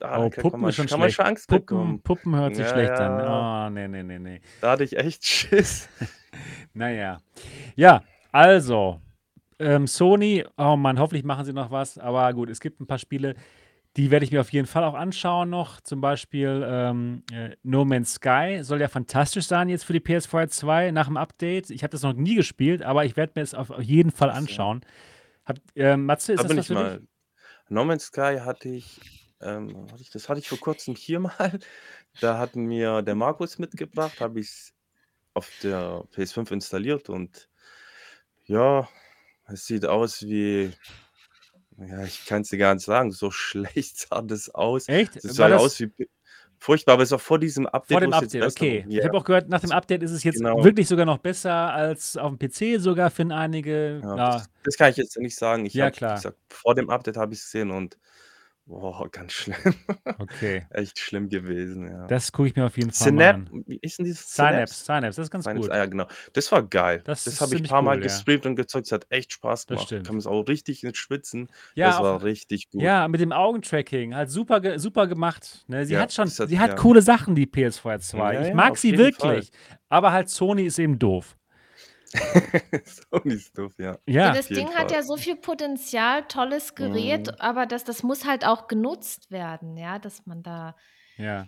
da 0.01 0.17
Oh, 0.17 0.29
Puppen 0.29 0.59
mal- 0.61 0.69
ist 0.69 0.75
schon 0.75 0.87
kann 0.87 0.99
man 0.99 1.07
schlecht. 1.09 1.15
schon 1.17 1.25
Angst 1.25 1.47
Puppen, 1.47 1.65
bekommen. 1.65 2.01
Puppen 2.01 2.35
hört 2.35 2.55
sich 2.55 2.65
Ja, 2.65 2.71
schlecht 2.73 2.99
ja. 2.99 3.65
an. 3.67 3.71
Oh, 3.71 3.73
nee, 3.73 3.87
nee, 3.87 4.03
nee, 4.03 4.19
nee. 4.19 4.41
Da 4.59 4.71
hatte 4.71 4.83
ich 4.83 4.97
echt 4.97 5.25
Schiss. 5.25 5.87
Naja. 6.73 7.19
Ja, 7.75 8.03
also, 8.31 9.01
ähm, 9.59 9.85
Sony, 9.87 10.45
oh 10.57 10.75
Mann, 10.77 10.97
hoffentlich 10.99 11.25
machen 11.25 11.43
sie 11.45 11.51
noch 11.53 11.71
was. 11.71 11.97
Aber 11.97 12.31
gut, 12.33 12.49
es 12.49 12.59
gibt 12.61 12.79
ein 12.79 12.87
paar 12.87 12.97
Spiele, 12.99 13.35
die 13.97 14.09
werde 14.11 14.23
ich 14.25 14.31
mir 14.31 14.39
auf 14.39 14.51
jeden 14.53 14.67
Fall 14.67 14.85
auch 14.85 14.93
anschauen 14.93 15.49
noch. 15.49 15.81
Zum 15.81 15.99
Beispiel 15.99 16.65
ähm, 16.65 17.23
äh, 17.33 17.49
No 17.63 17.83
Man's 17.83 18.13
Sky 18.13 18.59
soll 18.61 18.79
ja 18.79 18.87
fantastisch 18.87 19.45
sein 19.47 19.67
jetzt 19.67 19.83
für 19.83 19.91
die 19.93 19.99
PS4 19.99 20.47
2 20.47 20.91
nach 20.91 21.07
dem 21.07 21.17
Update. 21.17 21.69
Ich 21.69 21.83
habe 21.83 21.91
das 21.91 22.01
noch 22.03 22.13
nie 22.13 22.35
gespielt, 22.35 22.81
aber 22.81 23.03
ich 23.03 23.17
werde 23.17 23.33
mir 23.35 23.41
es 23.41 23.53
auf 23.53 23.69
jeden 23.81 24.11
Fall 24.11 24.29
so. 24.29 24.35
anschauen. 24.35 24.81
Hab, 25.45 25.57
äh, 25.75 25.97
Matze, 25.97 26.31
ist 26.33 26.43
Da 26.43 26.47
das 26.47 26.57
was 26.57 26.63
ich 26.63 26.67
für 26.67 26.73
mal. 26.75 26.99
dich? 26.99 27.07
No 27.67 27.83
Man's 27.83 28.05
Sky 28.05 28.37
hatte 28.45 28.69
ich, 28.69 29.20
ähm, 29.41 29.87
hatte 29.91 30.01
ich, 30.01 30.09
das 30.09 30.29
hatte 30.29 30.39
ich 30.39 30.49
vor 30.49 30.59
kurzem 30.59 30.95
hier 30.95 31.19
mal. 31.21 31.59
Da 32.19 32.37
hat 32.37 32.55
mir 32.55 33.01
der 33.01 33.15
Markus 33.15 33.57
mitgebracht, 33.59 34.21
habe 34.21 34.39
ich 34.39 34.47
es 34.49 34.73
auf 35.33 35.51
der 35.63 36.05
PS5 36.11 36.51
installiert 36.51 37.09
und 37.09 37.49
ja, 38.45 38.89
es 39.47 39.65
sieht 39.65 39.85
aus 39.85 40.23
wie, 40.23 40.73
ja, 41.77 42.03
ich 42.05 42.25
kann 42.25 42.41
es 42.43 42.49
dir 42.49 42.57
gar 42.57 42.73
nicht 42.75 42.85
sagen, 42.85 43.11
so 43.11 43.31
schlecht 43.31 43.97
sah 43.99 44.21
das 44.21 44.49
aus. 44.49 44.87
Echt? 44.87 45.15
Es 45.17 45.25
War 45.25 45.33
sah 45.35 45.49
das 45.49 45.61
aus 45.61 45.79
wie 45.79 45.91
furchtbar, 46.59 46.93
aber 46.93 47.03
es 47.03 47.09
ist 47.09 47.13
auch 47.13 47.21
vor 47.21 47.39
diesem 47.39 47.65
Update, 47.67 47.89
vor 47.91 48.01
dem 48.01 48.07
wo 48.07 48.11
es 48.11 48.19
jetzt 48.19 48.37
Update? 48.37 48.43
besser 48.43 48.65
Okay. 48.65 48.85
Ich 48.97 49.03
Ja, 49.03 49.05
habe 49.05 49.17
auch 49.17 49.23
gehört, 49.23 49.49
nach 49.49 49.61
dem 49.61 49.71
Update 49.71 50.03
ist 50.03 50.11
es 50.11 50.23
jetzt 50.23 50.37
genau. 50.37 50.63
wirklich 50.63 50.87
sogar 50.87 51.05
noch 51.05 51.17
besser 51.17 51.73
als 51.73 52.17
auf 52.17 52.37
dem 52.37 52.39
PC, 52.39 52.79
sogar 52.81 53.09
für 53.11 53.23
einige. 53.35 54.01
Ja, 54.03 54.17
Ja, 54.17 54.37
das, 54.37 54.49
das 54.63 54.77
kann 54.77 54.89
ich 54.91 54.97
jetzt 54.97 55.17
nicht 55.17 55.35
sagen. 55.37 55.65
Ich 55.65 55.73
ja 55.73 55.85
habe, 55.85 55.93
wie 55.93 55.97
klar. 55.97 56.15
gesagt, 56.15 56.37
vor 56.49 56.75
dem 56.75 56.89
Update 56.89 57.17
habe 57.17 57.33
ich 57.33 57.39
es 57.39 57.45
gesehen 57.45 57.71
und 57.71 57.97
boah, 58.71 59.07
ganz 59.11 59.33
schlimm. 59.33 59.57
Okay. 60.17 60.65
Echt 60.71 60.97
schlimm 60.99 61.29
gewesen, 61.29 61.87
ja. 61.87 62.07
Das 62.07 62.31
gucke 62.31 62.47
ich 62.49 62.55
mir 62.55 62.65
auf 62.65 62.77
jeden 62.77 62.91
Fall 62.91 63.11
mal 63.11 63.33
Synapse, 63.35 63.53
an. 63.53 63.63
wie 63.67 63.79
ist 63.81 63.97
denn 63.99 64.05
dieses 64.05 64.33
Synapse, 64.33 64.55
Synapse? 64.73 64.83
Synapse, 64.85 65.07
das 65.21 65.25
ist 65.27 65.31
ganz 65.31 65.43
Synapse, 65.45 65.61
gut. 65.67 65.71
ah 65.71 65.77
ja, 65.77 65.85
genau. 65.85 66.07
Das 66.33 66.51
war 66.51 66.63
geil. 66.63 67.01
Das 67.05 67.23
Das 67.25 67.41
habe 67.41 67.55
ich 67.55 67.61
ein 67.61 67.67
paar 67.67 67.81
Mal 67.81 67.97
cool, 67.97 68.01
ja. 68.01 68.07
gestreamt 68.07 68.45
und 68.45 68.55
gezockt. 68.55 68.85
Es 68.87 68.91
hat 68.91 69.05
echt 69.09 69.33
Spaß 69.33 69.65
Das 69.65 69.75
gemacht. 69.75 69.85
stimmt. 69.87 70.07
Kam 70.07 70.17
es 70.17 70.25
auch 70.27 70.41
richtig 70.47 70.83
ins 70.83 70.97
Schwitzen. 70.97 71.49
Ja, 71.75 71.87
Das 71.87 71.97
auch, 71.97 72.03
war 72.03 72.23
richtig 72.23 72.69
gut. 72.69 72.81
ja, 72.81 73.07
mit 73.07 73.19
dem 73.21 73.31
Augentracking, 73.31 74.15
halt 74.15 74.29
super, 74.29 74.61
ge 74.61 74.77
super 74.77 75.07
gemacht. 75.07 75.63
Ne? 75.67 75.85
Sie 75.85 75.93
Ja, 75.93 76.01
hat 76.01 76.13
schon, 76.13 76.25
das 76.25 76.39
hat, 76.39 76.49
sie 76.49 76.59
hat 76.59 76.69
ja. 76.71 76.75
coole 76.75 77.01
Sachen, 77.01 77.35
die 77.35 77.45
PS4 77.47 77.99
2. 77.99 78.33
Ja, 78.33 78.47
Ich 78.47 78.53
mag 78.53 78.77
sie 78.77 78.91
jeden 78.91 79.13
Fall. 79.13 79.35
wirklich, 79.35 79.51
aber 79.89 80.11
halt 80.11 80.29
Sony 80.29 80.63
ist 80.63 80.79
eben 80.79 80.97
doof. 80.97 81.35
Sony 82.13 83.33
ist 83.35 83.57
doof, 83.57 83.73
ja. 83.77 83.97
Ja, 84.05 84.27
Ja, 84.27 84.33
das 84.33 84.47
Ding 84.47 84.69
hat 84.69 84.89
Fall. 84.89 84.99
ja 84.99 85.03
so 85.03 85.17
viel 85.17 85.35
Potenzial, 85.35 86.27
tolles 86.27 86.75
Gerät, 86.75 87.27
Mhm. 87.27 87.35
aber 87.39 87.65
das, 87.65 87.83
das 87.83 88.03
muss 88.03 88.25
halt 88.25 88.45
auch 88.45 88.67
genutzt 88.67 89.31
werden, 89.31 89.77
ja, 89.77 89.99
dass 89.99 90.25
man 90.25 90.43
da. 90.43 90.75
ja. 91.17 91.47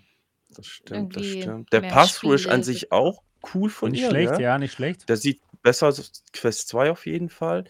Das 0.56 0.68
stimmt, 0.68 1.16
das 1.16 1.26
stimmt. 1.26 1.74
Der 1.74 1.84
ist 1.84 2.48
an 2.48 2.62
sich 2.62 2.92
auch 2.92 3.24
cool 3.56 3.72
von 3.72 3.90
Nicht 3.92 4.02
ihr, 4.04 4.10
schlecht, 4.10 4.34
ne? 4.34 4.42
ja, 4.44 4.60
nicht 4.60 4.74
schlecht. 4.74 5.10
Der 5.10 5.18
sieht 5.18 5.42
besser 5.64 5.88
als 5.88 6.24
Quest 6.32 6.68
2 6.68 6.92
auf 6.92 7.08
jeden 7.08 7.30
Fall. 7.30 7.64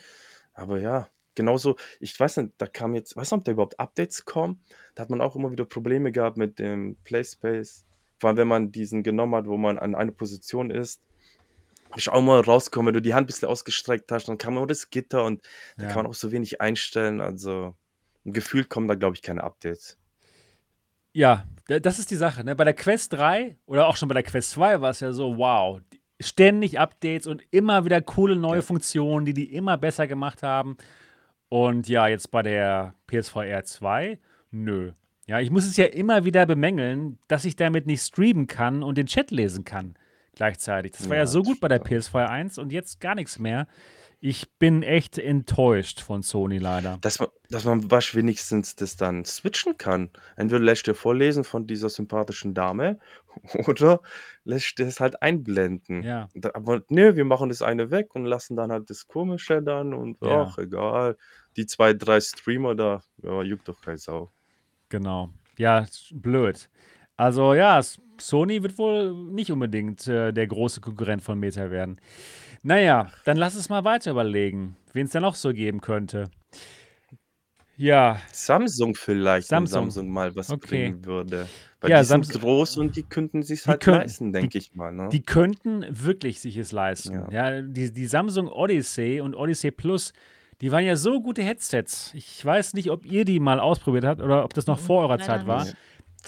Aber 0.54 0.80
ja, 0.82 1.08
genauso 1.34 1.78
ich 2.02 2.20
weiß 2.20 2.38
nicht, 2.38 2.54
da 2.58 2.68
kam 2.68 2.94
jetzt 2.94 3.16
weiß 3.16 3.32
nicht, 3.32 3.38
ob 3.40 3.46
da 3.46 3.52
überhaupt 3.54 3.80
Updates 3.80 4.26
kommen. 4.26 4.66
Da 4.96 5.04
hat 5.04 5.10
man 5.10 5.22
auch 5.22 5.38
immer 5.38 5.50
wieder 5.52 5.64
Probleme 5.64 6.12
gehabt 6.12 6.36
mit 6.36 6.60
dem 6.60 6.98
Playspace. 7.06 7.86
Vor 8.20 8.28
allem, 8.30 8.38
wenn 8.38 8.48
man 8.50 8.72
diesen 8.74 9.02
genommen 9.02 9.36
hat, 9.36 9.48
wo 9.48 9.56
man 9.56 9.78
an 9.80 9.96
einer 9.96 10.12
Position 10.12 10.70
ist. 10.70 11.02
Ich 11.96 12.10
auch 12.10 12.22
mal 12.22 12.40
rausgekommen, 12.42 12.88
wenn 12.88 12.94
du 12.96 13.02
die 13.02 13.14
Hand 13.14 13.26
ein 13.26 13.28
bisschen 13.28 13.48
ausgestreckt 13.50 14.12
hast, 14.12 14.28
dann 14.28 14.38
kam 14.38 14.58
immer 14.58 14.68
das 14.68 14.90
Gitter 14.90 15.24
und 15.26 15.44
da 15.78 15.84
kann 15.84 15.90
Ja. 15.90 15.96
man 16.04 16.08
auch 16.08 16.14
so 16.14 16.32
wenig 16.32 16.60
einstellen. 16.62 17.22
Also, 17.22 17.76
gefühlt 18.26 18.70
kommen 18.70 18.88
da, 18.88 18.96
glaube 18.96 19.16
ich, 19.16 19.22
keine 19.22 19.44
Updates. 19.44 19.98
Ja, 21.14 21.46
da 21.68 21.80
das 21.80 22.00
ist 22.00 22.10
die 22.12 22.16
Sache, 22.16 22.44
ne? 22.44 22.56
Bei 22.56 22.64
der 22.64 22.74
Quest 22.74 23.14
3 23.14 23.58
oder 23.66 23.88
auch 23.88 23.98
schon 23.98 24.08
bei 24.10 24.14
der 24.14 24.24
Quest 24.24 24.52
2 24.52 24.82
war 24.82 24.90
es 24.90 25.00
ja 25.00 25.12
so, 25.14 25.38
wow, 25.38 25.80
ständig 26.20 26.80
Updates 26.80 27.28
und 27.28 27.44
immer 27.52 27.86
wieder 27.86 28.02
coole 28.02 28.36
neue 28.36 28.58
Ja. 28.58 28.62
Funktionen, 28.62 29.26
die 29.26 29.34
die 29.34 29.54
immer 29.54 29.78
besser 29.78 30.08
gemacht 30.08 30.42
haben. 30.44 30.78
Und 31.50 31.88
ja, 31.88 32.08
jetzt 32.08 32.32
bei 32.32 32.42
der 32.42 32.96
PSVR 33.08 33.64
2, 33.64 34.20
nö. 34.52 34.94
Ja, 35.28 35.40
ich 35.40 35.52
muss 35.52 35.66
es 35.66 35.78
ja 35.78 35.86
immer 35.86 36.26
wieder 36.26 36.46
bemängeln, 36.46 37.20
dass 37.28 37.46
ich 37.46 37.56
damit 37.56 37.86
nicht 37.86 38.02
streamen 38.04 38.48
kann 38.48 38.84
und 38.84 38.98
den 38.98 39.06
Chat 39.06 39.32
lesen 39.32 39.64
kann 39.64 39.96
gleichzeitig. 40.36 40.94
Das 40.94 41.10
war 41.10 41.16
ja 41.18 41.24
Ja, 41.24 41.28
so 41.28 41.44
gut 41.44 41.60
bei 41.60 41.68
der 41.68 41.78
stimmt. 41.86 42.02
PSVR 42.02 42.30
1 42.30 42.58
und 42.58 42.72
jetzt 42.72 43.00
gar 43.00 43.16
nichts 43.16 43.40
mehr. 43.40 43.68
Ich 44.26 44.54
bin 44.58 44.84
echt 44.84 45.18
enttäuscht 45.18 46.00
von 46.00 46.24
Sony 46.24 46.58
leider. 46.58 46.98
Dass 47.02 47.20
man 47.20 47.28
dass 47.50 47.66
man 47.66 47.92
wasch 47.92 48.16
wenigstens 48.16 48.76
das 48.76 48.96
dann 48.96 49.26
switchen 49.26 49.78
kann. 49.78 50.12
Entweder 50.38 50.62
lässt 50.64 50.88
dir 50.88 50.96
vorlesen 50.96 51.44
von 51.44 51.68
dieser 51.68 51.90
sympathischen 51.90 52.54
Dame 52.54 53.00
oder 53.68 54.00
lässt 54.46 54.80
dir 54.80 54.88
es 54.88 55.02
halt 55.02 55.22
einblenden. 55.22 56.04
Ja. 56.04 56.30
Da 56.36 56.52
aber 56.54 56.82
ne, 56.88 57.18
wir 57.18 57.26
machen 57.26 57.50
das 57.50 57.62
eine 57.62 57.92
weg 57.92 58.16
und 58.16 58.26
lassen 58.26 58.56
dann 58.56 58.72
halt 58.72 58.90
das 58.90 59.08
Komische 59.08 59.62
dann 59.62 59.94
und 59.94 60.18
Ja. 60.22 60.44
ach, 60.44 60.58
egal. 60.58 61.18
Die 61.58 61.66
2, 61.66 61.94
3 61.94 62.22
Streamer 62.22 62.76
da, 62.76 63.02
ja, 63.22 63.44
juckt 63.44 63.68
doch 63.68 63.82
keine 63.82 63.98
Sau. 63.98 64.32
Genau. 64.90 65.30
Ja, 65.58 65.86
blöd. 66.12 66.70
Also 67.18 67.54
ja, 67.54 67.82
Sony 68.20 68.64
wird 68.64 68.78
wohl 68.78 69.14
nicht 69.14 69.52
unbedingt, 69.52 70.08
äh, 70.08 70.32
der 70.32 70.48
große 70.48 70.82
Konkurrent 70.82 71.22
von 71.22 71.40
Meta 71.40 71.70
werden. 71.72 72.00
Na 72.64 72.80
ja, 72.80 73.12
dann 73.26 73.38
lass 73.38 73.56
uns 73.56 73.70
mal 73.70 73.84
weiter 73.84 74.12
überlegen, 74.12 74.78
wen's 74.94 75.12
da 75.12 75.20
noch 75.20 75.36
so 75.36 75.54
geben 75.54 75.82
könnte. 75.82 76.30
Ja. 77.76 78.20
Samsung 78.32 78.96
vielleicht, 78.96 79.50
wenn 79.52 79.66
Samsung. 79.66 79.92
Samsung 79.92 80.10
mal 80.12 80.36
was 80.36 80.50
Okay. 80.50 80.68
bringen 80.92 81.06
würde. 81.06 81.48
Weil 81.82 81.92
Ja, 81.92 82.00
die 82.00 82.06
sind 82.06 82.26
Sams 82.28 82.40
groß 82.42 82.78
und 82.78 82.96
die 82.96 83.04
könnten 83.04 83.44
sich's 83.44 83.64
die 83.64 83.70
halt 83.72 83.82
können 83.82 83.98
leisten, 83.98 84.32
denke 84.32 84.58
ich 84.58 84.74
mal, 84.74 84.94
ne? 84.94 85.10
die 85.12 85.22
könnten 85.24 85.86
wirklich 85.90 86.40
sich 86.40 86.56
es 86.58 86.72
leisten. 86.72 87.26
Ja. 87.32 87.50
Ja, 87.52 87.62
die 87.62 87.92
die 87.92 88.06
Samsung 88.06 88.48
Odyssey 88.48 89.20
und 89.22 89.36
Odyssey 89.36 89.72
Plus, 89.72 90.14
die 90.62 90.72
waren 90.72 90.86
ja 90.86 90.96
so 90.96 91.20
gute 91.22 91.42
Headsets. 91.44 92.12
Ich 92.14 92.46
weiß 92.46 92.74
nicht, 92.76 92.90
ob 92.92 93.06
ihr 93.06 93.26
die 93.26 93.40
mal 93.40 93.60
ausprobiert 93.60 94.06
habt 94.06 94.22
oder 94.22 94.46
ob 94.46 94.54
das 94.54 94.68
noch 94.68 94.80
Mhm, 94.80 94.84
vor 94.86 95.02
eurer 95.02 95.18
leider 95.18 95.26
Zeit 95.26 95.48
war. 95.48 95.64
nicht. 95.66 95.76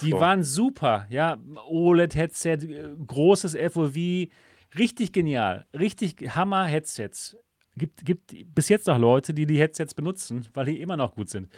Die 0.02 0.10
Vor. 0.10 0.20
waren 0.20 0.42
super, 0.42 1.06
ja. 1.08 1.38
OLED-Headset, 1.68 2.58
äh, 2.66 2.94
großes 3.06 3.56
FOV, 3.72 4.28
richtig 4.78 5.12
genial, 5.12 5.66
richtig 5.72 6.34
Hammer-Headsets. 6.34 7.36
Gibt, 7.78 8.06
gibt 8.06 8.54
bis 8.54 8.70
jetzt 8.70 8.86
noch 8.86 8.98
Leute, 8.98 9.34
die 9.34 9.44
die 9.44 9.58
Headsets 9.58 9.92
benutzen, 9.92 10.48
weil 10.54 10.64
die 10.64 10.80
immer 10.80 10.96
noch 10.96 11.14
gut 11.14 11.28
sind. 11.28 11.52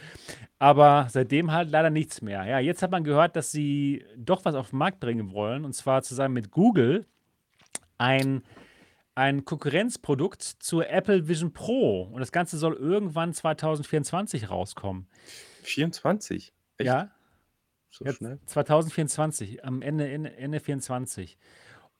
Aber 0.59 1.06
seitdem 1.10 1.52
halt 1.52 1.70
leider 1.70 1.90
nichts 1.90 2.23
mehr. 2.23 2.44
Ja, 2.44 2.59
jetzt 2.59 2.82
hat 2.82 2.90
man 2.90 3.05
gehört, 3.05 3.36
dass 3.36 3.52
sie 3.52 4.05
doch 4.16 4.44
was 4.44 4.56
auf 4.56 4.70
den 4.70 4.81
Markt 4.81 4.98
bringen 4.98 5.31
wollen, 5.32 5.65
und 5.65 5.74
zwar 5.74 6.02
zusammen 6.02 6.35
mit 6.35 6.51
Google 6.51 7.06
ein, 7.98 8.43
ein 9.15 9.44
Konkurrenzprodukt 9.44 10.43
zur 10.43 10.89
Apple 10.89 11.28
Vision 11.28 11.52
Pro. 11.52 12.02
Und 12.02 12.19
das 12.19 12.32
Ganze 12.32 12.59
soll 12.59 12.74
irgendwann 12.74 13.32
2024 13.32 14.51
rauskommen. 14.51 15.06
24? 15.62 16.52
Echt? 16.78 16.86
Ja, 16.86 17.10
So 17.90 18.05
Jetzt 18.05 18.19
schnell? 18.19 18.39
2024, 18.47 19.65
am 19.65 19.82
Ende, 19.82 20.09
Ende, 20.10 20.36
Ende 20.36 20.60
24. 20.60 21.39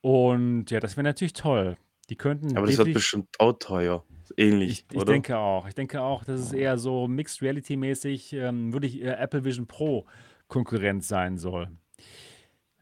Und 0.01 0.70
ja, 0.70 0.81
das 0.81 0.97
wäre 0.97 1.05
natürlich 1.05 1.32
toll. 1.32 1.77
Die 2.10 2.16
könnten 2.16 2.56
Aber 2.56 2.66
das 2.66 2.78
wird 2.78 2.94
bestimmt 2.94 3.28
auch 3.39 3.52
teuer. 3.55 4.05
Ähnlich, 4.36 4.70
Ich, 4.70 4.85
ich 4.93 4.97
oder? 5.02 5.12
denke 5.12 5.39
auch. 5.39 5.66
Ich 5.69 5.74
denke 5.74 6.01
auch, 6.02 6.24
dass 6.24 6.40
es 6.40 6.52
eher 6.52 6.78
so 6.78 7.09
Mixed 7.09 7.43
Reality 7.43 7.77
mäßig 7.77 8.32
ähm, 8.35 8.73
wirklich 8.73 9.02
äh, 9.02 9.09
Apple 9.10 9.44
Vision 9.44 9.66
Pro 9.66 10.06
Konkurrent 10.48 11.05
sein 11.05 11.39
soll. 11.39 11.69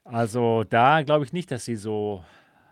Also 0.04 0.64
da 0.64 1.02
glaube 1.02 1.24
ich 1.24 1.32
nicht, 1.32 1.50
dass 1.50 1.64
sie 1.64 1.76
so 1.76 2.24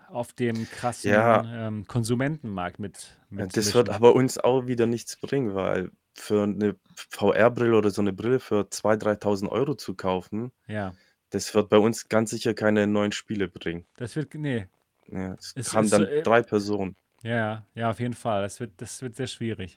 auf 0.09 0.33
dem 0.33 0.71
krassen 0.71 1.11
Ja, 1.11 1.67
ähm, 1.67 1.87
Konsumentenmarkt 1.87 2.79
mit, 2.79 3.19
mit 3.31 3.57
das 3.57 3.75
wird 3.75 3.89
mischen. 3.89 3.97
aber 3.97 4.15
uns 4.15 4.39
auch 4.39 4.67
wieder 4.67 4.87
nichts 4.87 5.17
bringen, 5.17 5.55
weil 5.55 5.91
für 6.15 6.45
eine 6.45 6.77
VR-Brille 6.95 7.77
oder 7.77 7.91
so 7.91 8.01
eine 8.01 8.13
Brille 8.13 8.41
für 8.41 8.63
2.000, 8.71 9.19
3.000 9.21 9.49
Euro 9.51 9.75
zu 9.75 9.95
kaufen, 9.95 10.53
Ja, 10.67 10.93
das 11.31 11.55
wird 11.55 11.69
bei 11.69 11.79
uns 11.79 12.09
ganz 12.09 12.31
sicher 12.31 12.55
keine 12.55 12.87
neuen 12.87 13.13
Spiele 13.13 13.49
bringen. 13.49 13.85
das 13.97 14.15
wird, 14.17 14.35
nee, 14.35 14.67
Ja, 15.09 15.35
das 15.37 15.53
es 15.57 15.75
haben 15.75 15.85
ist, 15.85 15.93
dann 15.93 16.05
äh, 16.05 16.23
3 16.23 16.43
Personen. 16.43 16.97
Ja, 17.23 17.65
ja, 17.75 17.91
auf 17.91 18.01
jeden 18.01 18.15
Fall. 18.15 18.43
Das 18.43 18.61
wird, 18.61 18.73
das 18.77 19.01
wird 19.03 19.17
sehr 19.17 19.27
schwierig. 19.27 19.77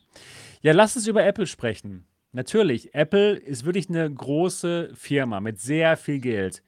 Ja, 0.62 0.74
lass 0.74 0.96
uns 0.96 1.08
über 1.08 1.26
Apple 1.26 1.48
sprechen. 1.48 2.06
Natürlich, 2.34 2.94
Apple 2.94 3.36
ist 3.38 3.64
wirklich 3.66 3.88
eine 3.90 4.14
große 4.14 4.92
Firma 4.94 5.40
mit 5.40 5.60
sehr 5.60 5.96
viel 5.98 6.20
Geld. 6.20 6.62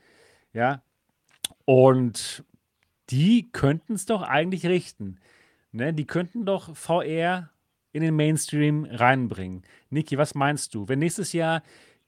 Ja, 0.53 0.81
und 1.65 2.43
die 3.09 3.51
könnten 3.51 3.93
es 3.93 4.05
doch 4.05 4.21
eigentlich 4.21 4.65
richten. 4.65 5.19
Ne? 5.71 5.93
Die 5.93 6.05
könnten 6.07 6.45
doch 6.45 6.75
VR 6.75 7.49
in 7.91 8.01
den 8.01 8.15
Mainstream 8.15 8.85
reinbringen. 8.85 9.63
Niki, 9.89 10.17
was 10.17 10.35
meinst 10.35 10.75
du? 10.75 10.87
Wenn 10.87 10.99
nächstes 10.99 11.33
Jahr 11.33 11.63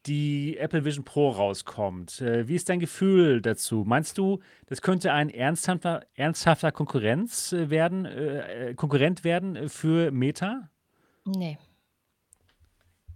die 0.05 0.57
Apple 0.57 0.83
Vision 0.83 1.05
Pro 1.05 1.29
rauskommt, 1.29 2.21
äh, 2.21 2.47
wie 2.47 2.55
ist 2.55 2.69
dein 2.69 2.79
Gefühl 2.79 3.41
dazu? 3.41 3.83
Meinst 3.85 4.17
du, 4.17 4.39
das 4.67 4.81
könnte 4.81 5.13
ein 5.13 5.29
ernsthafter, 5.29 6.05
ernsthafter 6.15 6.71
Konkurrenz 6.71 7.53
äh, 7.53 7.69
werden, 7.69 8.05
äh, 8.05 8.69
äh, 8.69 8.73
Konkurrent 8.73 9.23
werden 9.23 9.69
für 9.69 10.11
Meta? 10.11 10.69
Ne. 11.25 11.57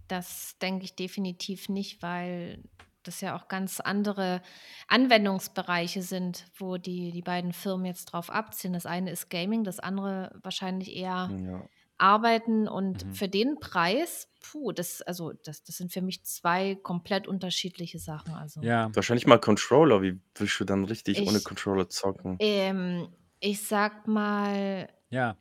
Das 0.08 0.56
denke 0.58 0.84
ich 0.84 0.94
definitiv 0.94 1.68
nicht, 1.68 2.02
weil 2.02 2.62
das 3.02 3.20
ja 3.20 3.36
auch 3.36 3.48
ganz 3.48 3.80
andere 3.80 4.42
Anwendungsbereiche 4.88 6.02
sind, 6.02 6.46
wo 6.56 6.76
die 6.76 7.10
die 7.10 7.22
beiden 7.22 7.52
Firmen 7.52 7.86
jetzt 7.86 8.06
drauf 8.06 8.30
abzielen. 8.30 8.74
Das 8.74 8.86
eine 8.86 9.10
ist 9.10 9.28
Gaming, 9.28 9.64
das 9.64 9.80
andere 9.80 10.38
wahrscheinlich 10.42 10.94
eher 10.94 11.30
Ja. 11.32 11.68
Arbeiten 11.98 12.68
und 12.68 13.04
Mhm. 13.04 13.10
für 13.10 13.28
den 13.28 13.58
Preis, 13.60 14.28
puh, 14.40 14.72
das 14.72 15.02
also, 15.02 15.32
das 15.44 15.62
das 15.64 15.76
sind 15.78 15.92
für 15.92 16.02
mich 16.02 16.24
2 16.24 16.74
komplett 16.76 17.26
unterschiedliche 17.28 17.98
Sachen, 17.98 18.34
also 18.34 18.62
Ja. 18.62 18.90
Wahrscheinlich 18.94 19.26
mal 19.26 19.38
Controller. 19.38 20.02
Wie 20.02 20.18
willst 20.34 20.58
du 20.60 20.64
dann 20.64 20.84
richtig 20.84 21.26
ohne 21.26 21.40
Ich 21.40 21.42
Controller 21.42 21.88
zocken? 21.88 22.40
ähm, 22.40 23.08
ich 23.40 23.62
sage 23.66 24.10
mal 24.10 24.88
Ja. 25.12 25.36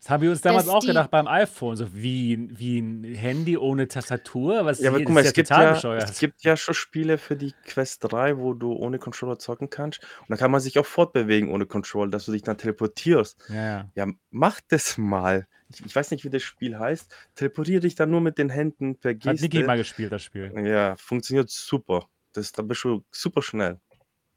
Das 0.00 0.10
haben 0.10 0.22
wir 0.22 0.30
uns 0.30 0.40
damals 0.40 0.68
auch 0.68 0.80
gedacht 0.84 1.10
beim 1.10 1.26
iPhone. 1.26 1.76
So 1.76 1.92
wie, 1.92 2.48
wie 2.52 2.78
ein 2.78 3.02
Handy 3.02 3.58
ohne 3.58 3.88
Tastatur. 3.88 4.64
Was 4.64 4.78
Ja, 4.80 4.90
aber 4.90 5.00
guck 5.02 5.10
mal, 5.10 5.20
ist 5.20 5.24
ja 5.26 5.30
es 5.30 5.34
gibt 5.34 5.48
total 5.48 5.64
ja 5.64 5.70
es 5.70 5.76
bescheuert. 5.78 6.18
gibt 6.20 6.42
ja 6.44 6.56
schon 6.56 6.74
Spiele 6.74 7.18
für 7.18 7.36
die 7.36 7.52
Quest 7.66 8.04
3, 8.04 8.38
wo 8.38 8.54
du 8.54 8.72
ohne 8.72 8.98
Controller 9.00 9.38
zocken 9.38 9.70
kannst. 9.70 10.00
Und 10.20 10.30
da 10.30 10.36
kann 10.36 10.50
man 10.52 10.60
sich 10.60 10.78
auch 10.78 10.86
fortbewegen 10.86 11.50
ohne 11.50 11.66
Controller, 11.66 12.10
dass 12.10 12.26
du 12.26 12.32
dich 12.32 12.42
dann 12.42 12.56
teleportierst. 12.58 13.38
Ja, 13.48 13.90
ja. 13.94 14.06
Mach 14.30 14.60
das 14.68 14.98
mal. 14.98 15.46
Ich 15.70 15.84
ich 15.84 15.94
weiß 15.94 16.12
nicht, 16.12 16.24
wie 16.24 16.30
das 16.30 16.42
Spiel 16.42 16.78
heißt. 16.78 17.12
Teleportiere 17.34 17.80
dich 17.80 17.94
dann 17.96 18.10
nur 18.10 18.20
mit 18.20 18.38
den 18.38 18.48
Händen 18.50 18.96
per 18.96 19.10
Hat 19.12 19.24
Niki 19.24 19.48
Geste. 19.48 19.66
mal 19.66 19.76
gespielt, 19.76 20.12
das 20.12 20.22
Spiel. 20.22 20.52
Ja, 20.64 20.96
funktioniert 20.96 21.50
super. 21.50 22.06
Das 22.32 22.52
da 22.52 22.62
bist 22.62 22.84
du 22.84 23.04
super 23.10 23.42
schnell. 23.42 23.80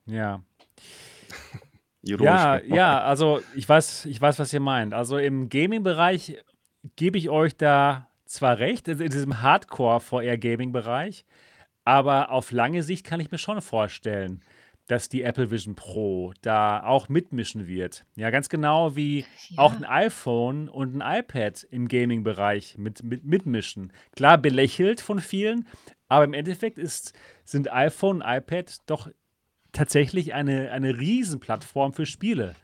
Ja. 0.08 0.44
Ironisch 2.04 2.26
Ja, 2.26 2.60
gemeint. 2.60 2.76
ja, 2.76 3.02
also 3.04 3.42
ich 3.56 3.68
weiß, 3.68 4.06
ich 4.06 4.20
weiß, 4.22 4.40
was 4.40 4.54
ihr 4.54 4.60
meint. 4.60 4.94
Also 4.94 5.18
im 5.18 5.50
Gaming-Bereich 5.50 6.38
gebe 6.96 7.18
ich 7.18 7.30
euch 7.30 7.56
da 7.58 8.08
zwar 8.26 8.60
recht, 8.60 8.88
in 8.88 8.98
diesem 8.98 9.42
Hardcore-VR-Gaming-Bereich, 9.42 11.26
aber 11.86 12.32
auf 12.32 12.52
lange 12.52 12.84
Sicht 12.84 13.06
kann 13.06 13.20
ich 13.20 13.32
mir 13.32 13.38
schon 13.38 13.62
vorstellen, 13.62 14.44
dass 14.88 15.10
die 15.10 15.24
Apple 15.24 15.52
Vision 15.52 15.76
Pro 15.76 16.34
da 16.42 16.84
auch 16.84 17.08
mitmischen 17.08 17.68
wird. 17.68 18.06
Ja, 18.16 18.30
ganz 18.30 18.50
genau 18.50 18.96
wie 18.96 19.26
auch 19.56 19.74
ein 19.74 19.84
ja. 19.84 19.90
iPhone 19.90 20.68
und 20.70 20.96
ein 21.02 21.20
iPad 21.20 21.64
im 21.72 21.88
Gaming-Bereich 21.88 22.78
mit, 22.78 23.04
mit, 23.04 23.24
mitmischen. 23.24 23.94
Klar 24.16 24.38
belächelt 24.38 25.00
von 25.02 25.20
vielen, 25.20 25.68
aber 26.10 26.26
im 26.26 26.34
Endeffekt 26.34 26.78
ist, 26.78 27.14
sind 27.46 27.72
iPhone 27.72 28.22
und 28.22 28.28
iPad 28.28 28.78
doch 28.88 29.10
tatsächlich 29.72 30.34
eine, 30.34 30.72
eine 30.72 30.98
Riesenplattform 31.00 31.94
für 31.94 32.06
Spiele. 32.06 32.56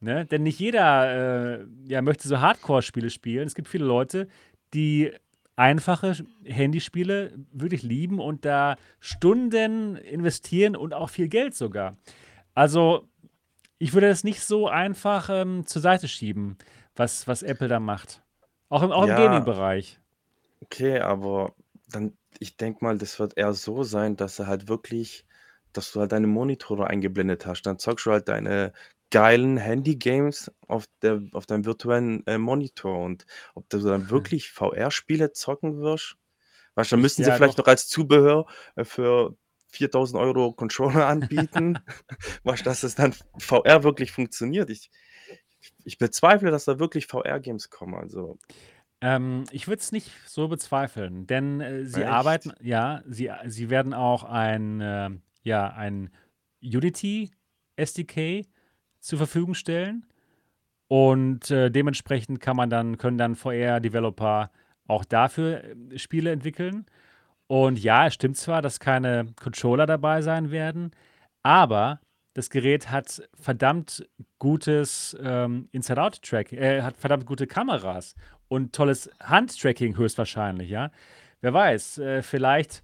Ne? 0.00 0.26
Denn 0.26 0.42
nicht 0.42 0.58
jeder 0.60 1.60
äh, 1.60 1.66
ja, 1.86 2.02
möchte 2.02 2.28
so 2.28 2.40
Hardcore-Spiele 2.40 3.10
spielen. 3.10 3.46
Es 3.46 3.54
gibt 3.54 3.68
viele 3.68 3.84
Leute, 3.84 4.28
die 4.74 5.12
einfache 5.56 6.16
Handyspiele 6.44 7.34
wirklich 7.52 7.82
lieben 7.82 8.18
und 8.20 8.44
da 8.46 8.76
Stunden 9.00 9.96
investieren 9.96 10.74
und 10.76 10.94
auch 10.94 11.10
viel 11.10 11.28
Geld 11.28 11.54
sogar. 11.54 11.96
Also, 12.54 13.08
ich 13.78 13.92
würde 13.94 14.08
das 14.08 14.24
nicht 14.24 14.42
so 14.42 14.68
einfach 14.68 15.28
ähm, 15.30 15.66
zur 15.66 15.82
Seite 15.82 16.08
schieben, 16.08 16.58
was, 16.96 17.26
was 17.28 17.42
Apple 17.42 17.68
da 17.68 17.80
macht. 17.80 18.22
Auch 18.70 18.82
im, 18.82 18.92
auch 18.92 19.04
im 19.04 19.08
Ja, 19.08 19.16
Gaming-Bereich. 19.16 20.00
okay, 20.60 21.00
aber 21.00 21.54
dann, 21.88 22.16
ich 22.38 22.56
denke 22.56 22.84
mal, 22.84 22.98
das 22.98 23.18
wird 23.18 23.36
eher 23.36 23.52
so 23.54 23.82
sein, 23.82 24.16
dass 24.16 24.38
er 24.38 24.46
halt 24.46 24.68
wirklich, 24.68 25.26
dass 25.72 25.92
du 25.92 26.00
halt 26.00 26.12
deine 26.12 26.26
Monitore 26.26 26.86
eingeblendet 26.86 27.46
hast. 27.46 27.62
Dann 27.62 27.78
zockst 27.78 28.06
du 28.06 28.12
halt 28.12 28.28
deine 28.28 28.72
geilen 29.10 29.56
Handy-Games 29.56 30.52
auf, 30.68 30.84
der, 31.02 31.20
auf 31.32 31.46
deinem 31.46 31.64
virtuellen 31.64 32.26
äh, 32.26 32.38
Monitor. 32.38 33.02
Und 33.04 33.26
ob 33.54 33.68
du 33.68 33.78
dann 33.80 34.10
wirklich 34.10 34.50
VR-Spiele 34.50 35.32
zocken 35.32 35.80
wirst, 35.80 36.16
weißt 36.74 36.92
du, 36.92 36.96
dann 36.96 37.02
müssten 37.02 37.24
sie 37.24 37.30
ja, 37.30 37.36
vielleicht 37.36 37.58
doch. 37.58 37.64
noch 37.64 37.68
als 37.68 37.88
Zubehör 37.88 38.46
äh, 38.76 38.84
für 38.84 39.36
4000 39.72 40.20
Euro 40.20 40.52
Controller 40.52 41.06
anbieten, 41.08 41.78
weißt, 42.44 42.64
dass 42.66 42.82
es 42.82 42.94
dann 42.94 43.14
VR 43.38 43.82
wirklich 43.82 44.12
funktioniert. 44.12 44.70
Ich, 44.70 44.90
ich 45.84 45.98
bezweifle, 45.98 46.50
dass 46.50 46.64
da 46.64 46.78
wirklich 46.78 47.06
VR-Games 47.06 47.70
kommen. 47.70 47.94
Also, 47.94 48.38
Ähm, 49.00 49.44
ich 49.50 49.66
würde 49.66 49.80
es 49.80 49.92
nicht 49.92 50.10
so 50.26 50.48
bezweifeln, 50.48 51.26
denn 51.26 51.60
äh, 51.60 51.84
sie 51.84 52.04
arbeiten, 52.04 52.50
echt? 52.50 52.62
ja, 52.62 53.02
sie, 53.08 53.30
sie 53.46 53.70
werden 53.70 53.94
auch 53.94 54.24
ein, 54.24 54.80
äh, 54.80 55.10
ja, 55.42 55.68
ein 55.68 56.10
Unity 56.62 57.30
SDK 57.76 58.46
zur 59.00 59.18
Verfügung 59.18 59.54
stellen 59.54 60.06
und 60.88 61.50
äh, 61.52 61.70
dementsprechend 61.70 62.40
kann 62.40 62.56
man 62.56 62.68
dann, 62.68 62.98
können 62.98 63.16
dann 63.16 63.36
VR-Developer 63.36 64.50
auch 64.88 65.04
dafür 65.04 65.62
äh, 65.62 65.98
Spiele 65.98 66.32
entwickeln. 66.32 66.84
Und 67.46 67.78
ja, 67.78 68.06
es 68.06 68.14
stimmt 68.14 68.36
zwar, 68.36 68.60
dass 68.60 68.80
keine 68.80 69.26
Controller 69.40 69.86
dabei 69.86 70.20
sein 70.22 70.50
werden, 70.50 70.90
aber 71.44 72.00
das 72.34 72.50
Gerät 72.50 72.90
hat 72.90 73.22
verdammt 73.34 74.04
gutes 74.40 75.16
ähm, 75.22 75.68
Inside-Out-Tracking, 75.70 76.58
äh, 76.58 76.82
hat 76.82 76.96
verdammt 76.96 77.26
gute 77.26 77.46
Kameras 77.46 78.16
und 78.48 78.74
tolles 78.74 79.10
Handtracking 79.20 79.96
höchstwahrscheinlich, 79.96 80.70
ja. 80.70 80.90
Wer 81.40 81.54
weiß, 81.54 81.98
äh, 81.98 82.22
vielleicht 82.22 82.82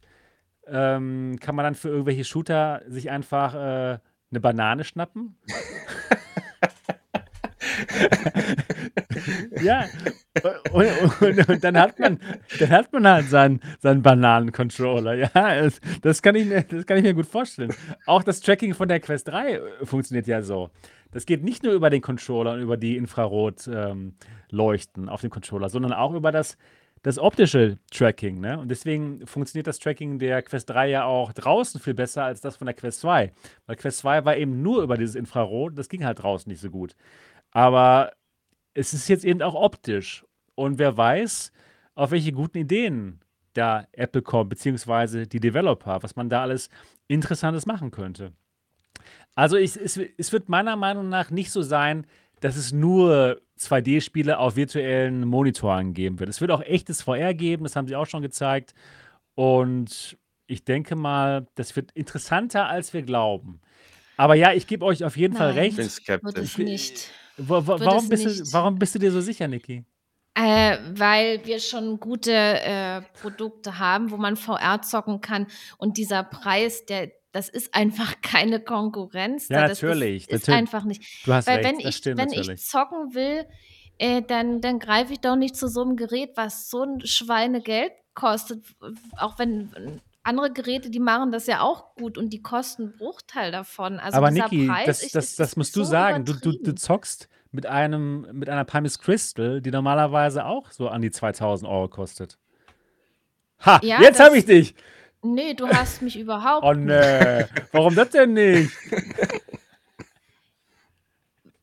ähm, 0.69 1.39
kann 1.41 1.55
man 1.55 1.65
dann 1.65 1.75
für 1.75 1.89
irgendwelche 1.89 2.25
Shooter 2.25 2.83
sich 2.87 3.11
einfach 3.11 3.55
äh, 3.55 3.99
eine 4.31 4.41
Banane 4.41 4.85
schnappen. 4.85 5.39
ja, 9.63 9.85
und, 10.73 11.23
und, 11.23 11.49
und, 11.49 11.65
dann 11.65 11.79
hat 11.79 11.99
man, 11.99 12.21
dann 12.59 12.71
hat 12.71 12.93
man 12.93 13.07
halt 13.07 13.29
seinen, 13.29 13.61
seinen 13.81 14.03
Bananen-Controller. 14.03 15.15
Ja, 15.15 15.69
das, 16.03 16.23
kann 16.23 16.35
ich 16.35 16.47
mir, 16.47 16.63
das 16.63 16.87
kann 16.87 16.99
ich 16.99 17.03
mir 17.03 17.15
gut 17.15 17.27
vorstellen. 17.27 17.73
Auch 18.07 18.23
das 18.23 18.41
Tracking 18.41 18.75
von 18.75 18.89
der 18.89 19.01
Quest 19.01 19.29
3 19.29 19.53
äh, 19.53 19.61
funktioniert 19.85 20.27
ja 20.27 20.43
so. 20.43 20.71
Das 21.13 21.27
geht 21.27 21.43
nicht 21.43 21.63
nur 21.63 21.73
über 21.73 21.91
den 21.91 22.03
Controller 22.03 22.53
und 22.53 22.61
über 22.61 22.77
die 22.77 22.97
Infrarot-Leuchten 22.97 25.03
ähm, 25.05 25.09
auf 25.09 25.21
dem 25.21 25.31
Controller, 25.31 25.69
sondern 25.69 25.93
auch 25.93 26.15
über 26.15 26.33
das, 26.33 26.57
das 27.07 27.21
optische 27.21 27.79
Tracking. 27.93 28.41
Ne? 28.41 28.59
Und 28.59 28.69
deswegen 28.69 29.25
funktioniert 29.29 29.69
das 29.69 29.79
Tracking 29.79 30.19
der 30.19 30.43
Quest 30.43 30.69
3 30.71 30.89
ja 30.89 31.05
auch 31.05 31.33
draußen 31.33 31.81
viel 31.81 31.95
besser 31.95 32.25
als 32.25 32.41
das 32.41 32.57
von 32.57 32.67
der 32.67 32.75
Quest 32.75 32.99
2. 32.99 33.33
Weil 33.67 33.77
Quest 33.77 33.99
2 33.99 34.25
war 34.25 34.37
eben 34.37 34.61
nur 34.61 34.83
über 34.83 34.97
dieses 34.97 35.15
Infrarot, 35.15 35.79
das 35.79 35.89
ging 35.89 36.05
halt 36.05 36.21
draußen 36.21 36.51
nicht 36.51 36.61
so 36.61 36.69
gut. 36.69 36.97
Aber 37.53 38.13
es 38.75 38.93
ist 38.93 39.07
jetzt 39.07 39.25
eben 39.25 39.41
auch 39.41 39.55
optisch. 39.55 40.27
Und 40.57 40.81
wer 40.81 40.97
weiß, 40.97 41.53
auf 41.95 42.11
welche 42.11 42.33
guten 42.33 42.59
Ideen 42.59 43.21
da 43.53 43.87
Apple 43.93 44.23
kommt, 44.23 44.51
beziehungsweise 44.51 45.29
die 45.29 45.39
Developer, 45.39 46.03
was 46.03 46.17
man 46.17 46.29
da 46.29 46.43
alles 46.43 46.71
Interessantes 47.07 47.67
machen 47.67 47.93
könnte. 47.93 48.33
Also 49.37 49.57
ich, 49.57 49.77
es, 49.77 49.97
es 49.97 50.33
wird 50.33 50.49
meiner 50.49 50.75
Meinung 50.75 51.09
nach 51.09 51.31
nicht 51.31 51.53
so 51.53 51.63
sein, 51.63 52.05
dass 52.41 52.57
es 52.57 52.73
nur 52.73 53.41
2D-Spiele 53.59 54.39
auf 54.39 54.57
virtuellen 54.57 55.27
Monitoren 55.27 55.95
geben 55.95 56.19
wird. 56.19 56.29
Es 56.29 56.41
wird 56.41 56.51
auch 56.51 56.63
echtes 56.63 57.03
VR 57.03 57.35
geben, 57.35 57.65
das 57.65 57.77
haben 57.77 57.89
sie 57.89 57.97
auch 57.97 58.07
schon 58.07 58.23
gezeigt. 58.23 58.75
Und 59.35 60.17
ich 60.47 60.65
denke 60.65 60.97
mal, 60.97 61.47
das 61.55 61.75
wird 61.77 61.93
interessanter, 61.93 62.69
als 62.69 62.93
wir 62.93 63.03
glauben. 63.03 63.61
Aber 64.17 64.35
ja, 64.35 64.53
ich 64.53 64.67
gebe 64.67 64.85
euch 64.85 65.05
auf 65.05 65.17
jeden 65.17 65.37
Fall 65.37 65.55
Nein, 65.55 65.65
Ich 65.67 65.77
bin 65.77 65.85
recht. 65.85 66.09
wird 66.09 66.39
es 66.39 66.53
skeptisch. 66.53 66.59
nicht. 66.59 67.11
Warum 67.39 68.09
bist, 68.09 68.25
du, 68.25 68.29
nicht. 68.29 68.53
warum 68.53 68.79
bist 68.79 68.95
du 68.95 68.99
dir 68.99 69.13
so 69.13 69.21
sicher, 69.21 69.47
Niki? 69.47 69.85
Äh, 70.35 70.79
weil 70.95 71.45
wir 71.45 71.61
schon 71.61 71.99
gute 71.99 72.33
äh, 72.33 73.03
Produkte 73.21 73.79
haben, 73.79 74.11
wo 74.11 74.17
man 74.17 74.37
VR 74.37 74.83
zocken 74.83 75.21
kann. 75.21 75.47
Und 75.79 75.97
dieser 75.97 76.23
Preis, 76.25 76.85
der, 76.87 77.11
das 77.37 77.49
ist 77.51 77.75
einfach 77.75 78.15
keine 78.23 78.61
Konkurrenz. 78.61 79.49
Ja, 79.49 79.61
Da. 79.61 79.69
Das 79.69 79.79
ist, 79.79 79.83
natürlich. 79.83 80.29
ist 80.29 80.33
natürlich. 80.33 80.59
einfach 80.59 80.85
nicht. 80.85 81.27
Du 81.27 81.33
hast 81.33 81.47
Weil 81.47 81.59
recht, 81.59 81.69
wenn 81.69 81.81
ich, 81.81 81.97
stimmt 81.97 82.19
wenn 82.19 82.29
natürlich. 82.29 82.61
ich 82.61 82.67
zocken 82.67 83.15
will, 83.15 83.45
äh, 83.99 84.23
dann, 84.23 84.61
dann 84.61 84.79
greife 84.79 85.13
ich 85.13 85.21
doch 85.21 85.37
nicht 85.37 85.57
zu 85.57 85.69
so 85.69 85.83
einem 85.83 85.97
Gerät, 85.97 86.31
was 86.37 86.71
so 86.71 86.83
ein 86.83 87.05
Schweinegeld 87.05 87.93
kostet. 88.15 88.65
Auch 89.19 89.39
wenn 89.39 90.01
andere 90.23 90.51
Geräte, 90.53 90.91
die 90.91 90.99
machen 90.99 91.31
das 91.31 91.47
ja 91.47 91.61
auch 91.61 91.95
gut 91.95 92.19
und 92.19 92.31
die 92.31 92.43
kosten 92.43 92.85
einen 92.85 92.97
Bruchteil 92.97 93.53
davon. 93.53 94.01
Also 94.01 94.17
Aber 94.17 94.31
dieser 94.31 94.49
Niki, 94.49 94.67
Preis, 94.67 94.87
das, 94.87 95.03
ich, 95.03 95.13
das, 95.13 95.25
ist, 95.27 95.41
das 95.41 95.49
ist 95.51 95.57
musst 95.57 95.77
du 95.77 95.85
so 95.85 95.91
sagen. 95.91 96.25
Du, 96.25 96.33
du, 96.33 96.53
du 96.53 96.75
zockst 96.75 97.29
mit 97.53 97.67
einem 97.67 98.27
mit 98.33 98.49
einer 98.49 98.65
Pumice 98.65 98.99
Crystal, 98.99 99.61
die 99.61 99.71
normalerweise 99.71 100.47
auch 100.47 100.71
so 100.73 100.89
an 100.89 101.03
die 101.03 101.11
2000 101.11 101.71
Euro 101.71 101.89
kostet. 101.89 102.39
Ha, 103.65 103.81
Ja, 103.83 104.01
jetzt 104.01 104.21
habe 104.21 104.37
ich 104.37 104.47
dich. 104.47 104.75
Nee, 105.35 105.55
du 105.55 105.69
hast 105.69 106.03
mich 106.03 106.17
Oh 106.17 106.21
überhaupt 106.21 106.77
nicht. 106.77 106.87
nee, 106.87 107.45
warum 107.73 107.95
das 107.95 108.11
denn 108.11 108.33
nicht? 108.35 108.73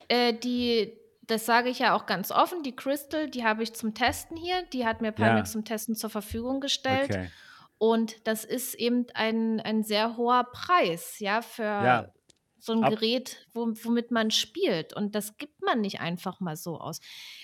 Äh, 0.07 0.33
die, 0.33 0.93
das 1.21 1.45
sage 1.45 1.69
ich 1.69 1.79
ja 1.79 1.95
auch 1.95 2.05
ganz 2.05 2.31
offen, 2.31 2.63
die 2.63 2.75
Crystal, 2.75 3.29
die 3.29 3.43
habe 3.43 3.63
ich 3.63 3.73
zum 3.73 3.93
Testen 3.93 4.37
hier. 4.37 4.63
Die 4.73 4.85
hat 4.85 5.01
mir 5.01 5.11
Pimax 5.11 5.49
Ja, 5.49 5.53
zum 5.53 5.65
Testen 5.65 5.95
zur 5.95 6.09
Verfügung 6.09 6.59
gestellt. 6.59 7.09
okay. 7.09 7.31
Und 7.77 8.27
das 8.27 8.45
ist 8.45 8.75
eben 8.75 9.07
ein, 9.13 9.59
ein 9.59 9.83
sehr 9.83 10.15
hoher 10.15 10.45
Preis, 10.51 11.19
ja, 11.19 11.41
Ja, 11.79 12.03
für 12.07 12.13
so 12.59 12.73
ein 12.73 12.83
ab, 12.83 12.91
Gerät, 12.91 13.47
wo, 13.53 13.67
womit 13.83 14.11
man 14.11 14.31
spielt. 14.31 14.93
Und 14.93 15.15
das 15.15 15.37
gibt 15.37 15.61
man 15.61 15.81
nicht 15.81 15.99
einfach 15.99 16.39
mal 16.39 16.55
so 16.55 16.79
aus. 16.79 16.99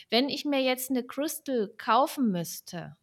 Wenn 0.09 0.29
ich 0.29 0.45
mir 0.45 0.61
jetzt 0.61 0.91
eine 0.91 1.03
Crystal 1.03 1.69
kaufen 1.77 2.31
müsste, 2.31 2.95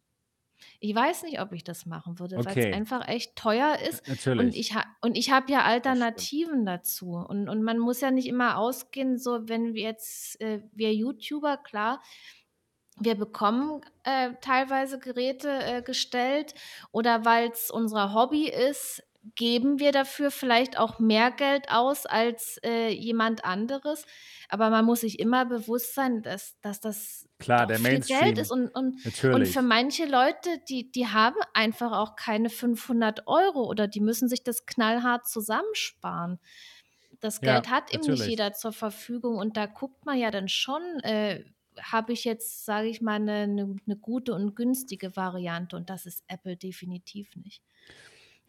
ich 0.79 0.93
weiß 0.93 1.23
nicht, 1.23 1.41
ob 1.41 1.53
ich 1.53 1.63
das 1.63 1.85
machen 1.85 2.19
würde, 2.19 2.37
weil 2.37 2.45
es 2.45 2.51
okay, 2.51 2.73
einfach 2.73 3.07
echt 3.07 3.35
teuer 3.35 3.77
ist. 3.89 4.07
Und 4.07 4.09
natürlich. 4.09 4.57
ich, 4.57 4.75
ha 4.75 4.85
und 5.01 5.17
ich 5.17 5.31
habe 5.31 5.51
ja. 5.51 5.63
Alternativen 5.63 6.65
dazu. 6.65 7.13
Und, 7.13 7.49
und 7.49 7.63
man 7.63 7.79
muss 7.79 8.01
ja 8.01 8.11
nicht 8.11 8.27
immer 8.27 8.57
ausgehen, 8.57 9.17
so 9.17 9.47
wenn 9.47 9.73
wir 9.73 9.83
jetzt, 9.83 10.39
äh, 10.39 10.61
wir 10.73 10.93
YouTuber, 10.93 11.57
klar, 11.57 12.01
wir 12.99 13.15
bekommen 13.15 13.81
äh, 14.03 14.31
teilweise 14.41 14.99
Geräte 14.99 15.49
äh, 15.49 15.81
gestellt 15.81 16.53
oder 16.91 17.25
weil 17.25 17.49
es 17.49 17.69
unser 17.69 18.13
Hobby 18.13 18.49
ist, 18.49 19.03
geben 19.35 19.79
wir 19.79 19.91
dafür 19.91 20.31
vielleicht 20.31 20.77
auch 20.77 20.99
mehr 20.99 21.31
Geld 21.31 21.69
aus 21.69 22.05
als 22.05 22.59
äh, 22.63 22.89
jemand 22.89 23.45
anderes. 23.45 24.05
Aber 24.49 24.69
man 24.69 24.85
muss 24.85 25.01
sich 25.01 25.19
immer 25.19 25.45
bewusst 25.45 25.93
sein, 25.93 26.21
dass, 26.21 26.59
dass 26.61 26.79
das 26.79 27.27
Klar, 27.39 27.67
der 27.67 27.77
viel 27.79 27.99
Geld 28.01 28.37
ist. 28.37 28.51
Mainstream, 28.51 28.69
Und, 28.73 28.75
und, 28.75 29.23
und 29.33 29.47
für 29.47 29.61
manche 29.61 30.05
Leute, 30.05 30.49
die, 30.69 30.91
die 30.91 31.07
haben 31.07 31.37
einfach 31.53 31.91
auch 31.91 32.15
keine 32.15 32.49
500 32.49 33.27
Euro 33.27 33.65
oder 33.67 33.87
die 33.87 34.01
müssen 34.01 34.27
sich 34.29 34.43
das 34.43 34.65
knallhart 34.65 35.27
zusammensparen. 35.27 36.39
Das 37.19 37.41
Ja, 37.41 37.53
Geld 37.53 37.69
hat 37.69 37.93
eben 37.93 38.07
nicht 38.09 38.09
natürlich. 38.09 38.27
jeder 38.29 38.53
zur 38.53 38.73
Verfügung 38.73 39.37
und 39.37 39.57
da 39.57 39.65
guckt 39.65 40.05
man 40.05 40.17
ja 40.17 40.31
dann 40.31 40.47
schon, 40.47 40.81
äh, 41.01 41.43
habe 41.79 42.13
ich 42.13 42.23
jetzt, 42.23 42.65
sage 42.65 42.87
ich 42.87 43.01
mal, 43.01 43.15
eine, 43.15 43.43
eine 43.43 43.97
gute 43.97 44.33
und 44.33 44.55
günstige 44.55 45.15
Variante 45.15 45.75
und 45.75 45.89
das 45.89 46.05
ist 46.05 46.23
Apple 46.27 46.57
definitiv 46.57 47.35
nicht. 47.35 47.63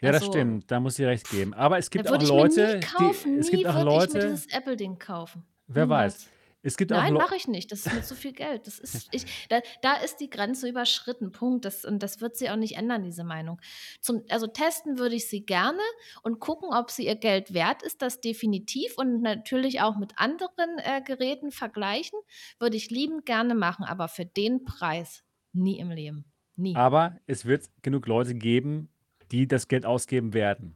Ja, 0.01 0.12
das 0.12 0.23
Also, 0.23 0.33
stimmt, 0.33 0.70
da 0.70 0.81
muss 0.81 0.99
ich 0.99 1.07
recht 1.07 1.29
geben. 1.31 1.55
Aber 1.55 1.79
es 1.79 1.91
da 1.91 1.99
gibt 1.99 2.09
auch 2.09 2.12
würde 2.12 2.25
ich 2.25 2.31
mir 2.31 2.37
nie 2.37 2.43
Leute, 2.43 2.81
die, 2.81 2.87
kaufen, 2.87 3.39
es 3.39 3.51
nie 3.51 3.57
gibt 3.57 3.66
auch 3.69 3.75
würde 3.75 3.81
ich 3.81 3.85
mir 3.87 3.99
Leute, 3.99 4.19
dieses 4.20 4.47
Apple-Ding 4.47 4.99
kaufen. 4.99 5.45
wer 5.66 5.89
weiß, 5.89 6.15
Niemals. 6.19 6.29
es 6.62 6.77
gibt 6.77 6.93
auch 6.93 6.99
Nein, 6.99 7.15
mache 7.15 7.35
ich 7.35 7.49
nicht. 7.49 7.73
Das 7.73 7.85
ist 7.85 7.93
mir 7.93 8.03
zu 8.03 8.15
viel 8.15 8.33
Geld. 8.33 8.66
Das 8.69 8.79
ist, 8.79 9.09
ich, 9.12 9.25
da, 9.49 9.61
da 9.83 9.95
ist 9.95 10.19
die 10.20 10.31
Grenze 10.31 10.69
überschritten. 10.69 11.33
Punkt. 11.33 11.65
Das, 11.65 11.85
und 11.85 12.03
das 12.03 12.20
wird 12.20 12.37
sie 12.37 12.49
auch 12.51 12.57
nicht 12.57 12.77
ändern, 12.77 13.03
diese 13.03 13.25
Meinung. 13.25 13.61
Zum, 14.01 14.23
also 14.29 14.47
testen 14.47 14.99
würde 14.99 15.16
ich 15.16 15.29
sie 15.29 15.45
gerne 15.45 15.81
und 16.23 16.39
gucken, 16.39 16.69
ob 16.73 16.91
sie 16.93 17.07
ihr 17.07 17.16
Geld 17.16 17.53
wert 17.53 17.83
ist. 17.83 18.01
Das 18.01 18.20
definitiv. 18.20 18.95
Und 18.99 19.20
natürlich 19.23 19.81
auch 19.81 19.97
mit 19.97 20.12
anderen 20.16 20.79
äh, 20.79 21.03
Geräten 21.05 21.51
vergleichen. 21.51 22.19
Würde 22.61 22.77
ich 22.77 22.91
liebend 22.91 23.27
gerne 23.27 23.55
machen. 23.57 23.85
Aber 23.85 24.07
für 24.09 24.27
den 24.27 24.65
Preis 24.65 25.25
nie 25.53 25.79
im 25.81 25.91
Leben. 25.91 26.25
Nie. 26.61 26.75
aber 26.75 27.16
es 27.27 27.45
wird 27.47 27.69
genug 27.83 28.09
Leute 28.09 28.35
geben, 28.35 28.91
die 29.30 29.46
das 29.46 29.68
Geld 29.68 29.86
ausgeben 29.86 30.34
werden. 30.34 30.74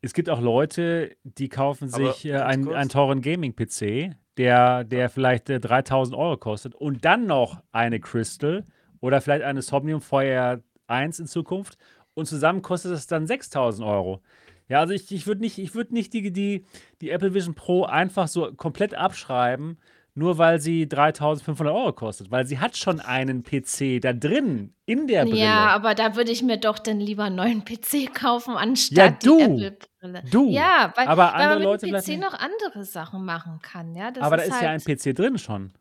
Es 0.00 0.12
gibt 0.12 0.28
auch 0.28 0.40
Leute, 0.40 1.16
die 1.24 1.48
kaufen 1.48 1.92
Aber 1.92 2.12
sich 2.12 2.26
äh, 2.26 2.36
einen, 2.36 2.72
einen 2.72 2.90
teuren 2.90 3.22
Gaming-PC, 3.22 4.14
der, 4.36 4.84
der 4.84 5.08
vielleicht 5.08 5.48
äh, 5.48 5.60
3000 5.60 6.16
Euro 6.16 6.36
kostet 6.36 6.74
und 6.74 7.04
dann 7.04 7.26
noch 7.26 7.62
eine 7.72 8.00
Crystal 8.00 8.64
oder 9.00 9.20
vielleicht 9.20 9.44
eine 9.44 9.62
Somnium 9.62 10.00
VR 10.00 10.60
1 10.88 11.20
in 11.20 11.26
Zukunft 11.26 11.78
und 12.14 12.26
zusammen 12.26 12.62
kostet 12.62 12.92
es 12.92 13.06
dann 13.06 13.26
6.000 13.26 13.86
Euro. 13.86 14.20
Ja, 14.68 14.80
also 14.80 14.94
ich, 14.94 15.10
ich 15.12 15.26
würde 15.26 15.40
nicht, 15.42 15.58
ich 15.58 15.74
würd 15.74 15.92
nicht 15.92 16.12
die, 16.12 16.32
die, 16.32 16.64
die 17.00 17.10
Apple 17.10 17.34
Vision 17.34 17.54
Pro 17.54 17.84
einfach 17.84 18.28
so 18.28 18.52
komplett 18.52 18.94
abschreiben, 18.94 19.78
nur 20.16 20.38
weil 20.38 20.60
sie 20.60 20.86
3.500 20.86 21.66
Euro 21.74 21.92
kostet, 21.92 22.30
weil 22.30 22.46
sie 22.46 22.58
hat 22.60 22.76
schon 22.76 23.00
einen 23.00 23.42
PC 23.42 24.00
da 24.00 24.12
drin 24.12 24.72
in 24.86 25.06
der 25.08 25.24
Brille. 25.24 25.38
Ja, 25.38 25.66
aber 25.68 25.94
da 25.96 26.14
würde 26.14 26.30
ich 26.30 26.42
mir 26.42 26.56
doch 26.58 26.78
dann 26.78 27.00
lieber 27.00 27.24
einen 27.24 27.36
neuen 27.36 27.64
PC 27.64 28.14
kaufen, 28.14 28.52
Ja, 28.54 28.58
anstatt 28.60 29.22
die 29.22 29.26
du, 29.26 29.40
Apple-Brille. 29.40 30.22
du. 30.30 30.50
Ja, 30.50 30.92
weil, 30.94 31.08
Aber 31.08 31.32
weil 31.34 31.42
andere 31.42 31.64
man 31.64 31.72
mit 31.72 31.82
dem 31.82 32.16
PC 32.18 32.20
noch 32.20 32.34
andere 32.38 32.84
Sachen 32.84 33.24
machen 33.24 33.58
kann. 33.60 33.94
Ja, 33.96 34.10
das 34.12 34.22
Aber 34.22 34.36
da 34.36 34.42
ist 34.44 34.50
ist 34.54 34.62
ja 34.62 34.70
ein 34.70 34.80
halt. 34.86 35.00
PC 35.00 35.14
drin 35.16 35.36
schon. 35.38 35.72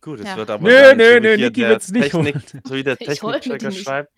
Gut, 0.00 0.18
es 0.20 0.26
Ja. 0.26 0.36
wird 0.36 0.50
aber 0.50 0.68
Nö, 0.68 0.74
dann, 0.82 0.96
nö, 0.98 1.20
nö, 1.20 1.36
Niki 1.36 1.60
der 1.60 1.70
wird's 1.70 1.90
nicht 1.90 2.10
Technik, 2.10 2.34
holen. 2.34 2.62
so 2.66 2.74
wie 2.74 2.82
der 2.82 2.96
die 2.96 3.04
Technikchecker 3.06 3.68
nicht. 3.68 3.84
schreibt, 3.84 4.12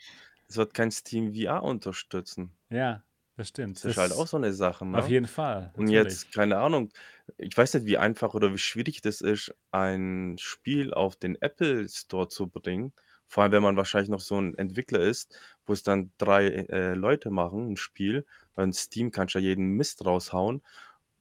es 0.49 0.57
wird 0.57 0.73
kein 0.75 0.91
Steam 0.91 1.35
VR 1.35 1.63
unterstützen. 1.63 2.51
Ja, 2.71 3.03
das 3.37 3.49
stimmt. 3.49 3.79
Das 3.85 3.93
ist 3.93 3.97
halt 3.97 4.13
auch 4.13 4.27
Das 4.27 4.29
so 4.29 4.37
eine 4.37 4.53
Sache, 4.53 4.87
auf 4.93 5.09
ne? 5.09 5.09
jeden 5.09 5.27
Fall, 5.29 5.73
Und 5.75 5.89
natürlich. 5.89 5.91
jetzt, 5.91 6.33
keine 6.33 6.59
Ahnung, 6.59 6.91
ich 7.39 7.57
weiß 7.57 7.75
nicht, 7.75 7.87
wie 7.87 7.99
einfach 7.99 8.35
oder 8.35 8.53
wie 8.53 8.59
schwierig 8.59 9.01
das 9.03 9.21
ist, 9.21 9.55
ein 9.73 10.37
Spiel 10.39 10.95
auf 10.95 11.17
den 11.17 11.41
Apple 11.43 11.89
Store 11.89 12.29
zu 12.29 12.49
bringen. 12.49 12.95
Vor 13.29 13.43
allem, 13.45 13.53
wenn 13.53 13.63
man 13.63 13.77
wahrscheinlich 13.77 14.11
noch 14.11 14.21
so 14.21 14.39
ein 14.41 14.57
Entwickler 14.59 15.01
ist, 15.01 15.37
wo 15.67 15.73
es 15.73 15.83
dann 15.83 16.13
drei 16.19 16.47
äh, 16.49 16.95
Leute 16.95 17.31
machen, 17.31 17.73
ein 17.73 17.77
Spiel. 17.77 18.27
Weil 18.55 18.67
in 18.67 18.73
Steam 18.75 19.11
kannst 19.13 19.35
du 19.35 19.41
ja 19.41 19.47
jeden 19.47 19.71
Mist 19.71 20.05
raushauen. 20.05 20.63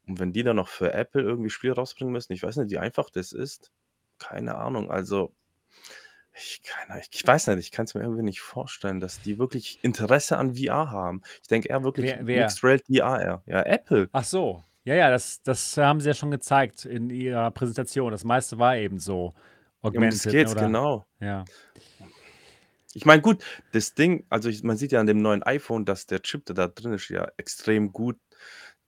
Und 0.07 0.19
wenn 0.19 0.33
die 0.33 0.43
dann 0.43 0.57
noch 0.57 0.67
für 0.69 0.93
Apple 0.93 1.21
irgendwie 1.23 1.49
Spiel 1.49 1.71
rausbringen 1.73 2.11
müssen, 2.13 2.33
ich 2.33 2.43
weiß 2.43 2.57
nicht, 2.57 2.71
wie 2.71 2.77
einfach 2.79 3.09
das 3.09 3.31
ist. 3.31 3.71
Keine 4.19 4.55
Ahnung. 4.55 4.91
Also, 4.91 5.33
ich, 6.35 6.61
keine, 6.63 7.01
ich 7.11 7.25
weiß 7.25 7.47
nicht, 7.47 7.59
ich 7.59 7.71
kann 7.71 7.85
es 7.85 7.93
mir 7.93 8.01
irgendwie 8.01 8.23
nicht 8.23 8.41
vorstellen, 8.41 8.99
dass 8.99 9.21
die 9.21 9.37
wirklich 9.37 9.79
Interesse 9.83 10.37
an 10.37 10.55
VR 10.55 10.91
haben. 10.91 11.21
Ich 11.41 11.47
denke 11.47 11.69
eher 11.69 11.83
wirklich 11.83 12.07
Wer, 12.07 12.25
wer? 12.25 12.41
Mixed 12.41 12.63
Reality 12.63 13.01
AR. 13.01 13.43
Ja, 13.45 13.61
Apple. 13.63 14.09
Ach 14.11 14.23
so. 14.23 14.63
Ja, 14.85 14.95
ja, 14.95 15.09
das, 15.09 15.41
das 15.43 15.77
haben 15.77 16.01
sie 16.01 16.09
ja 16.09 16.13
schon 16.13 16.31
gezeigt 16.31 16.85
in 16.85 17.09
ihrer 17.09 17.51
Präsentation. 17.51 18.11
Das 18.11 18.23
meiste 18.23 18.57
war 18.57 18.75
eben 18.75 18.99
so 18.99 19.27
Um 19.81 19.93
das 19.93 19.93
augmented, 19.93 20.25
ne, 20.25 20.31
geht's, 20.31 20.51
oder? 20.51 20.61
genau. 20.61 21.05
Ja. 21.19 21.45
Ich 22.95 23.05
meine, 23.05 23.21
gut, 23.21 23.43
das 23.71 23.93
Ding, 23.93 24.25
also 24.29 24.49
ich, 24.49 24.63
man 24.63 24.77
sieht 24.77 24.91
ja 24.91 24.99
an 24.99 25.07
dem 25.07 25.21
neuen 25.21 25.41
iPhone, 25.43 25.85
dass 25.85 26.05
der 26.05 26.21
Chip, 26.21 26.45
der 26.45 26.55
da 26.55 26.67
drin 26.67 26.93
ist, 26.93 27.09
ja 27.09 27.27
extrem 27.37 27.91
gut. 27.91 28.17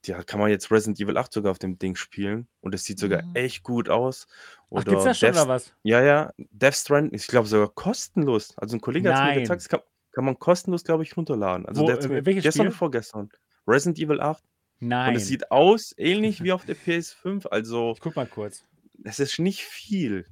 Ja, 0.08 0.24
kann 0.24 0.40
man 0.40 0.50
jetzt 0.50 0.72
Resident 0.72 1.00
Evil 1.00 1.18
8 1.18 1.32
sogar 1.34 1.52
auf 1.52 1.60
dem 1.60 1.78
Ding 1.80 1.96
spielen 1.96 2.48
und 2.62 2.74
es 2.76 2.84
sieht 2.84 3.00
sogar 3.00 3.24
Mhm. 3.24 3.36
echt 3.36 3.64
gut 3.64 3.90
aus. 3.90 4.28
Ach, 4.74 4.84
gibt's 4.84 5.02
Oder 5.02 5.04
das 5.06 5.20
schon 5.20 5.28
Death, 5.32 5.42
oder 5.42 5.48
was? 5.50 5.74
ja, 5.84 6.02
ja, 6.04 6.34
Death 6.38 6.76
Stranding, 6.76 7.14
ich 7.16 7.28
glaube 7.28 7.48
sogar 7.48 7.70
kostenlos. 7.70 8.58
Also 8.58 8.78
ein 8.78 8.82
Kollege 8.82 9.10
hat 9.14 9.16
es 9.16 9.36
mir 9.36 9.42
gezeigt, 9.42 9.50
Nein. 9.50 9.58
das 9.58 9.70
kann, 9.70 9.80
kann 10.12 10.26
man 10.26 10.40
kostenlos, 10.40 10.84
glaube 10.84 11.04
ich, 11.04 11.16
runterladen. 11.18 11.66
Also 11.66 11.82
Wo, 11.84 11.88
der 11.88 12.00
äh, 12.04 12.08
mir 12.08 12.26
welches 12.26 12.44
gestern 12.44 12.62
Spiel? 12.64 12.68
oder 12.70 12.78
vorgestern. 12.78 13.30
Resident 13.68 14.00
Evil 14.00 14.22
8. 14.22 14.42
Und 14.42 14.88
es 14.88 14.90
Nein. 14.90 15.20
sieht 15.20 15.52
aus 15.52 15.94
ähnlich 15.98 16.42
wie 16.44 16.52
auf 16.52 16.66
der 16.66 16.76
PS5. 16.76 17.48
Also 17.48 17.94
Ich 17.96 18.02
guck 18.02 18.16
mal 18.16 18.28
kurz. 18.28 18.64
es 19.04 19.20
ist 19.20 19.40
nicht 19.40 19.64
viel. 19.64 20.26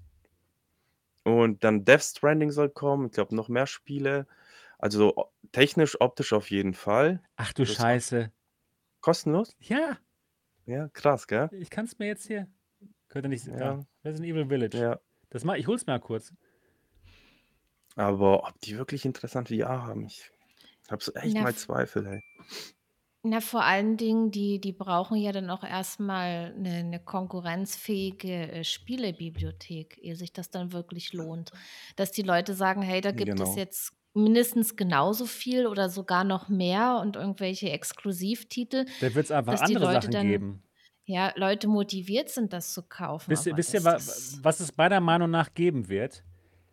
Und 1.23 1.63
dann 1.63 1.85
Death 1.85 2.03
Stranding 2.03 2.51
soll 2.51 2.69
kommen. 2.69 3.05
Ich 3.07 3.11
glaube, 3.13 3.35
noch 3.35 3.47
mehr 3.49 3.67
Spiele. 3.67 4.27
Also 4.77 5.15
o- 5.15 5.31
technisch, 5.53 5.99
optisch 6.01 6.33
auf 6.33 6.51
jeden 6.51 6.73
Fall. 6.73 7.21
Ach 7.37 7.53
du 7.53 7.63
Das 7.63 7.75
Scheiße. 7.75 8.31
Kostenlos? 9.03 9.55
Ja, 9.59 9.99
Ja, 10.65 10.87
krass, 10.89 11.27
gell? 11.27 11.49
ich 11.51 11.69
kann 11.69 11.85
es 11.85 11.99
mir 11.99 12.07
jetzt 12.07 12.25
hier. 12.27 12.47
Könnte 13.09 13.29
nicht. 13.29 13.47
Da. 13.47 13.57
Ja, 13.59 13.85
Resident 14.03 14.31
Evil 14.31 14.47
Village. 14.47 14.77
ja. 14.79 14.99
Das 15.29 15.43
mal, 15.43 15.59
ich 15.59 15.67
hol's 15.67 15.85
mal 15.87 15.99
kurz. 15.99 16.33
Aber 17.95 18.47
ob 18.47 18.59
die 18.61 18.77
wirklich 18.77 19.05
interessant 19.05 19.49
VR 19.49 19.83
haben, 19.83 20.05
ich 20.05 20.31
habe 20.89 21.03
so 21.03 21.13
echt 21.13 21.35
Na, 21.35 21.43
mal 21.43 21.55
Zweifel, 21.55 22.05
ey. 22.07 22.21
na, 23.25 23.39
vor 23.39 23.63
allen 23.63 23.97
Dingen, 23.97 24.31
die, 24.31 24.59
die 24.59 24.73
brauchen 24.73 25.17
ja 25.17 25.31
dann 25.31 25.49
auch 25.49 25.63
erstmal 25.63 26.53
eine, 26.57 26.69
eine 26.79 26.99
konkurrenzfähige 26.99 28.51
äh, 28.51 28.63
Spielebibliothek, 28.63 29.97
ehe 30.01 30.15
sich 30.15 30.33
das 30.33 30.49
dann 30.49 30.73
wirklich 30.73 31.13
lohnt. 31.13 31.51
Dass 31.95 32.11
die 32.11 32.21
Leute 32.23 32.53
sagen, 32.53 32.81
hey, 32.81 32.99
da 33.01 33.11
gibt 33.11 33.39
es 33.39 33.49
Genau. 33.49 33.55
jetzt 33.57 33.93
mindestens 34.13 34.75
genauso 34.75 35.25
viel 35.25 35.67
oder 35.67 35.89
sogar 35.89 36.23
noch 36.23 36.49
mehr 36.49 36.99
und 37.01 37.15
irgendwelche 37.15 37.69
Exklusivtitel, 37.71 38.85
Da 39.01 39.13
wird 39.15 39.25
es 39.25 39.31
einfach 39.31 39.53
dass 39.53 39.61
die 39.61 39.75
andere 39.75 39.93
Leute 39.93 40.01
Sachen 40.01 40.11
dann, 40.11 40.27
geben. 40.27 40.63
ja, 41.05 41.31
Leute 41.35 41.67
motiviert 41.67 42.29
sind, 42.29 42.53
das 42.53 42.73
zu 42.73 42.83
kaufen. 42.83 43.31
Wisst 43.31 43.45
wisst 43.45 43.73
ihr 43.73 43.83
wa, 43.83 43.93
was 44.41 44.59
es 44.59 44.75
meiner 44.77 44.99
Meinung 44.99 45.31
nach 45.31 45.53
geben 45.53 45.89
wird? 45.89 46.23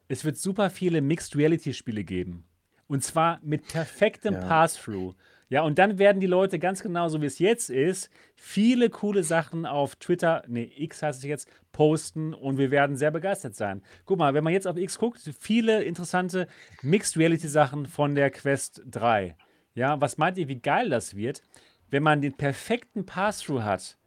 Es 0.09 0.25
wird 0.25 0.37
super 0.39 0.71
viele 0.71 1.01
Mixed 1.01 1.37
Reality 1.37 1.73
Spiele 1.73 2.05
geben. 2.05 2.45
Und 2.89 3.05
zwar 3.05 3.39
mit 3.43 3.69
perfektem 3.69 4.35
Ja. 4.35 4.41
Pass-Through. 4.41 5.15
Ja, 5.51 5.63
und 5.63 5.81
dann 5.81 5.99
werden 5.99 6.21
die 6.21 6.29
Leute 6.29 6.61
ganz 6.61 6.81
genau 6.81 7.09
so 7.09 7.21
wie 7.21 7.27
es 7.27 7.41
jetzt 7.41 7.71
ist, 7.71 8.09
viele 8.37 8.89
coole 8.89 9.25
Sachen 9.25 9.67
auf 9.67 9.97
Twitter, 9.97 10.45
nee, 10.47 10.71
X 10.77 11.03
heißt 11.03 11.19
es 11.19 11.25
jetzt, 11.25 11.49
posten 11.73 12.35
und 12.35 12.57
wir 12.57 12.71
werden 12.71 12.97
sehr 12.97 13.11
begeistert 13.11 13.57
sein. 13.57 13.83
Guck 14.05 14.19
mal, 14.19 14.33
wenn 14.33 14.45
man 14.45 14.53
jetzt 14.53 14.69
auf 14.69 14.77
X 14.77 14.97
guckt, 14.97 15.21
viele 15.41 15.83
interessante 15.83 16.47
Mixed 16.83 17.17
Reality 17.17 17.49
Sachen 17.49 17.87
von 17.87 18.15
der 18.15 18.31
Quest 18.31 18.83
3. 18.89 19.35
Ja, 19.75 20.01
was 20.01 20.19
meint 20.19 20.39
ihr, 20.39 20.47
wie 20.47 20.61
geil 20.61 20.89
das 20.89 21.17
wird, 21.17 21.43
wenn 21.91 22.05
man 22.05 22.21
den 22.21 22.37
perfekten 22.37 23.05
Pass-Through 23.05 23.65
hat 23.65 23.99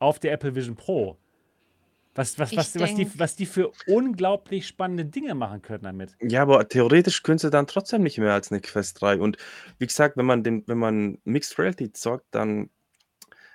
auf 0.00 0.18
der 0.18 0.32
Apple 0.32 0.54
Vision 0.54 0.76
Pro? 0.76 1.16
Was, 2.14 2.38
was, 2.38 2.50
ich 2.50 2.58
was, 2.58 2.78
was, 2.78 2.90
die, 2.90 3.04
denke, 3.04 3.18
was 3.18 3.36
die 3.36 3.46
für 3.46 3.70
unglaublich 3.86 4.66
spannende 4.66 5.04
Dinge 5.04 5.34
machen 5.34 5.62
können 5.62 5.84
damit. 5.84 6.16
Ja, 6.20 6.42
aber 6.42 6.68
theoretisch 6.68 7.22
könntest 7.22 7.44
du 7.44 7.50
dann 7.50 7.68
trotzdem 7.68 8.02
nicht 8.02 8.18
mehr 8.18 8.32
als 8.32 8.50
eine 8.50 8.60
Quest 8.60 9.00
3. 9.00 9.20
Und 9.20 9.36
wie 9.78 9.86
gesagt, 9.86 10.16
wenn 10.16 10.26
man 10.26 10.42
den, 10.42 10.64
wenn 10.66 10.78
man 10.78 11.18
Mixed 11.24 11.56
Reality 11.58 11.92
zockt, 11.92 12.26
dann 12.32 12.68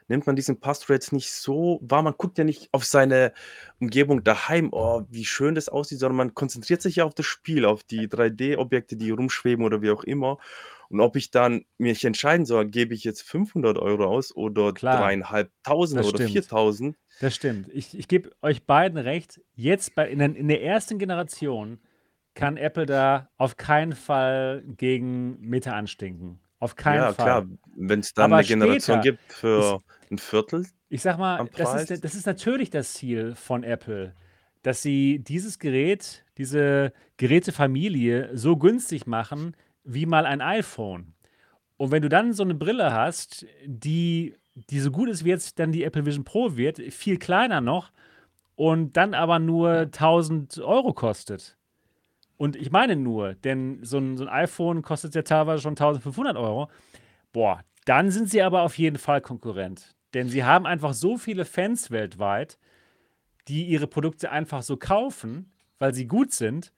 nimmt 0.07 0.25
man 0.25 0.35
diesen 0.35 0.59
Pass-Through 0.59 1.11
nicht 1.11 1.31
so 1.31 1.79
wahr. 1.81 2.01
Man 2.01 2.13
guckt 2.17 2.37
ja 2.37 2.43
nicht 2.43 2.69
auf 2.71 2.85
seine 2.85 3.33
Umgebung 3.79 4.23
daheim, 4.23 4.69
oh, 4.71 5.03
wie 5.09 5.25
schön 5.25 5.55
das 5.55 5.69
aussieht, 5.69 5.99
sondern 5.99 6.17
man 6.17 6.33
konzentriert 6.33 6.81
sich 6.81 6.97
ja 6.97 7.05
auf 7.05 7.13
das 7.15 7.25
Spiel, 7.25 7.65
auf 7.65 7.83
die 7.83 8.07
3D-Objekte, 8.07 8.95
die 8.95 9.11
rumschweben 9.11 9.65
oder 9.65 9.81
wie 9.81 9.91
auch 9.91 10.03
immer. 10.03 10.37
Und 10.89 11.01
ob 11.01 11.15
ich 11.15 11.31
dann 11.31 11.65
mich 11.77 12.05
entscheiden 12.05 12.45
soll, 12.45 12.67
gebe 12.67 12.93
ich 12.93 13.03
jetzt 13.03 13.23
500 13.23 13.77
Euro 13.79 14.05
aus 14.05 14.35
oder 14.35 14.73
Klar, 14.73 14.99
dreieinhalbtausend 14.99 15.99
das 15.99 16.07
oder 16.07 16.17
stimmt. 16.17 16.31
4000. 16.31 16.97
Das 17.21 17.35
stimmt. 17.35 17.69
Ich, 17.73 17.97
ich 17.97 18.07
gebe 18.07 18.31
euch 18.41 18.63
beiden 18.65 18.97
recht. 18.97 19.41
Jetzt 19.53 19.95
bei, 19.95 20.09
in, 20.09 20.19
der, 20.19 20.35
in 20.35 20.47
der 20.47 20.63
ersten 20.63 20.99
Generation 20.99 21.79
kann 22.33 22.57
Apple 22.57 22.85
da 22.85 23.29
auf 23.37 23.55
keinen 23.55 23.93
Fall 23.93 24.63
gegen 24.65 25.39
Meta 25.39 25.71
anstinken. 25.71 26.39
Auf 26.59 26.75
keinen 26.75 27.01
Ja, 27.01 27.13
klar, 27.13 27.41
Fall. 27.43 27.57
wenn 27.75 27.99
es 28.01 28.13
dann 28.13 28.25
Aber 28.25 28.37
eine 28.37 28.47
Generation 28.47 28.97
später, 29.01 29.17
gibt 29.17 29.19
ich, 29.29 29.35
für 29.35 29.79
ein 30.11 30.17
Viertel 30.17 30.65
ich 30.89 31.01
sag 31.01 31.17
mal, 31.17 31.49
das 31.55 31.89
ist, 31.89 32.03
das 32.03 32.15
ist 32.15 32.25
natürlich 32.25 32.69
das 32.69 32.93
Ziel 32.93 33.35
von 33.35 33.63
Apple, 33.63 34.13
dass 34.61 34.81
sie 34.81 35.19
dieses 35.19 35.59
Gerät, 35.59 36.23
diese 36.37 36.93
Gerätefamilie 37.17 38.29
so 38.33 38.57
günstig 38.57 39.05
machen 39.07 39.55
wie 39.83 40.05
mal 40.05 40.25
ein 40.25 40.41
iPhone. 40.41 41.13
Und 41.77 41.91
wenn 41.91 42.01
du 42.01 42.09
dann 42.09 42.33
so 42.33 42.43
eine 42.43 42.55
Brille 42.55 42.93
hast, 42.93 43.45
die, 43.65 44.35
die 44.55 44.79
so 44.79 44.91
gut 44.91 45.09
ist, 45.09 45.25
wie 45.25 45.29
jetzt 45.29 45.59
dann 45.59 45.71
die 45.71 45.83
Apple 45.83 46.05
Vision 46.05 46.23
Pro 46.23 46.55
wird, 46.55 46.79
viel 46.79 47.17
kleiner 47.17 47.61
noch 47.61 47.91
und 48.55 48.97
dann 48.97 49.13
aber 49.13 49.39
nur 49.39 49.71
1000 49.71 50.59
Euro 50.59 50.93
kostet. 50.93 51.57
Und 52.37 52.55
ich 52.55 52.71
meine 52.71 52.95
nur, 52.95 53.35
denn 53.35 53.79
so 53.83 53.97
ein, 53.97 54.17
so 54.17 54.25
ein 54.25 54.29
iPhone 54.29 54.81
kostet 54.81 55.15
ja 55.15 55.21
teilweise 55.21 55.61
schon 55.61 55.73
1500 55.73 56.35
Euro. 56.35 56.69
Boah, 57.31 57.61
dann 57.85 58.11
sind 58.11 58.29
sie 58.29 58.41
aber 58.41 58.63
auf 58.63 58.77
jeden 58.77 58.97
Fall 58.97 59.21
Konkurrent. 59.21 59.95
Denn 60.13 60.29
sie 60.29 60.43
haben 60.43 60.65
einfach 60.65 60.93
so 60.93 61.17
viele 61.17 61.45
Fans 61.45 61.91
weltweit, 61.91 62.57
die 63.47 63.65
ihre 63.65 63.87
Produkte 63.87 64.31
einfach 64.31 64.63
so 64.63 64.77
kaufen, 64.77 65.53
weil 65.77 65.93
sie 65.93 66.07
gut 66.07 66.31
sind. 66.31 66.73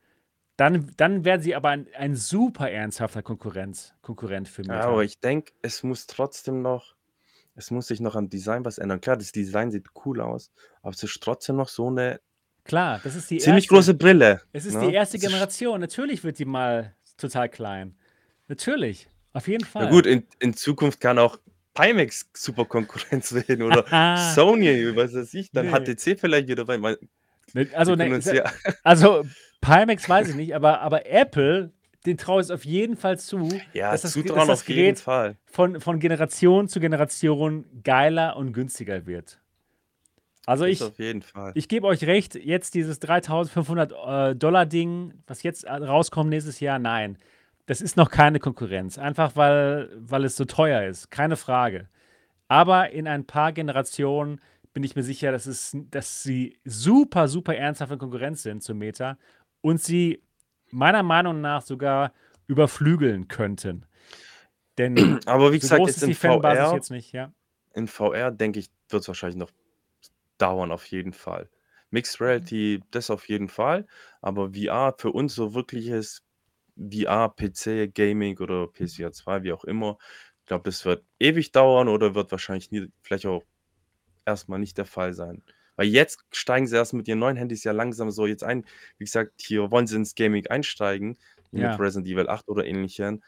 Dann, 0.57 0.91
dann 0.97 1.23
werden 1.23 1.41
sie 1.41 1.55
aber 1.55 1.69
ein, 1.69 1.87
ein 1.95 2.15
super 2.15 2.71
ernsthafter 2.71 3.21
Konkurrenz, 3.21 3.93
Konkurrent 4.01 4.47
für 4.47 4.63
Ja, 4.63 4.87
aber 4.87 5.03
ich 5.03 5.19
denke, 5.19 5.53
es 5.61 5.83
muss 5.83 6.07
trotzdem 6.07 6.63
noch, 6.63 6.96
es 7.57 7.71
muss 7.71 7.87
sich 7.87 7.99
noch 7.99 8.15
am 8.15 8.29
Design 8.29 8.63
was 8.63 8.77
ändern. 8.77 9.01
Klar, 9.01 9.17
das 9.17 9.31
Design 9.31 9.71
sieht 9.71 9.87
cool 10.05 10.21
aus, 10.21 10.51
aber 10.81 10.91
es 10.93 11.03
ist 11.03 11.21
trotzdem 11.21 11.57
noch 11.57 11.67
so 11.69 11.87
eine 11.87 12.19
Klar, 12.63 12.99
das 13.03 13.15
ist 13.15 13.29
die 13.31 13.37
ziemlich 13.37 13.63
erste, 13.65 13.75
große 13.75 13.93
Brille. 13.93 14.41
es 14.53 14.65
ist 14.65 14.73
die 14.79 14.87
Ne? 14.87 14.93
erste 14.93 15.17
Es 15.17 15.23
ist, 15.23 15.29
Generation. 15.29 15.79
Natürlich 15.81 16.23
wird 16.23 16.37
die 16.37 16.45
mal 16.45 16.93
total 17.17 17.49
klein. 17.49 17.95
Natürlich, 18.47 19.09
auf 19.33 19.47
jeden 19.47 19.65
na 19.73 19.81
Fall. 19.81 19.89
gut, 19.89 20.05
in, 20.05 20.23
in 20.39 20.53
Zukunft 20.53 20.99
kann 20.99 21.17
auch 21.17 21.39
Pimax 21.73 22.29
super 22.35 22.65
Konkurrenz 22.65 23.33
werden 23.47 23.63
oder 23.63 23.85
Sony, 24.35 24.95
was 24.95 25.13
weiß 25.13 25.33
ich, 25.33 25.49
dann 25.51 25.67
nee. 25.67 25.71
HTC 25.95 26.19
vielleicht 26.19 26.47
wieder, 26.47 26.65
man, 26.77 26.97
Ne, 27.53 27.67
Also, 27.73 27.95
ne, 27.95 28.19
ja, 28.33 28.43
also 28.83 29.25
Pimax 29.61 30.09
weiß 30.09 30.29
ich 30.29 30.35
nicht, 30.35 30.53
aber, 30.53 30.81
aber 30.81 31.05
Apple, 31.09 31.71
den 32.07 32.17
traue 32.17 32.39
ich 32.41 32.45
es 32.45 32.51
auf 32.51 32.65
jeden 32.65 32.95
Fall 32.95 33.19
zu, 33.19 33.49
ja, 33.73 33.91
dass 33.91 34.01
das, 34.01 34.13
dass 34.13 34.23
das 34.23 34.49
auf 34.49 34.67
jeden 34.69 34.77
Gerät 34.77 34.99
Fall. 34.99 35.35
von, 35.45 35.81
von 35.81 35.99
Generation 35.99 36.69
zu 36.69 36.79
Generation 36.79 37.65
geiler 37.83 38.37
und 38.37 38.53
günstiger 38.53 39.05
wird. 39.05 39.39
Also 40.45 40.63
ich, 40.63 40.81
ich 41.55 41.67
gebe 41.67 41.85
euch 41.85 42.05
recht, 42.05 42.35
jetzt 42.35 42.73
dieses 42.73 42.99
3500 42.99 43.91
äh, 43.91 44.35
Dollar 44.37 44.65
Ding, 44.65 45.13
was 45.27 45.43
jetzt 45.43 45.65
äh, 45.65 45.73
rauskommt 45.73 46.29
nächstes 46.29 46.61
Jahr, 46.61 46.79
nein. 46.79 47.17
Das 47.65 47.81
ist 47.81 47.97
noch 47.97 48.09
keine 48.09 48.39
Konkurrenz. 48.39 48.97
Einfach 48.97 49.35
weil, 49.35 49.89
weil 49.97 50.23
es 50.23 50.37
so 50.37 50.45
teuer 50.45 50.83
ist. 50.83 51.11
Keine 51.11 51.35
Frage. 51.35 51.89
Aber 52.47 52.91
in 52.91 53.09
ein 53.09 53.25
paar 53.25 53.51
Generationen 53.51 54.39
bin 54.71 54.85
ich 54.85 54.95
mir 54.95 55.03
sicher, 55.03 55.33
dass, 55.33 55.47
es, 55.47 55.75
dass 55.91 56.23
sie 56.23 56.57
super, 56.63 57.27
super 57.27 57.53
ernsthaft 57.53 57.91
in 57.91 57.99
Konkurrenz 57.99 58.43
sind 58.43 58.63
zu 58.63 58.73
Meta 58.73 59.17
und 59.59 59.81
sie 59.81 60.23
meiner 60.69 61.03
Meinung 61.03 61.41
nach 61.41 61.61
sogar 61.61 62.13
überflügeln 62.47 63.27
könnten. 63.27 63.85
Denn 64.77 64.95
Aber 65.25 65.51
wie 65.51 65.57
so 65.57 65.61
gesagt, 65.61 65.79
groß 65.79 65.89
jetzt 65.89 65.97
ist 65.97 66.03
in 66.03 66.09
die 66.09 66.15
Fanbasis 66.15 66.65
VR, 66.65 66.75
jetzt 66.75 66.91
nicht, 66.91 67.11
ja. 67.11 67.33
in 67.73 67.87
VR 67.87 68.31
denke 68.31 68.59
ich, 68.59 68.69
wird 68.89 69.01
es 69.01 69.07
wahrscheinlich 69.07 69.37
noch 69.37 69.51
dauern, 70.37 70.71
auf 70.71 70.85
jeden 70.85 71.13
Fall. 71.13 71.49
Mixed 71.89 72.19
Reality, 72.21 72.81
das 72.91 73.09
auf 73.09 73.27
jeden 73.29 73.49
Fall. 73.49 73.85
Aber 74.21 74.51
VR 74.53 74.93
für 74.97 75.11
uns 75.11 75.35
so 75.35 75.53
wirkliches 75.53 76.23
VR, 76.77 77.33
PC, 77.35 77.93
Gaming 77.93 78.37
oder 78.39 78.67
PSVR 78.67 79.11
2, 79.11 79.43
wie 79.43 79.53
auch 79.53 79.63
immer, 79.63 79.97
ich 80.41 80.45
glaube, 80.45 80.63
das 80.63 80.85
wird 80.85 81.03
ewig 81.19 81.51
dauern 81.51 81.87
oder 81.89 82.15
wird 82.15 82.31
wahrscheinlich 82.31 82.71
nie, 82.71 82.87
vielleicht 83.01 83.25
auch 83.25 83.43
erstmal 84.25 84.59
nicht 84.59 84.77
der 84.77 84.85
Fall 84.85 85.13
sein. 85.13 85.43
Weil 85.77 85.87
jetzt 85.87 86.19
steigen 86.31 86.67
sie 86.67 86.75
erst 86.75 86.93
mit 86.93 87.07
ihren 87.07 87.19
neuen 87.19 87.37
Handys 87.37 87.63
ja 87.63 87.71
langsam 87.71 88.11
so 88.11 88.25
jetzt 88.27 88.43
ein. 88.43 88.65
Wie 88.97 89.05
gesagt, 89.05 89.31
hier 89.41 89.71
wollen 89.71 89.87
sie 89.87 89.95
ins 89.95 90.15
Gaming 90.15 90.45
einsteigen, 90.47 91.17
Ja. 91.51 91.71
mit 91.71 91.79
Resident 91.79 92.07
Evil 92.07 92.27
8 92.27 92.49
oder 92.49 92.65
ähnlichem. 92.65 93.23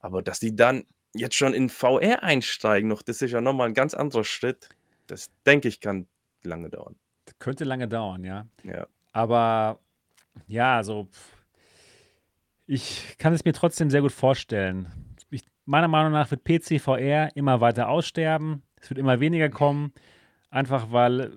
Aber 0.00 0.20
dass 0.22 0.40
die 0.40 0.54
dann 0.54 0.84
jetzt 1.14 1.36
schon 1.36 1.54
in 1.54 1.70
VR 1.70 2.22
einsteigen, 2.22 2.88
noch, 2.88 3.02
das 3.02 3.22
ist 3.22 3.30
ja 3.30 3.40
nochmal 3.40 3.68
ein 3.68 3.74
ganz 3.74 3.94
anderer 3.94 4.24
Schritt. 4.24 4.68
Das 5.06 5.30
denke 5.46 5.68
ich, 5.68 5.80
kann 5.80 6.06
lange 6.42 6.68
dauern. 6.68 6.96
Könnte 7.38 7.64
lange 7.64 7.88
dauern, 7.88 8.24
ja. 8.24 8.46
Ja. 8.64 8.86
Aber 9.12 9.78
ja, 10.46 10.76
also 10.76 11.04
pff, 11.04 11.36
ich 12.66 13.16
kann 13.18 13.32
es 13.32 13.44
mir 13.44 13.52
trotzdem 13.52 13.90
sehr 13.90 14.00
gut 14.00 14.12
vorstellen. 14.12 14.88
Ich, 15.30 15.42
meiner 15.64 15.88
Meinung 15.88 16.12
nach 16.12 16.30
wird 16.30 16.44
PC 16.44 16.80
VR 16.80 17.30
immer 17.36 17.60
weiter 17.60 17.88
aussterben. 17.88 18.62
Es 18.80 18.90
wird 18.90 18.98
immer 18.98 19.20
weniger 19.20 19.48
kommen. 19.50 19.92
Einfach 20.52 20.92
weil, 20.92 21.32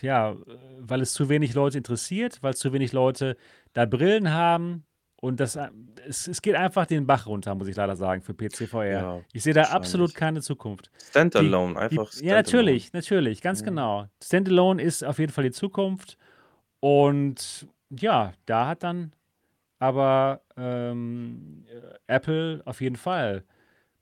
ja, 0.00 0.34
weil 0.80 1.02
es 1.02 1.12
zu 1.12 1.28
wenig 1.28 1.52
Leute 1.52 1.76
interessiert, 1.76 2.42
weil 2.42 2.54
zu 2.56 2.72
wenig 2.72 2.92
Leute 2.92 3.36
da 3.74 3.84
Brillen 3.84 4.32
haben. 4.32 4.86
Und 5.20 5.38
das, 5.38 5.58
es, 6.08 6.26
es 6.28 6.40
geht 6.40 6.54
einfach 6.54 6.86
den 6.86 7.06
Bach 7.06 7.26
runter, 7.26 7.54
muss 7.54 7.68
ich 7.68 7.76
leider 7.76 7.94
sagen, 7.94 8.22
für 8.22 8.32
PC 8.32 8.66
VR. 8.66 8.84
Ja, 8.86 9.20
ich 9.34 9.42
sehe 9.42 9.52
da 9.52 9.64
absolut 9.64 10.14
keine 10.14 10.40
Zukunft. 10.40 10.90
Die, 10.98 11.04
Standalone, 11.10 11.74
die, 11.74 11.78
einfach 11.78 12.04
ja, 12.04 12.10
Standalone. 12.10 12.36
natürlich, 12.36 12.92
natürlich, 12.94 13.42
ganz 13.42 13.60
Ja. 13.60 13.66
genau. 13.66 14.06
Standalone 14.22 14.82
ist 14.82 15.04
auf 15.04 15.18
jeden 15.18 15.32
Fall 15.32 15.44
die 15.44 15.50
Zukunft. 15.52 16.16
Und 16.80 17.66
ja, 17.90 18.32
da 18.46 18.66
hat 18.66 18.82
dann 18.82 19.12
aber 19.78 20.40
ähm, 20.56 21.66
äh, 21.68 22.14
Apple 22.14 22.62
auf 22.64 22.80
jeden 22.80 22.96
Fall 22.96 23.44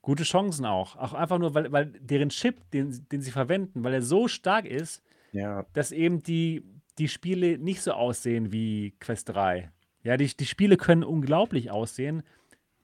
gute 0.03 0.23
Chancen 0.23 0.65
auch. 0.65 0.95
Auch 0.97 1.13
einfach 1.13 1.39
nur, 1.39 1.55
weil, 1.55 1.71
weil 1.71 1.87
deren 1.99 2.29
Chip, 2.29 2.69
den, 2.71 3.03
den 3.11 3.21
sie 3.21 3.31
verwenden, 3.31 3.83
weil 3.83 3.93
er 3.95 4.01
so 4.03 4.27
stark 4.27 4.65
ist, 4.65 5.01
Ja, 5.31 5.65
dass 5.73 5.91
eben 5.91 6.21
die, 6.21 6.61
die 6.99 7.07
Spiele 7.07 7.57
nicht 7.57 7.81
so 7.81 7.93
aussehen 7.93 8.51
wie 8.51 8.93
Quest 8.99 9.29
3. 9.29 9.71
Ja, 10.03 10.17
die, 10.17 10.27
die 10.27 10.45
Spiele 10.45 10.77
können 10.77 11.03
unglaublich 11.03 11.71
aussehen, 11.71 12.21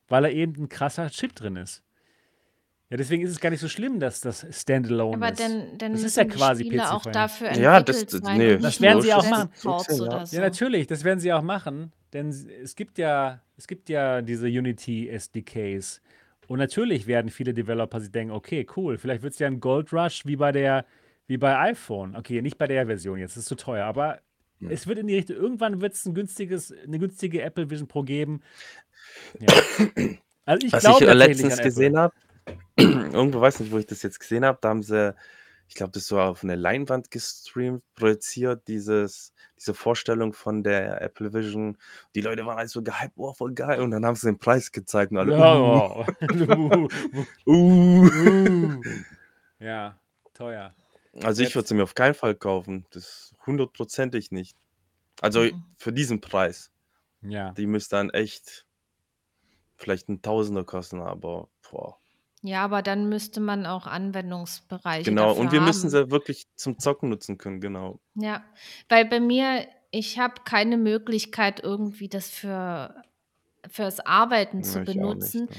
weil 0.07 0.23
da 0.23 0.29
eben 0.29 0.53
ein 0.63 0.69
krasser 0.69 1.09
Chip 1.11 1.35
drin 1.35 1.57
ist. 1.57 1.83
Ja, 2.89 2.97
deswegen 2.97 3.21
ist 3.21 3.29
es 3.29 3.39
gar 3.39 3.51
nicht 3.51 3.59
so 3.59 3.67
schlimm, 3.67 3.99
dass 3.99 4.19
das 4.21 4.47
Standalone 4.49 5.17
Aber 5.17 5.31
ist. 5.31 5.39
dann, 5.39 5.77
dann 5.77 5.93
ist 5.93 6.17
ja 6.17 6.23
die 6.23 6.29
quasi 6.31 6.63
Spiele 6.65 6.91
auch 6.91 7.03
dafür 7.03 7.51
Ja, 7.55 7.81
das- 7.83 8.03
das- 8.07 8.21
nee, 8.21 8.57
das 8.57 8.81
werden 8.81 9.01
sie 9.03 9.13
auch 9.13 9.29
machen. 9.29 9.49
Ja. 9.63 9.71
oder 9.77 10.25
so. 10.25 10.35
Ja, 10.35 10.41
natürlich, 10.41 10.87
das 10.87 11.03
werden 11.03 11.19
sie 11.19 11.31
auch 11.31 11.43
machen, 11.43 11.91
denn 12.13 12.29
es 12.29 12.75
gibt 12.75 12.97
ja, 12.97 13.41
es 13.57 13.67
gibt 13.67 13.89
ja 13.89 14.23
diese 14.23 14.47
Unity 14.47 15.07
SDKs. 15.09 16.01
Und 16.49 16.57
natürlich 16.57 17.05
werden 17.05 17.29
viele 17.29 17.53
Developer 17.53 17.99
sich 17.99 18.11
denken, 18.11 18.33
okay, 18.33 18.65
cool, 18.75 18.97
vielleicht 18.97 19.21
wird 19.21 19.33
es 19.33 19.39
ja 19.39 19.45
ein 19.45 19.59
Gold 19.59 19.93
Rush 19.93 20.25
wie 20.25 20.35
bei 20.35 20.51
der, 20.51 20.83
wie 21.27 21.37
bei 21.37 21.55
iPhone. 21.59 22.15
Okay, 22.15 22.41
nicht 22.41 22.57
bei 22.57 22.65
der 22.65 22.87
Version 22.87 23.19
jetzt, 23.19 23.37
das 23.37 23.43
ist 23.43 23.49
zu 23.49 23.55
teuer, 23.55 23.85
aber 23.85 24.19
Ja. 24.59 24.71
es 24.71 24.87
wird 24.87 24.97
in 24.97 25.05
die 25.05 25.15
Richtung, 25.15 25.35
irgendwann 25.35 25.79
wird 25.79 25.93
es 25.93 26.07
ein 26.07 26.15
günstiges, 26.15 26.73
eine 26.73 26.97
günstige 26.97 27.43
Apple 27.43 27.69
Vision 27.69 27.87
Pro 27.87 28.01
geben. 28.01 28.41
Ja. 29.39 29.47
Also 30.45 30.65
ich 30.65 30.73
Was 30.73 30.83
ich 30.83 31.01
äh, 31.01 31.13
letztens 31.13 31.61
gesehen 31.61 31.97
habe, 31.97 32.13
irgendwo 32.77 33.39
weiß 33.39 33.59
nicht, 33.59 33.71
wo 33.71 33.77
ich 33.77 33.85
das 33.85 34.01
jetzt 34.01 34.19
gesehen 34.19 34.43
habe, 34.43 34.57
da 34.59 34.69
haben 34.69 34.81
sie, 34.81 35.13
ich 35.69 35.75
glaube, 35.75 35.91
das 35.93 36.07
so 36.07 36.19
auf 36.19 36.43
eine 36.43 36.55
Leinwand 36.55 37.11
gestreamt, 37.11 37.83
projiziert, 37.95 38.67
dieses, 38.67 39.33
diese 39.57 39.73
Vorstellung 39.73 40.33
von 40.33 40.63
der 40.63 41.01
Apple 41.01 41.31
Vision. 41.31 41.77
Die 42.15 42.21
Leute 42.21 42.45
waren 42.45 42.57
halt 42.57 42.69
so 42.69 42.81
gehypt, 42.83 43.13
oh, 43.15 43.33
voll 43.33 43.53
geil. 43.53 43.79
Und 43.81 43.91
dann 43.91 44.05
haben 44.05 44.15
sie 44.15 44.27
den 44.27 44.39
Preis 44.39 44.71
gezeigt 44.71 45.11
und 45.11 45.19
alle, 45.19 45.37
Ja, 45.37 45.55
uh, 45.55 45.61
wow. 45.61 46.07
uh. 47.45 48.09
Uh. 48.75 48.81
ja, 49.59 49.97
teuer. 50.33 50.73
Also 51.23 51.41
ich 51.41 51.49
Jetzt- 51.49 51.55
würde 51.55 51.67
sie 51.67 51.75
mir 51.75 51.83
auf 51.83 51.95
keinen 51.95 52.13
Fall 52.15 52.35
kaufen. 52.35 52.85
Das 52.91 53.33
hundertprozentig 53.45 54.31
nicht. 54.31 54.57
Also 55.21 55.41
Mhm. 55.43 55.63
für 55.77 55.93
diesen 55.93 56.19
Preis. 56.21 56.71
Ja. 57.21 57.51
Die 57.51 57.67
müsste 57.67 57.95
dann 57.97 58.09
echt 58.09 58.65
vielleicht 59.77 60.09
ein 60.09 60.21
Tausender 60.21 60.63
kosten, 60.63 60.99
aber 61.01 61.47
boah. 61.69 61.97
Ja, 62.43 62.63
aber 62.63 62.81
dann 62.81 63.09
müsste 63.09 63.39
man 63.41 63.65
auch 63.65 63.85
Anwendungsbereiche 63.85 65.15
Genau, 65.15 65.31
dafür 65.31 65.33
und 65.33 65.51
wir 65.51 65.61
müssen 65.61 65.89
haben. 65.89 65.89
sie 65.89 66.09
wirklich 66.11 66.45
zum 66.55 66.77
Zocken 66.79 67.09
nutzen 67.09 67.37
können, 67.37 67.61
genau. 67.61 67.99
Ja, 68.15 68.43
weil 68.89 69.05
bei 69.05 69.19
mir, 69.19 69.67
ich 69.91 70.19
habe 70.19 70.41
keine 70.43 70.77
Möglichkeit, 70.77 71.61
irgendwie 71.63 72.09
das 72.09 72.29
für 72.29 73.03
fürs 73.69 73.99
Arbeiten 74.01 74.63
zu 74.63 74.79
Ja, 74.79 74.83
ich 74.83 75.01
auch 75.01 75.15
nicht. 75.15 75.35
benutzen. 75.35 75.49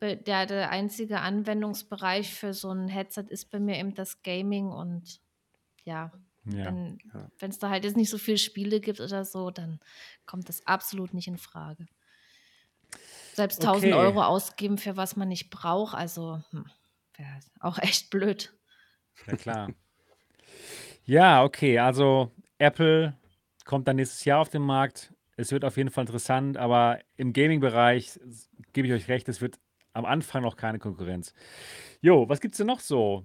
Weil 0.00 0.16
der, 0.18 0.46
der 0.46 0.70
einzige 0.70 1.20
Anwendungsbereich 1.20 2.34
für 2.34 2.54
so 2.54 2.70
ein 2.72 2.88
Headset 2.88 3.26
ist 3.30 3.50
bei 3.50 3.60
mir 3.60 3.78
eben 3.78 3.94
das 3.94 4.22
Gaming 4.22 4.68
und 4.70 5.20
ja, 5.84 6.12
Ja. 6.44 6.64
wenn 6.64 7.00
Ja. 7.14 7.30
es 7.40 7.58
da 7.58 7.70
halt 7.70 7.84
jetzt 7.84 7.96
nicht 7.98 8.10
so 8.10 8.18
viele 8.18 8.38
Spiele 8.38 8.80
gibt 8.80 9.00
oder 9.00 9.24
so, 9.26 9.50
dann 9.50 9.80
kommt 10.26 10.48
das 10.50 10.66
absolut 10.66 11.14
nicht 11.14 11.28
in 11.28 11.38
Frage. 11.38 11.86
Selbst 13.38 13.60
1000 13.60 13.92
Okay. 13.92 14.02
Euro 14.02 14.22
ausgeben 14.24 14.78
für 14.78 14.96
was 14.96 15.14
man 15.14 15.28
nicht 15.28 15.48
braucht, 15.48 15.94
also 15.94 16.42
hm, 16.50 16.66
wäre 17.16 17.38
auch 17.60 17.78
echt 17.82 18.10
blöd. 18.10 18.52
Ja, 19.28 19.36
klar. 19.36 19.70
Ja, 21.04 21.44
okay, 21.44 21.78
also 21.78 22.32
Apple 22.58 23.16
kommt 23.64 23.86
dann 23.86 23.94
nächstes 23.94 24.24
Jahr 24.24 24.40
auf 24.40 24.48
den 24.48 24.62
Markt. 24.62 25.14
Es 25.36 25.52
wird 25.52 25.64
auf 25.64 25.76
jeden 25.76 25.90
Fall 25.90 26.02
interessant, 26.02 26.56
aber 26.56 26.98
im 27.14 27.32
Gaming-Bereich 27.32 28.18
gebe 28.72 28.88
ich 28.88 28.92
euch 28.92 29.06
recht, 29.06 29.28
es 29.28 29.40
wird 29.40 29.60
am 29.92 30.04
Anfang 30.04 30.42
noch 30.42 30.56
keine 30.56 30.80
Konkurrenz. 30.80 31.32
Jo, 32.00 32.28
was 32.28 32.40
gibt 32.40 32.54
es 32.54 32.58
denn 32.58 32.66
noch 32.66 32.80
so 32.80 33.24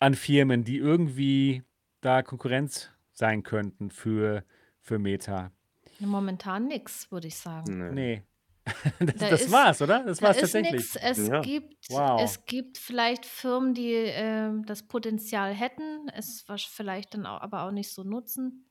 an 0.00 0.14
Firmen, 0.14 0.64
die 0.64 0.78
irgendwie 0.78 1.64
da 2.00 2.22
Konkurrenz 2.22 2.90
sein 3.12 3.42
könnten 3.42 3.90
für, 3.90 4.42
für 4.80 4.98
Meta? 4.98 5.52
Momentan 5.98 6.66
nix, 6.66 7.12
würde 7.12 7.28
ich 7.28 7.36
sagen. 7.36 7.78
Nee. 7.78 7.92
Nee. 7.92 8.22
das, 9.00 9.14
Da 9.16 9.30
das 9.30 9.40
ist- 9.42 9.52
war's, 9.52 9.82
oder? 9.82 10.04
Das 10.04 10.18
Da 10.18 10.26
war's 10.28 10.36
ist 10.36 10.52
tatsächlich. 10.52 10.72
nix. 10.72 10.96
Es 10.96 11.28
Ja. 11.28 11.40
gibt, 11.40 11.74
Wow. 11.90 12.20
es 12.22 12.44
gibt 12.46 12.78
vielleicht 12.78 13.26
Firmen, 13.26 13.74
die 13.74 13.92
ähm, 13.92 14.64
das 14.66 14.86
Potenzial 14.86 15.52
hätten, 15.52 16.08
es 16.14 16.46
wasch- 16.48 16.68
vielleicht 16.70 17.14
dann 17.14 17.26
auch, 17.26 17.40
aber 17.40 17.62
auch 17.64 17.72
nicht 17.72 17.92
so 17.92 18.04
nutzen. 18.04 18.66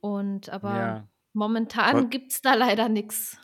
Und 0.00 0.50
aber 0.50 0.76
Ja. 0.76 1.08
momentan 1.32 2.10
gibt 2.10 2.32
es 2.32 2.42
da 2.42 2.54
leider 2.54 2.88
nichts. 2.88 3.38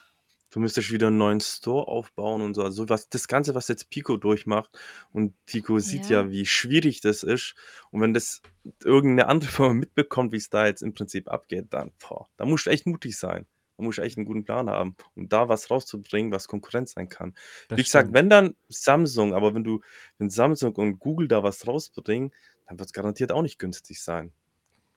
Du 0.53 0.59
müsstest 0.59 0.91
wieder 0.91 1.07
einen 1.07 1.17
neuen 1.19 1.39
Store 1.41 1.87
aufbauen 1.87 2.43
und 2.43 2.55
so. 2.55 2.65
Also 2.65 2.89
was, 2.89 3.09
das 3.09 3.29
Ganze, 3.29 3.55
was 3.55 3.69
jetzt 3.69 3.89
Pico 3.89 4.17
durchmacht. 4.17 4.77
Und 5.13 5.33
Pico 5.47 5.79
sieht 5.79 6.07
Ja. 6.11 6.23
ja, 6.23 6.31
wie 6.31 6.45
schwierig 6.45 7.01
das 7.01 7.23
ist. 7.23 7.55
Und 7.93 8.01
wenn 8.01 8.13
das 8.13 8.43
irgendeine 8.85 9.29
andere 9.29 9.51
Firma 9.63 9.75
mitbekommt, 9.75 10.33
wie 10.33 10.39
es 10.39 10.51
da 10.51 10.67
jetzt 10.67 10.83
im 10.83 10.93
Prinzip 10.93 11.29
abgeht, 11.29 11.67
dann, 11.71 11.93
boah, 12.01 12.27
da 12.37 12.47
musst 12.47 12.67
du 12.67 12.71
echt 12.71 12.85
mutig 12.87 13.17
sein. 13.17 13.47
Musst 13.81 13.99
du 13.99 14.03
echt 14.03 14.17
einen 14.17 14.27
guten 14.27 14.45
Plan 14.45 14.69
haben, 14.69 14.97
um 15.15 15.29
da 15.29 15.49
was 15.49 15.71
rauszubringen, 15.71 16.33
was 16.33 16.49
Konkurrenz 16.49 16.93
sein 16.93 17.09
kann. 17.09 17.35
Das 17.69 17.79
wie 17.79 17.83
gesagt, 17.83 18.07
stimmt. 18.07 18.15
wenn 18.15 18.31
dann 18.31 18.55
Samsung, 18.69 19.35
aber 19.35 19.55
wenn 19.55 19.65
du, 19.65 19.81
wenn 20.19 20.31
Samsung 20.31 20.75
und 20.77 20.99
Google 20.99 21.29
da 21.29 21.43
was 21.43 21.67
rausbringen, 21.67 22.33
dann 22.67 22.79
wird 22.79 22.87
es 22.87 22.93
garantiert 22.93 23.33
auch 23.33 23.43
nicht 23.43 23.59
günstig 23.59 24.03
sein. 24.03 24.33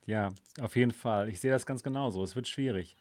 Ja, 0.06 0.32
auf 0.60 0.76
jeden 0.76 0.92
Fall. 0.92 1.28
Ich 1.28 1.40
sehe 1.40 1.50
das 1.50 1.66
ganz 1.66 1.82
genauso. 1.82 2.22
Es 2.22 2.36
wird 2.36 2.46
schwierig. 2.46 2.96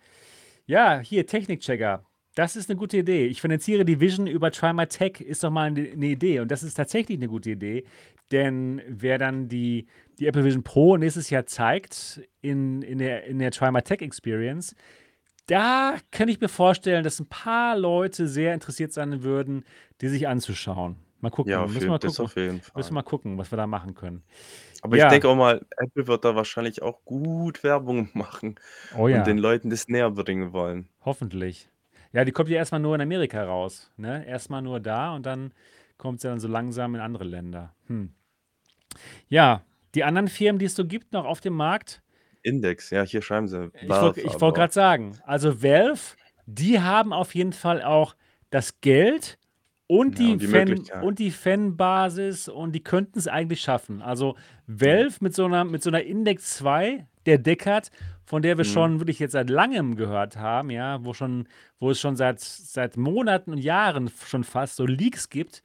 Ja, 0.65 0.99
hier, 0.99 1.25
Technikchecker. 1.25 2.05
Das 2.35 2.55
ist 2.55 2.69
eine 2.69 2.77
gute 2.77 2.97
Idee. 2.97 3.27
Ich 3.27 3.41
finanziere 3.41 3.85
die 3.85 3.99
Vision 3.99 4.25
über 4.25 4.49
Try 4.49 4.73
My 4.73 4.87
Tech, 4.87 5.21
ist 5.21 5.43
doch 5.43 5.51
mal 5.51 5.67
eine, 5.67 5.91
eine 5.91 6.07
Idee. 6.07 6.39
Und 6.39 6.49
das 6.49 6.63
ist 6.63 6.73
tatsächlich 6.73 7.19
eine 7.19 7.27
gute 7.27 7.51
Idee. 7.51 7.83
Denn 8.31 8.81
wer 8.87 9.19
dann 9.19 9.49
die, 9.49 9.85
die 10.17 10.25
Apple 10.25 10.43
Vision 10.43 10.63
Pro 10.63 10.97
nächstes 10.97 11.29
Jahr 11.29 11.45
zeigt 11.45 12.21
in, 12.41 12.81
in, 12.81 12.97
der, 12.97 13.25
in 13.25 13.37
der 13.37 13.51
Try 13.51 13.71
My 13.71 13.83
Tech 13.83 14.01
Experience, 14.01 14.75
da 15.47 15.97
kann 16.11 16.29
ich 16.29 16.39
mir 16.39 16.49
vorstellen, 16.49 17.03
dass 17.03 17.19
ein 17.19 17.27
paar 17.27 17.77
Leute 17.77 18.27
sehr 18.27 18.53
interessiert 18.53 18.93
sein 18.93 19.23
würden, 19.23 19.65
die 20.01 20.07
sich 20.07 20.27
anzuschauen. 20.27 20.97
Mal 21.21 21.29
gucken. 21.29 21.51
Ja, 21.51 21.65
Müssen 21.65 21.89
wir 21.89 21.99
gucken. 21.99 22.25
auf 22.25 22.35
jeden 22.35 22.55
Müssen 22.57 22.71
wir 22.75 22.83
Fall. 22.83 22.91
mal 22.91 23.01
gucken, 23.03 23.37
was 23.37 23.51
wir 23.51 23.57
da 23.57 23.67
machen 23.67 23.93
können. 23.93 24.23
Aber 24.81 24.95
ich 24.97 25.01
Ja. 25.01 25.09
denke 25.09 25.29
auch 25.29 25.35
mal, 25.35 25.65
Apple 25.77 26.07
wird 26.07 26.25
da 26.25 26.35
wahrscheinlich 26.35 26.81
auch 26.81 27.03
gut 27.05 27.63
Werbung 27.63 28.09
machen 28.13 28.55
Oh 28.97 29.05
und 29.05 29.11
ja, 29.11 29.23
den 29.23 29.37
Leuten 29.37 29.69
das 29.69 29.87
näher 29.87 30.11
bringen 30.11 30.51
wollen. 30.53 30.89
hoffentlich. 31.05 31.69
Ja, 32.11 32.25
die 32.25 32.31
kommt 32.31 32.49
ja 32.49 32.57
erstmal 32.57 32.81
nur 32.81 32.93
in 32.95 33.01
Amerika 33.01 33.43
raus. 33.43 33.91
Ne? 33.97 34.25
Erstmal 34.27 34.61
nur 34.61 34.79
da 34.79 35.15
und 35.15 35.25
dann 35.25 35.51
kommt 35.97 36.21
sie 36.21 36.27
dann 36.27 36.39
so 36.39 36.47
langsam 36.47 36.93
in 36.95 37.01
andere 37.01 37.23
Länder. 37.23 37.73
Hm. 37.87 38.13
Ja, 39.29 39.63
die 39.95 40.03
anderen 40.03 40.27
Firmen, 40.27 40.59
die 40.59 40.65
es 40.65 40.75
so 40.75 40.85
gibt 40.85 41.13
noch 41.13 41.25
auf 41.25 41.41
dem 41.41 41.53
Markt, 41.55 42.01
Index, 42.43 42.89
ja, 42.89 43.03
hier 43.03 43.21
schreiben 43.21 43.47
sie 43.47 43.71
ich 43.81 43.89
wollte 43.89 44.21
ich 44.21 44.25
Valve, 44.25 44.41
wollt 44.41 44.43
aber 44.43 44.53
gerade 44.53 44.73
sagen, 44.73 45.17
also 45.25 45.63
Valve, 45.63 46.01
die 46.45 46.79
haben 46.79 47.13
auf 47.13 47.33
jeden 47.35 47.53
Fall 47.53 47.81
auch 47.81 48.15
das 48.49 48.79
Geld 48.81 49.37
und 49.87 50.17
ja, 50.19 50.25
die, 50.25 50.31
und 50.33 50.41
die 50.41 50.47
Fan, 50.47 50.67
und 51.01 51.19
die 51.19 51.31
Fanbasis 51.31 52.47
und 52.49 52.73
die 52.73 52.83
könnten 52.83 53.19
es 53.19 53.27
eigentlich 53.27 53.61
schaffen. 53.61 54.01
Also 54.01 54.35
Valve 54.67 55.15
mit 55.21 55.33
so 55.35 55.45
einer, 55.45 55.63
mit 55.63 55.83
so 55.83 55.89
einer 55.89 56.03
Index 56.03 56.57
2, 56.57 57.05
der 57.25 57.37
Deckard, 57.37 57.89
von 58.25 58.41
der 58.41 58.57
wir 58.57 58.65
Mhm. 58.65 58.69
schon 58.69 58.99
wirklich 58.99 59.19
jetzt 59.19 59.33
seit 59.33 59.49
langem 59.49 59.95
gehört 59.95 60.37
haben, 60.37 60.69
ja, 60.69 61.03
wo 61.03 61.13
schon, 61.13 61.47
wo 61.79 61.91
es 61.91 61.99
schon 61.99 62.15
seit, 62.15 62.39
seit 62.39 62.97
Monaten 62.97 63.51
und 63.51 63.57
Jahren 63.59 64.09
schon 64.25 64.43
fast 64.43 64.77
so 64.77 64.85
Leaks 64.85 65.29
gibt. 65.29 65.63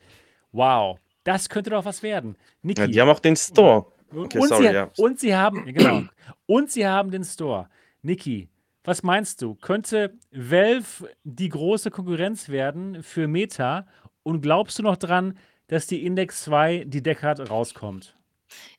Wow, 0.52 0.98
das 1.24 1.48
könnte 1.48 1.70
doch 1.70 1.84
was 1.84 2.02
werden. 2.02 2.36
Ja, 2.38 2.46
Niki, 2.62 2.90
die 2.90 3.00
haben 3.00 3.09
auch 3.10 3.20
den 3.20 3.36
Store. 3.36 3.86
Und, 4.12 4.26
Okay, 4.26 4.39
und, 4.39 4.48
sorry, 4.48 4.68
sie, 4.68 4.74
ja. 4.74 4.90
und 4.97 5.20
sie 5.20 5.35
haben, 5.35 5.66
ja, 5.66 5.72
genau, 5.72 6.02
und 6.47 6.70
sie 6.70 6.86
haben 6.86 7.10
den 7.10 7.24
Store. 7.24 7.68
Niki, 8.02 8.48
was 8.85 9.02
meinst 9.02 9.43
du? 9.43 9.55
Könnte 9.56 10.14
Valve 10.32 11.10
die 11.24 11.48
große 11.48 11.90
Konkurrenz 11.90 12.48
werden 12.48 13.02
für 13.02 13.28
Meta? 13.28 13.86
Und 14.22 14.40
glaubst 14.43 14.78
du 14.78 14.82
noch 14.82 14.97
dran, 14.97 15.39
dass 15.68 15.86
die 15.86 16.05
Index 16.05 16.44
2, 16.44 16.85
die 16.86 17.02
Deckard, 17.02 17.51
rauskommt? 17.51 18.14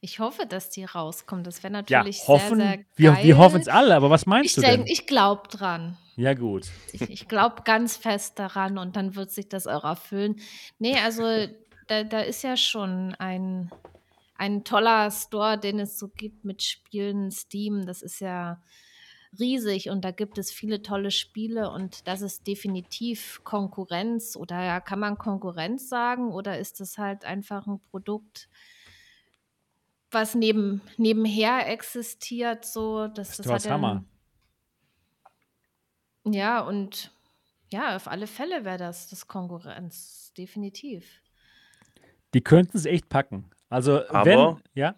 Ich 0.01 0.19
hoffe, 0.19 0.47
dass 0.47 0.69
die 0.72 0.84
rauskommt. 0.84 1.45
Das 1.45 1.61
wäre 1.64 1.72
Ja, 1.73 1.80
natürlich 1.81 2.22
sehr, 2.22 2.27
hoffen, 2.27 2.57
sehr 2.57 2.80
wir, 2.95 3.18
wir 3.22 3.38
hoffen 3.38 3.61
es 3.61 3.68
geil. 3.68 3.76
alle, 3.76 3.95
aber 3.95 4.10
was 4.10 4.26
meinst 4.26 4.49
Ich 4.49 4.56
du 4.56 4.61
denn? 4.61 4.84
ich 4.88 5.06
glaube 5.06 5.47
dran. 5.49 5.95
Ja, 6.15 6.34
gut. 6.34 6.65
Ich, 6.91 7.01
ich 7.01 7.27
glaube 7.27 7.61
ganz 7.65 7.95
fest 7.95 8.39
daran 8.39 8.77
und 8.80 8.95
dann 8.95 9.15
wird 9.15 9.30
sich 9.31 9.47
das 9.47 9.68
auch 9.68 9.84
erfüllen. 9.84 10.38
Nee, 10.80 10.97
also 10.99 11.23
da, 11.88 12.03
da 12.03 12.19
ist 12.22 12.43
ja 12.43 12.57
schon 12.57 13.15
ein, 13.19 13.72
ein 14.40 14.64
toller 14.64 15.11
Store, 15.11 15.60
den 15.60 15.80
es 15.80 15.99
so 15.99 16.07
gibt 16.07 16.45
mit 16.45 16.64
Spielen, 16.64 17.30
Steam. 17.30 17.86
Das 17.86 18.02
ist 18.02 18.22
ja 18.22 18.64
riesig 19.38 19.90
und 19.90 20.06
da 20.06 20.11
gibt 20.11 20.38
es 20.38 20.49
viele 20.49 20.82
tolle 20.82 21.11
Spiele 21.11 21.70
und 21.70 22.07
das 22.07 22.22
ist 22.22 22.48
definitiv 22.48 23.41
Konkurrenz 23.44 24.36
oder 24.38 24.64
ja, 24.64 24.80
kann 24.80 24.99
man 24.99 25.18
Konkurrenz 25.18 25.90
sagen 25.90 26.32
oder 26.32 26.57
ist 26.57 26.80
es 26.82 26.98
halt 26.98 27.26
einfach 27.26 27.68
ein 27.68 27.82
Produkt, 27.91 28.49
was 30.10 30.34
neben, 30.34 30.82
nebenher 30.98 31.68
existiert, 31.68 32.66
so, 32.66 33.07
das, 33.07 33.32
Ist 33.32 33.45
das 33.45 33.66
hat 33.66 33.72
Hammer. 33.72 34.06
einen, 36.24 36.34
ja, 36.34 36.61
und 36.61 37.11
ja, 37.72 37.95
auf 37.95 38.07
alle 38.07 38.26
Fälle 38.26 38.64
wäre 38.66 38.78
das 38.78 39.10
das 39.10 39.28
Konkurrenz, 39.28 40.34
definitiv. 40.38 41.22
Die 42.34 42.41
könnten 42.41 42.78
es 42.78 42.86
echt 42.86 43.10
packen. 43.10 43.52
Also, 43.69 44.07
Aber- 44.09 44.25
wenn, 44.25 44.63
ja, 44.73 44.95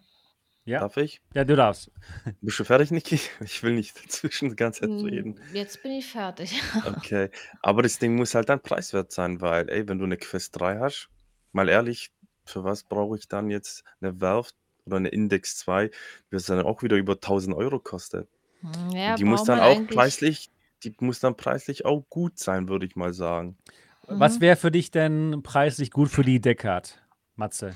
ja, 0.64 0.78
Darf 0.80 0.96
ich? 0.96 1.20
ja, 1.34 1.44
du 1.44 1.56
darfst. 1.56 1.90
Bist 2.40 2.58
du 2.60 2.64
fertig, 2.64 2.90
Niki? 2.90 3.18
Ich 3.40 3.62
will 3.62 3.74
nicht 3.74 3.96
dazwischen 4.04 4.50
die 4.50 4.56
ganze 4.56 4.82
Zeit 4.82 4.90
reden. 4.90 5.34
Mm, 5.50 5.54
Jetzt 5.54 5.82
bin 5.82 5.92
ich 5.92 6.06
fertig. 6.06 6.60
Okay. 6.86 7.30
Aber 7.60 7.82
das 7.82 7.98
Ding 7.98 8.14
muss 8.16 8.34
halt 8.34 8.48
dann 8.48 8.60
preiswert 8.60 9.12
sein, 9.12 9.40
weil, 9.40 9.68
ey, 9.68 9.86
wenn 9.88 9.98
du 9.98 10.04
eine 10.04 10.16
Quest 10.16 10.58
3 10.58 10.78
hast, 10.78 11.08
mal 11.52 11.68
ehrlich, 11.68 12.10
für 12.44 12.64
was 12.64 12.84
brauche 12.84 13.16
ich 13.18 13.28
dann 13.28 13.50
jetzt 13.50 13.84
eine 14.00 14.20
Valve 14.20 14.50
oder 14.84 14.96
eine 14.96 15.08
Index 15.08 15.56
2, 15.58 15.90
die 16.30 16.36
es 16.36 16.46
dann 16.46 16.60
auch 16.62 16.82
wieder 16.82 16.96
über 16.96 17.14
1000 17.20 17.56
Euro 17.56 17.78
kostet? 17.78 18.28
Hm, 18.60 18.90
Ja, 18.96 19.16
die 19.16 19.24
muss 19.24 19.44
dann 19.44 19.60
auch 19.60 19.76
eigentlich. 19.76 19.96
preislich, 19.96 20.50
die 20.84 20.94
muss 21.00 21.18
dann 21.20 21.36
preislich 21.36 21.84
auch 21.84 22.04
gut 22.08 22.38
sein, 22.38 22.68
würde 22.68 22.86
ich 22.86 22.96
mal 22.96 23.12
sagen. 23.12 23.58
Was 24.06 24.36
Mhm. 24.36 24.40
wäre 24.42 24.56
für 24.56 24.70
dich 24.70 24.90
denn 24.90 25.42
preislich 25.42 25.90
gut 25.90 26.08
für 26.08 26.22
die 26.24 26.40
Deckard, 26.40 27.00
Matze? 27.36 27.74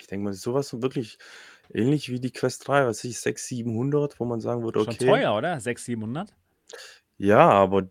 Ich 0.00 0.06
denke 0.06 0.24
mal, 0.24 0.32
sowas 0.32 0.80
wirklich 0.80 1.18
ähnlich 1.72 2.10
wie 2.10 2.20
die 2.20 2.32
Quest 2.32 2.66
3, 2.68 2.86
was 2.86 2.98
weiß 2.98 3.04
ich, 3.04 3.20
600, 3.20 3.38
700, 3.38 4.20
wo 4.20 4.24
man 4.24 4.40
sagen 4.40 4.62
würde, 4.62 4.80
Schon 4.80 4.94
okay. 4.94 5.06
teuer, 5.06 5.36
oder? 5.36 5.60
600, 5.60 5.78
700? 5.78 6.34
Ja, 7.18 7.48
aber 7.48 7.88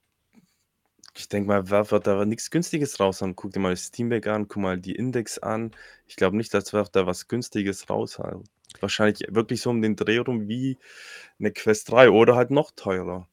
ich 1.16 1.28
denke 1.28 1.48
mal, 1.48 1.70
Valve 1.70 1.92
wird 1.92 2.08
da 2.08 2.26
nichts 2.26 2.52
Günstiges 2.52 3.00
raushauen. 3.00 3.36
Guck 3.36 3.52
dir 3.52 3.60
mal 3.60 3.72
das 3.72 3.86
Steam 3.86 4.10
Deck 4.10 4.28
an, 4.28 4.48
guck 4.48 4.62
mal 4.62 4.78
die 4.78 4.96
Index 4.96 5.40
an. 5.40 5.72
Ich 6.06 6.16
glaube 6.16 6.38
nicht, 6.38 6.54
dass 6.54 6.74
Valve 6.74 6.90
da 6.92 7.08
was 7.08 7.28
Günstiges 7.28 7.90
raushaut. 7.90 8.46
Wahrscheinlich 8.80 9.28
wirklich 9.30 9.62
so 9.62 9.72
um 9.72 9.82
den 9.82 9.96
Dreh 9.96 10.20
rum 10.20 10.48
wie 10.48 10.78
eine 11.40 11.52
Quest 11.52 11.92
3 11.92 12.12
oder 12.12 12.36
halt 12.36 12.52
noch 12.52 12.72
teurer. 12.72 13.28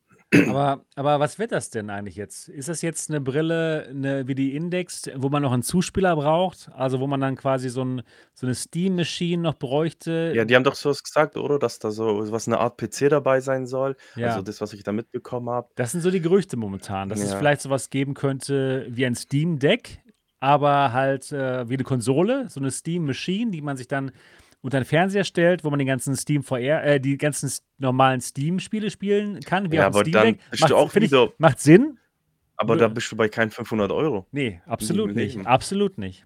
Aber, 0.49 0.85
aber 0.97 1.21
was 1.21 1.39
wird 1.39 1.53
das 1.53 1.71
denn 1.71 1.91
eigentlich 1.91 2.17
jetzt? 2.17 2.49
Ist 2.49 2.69
das 2.69 2.83
jetzt 2.83 3.09
eine 3.09 3.21
Brille 3.21 3.87
eine, 3.89 4.27
wie 4.27 4.35
die 4.35 4.57
Index, 4.57 5.09
wo 5.15 5.29
man 5.29 5.43
noch 5.43 5.53
einen 5.53 5.63
Zuspieler 5.63 6.17
braucht? 6.17 6.71
Also 6.75 6.99
wo 7.01 7.07
man 7.07 7.21
dann 7.21 7.37
quasi 7.37 7.69
so, 7.69 7.85
ein, 7.85 8.03
so 8.35 8.47
eine 8.47 8.55
Steam-Machine 8.55 9.43
noch 9.43 9.55
bräuchte? 9.55 10.33
Ja, 10.35 10.45
die 10.45 10.57
haben 10.57 10.65
doch 10.65 10.75
sowas 10.75 11.03
gesagt, 11.03 11.37
oder? 11.37 11.59
Dass 11.59 11.79
da 11.79 11.91
so 11.91 12.33
was 12.33 12.49
eine 12.49 12.59
Art 12.59 12.79
PC 12.79 13.11
dabei 13.11 13.41
sein 13.41 13.67
soll. 13.67 13.97
Ja. 14.17 14.29
Also 14.29 14.43
das, 14.43 14.61
was 14.61 14.73
ich 14.73 14.83
da 14.83 14.93
mitbekommen 14.93 15.51
habe. 15.51 15.69
Das 15.77 15.93
sind 15.93 16.01
so 16.01 16.11
die 16.11 16.21
Gerüchte 16.21 16.57
momentan, 16.57 17.09
dass 17.09 17.21
es 17.21 17.31
Ja. 17.31 17.39
vielleicht 17.39 17.61
sowas 17.63 17.91
geben 17.91 18.15
könnte 18.15 18.87
wie 18.89 19.07
ein 19.07 19.15
Steam 19.15 19.59
Deck, 19.61 20.01
aber 20.41 20.93
halt 20.93 21.31
äh, 21.33 21.69
wie 21.69 21.75
eine 21.75 21.85
Konsole, 21.85 22.47
so 22.51 22.61
eine 22.61 22.71
Steam 22.71 23.07
Machine, 23.07 23.51
die 23.53 23.63
man 23.63 23.77
sich 23.77 23.89
dann 23.89 24.11
unter 24.65 24.81
den 24.81 24.87
Fernseher 24.87 25.25
stellt, 25.25 25.63
wo 25.63 25.69
man 25.69 25.79
den 25.79 25.87
ganzen 25.87 26.17
Steam 26.17 26.43
VR, 26.43 26.83
äh, 26.85 26.99
die 26.99 27.19
ganzen 27.19 27.53
normalen 27.77 28.23
Steam-Spiele 28.23 28.91
spielen 28.91 29.41
kann, 29.41 29.71
wie 29.71 29.77
Ja, 29.77 29.83
auch 29.83 29.87
ein 29.89 29.93
aber 29.95 30.01
Steam 30.01 30.13
dann 30.13 30.25
Deck. 30.27 30.41
bist 30.51 30.71
du 30.71 30.75
auch 30.77 30.91
find 30.91 31.05
ich, 31.05 31.11
wieder- 31.13 31.33
macht 31.37 31.61
Sinn? 31.61 31.99
Aber 32.57 32.77
da 32.77 32.89
bist 32.89 33.13
du 33.13 33.17
bei 33.17 33.29
keinen 33.29 33.51
500 33.51 33.93
Euro. 33.93 34.27
Nee, 34.33 34.61
absolut 34.67 35.15
nicht. 35.15 35.35
Leben. 35.35 35.47
Absolut 35.47 35.99
nicht. 35.99 36.25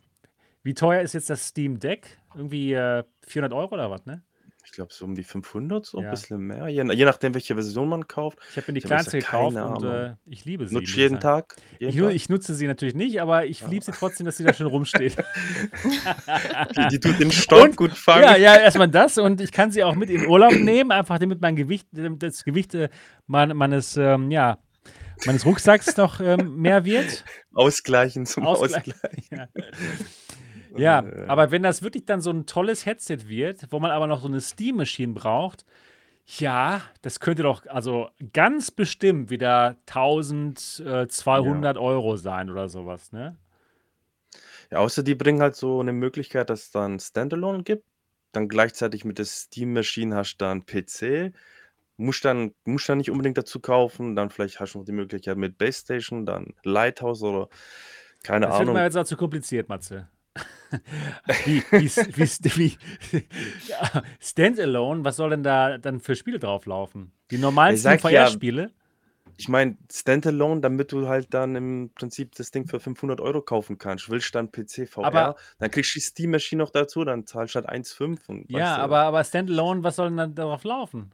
Wie 0.62 0.74
teuer 0.74 1.00
ist 1.02 1.14
jetzt 1.14 1.30
das 1.30 1.48
Steam 1.48 1.80
Deck? 1.80 2.18
Irgendwie 2.34 2.74
äh, 2.74 3.02
400 3.26 3.52
Euro 3.58 3.74
oder 3.74 3.90
was, 3.90 4.06
ne? 4.06 4.22
Ich 4.78 4.80
glaube, 4.80 4.94
so 4.94 5.06
um 5.06 5.16
die 5.16 5.24
500, 5.24 5.84
so 5.86 5.98
Ja. 5.98 6.04
ein 6.04 6.10
bisschen 6.12 6.38
mehr. 6.38 6.68
Je, 6.68 6.84
je 6.94 7.04
nachdem, 7.04 7.34
welche 7.34 7.52
Version 7.54 7.88
man 7.88 8.06
kauft. 8.06 8.38
Ich 8.52 8.56
habe 8.58 8.66
mir 8.70 8.74
die 8.74 8.78
Ich 8.78 8.84
hab 8.84 9.00
jetzt 9.00 9.10
kleinste 9.10 9.18
ja 9.18 9.24
keine 9.24 9.54
gekauft 9.56 9.82
und 9.82 9.90
äh, 9.92 10.14
ich 10.26 10.44
liebe 10.44 10.68
sie. 10.68 10.74
Nutzt 10.74 10.86
muss 10.86 10.96
jeden 10.96 11.20
sagen. 11.20 11.22
Tag? 11.48 11.56
Jeden 11.80 11.90
Ich, 11.90 11.96
nu- 11.96 12.04
Tag? 12.06 12.14
ich 12.14 12.28
nutze 12.28 12.54
sie 12.54 12.66
natürlich 12.68 12.94
nicht, 12.94 13.20
aber 13.20 13.44
ich 13.46 13.66
liebe 13.66 13.84
sie 13.84 13.90
trotzdem, 13.90 14.24
dass 14.26 14.36
sie 14.36 14.44
da 14.44 14.52
schön 14.54 14.68
rumsteht. 14.68 15.16
Die, 16.76 16.88
die 16.92 17.00
tut 17.00 17.18
den 17.18 17.32
Staub 17.32 17.64
Und- 17.64 17.76
gut 17.76 17.90
fangen. 17.92 18.22
Ja, 18.22 18.36
ja, 18.36 18.54
erstmal 18.54 18.86
das 18.88 19.18
und 19.18 19.40
ich 19.40 19.50
kann 19.50 19.72
sie 19.72 19.82
auch 19.82 19.96
mit 19.96 20.10
in 20.10 20.28
Urlaub 20.28 20.52
nehmen, 20.52 20.92
einfach 20.92 21.18
damit 21.18 21.40
mein 21.40 21.56
Gewicht, 21.56 21.88
damit 21.90 22.22
das 22.22 22.44
Gewicht 22.44 22.72
äh, 22.76 22.88
mein, 23.26 23.56
meines, 23.56 23.96
ähm, 23.96 24.30
ja, 24.30 24.58
meines 25.26 25.44
Rucksacks 25.44 25.96
noch 25.96 26.20
ähm, 26.20 26.54
mehr 26.56 26.84
wird. 26.84 27.24
Ausgleichen 27.52 28.26
zum 28.26 28.46
Ausgleich. 28.46 28.86
Ausgleich. 28.94 29.28
Ja. 29.32 29.48
Ja, 30.76 31.00
Äh, 31.00 31.26
aber 31.26 31.50
wenn 31.50 31.62
das 31.62 31.82
wirklich 31.82 32.04
dann 32.04 32.20
so 32.20 32.30
ein 32.30 32.46
tolles 32.46 32.86
Headset 32.86 33.18
wird, 33.28 33.66
wo 33.70 33.80
man 33.80 33.90
aber 33.90 34.06
noch 34.06 34.20
so 34.20 34.28
eine 34.28 34.40
Steam-Maschine 34.40 35.14
braucht, 35.14 35.64
ja, 36.26 36.82
das 37.02 37.20
könnte 37.20 37.42
doch 37.42 37.66
also 37.66 38.10
ganz 38.32 38.70
bestimmt 38.70 39.30
wieder 39.30 39.76
1200 39.86 41.78
Euro 41.78 42.16
sein 42.16 42.50
oder 42.50 42.68
sowas, 42.68 43.12
ne? 43.12 43.36
Ja, 44.70 44.78
außer 44.78 45.02
die 45.02 45.14
bringen 45.14 45.40
halt 45.40 45.56
so 45.56 45.80
eine 45.80 45.92
Möglichkeit, 45.92 46.50
dass 46.50 46.64
es 46.64 46.70
dann 46.70 47.00
Standalone 47.00 47.62
gibt. 47.62 47.84
Dann 48.32 48.48
gleichzeitig 48.48 49.04
mit 49.04 49.18
der 49.18 49.24
Steam 49.24 49.72
Machine 49.72 50.14
hast 50.14 50.36
du 50.36 50.44
dann 50.44 50.66
PC. 50.66 51.32
Musst 51.96 52.24
dann, 52.24 52.54
musst 52.64 52.88
dann 52.88 52.98
nicht 52.98 53.10
unbedingt 53.10 53.38
dazu 53.38 53.60
kaufen. 53.60 54.14
Dann 54.16 54.30
vielleicht 54.30 54.60
hast 54.60 54.74
du 54.74 54.78
noch 54.78 54.84
die 54.84 54.92
Möglichkeit 54.92 55.36
mit 55.38 55.58
Base 55.58 55.80
Station, 55.80 56.26
dann 56.26 56.54
Lighthouse 56.62 57.22
oder 57.22 57.48
keine 58.22 58.46
Das 58.46 58.58
wird 58.58 58.60
Ahnung. 58.62 58.74
mir 58.74 58.82
jetzt 58.84 58.96
auch 58.96 59.04
zu 59.04 59.16
kompliziert, 59.16 59.68
Matze. 59.68 60.08
Wie, 61.44 61.62
wie, 61.70 61.90
wie, 61.90 62.78
wie, 63.12 63.28
ja, 63.68 64.02
Standalone, 64.20 65.04
was 65.04 65.16
soll 65.16 65.30
denn 65.30 65.42
da 65.42 65.78
dann 65.78 66.00
für 66.00 66.14
Spiele 66.14 66.38
drauflaufen? 66.38 67.12
Die 67.30 67.38
normalen 67.38 67.76
ja- 67.76 67.98
VR-Spiele? 67.98 68.70
Ich 69.40 69.48
meine, 69.48 69.76
Standalone, 69.92 70.60
damit 70.60 70.90
du 70.90 71.06
halt 71.06 71.32
dann 71.32 71.54
im 71.54 71.90
Prinzip 71.94 72.34
das 72.34 72.50
Ding 72.50 72.66
für 72.66 72.80
500 72.80 73.20
Euro 73.20 73.40
kaufen 73.40 73.78
kannst. 73.78 74.10
Willst 74.10 74.34
du 74.34 74.38
dann 74.38 74.50
PC 74.50 74.88
VR, 74.88 75.04
Aber- 75.04 75.36
dann 75.60 75.70
kriegst 75.70 75.94
du 75.94 76.00
die 76.00 76.04
Steam 76.04 76.30
Machine 76.32 76.60
noch 76.62 76.70
dazu, 76.70 77.04
dann 77.04 77.24
zahlst 77.24 77.54
du 77.54 77.60
halt 77.60 77.68
1,5 77.68 78.28
und 78.28 78.50
Ja, 78.50 78.76
du, 78.78 78.82
aber, 78.82 78.98
aber 79.02 79.22
Standalone, 79.22 79.84
was 79.84 79.94
soll 79.96 80.08
denn 80.08 80.16
dann 80.16 80.34
darauf 80.34 80.64
laufen? 80.64 81.12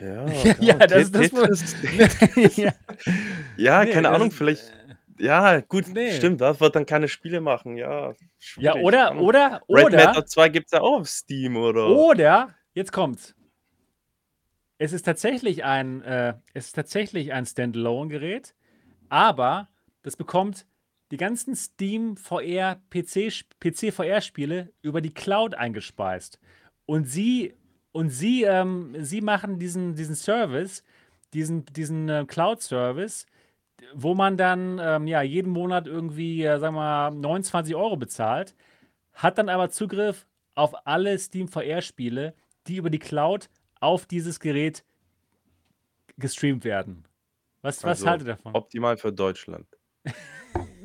Ja, 0.00 0.26
Ja, 0.60 0.74
klar, 0.74 0.86
das 0.88 1.02
ist 1.10 1.14
das 1.14 1.30
Tetris- 1.30 2.56
ja, 2.56 2.72
Ja, 3.56 3.84
keine 3.84 4.08
das 4.08 4.14
Ahnung, 4.16 4.30
vielleicht. 4.30 4.72
Ja, 5.22 5.60
gut, 5.60 5.86
Nee. 5.86 6.12
stimmt, 6.16 6.40
das 6.40 6.58
wird 6.60 6.74
dann 6.74 6.84
keine 6.84 7.06
Spiele 7.06 7.40
machen, 7.40 7.76
ja. 7.76 8.08
ja 8.10 8.14
schwierig, 8.40 8.82
oder, 8.82 8.98
keine 8.98 9.10
Ahnung. 9.12 9.24
oder, 9.24 9.62
Red 9.68 9.84
oder, 9.84 10.04
Matter 10.04 10.26
2 10.26 10.48
gibt 10.48 10.66
es 10.66 10.72
ja 10.72 10.80
auch 10.80 10.98
auf 11.00 11.08
Steam, 11.08 11.56
oder? 11.56 11.86
oder, 11.90 12.54
jetzt 12.74 12.90
kommt's. 12.90 13.32
Es 14.78 14.92
ist 14.92 15.04
tatsächlich 15.04 15.62
ein, 15.62 16.02
äh, 16.02 16.34
es 16.54 16.66
ist 16.66 16.72
tatsächlich 16.72 17.32
ein 17.32 17.46
Standalone-Gerät, 17.46 18.56
aber 19.10 19.68
das 20.02 20.16
bekommt 20.16 20.66
die 21.12 21.18
ganzen 21.18 21.54
Steam 21.54 22.16
VR 22.16 22.80
PC, 22.90 23.44
PC 23.60 23.92
VR-Spiele 23.92 24.72
über 24.82 25.00
die 25.00 25.14
Cloud 25.14 25.54
eingespeist. 25.54 26.40
Und 26.84 27.04
sie, 27.04 27.54
und 27.92 28.08
sie, 28.08 28.42
ähm, 28.42 28.96
sie 28.98 29.20
machen 29.20 29.60
diesen, 29.60 29.94
diesen 29.94 30.16
Service, 30.16 30.82
diesen, 31.32 31.64
diesen 31.66 32.08
äh, 32.08 32.24
Cloud-Service, 32.26 33.26
wo 33.94 34.14
man 34.14 34.36
dann 34.36 34.78
ähm, 34.82 35.06
ja, 35.06 35.22
jeden 35.22 35.50
Monat 35.52 35.86
irgendwie, 35.86 36.42
äh, 36.44 36.58
sagen 36.58 36.74
wir 36.74 36.80
mal, 36.80 37.10
29 37.10 37.74
Euro 37.74 37.96
bezahlt, 37.96 38.54
hat 39.12 39.38
dann 39.38 39.48
aber 39.48 39.70
Zugriff 39.70 40.26
auf 40.54 40.74
alle 40.86 41.18
Steam 41.18 41.48
VR-Spiele, 41.48 42.34
die 42.66 42.76
über 42.76 42.90
die 42.90 42.98
Cloud 42.98 43.48
auf 43.80 44.06
dieses 44.06 44.40
Gerät 44.40 44.84
gestreamt 46.18 46.64
werden. 46.64 47.04
Was, 47.62 47.82
was 47.84 47.98
Also 48.00 48.06
haltet 48.08 48.28
ihr 48.28 48.34
davon? 48.34 48.54
optimal 48.54 48.96
für 48.96 49.12
Deutschland. 49.12 49.66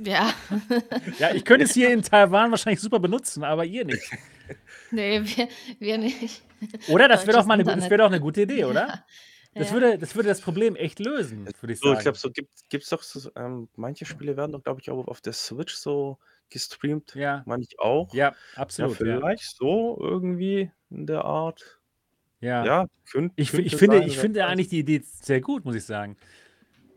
Ja. 0.02 0.32
Ja, 1.20 1.34
ich 1.34 1.44
könnte 1.44 1.66
es 1.66 1.74
hier 1.74 1.90
in 1.92 2.04
Taiwan 2.04 2.52
wahrscheinlich 2.52 2.80
super 2.80 3.00
benutzen, 3.00 3.44
aber 3.44 3.66
ihr 3.66 3.84
nicht. 3.84 4.10
Nee, 4.92 5.22
wir, 5.26 5.50
wir 5.80 5.98
nicht. 5.98 6.42
Oder? 6.88 7.10
Das 7.10 7.28
wäre 7.28 7.34
doch 7.38 7.44
Deutsches 7.44 7.48
mal 7.48 7.54
eine, 7.56 7.64
das 7.66 7.74
Internet. 7.74 7.92
wäre 7.92 7.98
doch 8.04 8.06
eine 8.08 8.22
gute 8.22 8.42
Idee, 8.44 8.64
oder? 8.64 8.88
Ja. 8.88 9.04
Das 9.58 9.70
Ja. 9.70 9.74
würde, 9.74 9.98
das 9.98 10.16
würde 10.16 10.30
das 10.30 10.42
Problem 10.42 10.76
echt 10.76 11.00
lösen, 11.00 11.46
würde 11.62 11.74
ich 11.74 11.80
So, 11.80 11.90
ich 11.90 11.94
sagen. 12.00 12.04
glaube, 12.04 12.18
so 12.18 12.30
gibt 12.32 12.84
es 12.84 12.90
doch 12.90 13.02
so, 13.02 13.32
ähm, 13.36 13.70
manche 13.76 14.06
Spiele 14.06 14.38
werden 14.38 14.52
doch, 14.52 14.64
glaube 14.64 14.82
ich, 14.82 14.90
auch 14.92 15.08
auf 15.08 15.22
der 15.22 15.34
Switch 15.34 15.74
so 15.76 16.18
gestreamt. 16.50 17.16
Ja, 17.16 17.44
Meine 17.46 17.64
ich 17.64 17.80
auch. 17.80 18.14
ja, 18.14 18.30
Ja, 18.30 18.36
absolut. 18.56 19.00
Ja, 19.00 19.18
vielleicht 19.18 19.56
so 19.58 19.98
irgendwie 20.00 20.72
in 20.90 21.06
der 21.08 21.24
Art. 21.26 21.80
ja. 22.40 22.66
Ja, 22.66 22.88
könnt, 23.12 23.34
Ich, 23.36 23.50
fi- 23.52 23.58
könnte 23.58 23.68
ich 23.68 23.76
finde, 23.76 23.98
sein, 23.98 24.08
ich 24.08 24.16
wer 24.16 24.22
finde 24.22 24.40
weiß. 24.42 24.48
eigentlich 24.50 24.68
die 24.70 24.80
Idee 24.80 25.02
sehr 25.04 25.42
gut, 25.42 25.66
muss 25.66 25.76
ich 25.76 25.84
sagen. 25.86 26.18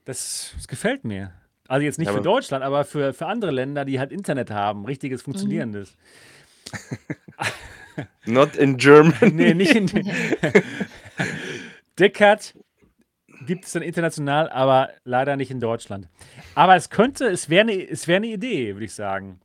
Das, 0.05 0.53
das 0.57 0.69
gefällt 0.69 1.05
mir. 1.05 1.33
Also 1.69 1.85
jetzt 1.85 1.99
nicht 1.99 2.07
Ja, 2.07 2.13
für 2.13 2.19
aber 2.19 2.25
Deutschland, 2.25 2.65
aber 2.65 2.85
für, 2.85 3.13
für 3.15 3.27
andere 3.27 3.51
Länder, 3.53 3.85
die 3.85 3.99
halt 4.01 4.13
Internet 4.13 4.51
haben, 4.51 4.85
richtiges, 4.85 5.21
Mhm. 5.23 5.25
funktionierendes. 5.25 5.97
Not 8.27 8.57
in 8.57 8.77
Germany. 8.77 9.15
nee, 9.33 9.55
nicht 9.55 9.75
in. 9.75 9.87
Deckard 12.01 12.57
gibt 13.47 13.67
es 13.67 13.73
dann 13.73 13.83
international, 13.83 14.49
aber 14.51 14.91
leider 15.05 15.37
nicht 15.37 15.51
in 15.51 15.61
Deutschland. 15.61 16.09
Aber 16.55 16.75
es 16.77 16.91
könnte, 16.91 17.27
es 17.27 17.49
wäre 17.49 17.63
eine, 17.63 17.89
es 17.89 18.09
wäre 18.09 18.17
eine 18.17 18.29
Idee, 18.29 18.75
würde 18.75 18.87
ich 18.87 18.95
sagen. 18.95 19.41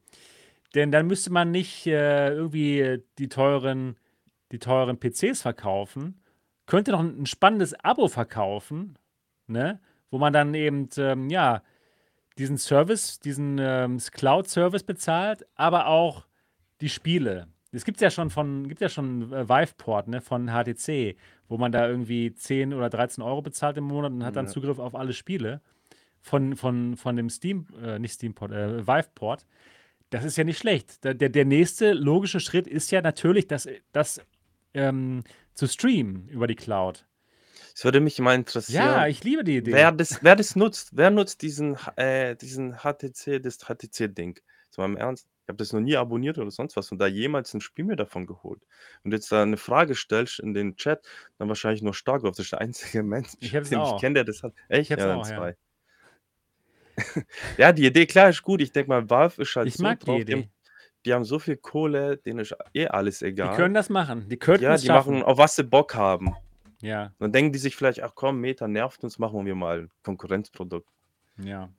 Denn 0.74 0.92
dann 0.92 1.08
müsste 1.08 1.32
man 1.32 1.52
nicht 1.52 1.86
äh, 1.88 2.30
irgendwie 2.30 3.04
die 3.18 3.30
teuren, 3.30 3.98
die 4.52 4.60
teuren 4.60 5.00
PCs 5.00 5.42
verkaufen, 5.42 6.22
könnte 6.66 6.92
noch 6.92 7.00
ein, 7.00 7.22
ein 7.22 7.26
spannendes 7.26 7.74
Abo 7.84 8.08
verkaufen, 8.08 8.98
ne? 9.48 9.80
Wo 10.10 10.18
man 10.18 10.34
dann 10.34 10.54
eben, 10.54 10.90
ähm, 10.98 11.30
ja, 11.30 11.62
diesen 12.38 12.58
Service, 12.58 13.20
diesen 13.20 13.58
ähm, 13.60 13.98
Cloud-Service 13.98 14.84
bezahlt, 14.84 15.46
aber 15.56 15.88
auch 15.88 16.26
die 16.82 16.90
Spiele. 16.90 17.48
Es 17.72 17.86
gibt 17.86 18.00
ja 18.02 18.10
schon 18.10 18.30
von, 18.30 18.68
gibt 18.68 18.82
ja 18.82 18.90
schon 18.90 19.34
äh, 19.34 19.48
Viveport, 19.50 20.08
ne, 20.08 20.22
von 20.22 20.50
HTC, 20.50 21.18
wo 21.48 21.58
man 21.58 21.72
da 21.72 21.88
irgendwie 21.88 22.34
10 22.34 22.74
oder 22.74 22.90
13 22.90 23.24
Euro 23.24 23.42
bezahlt 23.42 23.78
im 23.78 23.86
Monat 23.86 24.12
und 24.12 24.24
hat 24.24 24.36
dann 24.36 24.46
Ja. 24.46 24.52
Zugriff 24.52 24.80
auf 24.80 24.96
alle 24.96 25.14
Spiele 25.14 25.62
von, 26.22 26.56
von, 26.56 26.98
von 26.98 27.16
dem 27.16 27.30
Steam, 27.30 27.68
äh, 27.84 28.00
nicht 28.00 28.16
Steamport, 28.16 28.52
äh, 28.52 28.86
Viveport. 28.88 29.46
Das 30.10 30.24
ist 30.24 30.38
ja 30.38 30.44
nicht 30.44 30.58
schlecht. 30.60 31.04
Der, 31.04 31.14
der, 31.14 31.30
der 31.30 31.46
nächste 31.46 31.94
logische 31.94 32.40
Schritt 32.40 32.68
ist 32.68 32.92
ja 32.92 33.02
natürlich, 33.02 33.48
das, 33.48 33.68
das 33.92 34.22
ähm, 34.74 35.24
zu 35.54 35.68
streamen 35.68 36.28
über 36.30 36.48
die 36.48 36.56
Cloud. 36.56 37.06
Es 37.76 37.84
würde 37.84 38.00
mich 38.00 38.18
mal 38.20 38.32
Ja, 38.32 38.36
interessieren, 38.38 39.10
ich 39.10 39.24
liebe 39.24 39.44
die 39.44 39.58
Idee. 39.58 39.74
wer 39.74 39.92
das, 39.92 40.20
wer 40.24 40.36
das 40.36 40.56
nutzt. 40.56 40.96
Wer 40.96 41.12
nutzt 41.12 41.42
diesen, 41.42 41.76
äh, 41.98 42.36
diesen 42.36 42.78
HTC, 42.78 43.40
das 43.42 43.58
HTC-Ding? 43.60 44.40
Jetzt 44.66 44.78
mal 44.78 44.86
im 44.86 44.96
Ernst. 44.98 45.28
Ich 45.46 45.50
habe 45.50 45.58
das 45.58 45.74
noch 45.74 45.80
nie 45.80 45.96
abonniert 45.96 46.40
oder 46.40 46.50
sonst 46.50 46.76
was 46.76 46.92
und 46.92 46.98
da 46.98 47.06
jemals 47.06 47.54
ein 47.54 47.62
Spiel 47.62 47.86
mir 47.86 47.96
davon 47.96 48.26
geholt. 48.26 48.64
Und 49.04 49.12
jetzt 49.12 49.32
da 49.32 49.44
eine 49.44 49.58
Frage 49.58 49.94
stellst 49.94 50.40
in 50.40 50.56
den 50.56 50.76
Chat, 50.76 51.06
dann 51.38 51.48
wahrscheinlich 51.50 51.84
nur 51.84 51.94
Starcraft. 51.94 52.32
Das 52.32 52.40
ist 52.40 52.52
der 52.52 52.62
einzige 52.62 53.04
Mensch, 53.04 53.30
Ich 53.42 53.56
hab's 53.56 53.70
den 53.70 53.78
ich 53.80 53.86
auch. 53.86 54.02
kenne, 54.02 54.16
der 54.16 54.24
das 54.24 54.42
hat. 54.42 54.54
Echt? 54.70 54.82
Ich 54.90 54.92
hab's 54.92 55.02
ja, 55.04 55.08
dann 55.10 55.20
auch, 55.20 55.30
ja. 55.30 55.38
zwei. 55.38 55.56
ja, 57.58 57.72
die 57.72 57.86
Idee, 57.86 58.06
klar, 58.08 58.30
ist 58.30 58.42
gut. 58.42 58.60
Ich 58.62 58.72
denke 58.72 58.90
mal, 58.90 59.08
Valve 59.10 59.42
ist 59.42 59.56
halt 59.56 59.68
Ich 59.68 59.76
so 59.76 59.84
mag 59.84 60.00
die 60.00 60.06
drauf. 60.06 60.26
Die 60.26 60.32
haben, 60.34 60.40
Idee. 60.42 60.50
die 61.06 61.14
haben 61.14 61.26
so 61.26 61.38
viel 61.40 61.58
Kohle, 61.58 62.18
denen 62.18 62.40
ist 62.40 62.56
eh 62.74 62.88
alles 62.88 63.20
Die 63.20 63.26
egal. 63.26 63.56
können 63.56 63.74
das 63.76 63.90
machen. 63.90 64.28
Die 64.30 64.38
könnten 64.38 64.64
Ja, 64.64 64.74
es 64.74 64.82
die 64.82 64.88
schaffen. 64.88 65.14
machen, 65.20 65.24
auf 65.24 65.38
was 65.38 65.56
sie 65.56 65.64
Bock 65.64 65.94
haben. 65.94 66.36
Ja, 66.82 67.12
Dann 67.20 67.32
denken 67.32 67.52
die 67.54 67.60
sich 67.60 67.76
vielleicht, 67.76 68.02
ach 68.02 68.14
komm, 68.16 68.40
Meta 68.42 68.68
nervt 68.68 69.04
uns, 69.04 69.20
machen 69.20 69.46
wir 69.46 69.56
mal 69.56 69.82
ein 69.82 69.92
Konkurrenzprodukt. 70.04 70.90
ja. 71.38 71.70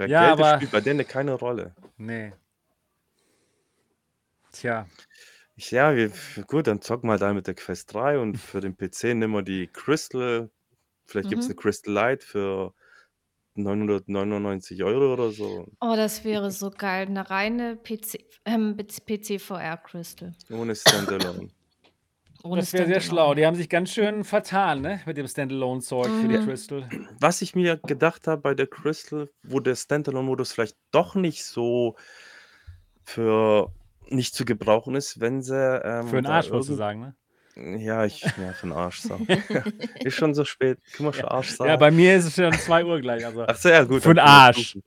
Weil 0.00 0.10
Ja, 0.10 0.34
Geld 0.34 0.40
das 0.40 0.46
aber 0.48 0.56
spielt 0.56 0.70
bei 0.72 0.80
denen 0.80 1.06
keine 1.06 1.34
Rolle. 1.34 1.74
nee. 1.98 2.32
Tja, 4.52 4.86
Ich, 5.56 5.70
ja, 5.70 5.94
wir, 5.94 6.10
gut, 6.46 6.66
dann 6.66 6.80
zocken 6.80 7.08
wir 7.10 7.18
da 7.18 7.32
mit 7.34 7.46
der 7.46 7.54
Quest 7.54 7.92
3 7.92 8.18
und 8.18 8.36
für 8.38 8.60
den 8.60 8.76
PC 8.76 9.14
nehmen 9.14 9.34
wir 9.34 9.42
die 9.42 9.66
Crystal. 9.68 10.50
Vielleicht 11.06 11.28
gibt 11.28 11.42
es 11.42 11.48
eine 11.48 11.54
Mhm. 11.54 11.58
Crystal 11.60 11.94
Lite 11.94 12.26
für 12.26 12.74
999 13.54 14.82
Euro 14.84 15.12
oder 15.12 15.30
so. 15.30 15.66
Oh, 15.80 15.94
das 15.96 16.24
wäre 16.24 16.50
so 16.50 16.70
geil. 16.70 17.06
Eine 17.08 17.28
reine 17.28 17.76
PC, 17.76 18.24
ähm, 18.46 18.76
PC 18.76 19.38
VR 19.38 19.76
Crystal. 19.76 20.32
Ohne 20.50 20.74
Standalone. 20.74 21.50
Ohne 22.42 22.60
das 22.60 22.72
wäre 22.72 22.86
sehr 22.86 23.00
schlau. 23.00 23.34
Die 23.34 23.44
haben 23.46 23.54
sich 23.54 23.68
ganz 23.68 23.90
schön 23.90 24.24
vertan, 24.24 24.80
ne? 24.80 25.00
Mit 25.06 25.16
dem 25.16 25.26
Standalone-Zeug 25.26 26.08
für 26.08 26.28
die 26.28 26.36
Mhm. 26.36 26.44
Crystal. 26.44 26.88
Was 27.20 27.42
ich 27.42 27.54
mir 27.54 27.76
gedacht 27.76 28.26
habe 28.26 28.40
bei 28.40 28.54
der 28.54 28.66
Crystal, 28.66 29.28
wo 29.42 29.60
der 29.60 29.74
Standalone-Modus 29.76 30.52
vielleicht 30.52 30.76
doch 30.90 31.14
nicht 31.14 31.44
so 31.44 31.96
für 33.04 33.70
nicht 34.08 34.34
zu 34.34 34.44
gebrauchen 34.44 34.94
ist, 34.94 35.20
wenn 35.20 35.42
sie 35.42 35.54
ähm, 35.84 36.06
Für 36.08 36.16
den 36.16 36.26
Arsch, 36.26 36.50
wolltest 36.50 36.70
du 36.70 36.74
sagen, 36.74 37.00
ne? 37.00 37.14
Ja, 37.78 38.04
ich 38.04 38.22
ja, 38.22 38.52
für 38.54 38.66
den 38.66 38.72
Arsch 38.72 39.00
sagen. 39.00 39.26
ist 40.04 40.14
schon 40.14 40.34
so 40.34 40.44
spät. 40.44 40.78
Können 40.92 41.08
wir 41.08 41.12
schon 41.12 41.28
Arsch 41.28 41.50
Ja, 41.50 41.56
sagen? 41.56 41.80
bei 41.80 41.90
mir 41.90 42.16
ist 42.16 42.24
es 42.26 42.34
schon 42.36 42.52
2 42.54 42.84
Uhr 42.84 43.00
gleich. 43.00 43.24
Also 43.24 43.44
Ach 43.46 43.56
so, 43.56 43.68
ja, 43.68 43.84
gut. 43.84 44.02
für 44.02 44.14
den 44.14 44.18
Arsch. 44.20 44.78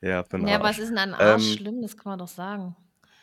Ja, 0.00 0.22
für 0.22 0.38
den 0.38 0.46
Ja, 0.46 0.60
was 0.62 0.76
Arsch. 0.76 0.78
ist 0.78 0.88
denn 0.90 0.98
an 0.98 1.14
Arsch 1.14 1.50
Ähm, 1.52 1.56
schlimm? 1.58 1.82
Das 1.82 1.96
kann 1.96 2.10
man 2.12 2.18
doch 2.20 2.28
sagen. 2.28 2.76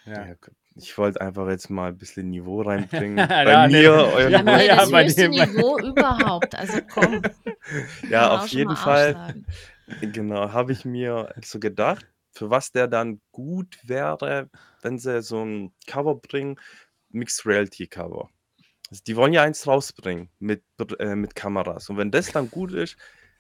Ja. 0.06 0.26
ja, 0.26 0.34
gut. 0.34 0.54
Ich 0.78 0.98
wollte 0.98 1.22
einfach 1.22 1.48
jetzt 1.50 1.70
mal 1.70 1.90
ein 1.90 1.98
bisschen 1.98 2.30
Niveau 2.30 2.62
reinbringen. 2.62 3.16
Bei 3.28 3.46
ja, 3.46 3.68
nee. 3.68 3.82
mir, 3.82 3.92
euren 3.92 4.32
Ja, 4.32 4.44
mir 4.44 4.64
ja, 4.66 4.76
das 4.78 4.92
bei 4.92 5.06
höchste 5.06 5.24
dem- 5.24 5.32
Niveau 5.32 5.78
überhaupt. 5.80 6.56
Also 6.56 6.80
komm. 6.94 7.22
Ja, 8.10 8.30
auf 8.40 8.48
jeden 8.48 8.78
Fall. 8.78 9.36
Genau, 10.02 10.54
habe 10.54 10.72
ich 10.72 10.86
mir 10.86 11.34
so 11.44 11.60
gedacht, 11.60 12.06
für 12.32 12.50
was 12.50 12.72
der 12.72 12.88
dann 12.88 13.20
gut 13.34 13.78
wäre, 13.84 14.50
wenn 14.82 14.98
sie 15.00 15.22
so 15.22 15.44
ein 15.44 15.74
Cover 15.86 16.16
bringen, 16.16 16.58
Mixed 17.10 17.46
Reality 17.46 17.88
Cover. 17.88 18.30
Also 18.90 19.02
die 19.06 19.18
wollen 19.18 19.34
ja 19.34 19.44
eins 19.44 19.68
rausbringen 19.68 20.30
mit, 20.40 20.64
äh, 21.00 21.16
mit 21.16 21.36
Kameras. 21.36 21.90
Und 21.90 21.98
wenn 21.98 22.10
das 22.12 22.32
dann 22.32 22.50
gut 22.50 22.72
ist, 22.72 22.96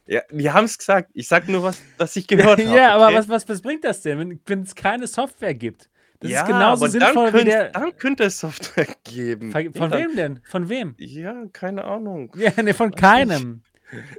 ja, 0.05 0.21
die 0.29 0.51
haben 0.51 0.65
es 0.65 0.77
gesagt. 0.77 1.09
Ich 1.13 1.27
sag 1.29 1.47
nur, 1.47 1.63
was, 1.63 1.81
was 1.97 2.15
ich 2.17 2.27
gehört 2.27 2.59
habe. 2.59 2.75
ja, 2.75 2.95
aber 2.95 3.05
okay? 3.07 3.15
was, 3.15 3.29
was, 3.29 3.47
was 3.47 3.61
bringt 3.61 3.83
das 3.85 4.01
denn, 4.01 4.39
wenn 4.45 4.61
es 4.63 4.75
keine 4.75 5.07
Software 5.07 5.53
gibt? 5.53 5.89
Das 6.19 6.31
ja, 6.31 6.41
ist 6.41 6.47
genauso 6.47 6.85
aber 6.85 6.91
sinnvoll 6.91 7.13
dann, 7.13 7.25
wie 7.25 7.37
könnt, 7.37 7.47
der. 7.47 7.69
dann 7.69 7.97
könnte 7.97 8.23
es 8.23 8.39
Software 8.39 8.87
geben. 9.03 9.51
Von, 9.51 9.73
von 9.73 9.91
wem 9.91 10.15
denn? 10.15 10.39
Von 10.43 10.69
wem? 10.69 10.95
Ja, 10.97 11.45
keine 11.53 11.83
Ahnung. 11.83 12.33
Ja, 12.37 12.51
nee, 12.61 12.73
von 12.73 12.91
keinem. 12.91 13.61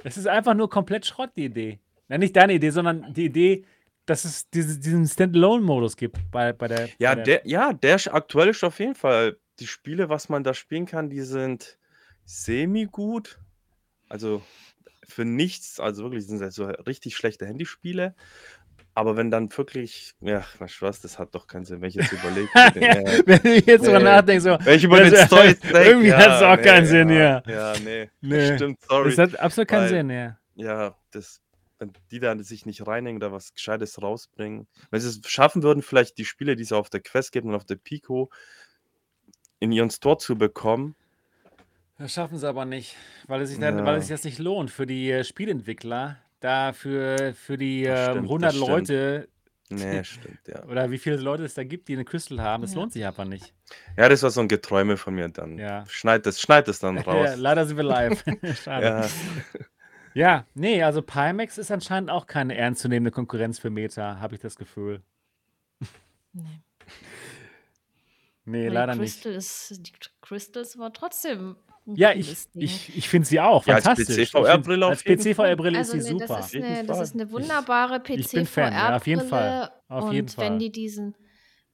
Es 0.03 0.17
ist 0.17 0.27
einfach 0.27 0.53
nur 0.53 0.69
komplett 0.69 1.05
Schrott, 1.05 1.31
die 1.35 1.45
Idee. 1.45 1.79
Na, 2.07 2.17
nicht 2.17 2.35
deine 2.35 2.53
Idee, 2.53 2.69
sondern 2.71 3.13
die 3.13 3.25
Idee, 3.25 3.65
dass 4.05 4.25
es 4.25 4.49
diese, 4.49 4.79
diesen 4.79 5.07
Standalone-Modus 5.07 5.95
gibt 5.95 6.17
bei, 6.31 6.53
bei 6.53 6.67
der. 6.67 6.89
Ja, 6.97 7.15
bei 7.15 7.23
der 7.23 7.39
der, 7.39 7.41
ja, 7.47 7.73
der 7.73 7.99
aktuell 8.13 8.49
ist 8.49 8.63
auf 8.63 8.79
jeden 8.79 8.95
Fall. 8.95 9.37
Die 9.59 9.67
Spiele, 9.67 10.07
was 10.07 10.29
man 10.29 10.43
da 10.43 10.53
spielen 10.53 10.85
kann, 10.85 11.09
die 11.09 11.21
sind 11.21 11.77
semi-gut. 12.25 13.39
Also 14.07 14.41
für 15.05 15.25
nichts, 15.25 15.79
also 15.79 16.03
wirklich 16.03 16.25
sind 16.27 16.39
das 16.39 16.55
so 16.55 16.65
richtig 16.65 17.15
schlechte 17.17 17.45
Handyspiele. 17.45 18.15
Aber 18.99 19.15
wenn 19.15 19.31
dann 19.31 19.49
wirklich, 19.57 20.13
ja, 20.19 20.43
Spaß, 20.67 20.99
das 20.99 21.17
hat 21.19 21.33
doch 21.33 21.47
keinen 21.47 21.63
Sinn, 21.63 21.79
wenn 21.79 21.87
ich 21.87 21.95
jetzt 21.95 22.11
überlege. 22.11 22.49
ja, 22.55 23.23
wenn 23.25 23.53
ich 23.53 23.65
jetzt 23.65 23.85
drüber 23.85 23.99
nee. 23.99 24.03
nachdenke, 24.03 24.41
so. 24.41 24.57
wenn 24.59 24.75
ich 24.75 24.83
über 24.83 24.99
das- 24.99 25.11
den 25.11 25.25
Story 25.27 25.55
denke, 25.63 25.77
irgendwie 25.83 26.07
ja, 26.09 26.17
hat 26.17 26.35
es 26.35 26.41
auch 26.43 26.55
nee, 26.57 26.61
keinen 26.63 26.85
Sinn, 26.85 27.09
ja. 27.09 27.41
ja. 27.47 27.73
Nee, 27.81 28.09
Nee. 28.19 28.55
stimmt, 28.57 28.81
sorry. 28.81 29.15
Das 29.15 29.17
hat 29.17 29.39
absolut 29.39 29.69
keinen 29.69 29.83
Weil- 29.83 29.89
Sinn, 29.89 30.09
ja. 30.09 30.37
ja, 30.55 30.95
das, 31.11 31.39
wenn 31.77 31.93
die 32.11 32.19
dann 32.19 32.43
sich 32.43 32.65
nicht 32.65 32.85
reinhängen, 32.85 33.21
da 33.21 33.31
was 33.31 33.53
Gescheites 33.53 34.01
rausbringen. 34.01 34.67
Wenn 34.91 34.99
sie 34.99 35.07
es 35.07 35.21
schaffen 35.31 35.63
würden, 35.63 35.81
vielleicht 35.81 36.17
die 36.17 36.25
Spiele, 36.25 36.57
die 36.57 36.63
es 36.63 36.73
auf 36.73 36.89
der 36.89 36.99
Quest 36.99 37.31
gibt 37.31 37.45
und 37.45 37.55
auf 37.55 37.63
der 37.63 37.77
Pico, 37.77 38.29
in 39.59 39.71
ihren 39.71 39.91
Store 39.91 40.17
zu 40.17 40.37
bekommen. 40.37 40.95
Das 41.97 42.11
schaffen 42.13 42.37
sie 42.37 42.45
aber 42.49 42.65
nicht, 42.65 42.97
weil 43.27 43.41
es 43.43 43.49
sich, 43.51 43.59
dann, 43.59 43.77
Ja. 43.77 43.85
weil 43.85 43.95
es 43.99 44.07
sich 44.07 44.13
das 44.13 44.25
nicht 44.25 44.39
lohnt 44.39 44.71
für 44.71 44.85
die 44.85 45.09
äh, 45.09 45.23
Spielentwickler, 45.23 46.17
da 46.39 46.73
für, 46.73 47.33
für 47.33 47.57
die 47.57 47.83
Das 47.83 48.09
ähm, 48.09 48.25
stimmt, 48.25 48.43
das 48.43 48.53
100 48.53 48.53
stimmt. 48.53 48.67
Leute 48.69 49.27
Nee, 49.71 50.03
stimmt, 50.03 50.39
ja. 50.47 50.63
oder 50.65 50.89
wie 50.89 50.97
viele 50.97 51.17
Leute 51.17 51.43
es 51.43 51.53
da 51.53 51.63
gibt, 51.63 51.89
die 51.89 51.93
eine 51.93 52.03
Crystal 52.03 52.41
haben, 52.41 52.61
das 52.63 52.71
Ja. 52.73 52.79
lohnt 52.79 52.91
sich 52.91 53.05
einfach 53.05 53.25
nicht. 53.25 53.53
Ja, 53.97 54.09
das 54.09 54.23
war 54.23 54.31
so 54.31 54.41
ein 54.41 54.47
Geträume 54.47 54.97
von 54.97 55.13
mir 55.13 55.29
dann. 55.29 55.59
Ja. 55.59 55.85
Schneid 55.87 56.25
das, 56.25 56.41
schneid 56.41 56.67
das 56.67 56.79
dann 56.79 56.95
Ja, 56.97 57.01
raus. 57.03 57.35
leider 57.37 57.67
sind 57.67 57.77
wir 57.77 57.83
live. 57.83 58.23
Schade. 58.63 58.85
Ja. 58.87 59.07
Ja, 60.15 60.45
nee, 60.55 60.81
also 60.81 61.03
Pimax 61.03 61.59
ist 61.59 61.69
anscheinend 61.69 62.09
auch 62.09 62.25
keine 62.25 62.55
ernstzunehmende 62.57 63.11
Konkurrenz 63.11 63.59
für 63.59 63.69
Meta, 63.69 64.19
habe 64.19 64.33
ich 64.33 64.41
das 64.41 64.55
Gefühl. 64.55 65.03
Ne. 66.33 66.43
Nee, 68.45 68.65
Weil 68.65 68.73
leider 68.73 68.95
nicht. 68.95 69.21
Crystal 69.21 69.33
ist 69.33 69.85
die 69.85 69.91
Crystals 70.21 70.79
war 70.79 70.91
trotzdem 70.93 71.55
Ja, 71.95 72.13
ich 72.13 72.37
Ding. 72.55 72.55
ich 72.57 72.95
ich 72.95 73.09
finde 73.09 73.27
sie 73.27 73.39
auch 73.39 73.65
Ja, 73.65 73.75
als 73.75 73.89
fantastisch. 73.93 74.17
Ich 74.17 74.47
finde 74.47 74.47
PC-VR-Brille 74.47 74.87
als 74.87 75.03
auf 75.03 75.05
jeden 75.05 75.27
Fall. 75.27 75.57
PC-VR-Brille 75.57 75.79
ist 75.79 75.91
Also, 75.91 75.91
sie 75.91 75.99
ne, 75.99 76.15
das 76.15 76.35
super. 76.35 76.37
ist 76.37 76.53
Auf 76.53 76.53
jeden 76.53 76.75
'ne 76.75 76.83
das 76.85 76.99
Fall. 76.99 77.01
ist 77.01 77.15
'ne 77.15 77.31
wunderbare 77.31 77.99
Ich 78.13 78.31
bin 78.31 78.47
Fan, 78.47 78.77
ja, 78.79 78.95
auf 78.97 79.07
jeden 79.07 79.21
Fall. 79.21 79.59
PC-VR-Brille 79.61 79.71
Auf 79.89 80.11
jeden 80.11 80.29
und 80.29 80.39
wenn 80.39 80.57
Fall. 80.57 80.59
die 80.59 80.71
diesen 80.71 81.15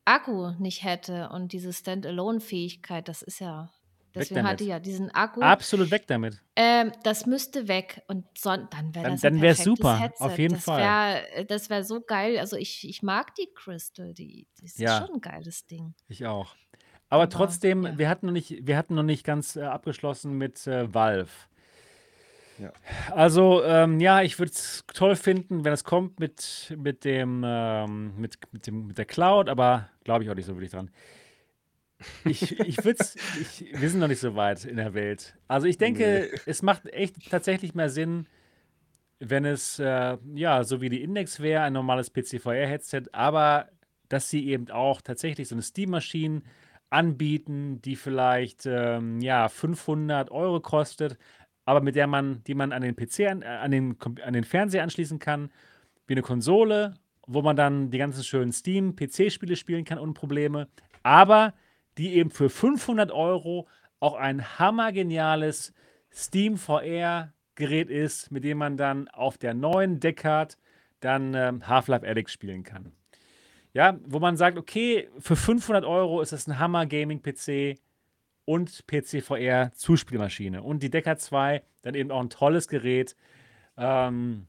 Akku 0.06 0.52
nicht 0.60 0.84
hätte 0.84 1.30
und 1.30 1.54
diese 1.54 1.74
Standalone-Fähigkeit, 1.74 3.08
das 3.10 3.22
ist 3.24 3.40
ja 3.40 3.72
Weg 4.18 4.32
deswegen 4.32 4.44
hat 4.44 4.60
die 4.62 4.66
ja 4.68 4.80
diesen 4.80 5.12
Akku. 5.12 5.54
Absolut 5.54 5.92
weg 5.92 6.08
damit. 6.08 6.42
Ähm, 6.58 6.94
das 7.04 7.26
müsste 7.26 7.68
weg 7.68 8.02
und 8.08 8.26
son 8.38 8.70
dann 8.72 8.96
wäre 8.96 9.06
Dann 9.06 9.20
das 9.20 9.22
dann 9.22 9.42
wär's 9.42 9.62
perfektes 9.62 9.62
super, 9.64 10.00
Headset. 10.00 10.18
auf 10.18 10.38
jeden 10.38 10.56
Das 10.56 10.58
Fall. 10.58 10.98
wäre 10.98 11.30
äh, 11.32 11.46
das 11.46 11.70
wäre 11.70 11.84
so 11.84 12.02
geil. 12.02 12.40
Also, 12.40 12.56
ich 12.58 12.88
ich 12.90 13.04
mag 13.04 13.36
die 13.36 13.50
Crystal, 13.56 14.14
die 14.14 14.48
das 14.62 14.80
ist 14.82 14.94
Ja. 14.94 14.96
schon 14.96 15.10
'n 15.16 15.22
geiles 15.22 15.68
Ding. 15.68 15.96
Ich 16.10 16.26
auch. 16.26 16.56
Aber 17.12 17.28
Aber 17.30 17.30
trotzdem, 17.30 17.86
ja. 17.86 17.98
wir 17.98 18.10
hatten 18.10 18.26
noch 18.28 18.34
nicht 18.34 18.66
wir 18.68 18.78
hatten 18.78 18.96
noch 18.96 19.04
nicht 19.04 19.24
ganz, 19.24 19.56
äh, 19.56 19.62
abgeschlossen 19.64 20.38
mit, 20.38 20.66
äh, 20.68 20.92
Valve. 20.94 21.30
Ja. 22.58 22.72
Also, 23.12 23.64
ähm, 23.66 24.00
ja, 24.00 24.22
ich 24.22 24.40
würde 24.40 24.52
es 24.54 24.84
toll 24.94 25.16
finden, 25.18 25.66
wenn 25.66 25.74
es 25.74 25.84
kommt 25.84 26.20
mit 26.20 26.74
mit 26.78 27.04
dem, 27.04 27.44
ähm 27.46 28.14
mit 28.18 28.38
mit 28.54 28.68
dem 28.68 28.88
mit 28.88 28.98
der 28.98 29.06
Cloud, 29.06 29.50
aber 29.50 29.90
glaube 30.06 30.24
ich 30.24 30.30
auch 30.30 30.36
nicht 30.36 30.46
so 30.46 30.54
wirklich 30.56 30.72
dran. 30.72 30.90
Ich 32.24 32.60
ich 32.60 32.84
würde 32.84 32.98
es 33.00 33.16
wir 33.72 33.90
sind 33.90 34.00
noch 34.00 34.08
nicht 34.08 34.20
so 34.20 34.36
weit 34.36 34.66
in 34.66 34.78
der 34.78 34.94
Welt. 34.94 35.36
Also, 35.48 35.68
ich 35.68 35.78
denke, 35.78 36.30
Ne. 36.32 36.40
es 36.46 36.62
macht 36.62 36.88
echt 36.94 37.30
tatsächlich 37.30 37.74
mehr 37.76 37.90
Sinn, 37.90 38.28
wenn 39.20 39.46
es, 39.46 39.80
äh, 39.80 40.18
ja, 40.36 40.64
so 40.64 40.82
wie 40.82 40.90
die 40.90 41.04
Index 41.04 41.40
wäre, 41.40 41.64
ein 41.64 41.74
normales 41.74 42.12
PC-VR-Headset, 42.12 43.04
aber 43.14 43.70
dass 44.10 44.30
sie 44.30 44.48
eben 44.50 44.70
auch 44.72 45.02
tatsächlich 45.02 45.48
so 45.50 45.56
'ne 45.56 45.62
Steam-Maschine 45.64 46.42
anbieten, 46.96 47.82
die 47.84 47.96
vielleicht, 47.98 48.66
ähm, 48.66 49.20
ja, 49.22 49.50
500 49.50 50.32
€ 50.32 50.60
kostet, 50.62 51.18
aber 51.66 51.82
mit 51.82 51.96
der 51.96 52.08
man 52.08 52.44
die 52.46 52.56
man 52.56 52.72
an 52.72 52.82
den 52.84 52.96
PC 52.96 53.28
an 53.30 53.42
äh, 53.42 53.46
an 53.48 53.72
den 53.72 53.98
an 54.24 54.34
den 54.34 54.44
Fernseher 54.46 54.84
anschließen 54.84 55.20
kann, 55.20 55.52
wie 56.08 56.16
'ne 56.16 56.22
Konsole, 56.22 56.96
wo 57.28 57.42
man 57.42 57.56
dann 57.56 57.92
die 57.92 57.98
ganzen 58.00 58.24
schönen 58.24 58.52
Steam-PC-Spiele 58.54 59.56
spielen 59.56 59.86
kann 59.86 60.00
ohne 60.00 60.14
Probleme, 60.14 60.68
aber 61.04 61.54
die 61.98 62.16
eben 62.16 62.32
für 62.32 62.50
500 62.50 63.12
€ 63.12 63.68
auch 64.00 64.16
ein 64.16 64.60
hammergeniales 64.60 65.74
Steam-VR-Gerät 66.14 67.90
ist, 67.90 68.32
mit 68.32 68.44
dem 68.44 68.58
man 68.60 68.78
dann 68.78 69.08
auf 69.10 69.38
der 69.38 69.54
neuen 69.54 70.00
Deckard 70.00 70.58
dann, 71.02 71.34
ähm, 71.34 71.68
Half-Life 71.68 72.06
Alyx 72.08 72.32
spielen 72.34 72.64
kann. 72.64 72.92
Ja, 73.76 74.00
wo 74.06 74.20
man 74.20 74.38
sagt: 74.38 74.58
„Okay, 74.58 75.10
für 75.20 75.36
500 75.36 75.84
€ 75.84 76.22
ist 76.22 76.32
das 76.32 76.48
'n 76.48 76.58
Hammer-Gaming-PC 76.60 77.78
und 78.46 78.88
PC-VR-Zuspielmaschine.“ 78.88 80.64
Und 80.64 80.84
die 80.84 80.90
Deckard 80.90 81.22
2 81.22 81.64
dann 81.82 81.96
eben 81.96 82.10
auch 82.12 82.22
'n 82.22 82.30
tolles 82.30 82.70
Gerät, 82.70 83.16
ähm, 83.78 84.48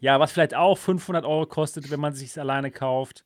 ja, 0.00 0.20
was 0.20 0.32
vielleicht 0.32 0.54
auch 0.54 0.78
500 0.78 1.24
€ 1.26 1.46
kostet, 1.46 1.90
wenn 1.90 2.00
man 2.00 2.14
sich's 2.14 2.38
alleine 2.38 2.70
kauft, 2.70 3.24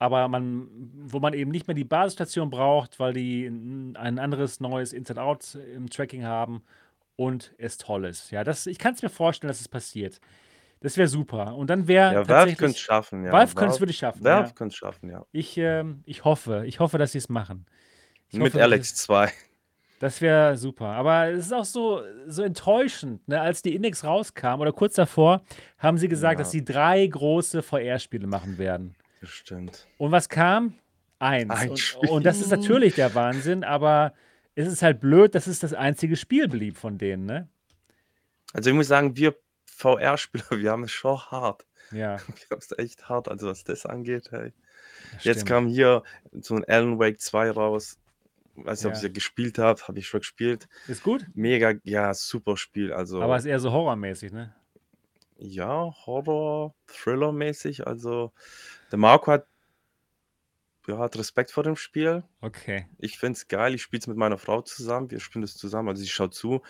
aber 0.00 0.28
man 0.28 0.68
wo 1.06 1.20
man 1.20 1.34
eben 1.34 1.50
nicht 1.52 1.68
mehr 1.68 1.74
die 1.76 1.84
Basisstation 1.84 2.50
braucht, 2.50 3.00
weil 3.00 3.14
die 3.14 3.46
ein 3.46 4.18
anderes 4.18 4.60
neues 4.60 4.92
Inside-Out 4.94 5.56
im 5.76 5.90
Tracking 5.90 6.24
haben 6.24 6.62
und 7.16 7.54
es 7.58 7.78
toll 7.78 8.06
ist. 8.06 8.30
Ja, 8.32 8.44
das 8.44 8.66
ich 8.66 8.78
kann's 8.78 9.02
mir 9.02 9.10
vorstellen, 9.10 9.48
dass 9.50 9.60
es 9.62 9.68
passiert. 9.68 10.20
Das 10.84 10.98
wäre 10.98 11.08
super. 11.08 11.56
Und 11.56 11.70
dann 11.70 11.88
wäre 11.88 12.12
Ja, 12.12 12.28
Valve 12.28 12.56
könnte 12.56 12.74
es 12.74 12.78
schaffen, 12.78 13.24
ja. 13.24 13.32
Valve 13.32 13.54
könnte 13.54 13.74
es 13.74 13.80
wirklich 13.80 13.96
schaffen, 13.96 14.22
Valve 14.22 14.48
ja. 14.48 14.52
könnte 14.54 14.72
es 14.74 14.76
schaffen, 14.76 15.08
ja. 15.08 15.24
Ich, 15.32 15.56
ähm 15.56 16.02
ich 16.04 16.24
hoffe 16.24 16.64
ich 16.66 16.78
hoffe, 16.78 16.98
dass 16.98 17.12
sie's 17.12 17.30
machen. 17.30 17.64
Ich 18.28 18.38
Mit 18.38 18.52
hoffe, 18.52 18.68
dass 18.68 18.80
es 18.80 18.94
2. 18.96 19.32
das 19.98 20.20
wäre 20.20 20.58
super. 20.58 20.88
Aber 20.88 21.28
es 21.28 21.46
ist 21.46 21.52
auch 21.54 21.64
so 21.64 22.02
so 22.26 22.42
enttäuschend, 22.42 23.26
ne? 23.26 23.40
Als 23.40 23.62
die 23.62 23.74
Index 23.74 24.04
rauskam 24.04 24.60
oder 24.60 24.72
kurz 24.72 24.92
davor, 24.94 25.42
haben 25.78 25.96
sie 25.96 26.08
gesagt, 26.08 26.38
dass 26.38 26.48
Ja. 26.48 26.58
sie 26.58 26.64
3 26.66 27.06
große 27.06 27.62
VR-Spiele 27.62 28.26
machen 28.26 28.58
werden. 28.58 28.94
Das 29.22 29.30
stimmt. 29.30 29.88
Und 29.96 30.12
was 30.12 30.28
kam? 30.28 30.74
1. 31.18 31.48
Ein 31.48 31.70
Und 31.70 32.10
und 32.10 32.26
das 32.26 32.40
ist 32.42 32.50
natürlich 32.50 32.94
der 32.96 33.14
Wahnsinn, 33.14 33.64
aber 33.64 34.12
es 34.54 34.66
ist 34.68 34.82
halt 34.82 35.00
blöd, 35.00 35.34
dass 35.34 35.46
es 35.46 35.60
das 35.60 35.72
einzige 35.72 36.16
Spiel 36.16 36.46
blieb 36.46 36.76
von 36.76 36.98
denen, 36.98 37.24
ne? 37.24 37.48
Also, 38.52 38.68
ich 38.68 38.76
muss 38.76 38.88
sagen, 38.88 39.16
wir 39.16 39.34
VR-Spieler, 39.76 40.44
wir 40.50 40.70
haben 40.70 40.84
es 40.84 40.92
schon 40.92 41.18
hart. 41.30 41.66
Ja. 41.90 42.16
Wir 42.28 42.46
haben's 42.50 42.72
echt 42.78 43.08
hart, 43.08 43.28
also, 43.28 43.46
was 43.48 43.62
das 43.64 43.84
angeht, 43.86 44.30
hey. 44.32 44.52
Das 45.12 45.24
Jetzt 45.24 45.36
stimmt. 45.40 45.48
kam 45.48 45.66
hier 45.66 46.02
so 46.32 46.54
'n 46.56 46.64
Alan 46.66 46.98
Wake 46.98 47.20
2 47.20 47.50
raus. 47.50 47.98
Weiß 48.56 48.78
nicht, 48.80 48.86
ob 48.86 48.92
Ja. 48.92 48.96
ich's 48.96 49.02
ja 49.02 49.08
gespielt 49.10 49.58
habe, 49.58 49.82
habe 49.86 49.98
ich 49.98 50.06
schon 50.08 50.20
gespielt. 50.20 50.66
Ist 50.88 51.02
gut? 51.02 51.26
Mega 51.34 51.74
ja, 51.82 52.14
super 52.14 52.56
Spiel, 52.56 52.92
Aber 52.92 53.00
also 53.00 53.36
ist 53.36 53.44
eher 53.44 53.60
so 53.60 53.72
horrormäßig, 53.72 54.32
ne? 54.32 54.54
Ja, 55.36 55.92
Horror, 56.06 56.74
Thriller-mäßig. 56.86 57.86
Also, 57.86 58.32
der 58.90 58.98
Marco 58.98 59.32
hat 59.32 59.46
ja, 60.86 60.98
hat 60.98 61.16
Respekt 61.16 61.50
vor 61.50 61.62
dem 61.62 61.76
Spiel. 61.76 62.24
Okay. 62.40 62.86
Ich 62.98 63.18
finde 63.18 63.36
es 63.38 63.48
geil. 63.48 63.74
Ich 63.74 63.82
spiele 63.82 64.00
es 64.00 64.06
mit 64.06 64.16
meiner 64.18 64.36
Frau 64.38 64.60
zusammen. 64.60 65.10
Wir 65.10 65.18
spielen 65.20 65.42
das 65.42 65.56
zusammen. 65.56 65.88
Also, 65.88 66.02
sie 66.02 66.08
schaut 66.08 66.34
zu. 66.34 66.62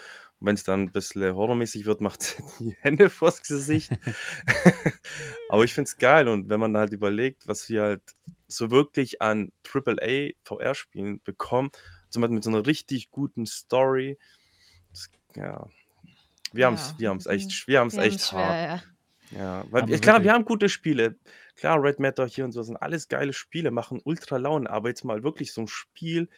Und 0.44 0.48
wenn's 0.48 0.64
dann 0.64 0.88
'n 0.88 0.92
bisschen 0.92 1.34
horrormäßig 1.34 1.86
wird, 1.86 2.02
macht 2.02 2.20
sie 2.22 2.42
die 2.60 2.76
Hände 2.82 3.08
vors 3.08 3.42
Gesicht. 3.42 3.98
Aber 5.48 5.64
ich 5.64 5.72
finde 5.72 5.88
es 5.88 5.96
geil. 5.96 6.28
Und 6.28 6.50
wenn 6.50 6.60
man 6.60 6.76
halt 6.76 6.92
überlegt, 6.92 7.48
was 7.48 7.66
wir 7.70 7.82
halt 7.82 8.02
so 8.46 8.70
wirklich 8.70 9.22
an 9.22 9.52
Triple-A 9.62 10.32
VR-Spielen 10.44 11.22
bekommen, 11.24 11.70
zum 12.10 12.20
Beispiel 12.22 12.34
mit 12.34 12.44
so 12.44 12.50
'ner 12.50 12.66
richtig 12.66 13.10
guten 13.10 13.46
Story. 13.46 14.18
Das 14.92 15.10
ja. 15.36 15.66
Wir 16.52 16.66
haben's 16.66 16.94
Ja, 16.94 16.98
wir 16.98 17.10
haben's 17.10 17.26
mhm. 17.26 17.32
echt 17.32 17.66
wir 17.68 17.80
haben's 17.80 17.96
Wir 17.96 17.98
echt 17.98 18.22
schwer, 18.22 18.32
hart. 18.32 18.58
ja. 18.58 18.82
Ja, 19.30 19.64
weil 19.70 19.86
wir 19.88 20.00
klar, 20.00 20.24
wir 20.24 20.32
haben 20.32 20.44
gute 20.46 20.68
Spiele. 20.70 21.18
Klar, 21.56 21.82
Red 21.82 22.00
Matter 22.00 22.26
hier 22.28 22.44
und 22.46 22.52
so 22.52 22.62
sind 22.64 22.76
alles 22.78 23.08
geile 23.08 23.32
Spiele, 23.34 23.70
machen 23.72 24.00
ultra 24.04 24.38
Laune. 24.38 24.70
Aber 24.70 24.88
jetzt 24.90 25.04
mal 25.04 25.22
wirklich 25.24 25.52
so 25.54 25.62
'n 25.62 25.68
Spiel, 25.68 26.28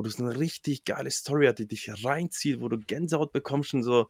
wo 0.00 0.02
du 0.04 0.10
so 0.10 0.24
'ne 0.24 0.38
richtig 0.38 0.84
geile 0.86 1.10
Story 1.10 1.46
hat, 1.46 1.58
die 1.60 1.68
dich 1.68 1.90
reinzieht, 2.04 2.60
wo 2.60 2.68
du 2.70 2.78
Gänsehaut 2.80 3.32
bekommst 3.32 3.74
und 3.74 3.82
so. 3.84 4.08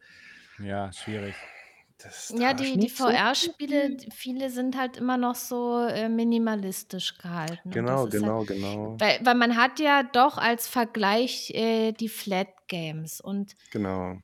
Ja, 0.59 0.93
schwierig. 0.93 1.51
Das 1.99 2.33
Ja, 2.33 2.55
da 2.57 2.65
die 2.65 2.79
die 2.79 2.89
so 2.95 3.21
VR-Spiele, 3.29 3.97
d 3.97 4.09
viele 4.13 4.51
sind 4.51 4.77
halt 4.77 4.97
immer 4.97 5.17
noch 5.17 5.35
so, 5.35 5.81
äh, 5.81 6.09
minimalistisch 6.09 7.19
gehalten. 7.19 7.73
Und 7.75 7.91
das 7.91 8.05
Genau, 8.05 8.07
ist 8.07 8.23
halt 8.23 8.35
genau, 8.35 8.45
genau. 8.45 9.01
weil 9.01 9.19
weil 9.25 9.35
man 9.35 9.57
hat 9.57 9.81
ja 9.81 10.03
doch 10.05 10.39
als 10.39 10.69
Vergleich, 10.69 11.51
äh, 11.55 11.93
die 11.93 12.09
Flat 12.09 12.49
Games 12.69 13.21
und 13.21 13.57
Genau. 13.73 14.21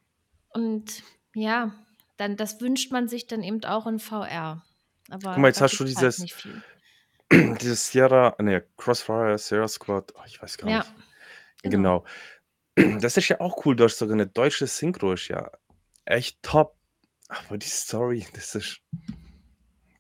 und 0.55 1.03
ja, 1.35 1.87
dann 2.17 2.37
das 2.37 2.61
wünscht 2.61 2.93
man 2.93 3.09
sich 3.09 3.27
dann 3.27 3.43
eben 3.43 3.63
auch 3.65 3.87
in 3.87 3.99
VR. 3.99 4.65
Guck 5.31 5.37
Aber 5.37 5.43
mal, 5.43 5.49
jetzt 5.49 5.61
da 5.61 5.63
hast 5.63 5.79
du 5.79 5.85
gibt's 5.85 5.97
halt 5.97 6.11
dieses 6.15 6.19
nicht 6.19 6.35
viel. 6.35 6.65
dieses 7.33 7.91
Sierra 7.91 8.37
ne, 8.41 8.67
Crossfire 8.77 9.39
Sierra 9.39 9.69
Squad. 9.69 10.13
Oh, 10.17 10.23
ich 10.27 10.43
weiß 10.43 10.59
gar 10.59 10.71
Ja, 10.71 10.73
nicht. 10.73 10.97
Genau. 11.63 12.05
Genau. 12.77 13.01
Das 13.03 13.17
ist 13.19 13.29
ja 13.29 13.41
auch 13.41 13.65
cool. 13.67 13.77
Du 13.77 13.85
hast 13.85 13.99
sogar 13.99 14.17
'ne 14.17 14.27
deutsche 14.29 14.67
Synchro, 14.67 15.15
ist 15.15 15.29
ja 15.29 15.51
echt 16.07 16.43
top. 16.43 16.77
Aber 17.29 17.59
die 17.59 17.69
Story, 17.69 18.27
das 18.35 18.55
ist 18.57 18.81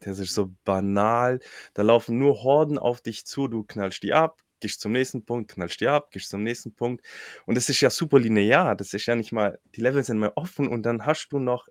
das 0.00 0.18
ist 0.18 0.34
so 0.34 0.52
banal. 0.64 1.40
Da 1.74 1.82
laufen 1.82 2.18
nur 2.18 2.42
Horden 2.42 2.78
auf 2.78 3.00
dich 3.02 3.26
zu. 3.26 3.48
Du 3.48 3.64
knallst 3.64 4.02
die 4.02 4.12
ab, 4.14 4.40
gehst 4.60 4.80
zum 4.80 4.92
nächsten 4.92 5.24
Punkt, 5.24 5.52
knallst 5.52 5.80
die 5.80 5.88
ab, 5.88 6.10
gehst 6.12 6.30
zum 6.30 6.42
nächsten 6.42 6.74
Punkt. 6.74 7.04
Und 7.46 7.56
das 7.56 7.68
ist 7.68 7.80
ja 7.80 7.90
super 7.90 8.18
linear. 8.20 8.76
Das 8.76 8.94
ist 8.94 9.06
ja 9.06 9.16
nicht 9.16 9.32
mal 9.32 9.58
die 9.76 9.80
Level 9.82 10.04
sind 10.04 10.18
mal 10.18 10.32
offen 10.36 10.68
und 10.68 10.82
dann 10.84 11.06
hast 11.06 11.28
du 11.32 11.38
noch 11.40 11.68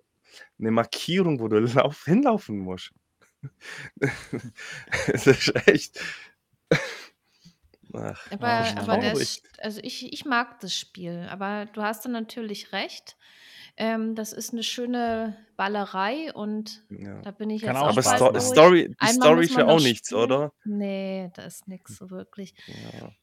'ne 0.58 0.70
Markierung, 0.72 1.40
wo 1.40 1.48
du 1.48 1.58
lauf 1.84 2.04
hinlaufen 2.06 2.58
musst. 2.58 2.92
Es 5.08 5.26
ist 5.26 5.54
echt 5.68 6.00
Ach, 7.94 8.32
Aber 8.32 8.48
echt 8.58 8.78
aber 8.78 8.98
das 8.98 9.38
traurig. 9.38 9.42
also, 9.58 9.80
ich 9.82 10.12
ich 10.12 10.24
mag 10.24 10.60
das 10.60 10.74
Spiel, 10.74 11.26
aber 11.30 11.66
du 11.66 11.82
hast 11.82 12.04
da 12.04 12.08
natürlich 12.08 12.72
recht. 12.72 13.16
Ähm, 13.76 14.14
das 14.16 14.32
ist 14.32 14.52
'ne 14.52 14.62
schöne 14.64 15.36
Ballerei 15.56 16.32
und 16.34 16.84
Ja. 16.90 17.22
da 17.22 17.30
bin 17.32 17.50
ich 17.50 17.62
Kann 17.62 17.76
jetzt 17.76 17.82
auch 17.84 17.88
auch 17.88 17.98
Aber 17.98 18.02
Spaß 18.02 18.02
Sto 18.02 18.30
bald 18.32 18.32
machen. 18.32 18.60
durch. 18.60 18.62
Story 18.62 18.94
die 19.00 19.06
Einmal 19.06 19.30
Story 19.30 19.46
muss 19.46 19.46
ist 19.46 19.56
ja 19.56 19.66
auch 19.66 19.80
nichts, 19.80 20.12
spielen. 20.12 20.12
oder? 20.12 20.52
Ne, 20.64 21.30
da 21.34 21.44
ist 21.44 21.68
nix 21.68 21.96
so 21.96 22.10
wirklich. 22.10 22.54
Ja. 22.68 23.16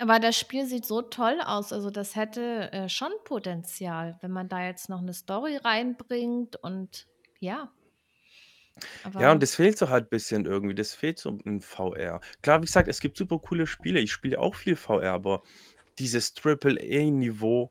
Aber 0.00 0.18
das 0.18 0.36
Spiel 0.38 0.66
sieht 0.66 0.84
so 0.86 1.02
toll 1.02 1.40
aus. 1.44 1.72
Also, 1.72 1.90
das 1.90 2.16
hätte, 2.16 2.72
äh, 2.72 2.88
schon 2.88 3.12
Potenzial, 3.24 4.18
wenn 4.20 4.32
man 4.32 4.48
da 4.48 4.64
jetzt 4.64 4.88
noch 4.88 5.00
'ne 5.00 5.12
Story 5.14 5.56
reinbringt 5.56 6.56
und 6.56 7.06
ja. 7.38 7.72
Ja, 9.04 9.10
und 9.10 9.24
Aber 9.24 9.38
das 9.38 9.54
fehlt 9.54 9.78
so 9.78 9.88
halt 9.88 10.10
bisschen 10.10 10.46
irgendwie. 10.46 10.74
Das 10.74 10.94
fehlt 10.94 11.18
so 11.18 11.38
in 11.44 11.60
VR. 11.60 12.20
Klar, 12.42 12.60
wie 12.60 12.66
gesagt, 12.66 12.88
es 12.88 13.00
gibt 13.00 13.16
super 13.16 13.38
coole 13.38 13.66
Spiele. 13.66 14.00
Ich 14.00 14.10
spiele 14.12 14.38
auch 14.40 14.54
viel 14.56 14.76
VR, 14.76 15.12
aber 15.12 15.42
dieses 15.98 16.34
Triple-A-Niveau 16.34 17.70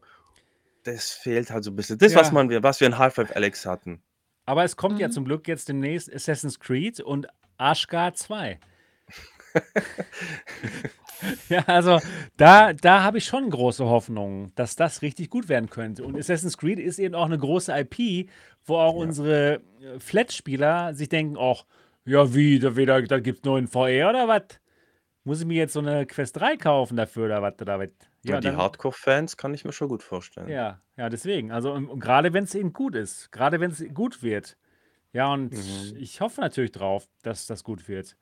das 0.86 1.12
fehlt 1.12 1.50
halt 1.50 1.64
so 1.64 1.72
ein 1.72 1.76
bisschen. 1.78 1.98
Das, 1.98 2.14
was 2.14 2.28
Ja. 2.28 2.34
man 2.34 2.64
was 2.64 2.80
wir 2.82 2.88
in 2.88 2.98
Half-Life 2.98 3.34
Alyx 3.36 3.66
hatten. 3.66 4.04
Aber 4.46 4.66
es 4.66 4.76
kommt 4.76 5.00
ja 5.00 5.08
Mhm. 5.08 5.12
zum 5.14 5.26
Glück 5.26 5.48
jetzt 5.48 5.70
demnächst 5.70 6.14
Assassin's 6.14 6.60
Creed 6.60 7.00
und 7.00 7.28
Ashgard 7.58 8.18
2. 8.18 8.60
Ja, 11.50 11.64
also 11.68 12.00
da, 12.38 12.74
da 12.74 13.04
habe 13.04 13.18
ich 13.20 13.26
schon 13.26 13.50
große 13.50 13.86
Hoffnung, 13.86 14.52
dass 14.56 14.76
das 14.76 15.02
richtig 15.02 15.30
gut 15.30 15.50
werden 15.50 15.70
könnte. 15.70 16.04
Und 16.04 16.18
Assassin's 16.18 16.58
Creed 16.58 16.80
ist 16.80 17.00
eben 17.00 17.16
auch 17.16 17.26
eine 17.26 17.38
große 17.38 17.72
IP, 17.78 18.30
wo 18.66 18.78
auch 18.78 18.94
Ja. 18.96 19.00
unsere 19.02 19.54
äh, 19.82 20.00
Flat-Spieler 20.00 20.94
sich 20.94 21.10
denken, 21.10 21.38
ach, 21.40 21.66
ja 22.06 22.34
wie, 22.34 22.60
da, 22.60 22.76
wieder, 22.76 23.02
da 23.02 23.20
gibt 23.20 23.40
es 23.40 23.44
nur 23.46 23.58
in 23.60 23.68
VR 23.68 24.10
oder 24.10 24.28
was? 24.28 24.60
Muss 25.26 25.40
ich 25.40 25.46
mir 25.48 25.56
jetzt 25.58 25.74
so 25.74 25.80
eine 25.80 26.06
Quest 26.06 26.38
3 26.38 26.58
kaufen 26.58 26.98
dafür 26.98 27.26
oder 27.26 27.42
was? 27.42 27.54
Oder 27.62 27.80
was? 27.80 27.90
Ja, 28.26 28.40
die 28.40 28.48
dann- 28.48 28.58
Hardcore-Fans 28.58 29.38
kann 29.38 29.54
ich 29.54 29.64
mir 29.66 29.72
schon 29.72 29.88
gut 29.90 30.04
vorstellen. 30.04 30.50
Ja, 30.50 30.82
ja, 30.98 31.10
deswegen. 31.10 31.52
Also 31.52 31.72
und, 31.74 31.88
und 31.88 32.00
gerade 32.00 32.34
wenn 32.34 32.44
es 32.46 32.56
eben 32.56 32.74
gut 32.74 32.96
ist, 32.96 33.32
gerade 33.32 33.60
wenn 33.60 33.72
es 33.72 33.84
gut 33.94 34.22
wird. 34.24 34.58
Ja, 35.14 35.32
und 35.32 35.54
Mhm. 35.54 35.96
ich 35.98 36.20
hoffe 36.22 36.42
natürlich 36.42 36.72
drauf, 36.72 37.08
dass 37.22 37.46
das 37.46 37.64
gut 37.64 37.88
wird. 37.88 38.18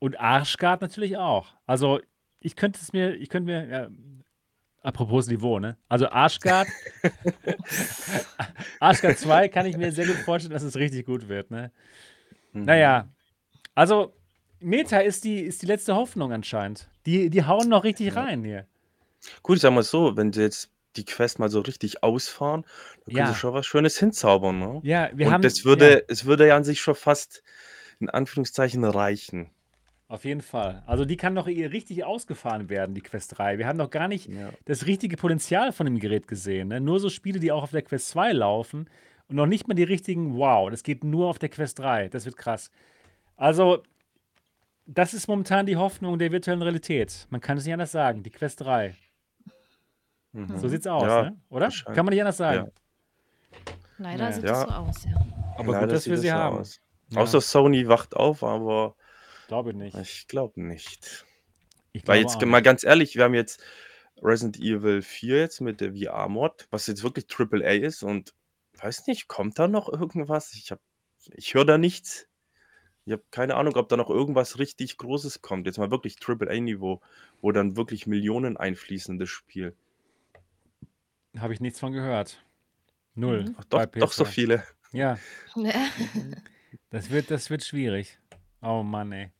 Und 0.00 0.18
Arschgard 0.18 0.80
natürlich 0.80 1.16
auch. 1.16 1.54
Also 1.66 2.00
ich 2.40 2.56
könnte 2.56 2.80
es 2.82 2.92
mir, 2.92 3.14
ich 3.14 3.28
könnte 3.28 3.46
mir, 3.52 3.68
ja, 3.68 3.88
apropos 4.82 5.28
Niveau, 5.28 5.58
ne? 5.60 5.76
Also 5.88 6.08
Arschgard, 6.08 6.66
Arschgard 8.80 9.18
2 9.18 9.48
kann 9.48 9.66
ich 9.66 9.76
mir 9.76 9.92
sehr 9.92 10.06
gut 10.06 10.16
vorstellen, 10.16 10.52
dass 10.54 10.62
es 10.62 10.76
richtig 10.76 11.06
gut 11.06 11.28
wird, 11.28 11.50
ne? 11.50 11.70
Mhm. 12.52 12.64
Naja, 12.64 13.08
also 13.74 14.14
Meta 14.60 14.98
ist 14.98 15.24
die, 15.24 15.40
ist 15.40 15.62
die 15.62 15.66
letzte 15.66 15.94
Hoffnung 15.94 16.32
anscheinend. 16.32 16.88
Die, 17.06 17.30
die 17.30 17.44
hauen 17.44 17.68
noch 17.68 17.84
richtig 17.84 18.14
Ja. 18.14 18.22
rein 18.22 18.44
hier. 18.44 18.66
Gut, 19.42 19.56
ich 19.56 19.62
sag 19.62 19.72
mal 19.72 19.82
so, 19.82 20.16
wenn 20.16 20.32
sie 20.32 20.42
jetzt 20.42 20.70
die 20.96 21.04
Quest 21.04 21.38
mal 21.38 21.48
so 21.50 21.60
richtig 21.60 22.02
ausfahren, 22.02 22.62
dann 23.04 23.14
können 23.14 23.16
Ja. 23.18 23.26
sie 23.32 23.38
schon 23.38 23.54
was 23.54 23.66
Schönes 23.66 23.98
hinzaubern, 23.98 24.58
ne? 24.58 24.80
Ja, 24.82 25.10
wir 25.14 25.26
Und 25.26 25.32
haben. 25.34 25.42
das 25.42 25.64
würde, 25.64 26.04
es 26.08 26.24
würde 26.24 26.46
ja 26.48 26.56
an 26.56 26.64
sich 26.64 26.80
schon 26.80 26.94
fast 26.94 27.42
in 28.00 28.08
Anführungszeichen 28.10 28.82
reichen. 28.84 29.50
Auf 30.10 30.24
jeden 30.24 30.42
Fall. 30.42 30.82
Also 30.86 31.04
die 31.04 31.16
kann 31.16 31.34
noch 31.34 31.46
eher 31.46 31.70
richtig 31.70 32.02
ausgefahren 32.04 32.68
werden, 32.68 32.96
die 32.96 33.00
Quest 33.00 33.38
3. 33.38 33.58
Wir 33.58 33.68
haben 33.68 33.76
noch 33.76 33.90
gar 33.90 34.08
nicht 34.08 34.26
Ja. 34.28 34.50
das 34.64 34.86
richtige 34.86 35.16
Potenzial 35.16 35.70
von 35.70 35.86
dem 35.86 36.00
Gerät 36.00 36.26
gesehen. 36.26 36.66
Ne? 36.66 36.80
Nur 36.80 36.98
so 36.98 37.08
Spiele, 37.10 37.38
die 37.38 37.52
auch 37.52 37.62
auf 37.62 37.70
der 37.70 37.82
Quest 37.82 38.08
2 38.08 38.32
laufen 38.32 38.90
und 39.28 39.36
noch 39.36 39.46
nicht 39.46 39.68
mal 39.68 39.74
die 39.74 39.84
richtigen, 39.84 40.36
wow, 40.36 40.68
das 40.68 40.82
geht 40.82 41.04
nur 41.04 41.28
auf 41.28 41.38
der 41.38 41.48
Quest 41.48 41.78
3. 41.78 42.08
Das 42.08 42.24
wird 42.26 42.36
krass. 42.36 42.72
Also, 43.36 43.84
das 44.84 45.14
ist 45.14 45.28
momentan 45.28 45.64
die 45.66 45.76
Hoffnung 45.76 46.18
der 46.18 46.32
virtuellen 46.32 46.62
Realität. 46.62 47.28
Man 47.30 47.40
kann 47.40 47.56
es 47.56 47.64
nicht 47.64 47.72
anders 47.72 47.92
sagen, 47.92 48.24
die 48.24 48.30
Quest 48.30 48.62
3. 48.62 48.96
Mhm. 50.32 50.58
So 50.58 50.66
sieht's 50.66 50.88
aus, 50.88 51.04
Ja, 51.04 51.22
ne? 51.22 51.36
oder? 51.50 51.68
Kann 51.84 52.04
man 52.04 52.06
nicht 52.12 52.20
anders 52.20 52.36
sagen. 52.36 52.72
Leider 53.98 54.24
Naja. 54.24 54.32
sieht 54.32 54.44
Ja. 54.44 54.52
es 54.54 54.60
so 54.62 54.68
aus, 54.74 55.04
ja. 55.04 55.26
Aber 55.56 55.72
Leider 55.72 55.86
gut, 55.86 55.94
dass 55.94 56.02
sieht 56.02 56.10
wir 56.10 56.18
sie 56.18 56.28
so 56.28 56.34
haben. 56.34 56.58
aus. 56.58 56.80
Ja, 57.10 57.20
Außer 57.20 57.40
Sony 57.40 57.86
wacht 57.86 58.16
auf, 58.16 58.42
aber 58.42 58.96
glaube 59.50 59.70
ich 59.70 59.76
nicht. 59.76 59.96
ich 59.96 60.28
glaube 60.28 60.62
nicht. 60.62 61.26
Ich 61.90 62.06
Weil 62.06 62.20
jetzt 62.20 62.36
auch 62.36 62.46
mal 62.46 62.62
ganz 62.62 62.84
ehrlich, 62.84 63.16
wir 63.16 63.24
haben 63.24 63.34
jetzt 63.34 63.60
Resident 64.22 64.60
Evil 64.60 65.02
4 65.02 65.38
jetzt 65.40 65.60
mit 65.60 65.80
der 65.80 65.92
VR-Mod, 65.92 66.68
was 66.70 66.86
jetzt 66.86 67.02
wirklich 67.02 67.26
AAA 67.28 67.84
ist 67.84 68.04
und 68.04 68.32
weiß 68.80 69.08
nicht, 69.08 69.26
kommt 69.26 69.58
da 69.58 69.66
noch 69.66 69.88
irgendwas? 69.92 70.54
Ich 70.54 70.70
habe, 70.70 70.80
ich 71.34 71.54
höre 71.54 71.64
da 71.64 71.78
nichts. 71.78 72.28
Ich 73.06 73.12
habe 73.12 73.24
keine 73.32 73.56
Ahnung, 73.56 73.74
ob 73.74 73.88
da 73.88 73.96
noch 73.96 74.08
irgendwas 74.08 74.60
richtig 74.60 74.96
Großes 74.98 75.42
kommt. 75.42 75.66
Jetzt 75.66 75.78
mal 75.78 75.90
wirklich 75.90 76.16
AAA-Niveau, 76.24 77.00
wo 77.40 77.50
dann 77.50 77.76
wirklich 77.76 78.06
Millionen 78.06 78.56
einfließen 78.56 79.14
in 79.14 79.18
das 79.18 79.30
Spiel. 79.30 79.74
Habe 81.36 81.54
ich 81.54 81.60
nichts 81.60 81.80
von 81.80 81.92
gehört. 81.92 82.44
Null. 83.16 83.46
Mhm. 83.46 83.56
Ach, 83.58 83.64
doch, 83.64 83.86
doch 83.86 84.12
so 84.12 84.22
PS2. 84.22 84.26
viele. 84.28 84.64
Ja, 84.92 85.18
Ja. 85.56 85.88
Das 86.90 87.10
wird, 87.10 87.32
das 87.32 87.50
wird 87.50 87.64
schwierig. 87.64 88.18
Oh 88.62 88.84
Mann, 88.84 89.10
ey. 89.10 89.32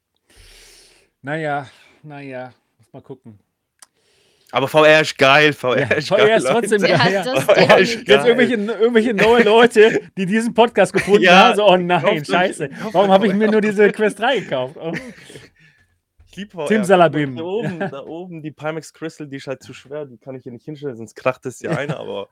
Naja, 1.22 1.68
naja, 2.02 2.52
muss 2.78 2.92
mal 2.92 3.02
gucken. 3.02 3.38
Aber 4.52 4.66
VR 4.66 5.00
ist 5.02 5.16
geil, 5.16 5.52
VR 5.52 5.78
Ja, 5.80 5.86
ist 5.94 6.08
VR 6.08 6.16
geil. 6.26 6.38
ist 6.38 6.46
trotzdem 6.46 6.80
Leute. 6.80 6.92
Ja, 6.92 6.98
geil. 6.98 7.12
Ja. 7.12 7.24
das 7.24 7.44
VR 7.44 7.78
ist 7.78 7.94
Jetzt 7.94 8.06
geil. 8.06 8.26
irgendwelche, 8.26 8.54
irgendwelche 8.80 9.14
neue 9.14 9.42
Leute, 9.44 10.00
die 10.16 10.26
diesen 10.26 10.54
Podcast 10.54 10.92
gefunden 10.92 11.22
Ja, 11.22 11.48
haben, 11.50 11.56
so, 11.56 11.66
oh 11.68 11.76
nein, 11.76 12.24
scheiße. 12.24 12.68
Warum 12.92 13.10
habe 13.10 13.26
ich 13.28 13.34
mir 13.34 13.48
nur 13.50 13.60
diese 13.60 13.92
Quest 13.92 14.18
3 14.18 14.40
gekauft? 14.40 14.76
Oh. 14.80 14.92
Ich 16.30 16.36
liebe 16.36 16.50
VR. 16.52 16.66
Simsalabim. 16.66 17.36
Da 17.36 17.42
oben, 17.44 17.78
da 17.78 18.02
oben, 18.04 18.42
die 18.42 18.50
Pimax 18.50 18.92
Crystal, 18.92 19.28
die 19.28 19.36
ist 19.36 19.46
halt 19.46 19.62
zu 19.62 19.72
schwer, 19.72 20.06
die 20.06 20.16
kann 20.18 20.34
ich 20.34 20.42
hier 20.42 20.52
nicht 20.52 20.64
hinstellen, 20.64 20.96
sonst 20.96 21.14
kracht 21.14 21.44
es 21.46 21.60
ja 21.60 21.70
ein, 21.76 21.90
aber 21.92 22.28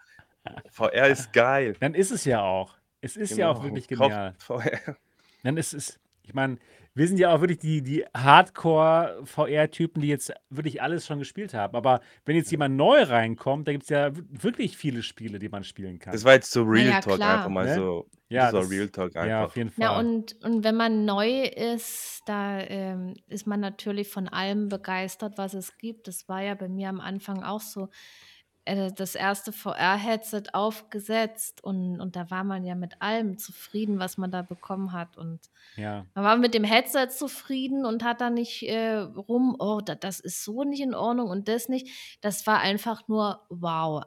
VR 0.70 1.08
ist 1.08 1.32
geil. 1.32 1.74
Dann 1.78 1.94
ist 1.94 2.10
es 2.10 2.24
ja 2.24 2.42
auch. 2.42 2.74
Es 3.00 3.16
ist 3.16 3.36
ja 3.36 3.48
auch 3.50 3.60
Genau. 3.60 3.64
wirklich 3.74 3.86
genial. 3.86 4.34
VR. 4.38 4.96
Dann 5.44 5.56
ist 5.56 5.72
es, 5.72 6.00
ich 6.24 6.34
meine, 6.34 6.58
wir 6.98 7.06
sind 7.06 7.18
ja 7.20 7.32
auch 7.32 7.40
wirklich 7.40 7.60
die, 7.60 7.80
die 7.80 8.04
Hardcore-VR-Typen, 8.16 10.02
die 10.02 10.08
jetzt 10.08 10.32
wirklich 10.50 10.82
alles 10.82 11.06
schon 11.06 11.20
gespielt 11.20 11.54
haben. 11.54 11.76
Aber 11.76 12.00
wenn 12.24 12.34
jetzt 12.34 12.50
jemand 12.50 12.76
neu 12.76 13.02
reinkommt, 13.04 13.68
da 13.68 13.72
gibt 13.72 13.84
es 13.84 13.88
ja 13.90 14.10
wirklich 14.14 14.76
viele 14.76 15.04
Spiele, 15.04 15.38
die 15.38 15.48
man 15.48 15.62
spielen 15.62 16.00
kann. 16.00 16.12
Das 16.12 16.24
war 16.24 16.32
jetzt 16.34 16.50
so 16.50 16.64
Real 16.64 16.86
ja, 16.88 17.00
Talk, 17.00 17.14
klar. 17.16 17.36
einfach 17.38 17.50
mal 17.50 17.66
Ne? 17.66 17.74
so. 17.76 18.06
Ja, 18.28 18.46
das 18.46 18.52
war 18.52 18.60
das- 18.62 18.70
Real 18.70 18.88
Talk 18.88 19.14
ja, 19.14 19.20
einfach. 19.22 19.42
auf 19.46 19.56
jeden 19.56 19.70
Fall. 19.70 19.82
Ja, 19.84 19.98
und, 19.98 20.44
und 20.44 20.64
wenn 20.64 20.74
man 20.74 21.04
neu 21.04 21.42
ist, 21.44 22.22
da 22.26 22.58
ähm, 22.60 23.14
ist 23.28 23.46
man 23.46 23.60
natürlich 23.60 24.08
von 24.08 24.26
allem 24.28 24.68
begeistert, 24.68 25.38
was 25.38 25.54
es 25.54 25.78
gibt. 25.78 26.08
Das 26.08 26.28
war 26.28 26.42
ja 26.42 26.54
bei 26.56 26.68
mir 26.68 26.88
am 26.88 27.00
Anfang 27.00 27.44
auch 27.44 27.60
so. 27.60 27.88
Äh, 28.68 28.92
das 28.92 29.14
erste 29.14 29.50
VR-Headset 29.50 30.42
aufgesetzt 30.52 31.64
und, 31.64 32.00
und 32.00 32.16
da 32.16 32.30
war 32.30 32.44
man 32.44 32.64
ja 32.64 32.74
mit 32.74 33.00
allem 33.00 33.38
zufrieden, 33.38 33.98
was 33.98 34.18
man 34.18 34.30
da 34.30 34.42
bekommen 34.42 34.92
hat. 34.92 35.16
Und 35.16 35.40
ja. 35.76 36.04
man 36.14 36.24
war 36.24 36.36
mit 36.36 36.52
dem 36.52 36.64
Headset 36.64 37.08
zufrieden 37.08 37.86
und 37.86 38.04
hat 38.04 38.20
da 38.20 38.28
nicht 38.28 38.64
äh, 38.64 38.96
rum, 38.98 39.56
oh, 39.58 39.80
da, 39.80 39.94
das 39.94 40.20
ist 40.20 40.44
so 40.44 40.64
nicht 40.64 40.82
in 40.82 40.94
Ordnung 40.94 41.30
und 41.30 41.48
das 41.48 41.70
nicht. 41.70 41.88
Das 42.20 42.46
war 42.46 42.60
einfach 42.60 43.08
nur 43.08 43.46
wow. 43.48 44.04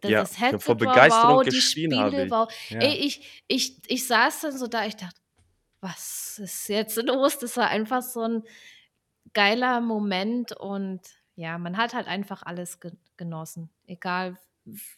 Das, 0.00 0.10
Ja, 0.12 0.20
das 0.20 0.38
Headset 0.38 0.60
vor 0.60 0.80
war 0.80 0.92
Begeisterung 0.92 1.36
wow, 1.38 1.42
die 1.42 1.60
Spiele 1.60 2.24
ich. 2.24 2.30
wow. 2.30 2.48
ja. 2.68 2.78
Ey, 2.78 2.94
ich, 2.94 3.42
ich, 3.48 3.78
ich 3.88 4.06
saß 4.06 4.42
dann 4.42 4.56
so 4.56 4.68
da, 4.68 4.86
ich 4.86 4.94
dachte, 4.94 5.20
was 5.80 6.38
ist 6.38 6.68
jetzt 6.68 7.02
los? 7.02 7.40
Das 7.40 7.56
war 7.56 7.66
einfach 7.68 8.02
so 8.02 8.20
ein 8.20 8.42
geiler 9.32 9.80
Moment 9.80 10.52
und 10.52 11.00
ja, 11.34 11.58
man 11.58 11.76
hat 11.76 11.94
halt 11.94 12.06
einfach 12.06 12.44
alles 12.44 12.78
ge 12.78 12.92
genossen, 13.16 13.70
egal 13.86 14.36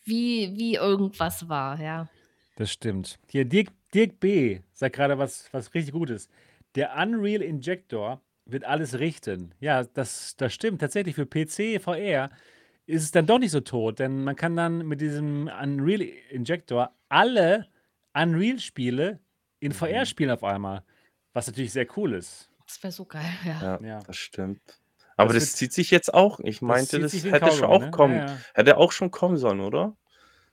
wie, 0.05 0.53
wie 0.57 0.75
irgendwas 0.75 1.49
war, 1.49 1.81
ja. 1.81 2.09
Das 2.57 2.73
stimmt. 2.73 3.19
Hier, 3.29 3.45
Dirk, 3.45 3.69
Dirk 3.93 4.19
B. 4.21 4.61
sagt 4.73 4.97
gerade 4.97 5.19
was, 5.19 5.49
was 5.53 5.75
richtig 5.75 5.93
Gutes. 5.93 6.29
Der 6.75 6.95
Unreal 6.97 7.43
Injector 7.43 8.21
wird 8.45 8.65
alles 8.65 8.99
richten. 8.99 9.55
Ja, 9.61 9.85
das, 9.85 10.37
das 10.37 10.55
stimmt. 10.55 10.81
Tatsächlich 10.81 11.15
für 11.17 11.27
PC, 11.27 11.81
VR 11.83 12.31
ist 12.87 13.03
es 13.03 13.11
dann 13.11 13.27
doch 13.27 13.39
nicht 13.39 13.51
so 13.51 13.61
tot, 13.61 13.99
denn 13.99 14.23
man 14.25 14.37
kann 14.37 14.55
dann 14.57 14.87
mit 14.87 15.01
diesem 15.01 15.51
Unreal 15.63 16.03
Injector 16.31 16.95
alle 17.09 17.67
Unreal-Spiele 18.15 19.19
in 19.61 19.73
VR 19.73 20.07
spielen 20.07 20.31
auf 20.31 20.45
einmal. 20.45 20.83
Was 21.33 21.47
natürlich 21.49 21.73
sehr 21.73 21.87
cool 21.97 22.15
ist. 22.15 22.49
Das 22.67 22.83
wäre 22.83 22.93
so 22.93 23.05
geil, 23.05 23.25
ja. 23.45 23.79
Ja, 23.81 23.87
Ja. 23.87 23.99
das 24.01 24.17
stimmt. 24.17 24.61
Aber 25.17 25.33
Das 25.33 25.45
das, 25.45 25.53
zieht 25.55 25.73
sich 25.73 25.91
jetzt 25.91 26.13
auch. 26.13 26.41
Ich 26.41 26.61
meinte, 26.63 26.99
das, 27.01 27.13
ein 27.15 27.31
hätte 27.33 27.53
schon 27.53 27.65
auch 27.65 27.81
ne? 27.81 27.91
kommen. 27.91 28.17
Ja, 28.19 28.27
ja. 28.27 28.37
Hätte 28.55 28.77
auch 28.77 28.93
schon 28.93 29.11
kommen 29.11 29.37
sollen, 29.39 29.61
oder? 29.61 29.97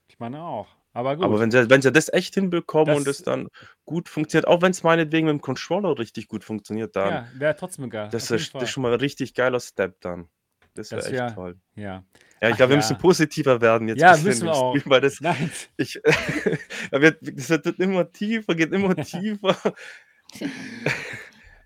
Ich 0.08 0.18
meine 0.18 0.42
auch. 0.42 0.68
Aber 0.92 1.16
gut. 1.16 1.24
Aber 1.24 1.40
wenn 1.40 1.50
sie, 1.50 1.68
wenn 1.68 1.82
sie 1.82 1.90
das 1.92 2.12
echt 2.12 2.34
hinbekommen 2.34 2.94
und 2.94 3.06
Das- 3.06 3.18
es 3.18 3.24
dann 3.24 3.48
gut 3.84 4.08
funktioniert, 4.08 4.46
auch 4.46 4.62
wenn 4.62 4.70
es 4.70 4.82
meinetwegen 4.84 5.26
mit 5.26 5.32
dem 5.34 5.40
Controller 5.40 5.98
richtig 5.98 6.28
gut 6.28 6.44
funktioniert, 6.44 6.94
dann 6.96 7.10
ja, 7.12 7.26
wäre 7.34 7.56
trotzdem 7.56 7.86
egal. 7.86 8.08
das, 8.10 8.30
ist, 8.30 8.54
das 8.54 8.70
schon 8.70 8.82
mal 8.84 8.92
ein 8.92 9.00
richtig 9.00 9.34
geiler 9.34 9.58
Step 9.60 10.00
dann. 10.00 10.28
Das 10.74 10.90
wäre 10.92 11.00
Das 11.02 11.10
echt 11.10 11.18
wär- 11.20 11.34
toll. 11.34 11.56
Ja. 11.74 12.04
Ja, 12.40 12.50
ich 12.50 12.56
glaube, 12.56 12.70
wir 12.70 12.76
ja. 12.76 12.82
müssen 12.82 12.98
positiver 12.98 13.60
werden 13.60 13.88
jetzt. 13.88 14.00
Ja, 14.00 14.16
müssen 14.16 14.44
wir 14.46 14.52
auch. 14.54 14.76
Weil 14.84 15.00
das, 15.00 15.20
Nein. 15.20 15.50
ich, 15.76 16.00
das 16.90 17.48
wird 17.50 17.78
immer 17.80 18.10
tiefer, 18.12 18.54
geht 18.54 18.72
immer 18.72 18.94
tiefer. 19.04 19.56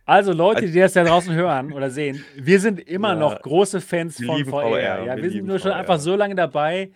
Also 0.08 0.32
Leute, 0.32 0.66
die 0.66 0.78
das 0.78 0.94
da 0.94 1.04
draußen 1.04 1.34
hören 1.34 1.70
oder 1.72 1.90
sehen, 1.90 2.24
wir 2.34 2.58
sind 2.60 2.80
immer 2.80 3.10
Ja. 3.10 3.14
noch 3.16 3.42
große 3.42 3.82
Fans 3.82 4.16
von 4.16 4.42
VR. 4.44 4.62
VR, 4.62 5.04
ja, 5.04 5.16
wir 5.16 5.22
wir, 5.24 5.30
sind 5.30 5.44
nur 5.46 5.58
schon 5.58 5.70
VR. 5.72 5.80
einfach 5.80 5.98
so 5.98 6.16
lange 6.16 6.34
dabei. 6.34 6.92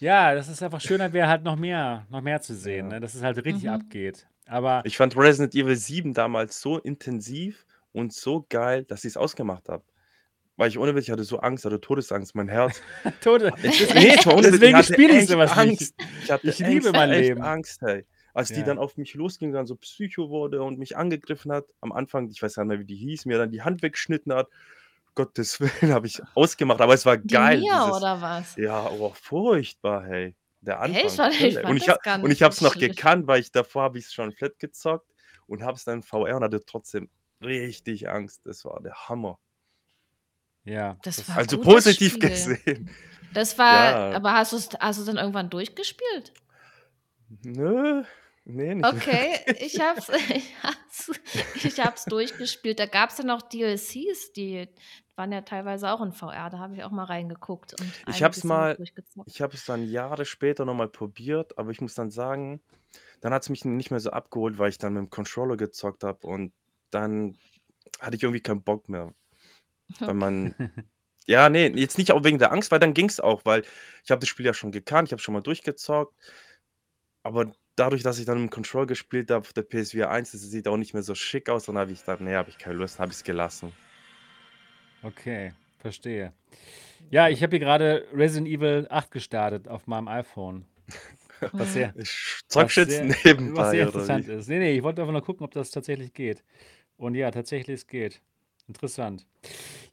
Ja, 0.00 0.34
das 0.34 0.48
ist 0.48 0.60
einfach 0.60 0.80
schöner, 0.80 1.12
wäre 1.12 1.28
halt 1.28 1.44
noch 1.44 1.54
mehr, 1.54 2.06
noch 2.10 2.20
mehr 2.22 2.40
zu 2.40 2.54
sehen, 2.56 2.86
Ja. 2.88 2.94
ne? 2.94 3.00
dass 3.00 3.14
es 3.14 3.22
halt 3.22 3.36
richtig 3.44 3.64
Mhm. 3.64 3.68
abgeht. 3.70 4.26
Aber 4.48 4.82
Ich 4.84 4.96
fand 4.96 5.16
Resident 5.16 5.54
Evil 5.54 5.76
7 5.76 6.12
damals 6.12 6.60
so 6.60 6.78
intensiv 6.78 7.64
und 7.92 8.12
so 8.12 8.44
geil, 8.48 8.82
dass 8.84 9.04
ich 9.04 9.10
es 9.10 9.16
ausgemacht 9.16 9.68
habe. 9.68 9.84
Weil 10.56 10.68
ich 10.70 10.78
ohne 10.78 10.92
Witz, 10.96 11.04
ich 11.04 11.12
hatte 11.12 11.22
so 11.22 11.38
Angst, 11.38 11.64
hatte 11.64 11.80
Todesangst, 11.80 12.34
mein 12.34 12.48
Herz. 12.48 12.82
Ist, 13.04 13.94
nee, 13.94 14.16
war 14.24 14.34
ohne 14.34 14.42
Deswegen 14.50 14.70
ich 14.70 14.74
hatte 14.74 14.92
spiele 14.92 15.18
ich 15.18 15.28
sowas 15.28 15.50
nicht. 15.56 15.58
Angst. 15.68 15.94
Ich, 16.24 16.30
hatte 16.32 16.48
Ich 16.48 16.58
liebe 16.58 16.90
mein 16.90 17.10
Leben. 17.10 17.42
Angst, 17.42 17.80
hey. 17.82 18.04
Als 18.34 18.48
die 18.48 18.60
Ja. 18.60 18.66
dann 18.66 18.78
auf 18.78 18.96
mich 18.96 19.14
losging, 19.14 19.52
dann 19.52 19.66
so 19.66 19.74
Psycho 19.76 20.30
wurde 20.30 20.62
und 20.62 20.78
mich 20.78 20.96
angegriffen 20.96 21.50
hat. 21.52 21.66
Am 21.80 21.92
Anfang, 21.92 22.28
ich 22.30 22.40
weiß 22.42 22.54
gar 22.54 22.64
nicht 22.64 22.68
mehr, 22.68 22.78
wie 22.80 22.84
die 22.84 22.96
hieß, 22.96 23.26
mir 23.26 23.38
dann 23.38 23.50
die 23.50 23.62
Hand 23.62 23.82
weggeschnitten 23.82 24.32
hat. 24.32 24.48
Gottes 25.14 25.60
Willen, 25.60 25.92
habe 25.92 26.06
ich 26.06 26.22
ausgemacht, 26.34 26.80
aber 26.80 26.94
es 26.94 27.04
war 27.06 27.16
Die 27.16 27.26
geil, 27.28 27.58
Nier 27.60 27.72
dieses 27.74 27.96
oder 27.96 28.20
was? 28.22 28.56
ja, 28.56 28.88
oh, 28.90 29.12
furchtbar, 29.14 30.04
hey. 30.04 30.34
Der? 30.62 30.80
Anfang, 30.80 31.18
Weil 31.18 31.32
ich. 31.44 31.56
Und 31.56 31.62
fand 31.64 31.82
ich 31.82 31.88
habe 31.88 32.00
gar 32.02 32.22
und 32.22 32.30
ich 32.30 32.42
habe 32.42 32.52
es 32.52 32.60
noch 32.60 32.76
gekannt, 32.76 33.26
weil 33.26 33.40
ich 33.40 33.50
davor 33.50 33.82
habe 33.84 33.98
ich's 33.98 34.12
schon 34.12 34.30
flat 34.32 34.58
gezockt 34.58 35.10
und 35.46 35.62
habe 35.62 35.76
es 35.76 35.84
dann 35.84 36.02
VR 36.02 36.36
und 36.36 36.44
hatte 36.44 36.62
trotzdem 36.64 37.08
richtig 37.42 38.08
Angst. 38.10 38.42
Das 38.44 38.64
war 38.66 38.80
der 38.82 38.94
Hammer. 39.08 39.38
Ja, 40.64 40.98
Das 41.02 41.26
war 41.28 41.38
Also 41.38 41.58
positiv 41.60 42.12
Spiel. 42.12 42.28
gesehen. 42.28 42.90
Das 43.32 43.56
war 43.58 44.10
Ja. 44.10 44.16
aber 44.16 44.34
hast 44.34 44.52
du's 44.52 44.68
hast 44.78 44.98
du's 44.98 45.06
dann 45.06 45.16
irgendwann 45.16 45.48
durchgespielt? 45.48 46.32
Nö, 47.42 48.02
ne, 48.44 48.74
nicht 48.76 48.84
Okay, 48.84 49.40
wirklich. 49.46 49.74
ich 49.74 49.80
habe 49.80 49.98
es 50.00 50.08
ich 50.30 50.54
habe 50.62 50.76
es 50.90 51.10
ich 51.64 51.80
habe 51.80 51.94
es 51.96 52.06
durchgespielt. 52.06 52.78
Da 52.78 52.86
gab's 52.86 53.18
ja 53.18 53.24
noch 53.24 53.42
DLCs, 53.42 54.32
die 54.32 54.68
waren 55.16 55.32
ja 55.32 55.42
teilweise 55.42 55.90
auch 55.90 56.00
in 56.02 56.12
VR. 56.12 56.50
Da 56.50 56.58
habe 56.58 56.74
ich 56.74 56.84
auch 56.84 56.90
mal 56.90 57.04
reingeguckt 57.04 57.74
und 57.74 58.02
Ich 58.06 58.22
habe 58.22 58.32
es 58.34 58.42
einiges 58.42 58.46
dann 58.46 58.60
noch 58.60 58.68
mal 58.68 58.76
durchgezockt. 58.76 59.30
ich 59.34 59.40
habe 59.42 59.54
es 59.54 59.64
dann 59.64 59.82
Jahre 59.84 60.24
später 60.24 60.64
noch 60.64 60.74
mal 60.74 60.88
probiert, 60.88 61.58
aber 61.58 61.70
ich 61.70 61.80
muss 61.80 61.94
dann 61.94 62.10
sagen, 62.10 62.62
dann 63.20 63.32
hat's 63.34 63.50
mich 63.50 63.64
nicht 63.64 63.90
mehr 63.90 64.00
so 64.00 64.10
abgeholt, 64.10 64.58
weil 64.58 64.70
ich 64.70 64.78
dann 64.78 64.96
mit'm 64.98 65.10
Controller 65.10 65.56
gezockt 65.56 66.04
habe 66.04 66.26
und 66.26 66.52
dann 66.90 67.38
hatte 68.00 68.16
ich 68.16 68.22
irgendwie 68.22 68.42
keinen 68.42 68.62
Bock 68.62 68.88
mehr. 68.88 69.14
Weil 70.00 70.14
man 70.14 70.54
ja, 71.26 71.48
ne, 71.48 71.68
jetzt 71.76 71.98
nicht 71.98 72.12
auch 72.12 72.24
wegen 72.24 72.38
der 72.38 72.52
Angst, 72.52 72.70
weil 72.70 72.80
dann 72.80 72.94
ging's 72.94 73.20
auch, 73.20 73.44
weil 73.44 73.64
ich 74.04 74.10
habe 74.10 74.20
das 74.20 74.28
Spiel 74.28 74.46
ja 74.46 74.54
schon 74.54 74.72
gekannt, 74.72 75.08
ich 75.08 75.12
habe 75.12 75.22
schon 75.22 75.34
mal 75.34 75.42
durchgezockt. 75.42 76.14
Aber 77.22 77.52
dadurch, 77.76 78.02
dass 78.02 78.18
ich 78.18 78.26
dann 78.26 78.38
mit'm 78.38 78.50
Controller 78.50 78.86
gespielt 78.86 79.30
habe 79.30 79.40
auf 79.40 79.52
der 79.52 79.62
PSVR 79.62 80.10
1, 80.10 80.32
das 80.32 80.42
sieht 80.42 80.68
auch 80.68 80.76
nicht 80.76 80.94
mehr 80.94 81.02
so 81.02 81.14
schick 81.14 81.48
aus, 81.48 81.66
dann 81.66 81.78
habe 81.78 81.92
ich 81.92 81.98
gesagt: 82.00 82.20
„Ne, 82.20 82.36
habe 82.36 82.50
ich 82.50 82.58
keine 82.58 82.76
Lust“, 82.76 82.98
habe 82.98 83.12
ich's 83.12 83.24
gelassen. 83.24 83.72
Okay, 85.02 85.52
verstehe. 85.78 86.32
Ja, 87.10 87.28
ich 87.28 87.42
habe 87.42 87.56
hier 87.56 87.60
gerade 87.60 88.06
Resident 88.12 88.48
Evil 88.48 88.86
8 88.90 89.10
gestartet 89.10 89.66
auf 89.68 89.86
meinem 89.86 90.08
iPhone. 90.08 90.66
Was 91.52 91.72
sehr 91.72 91.94
Ich 91.96 92.44
jetzt 92.54 92.74
sehr 92.74 93.08
was 93.08 93.24
nebenbei 93.24 93.70
sehr 93.70 93.86
interessant 93.86 94.28
ist. 94.28 94.48
Ne, 94.48 94.58
ne, 94.58 94.72
ich 94.72 94.82
wollte 94.82 95.00
einfach 95.00 95.12
nur 95.12 95.22
gucken, 95.24 95.44
ob 95.44 95.52
das 95.52 95.70
tatsächlich 95.70 96.12
geht. 96.12 96.44
Und 96.96 97.14
ja, 97.14 97.30
tatsächlich, 97.30 97.76
es 97.76 97.86
geht. 97.86 98.20
Interessant. 98.68 99.26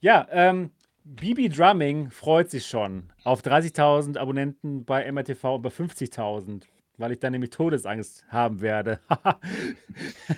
Ja, 0.01 0.27
ähm, 0.29 0.71
Bibi 1.05 1.47
Drumming 1.47 2.11
freut 2.11 2.51
sich 2.51 2.67
schon 2.67 3.13
auf 3.23 3.41
30.000 3.41 4.17
Abonnenten 4.17 4.83
bei 4.83 5.05
MRTV 5.05 5.55
und 5.55 5.61
bei 5.61 5.69
50.000, 5.69 6.67
weil 6.97 7.11
ich 7.13 7.19
dann 7.19 7.31
nämlich 7.33 7.51
Todesangst 7.51 8.25
haben 8.29 8.61
werde. 8.61 8.99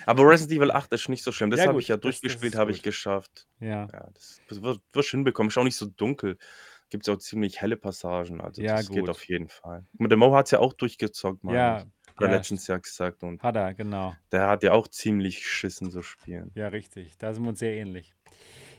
Aber 0.05 0.27
Resident 0.27 0.57
Evil 0.59 0.71
8 0.71 0.91
ist 0.93 1.09
nicht 1.09 1.23
so 1.23 1.31
schlimm. 1.31 1.51
Das 1.51 1.59
Ja 1.59 1.65
habe 1.65 1.79
ich 1.79 1.87
ja 1.87 1.97
durchgespielt, 1.97 2.55
habe 2.55 2.71
ich 2.71 2.81
geschafft. 2.81 3.47
Ja. 3.59 3.91
Ja, 3.91 4.09
das 4.13 4.41
das 4.47 4.61
wird 4.61 4.81
wirst 4.93 5.09
hinbekommen. 5.11 5.49
Ist 5.49 5.57
auch 5.57 5.63
nicht 5.63 5.75
so 5.77 5.87
dunkel. 5.87 6.37
Gibt's 6.89 7.09
auch 7.09 7.17
ziemlich 7.17 7.61
helle 7.61 7.77
Passagen, 7.77 8.41
also 8.41 8.61
Ja, 8.61 8.65
das 8.65 8.91
geht 8.91 9.09
gut. 9.09 9.09
auf 9.09 9.27
jeden 9.27 9.49
Fall. 9.49 9.85
Und 9.99 10.09
der 10.09 10.17
Mo 10.17 10.35
hat's 10.35 10.51
ja 10.51 10.59
auch 10.59 10.73
durchgezockt, 10.73 11.43
meine 11.43 11.71
Ja, 11.71 11.73
ich. 11.73 11.87
Hat 12.15 12.23
er 12.23 12.27
ja, 12.27 12.29
letztens 12.29 12.67
ja 12.67 12.77
gesagt 12.79 13.23
und 13.23 13.43
hat 13.43 13.55
er, 13.57 13.73
genau. 13.75 14.19
der 14.31 14.47
hat 14.49 14.63
ja 14.63 14.73
auch 14.73 14.87
ziemlich 14.87 15.47
Schissen 15.47 15.91
so 15.91 16.01
spielen. 16.01 16.55
Ja, 16.55 16.67
richtig. 16.69 17.17
Da 17.17 17.33
sind 17.33 17.43
wir 17.43 17.49
uns 17.49 17.59
sehr 17.59 17.73
ähnlich. 17.75 18.15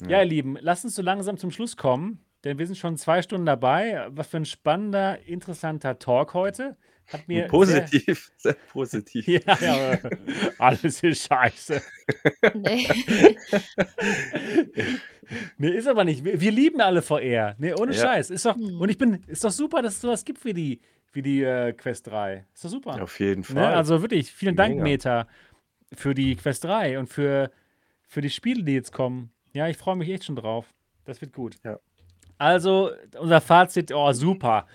Ja, 0.06 0.18
Ja. 0.18 0.20
ihr 0.20 0.26
Lieben, 0.26 0.58
lasst 0.60 0.84
uns 0.84 0.94
so 0.96 1.02
langsam 1.02 1.38
zum 1.38 1.50
Schluss 1.50 1.76
kommen, 1.76 2.26
denn 2.44 2.58
wir 2.58 2.66
sind 2.66 2.76
schon 2.78 2.96
2 2.96 3.22
Stunden 3.22 3.46
dabei. 3.46 4.06
Was 4.10 4.28
für 4.28 4.38
'n 4.38 4.44
spannender, 4.46 5.20
interessanter 5.26 5.98
Talk 5.98 6.34
heute. 6.34 6.78
Hat 7.12 7.26
mir 7.28 7.40
sehr 7.42 7.48
positiv, 7.48 8.30
sehr 8.36 8.54
positiv. 8.54 9.26
Ja, 9.26 9.58
ja, 9.60 9.98
alles 10.58 11.02
ist 11.02 11.26
scheiße. 11.26 11.82
Ne. 12.54 12.86
Ne, 15.58 15.70
ist 15.70 15.86
aber 15.86 16.02
nicht. 16.04 16.24
Wir 16.24 16.40
wir 16.40 16.50
lieben 16.50 16.80
alle 16.80 17.02
VR. 17.02 17.54
Ne, 17.58 17.76
ohne 17.76 17.92
Ja. 17.94 18.00
Scheiß. 18.02 18.30
Ist 18.30 18.46
doch 18.46 18.56
Mhm. 18.56 18.80
und 18.80 18.88
ich 18.88 18.98
bin 18.98 19.22
ist 19.28 19.44
doch 19.44 19.52
super, 19.52 19.80
dass 19.80 19.94
es 19.94 20.00
so 20.00 20.08
was 20.08 20.24
gibt 20.24 20.44
wie 20.44 20.52
die 20.52 20.80
wie 21.12 21.22
die, 21.22 21.42
äh, 21.42 21.72
Quest 21.72 22.06
3. 22.08 22.46
Ist 22.54 22.64
doch 22.64 22.68
super. 22.68 23.00
Auf 23.02 23.18
jeden 23.20 23.40
Ne, 23.40 23.46
Fall. 23.60 23.74
also 23.74 24.00
wirklich, 24.02 24.32
vielen 24.32 24.56
Dank, 24.56 24.74
Mega. 24.76 24.82
Meta, 24.84 25.28
für 25.92 26.14
die 26.14 26.34
Quest 26.36 26.64
3 26.64 26.98
und 26.98 27.06
für 27.08 27.50
für 28.08 28.20
die 28.20 28.30
Spiele, 28.30 28.64
die 28.64 28.72
jetzt 28.74 28.92
kommen. 28.92 29.30
Ja, 29.52 29.68
ich 29.68 29.76
freue 29.76 29.94
mich 29.96 30.08
echt 30.08 30.24
schon 30.24 30.34
drauf. 30.36 30.66
Das 31.04 31.20
wird 31.20 31.32
gut. 31.32 31.56
Ja. 31.64 31.78
Also, 32.38 32.90
unser 33.18 33.40
Fazit, 33.40 33.92
oh, 33.92 34.12
super. 34.12 34.66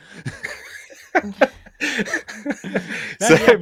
Sehr 3.19 3.59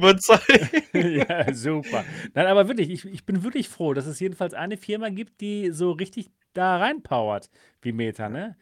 ja. 0.92 1.54
super. 1.54 2.04
Nein, 2.34 2.46
aber 2.46 2.68
wirklich, 2.68 2.90
ich 2.90 3.04
ich 3.04 3.24
bin 3.24 3.42
wirklich 3.42 3.68
froh, 3.68 3.94
dass 3.94 4.06
es 4.06 4.20
jedenfalls 4.20 4.54
eine 4.54 4.76
Firma 4.76 5.08
gibt, 5.10 5.40
die 5.40 5.70
so 5.70 5.92
richtig 5.92 6.30
da 6.52 6.76
reinpowert 6.78 7.50
wie 7.82 7.92
Meta, 7.92 8.28
ne? 8.28 8.56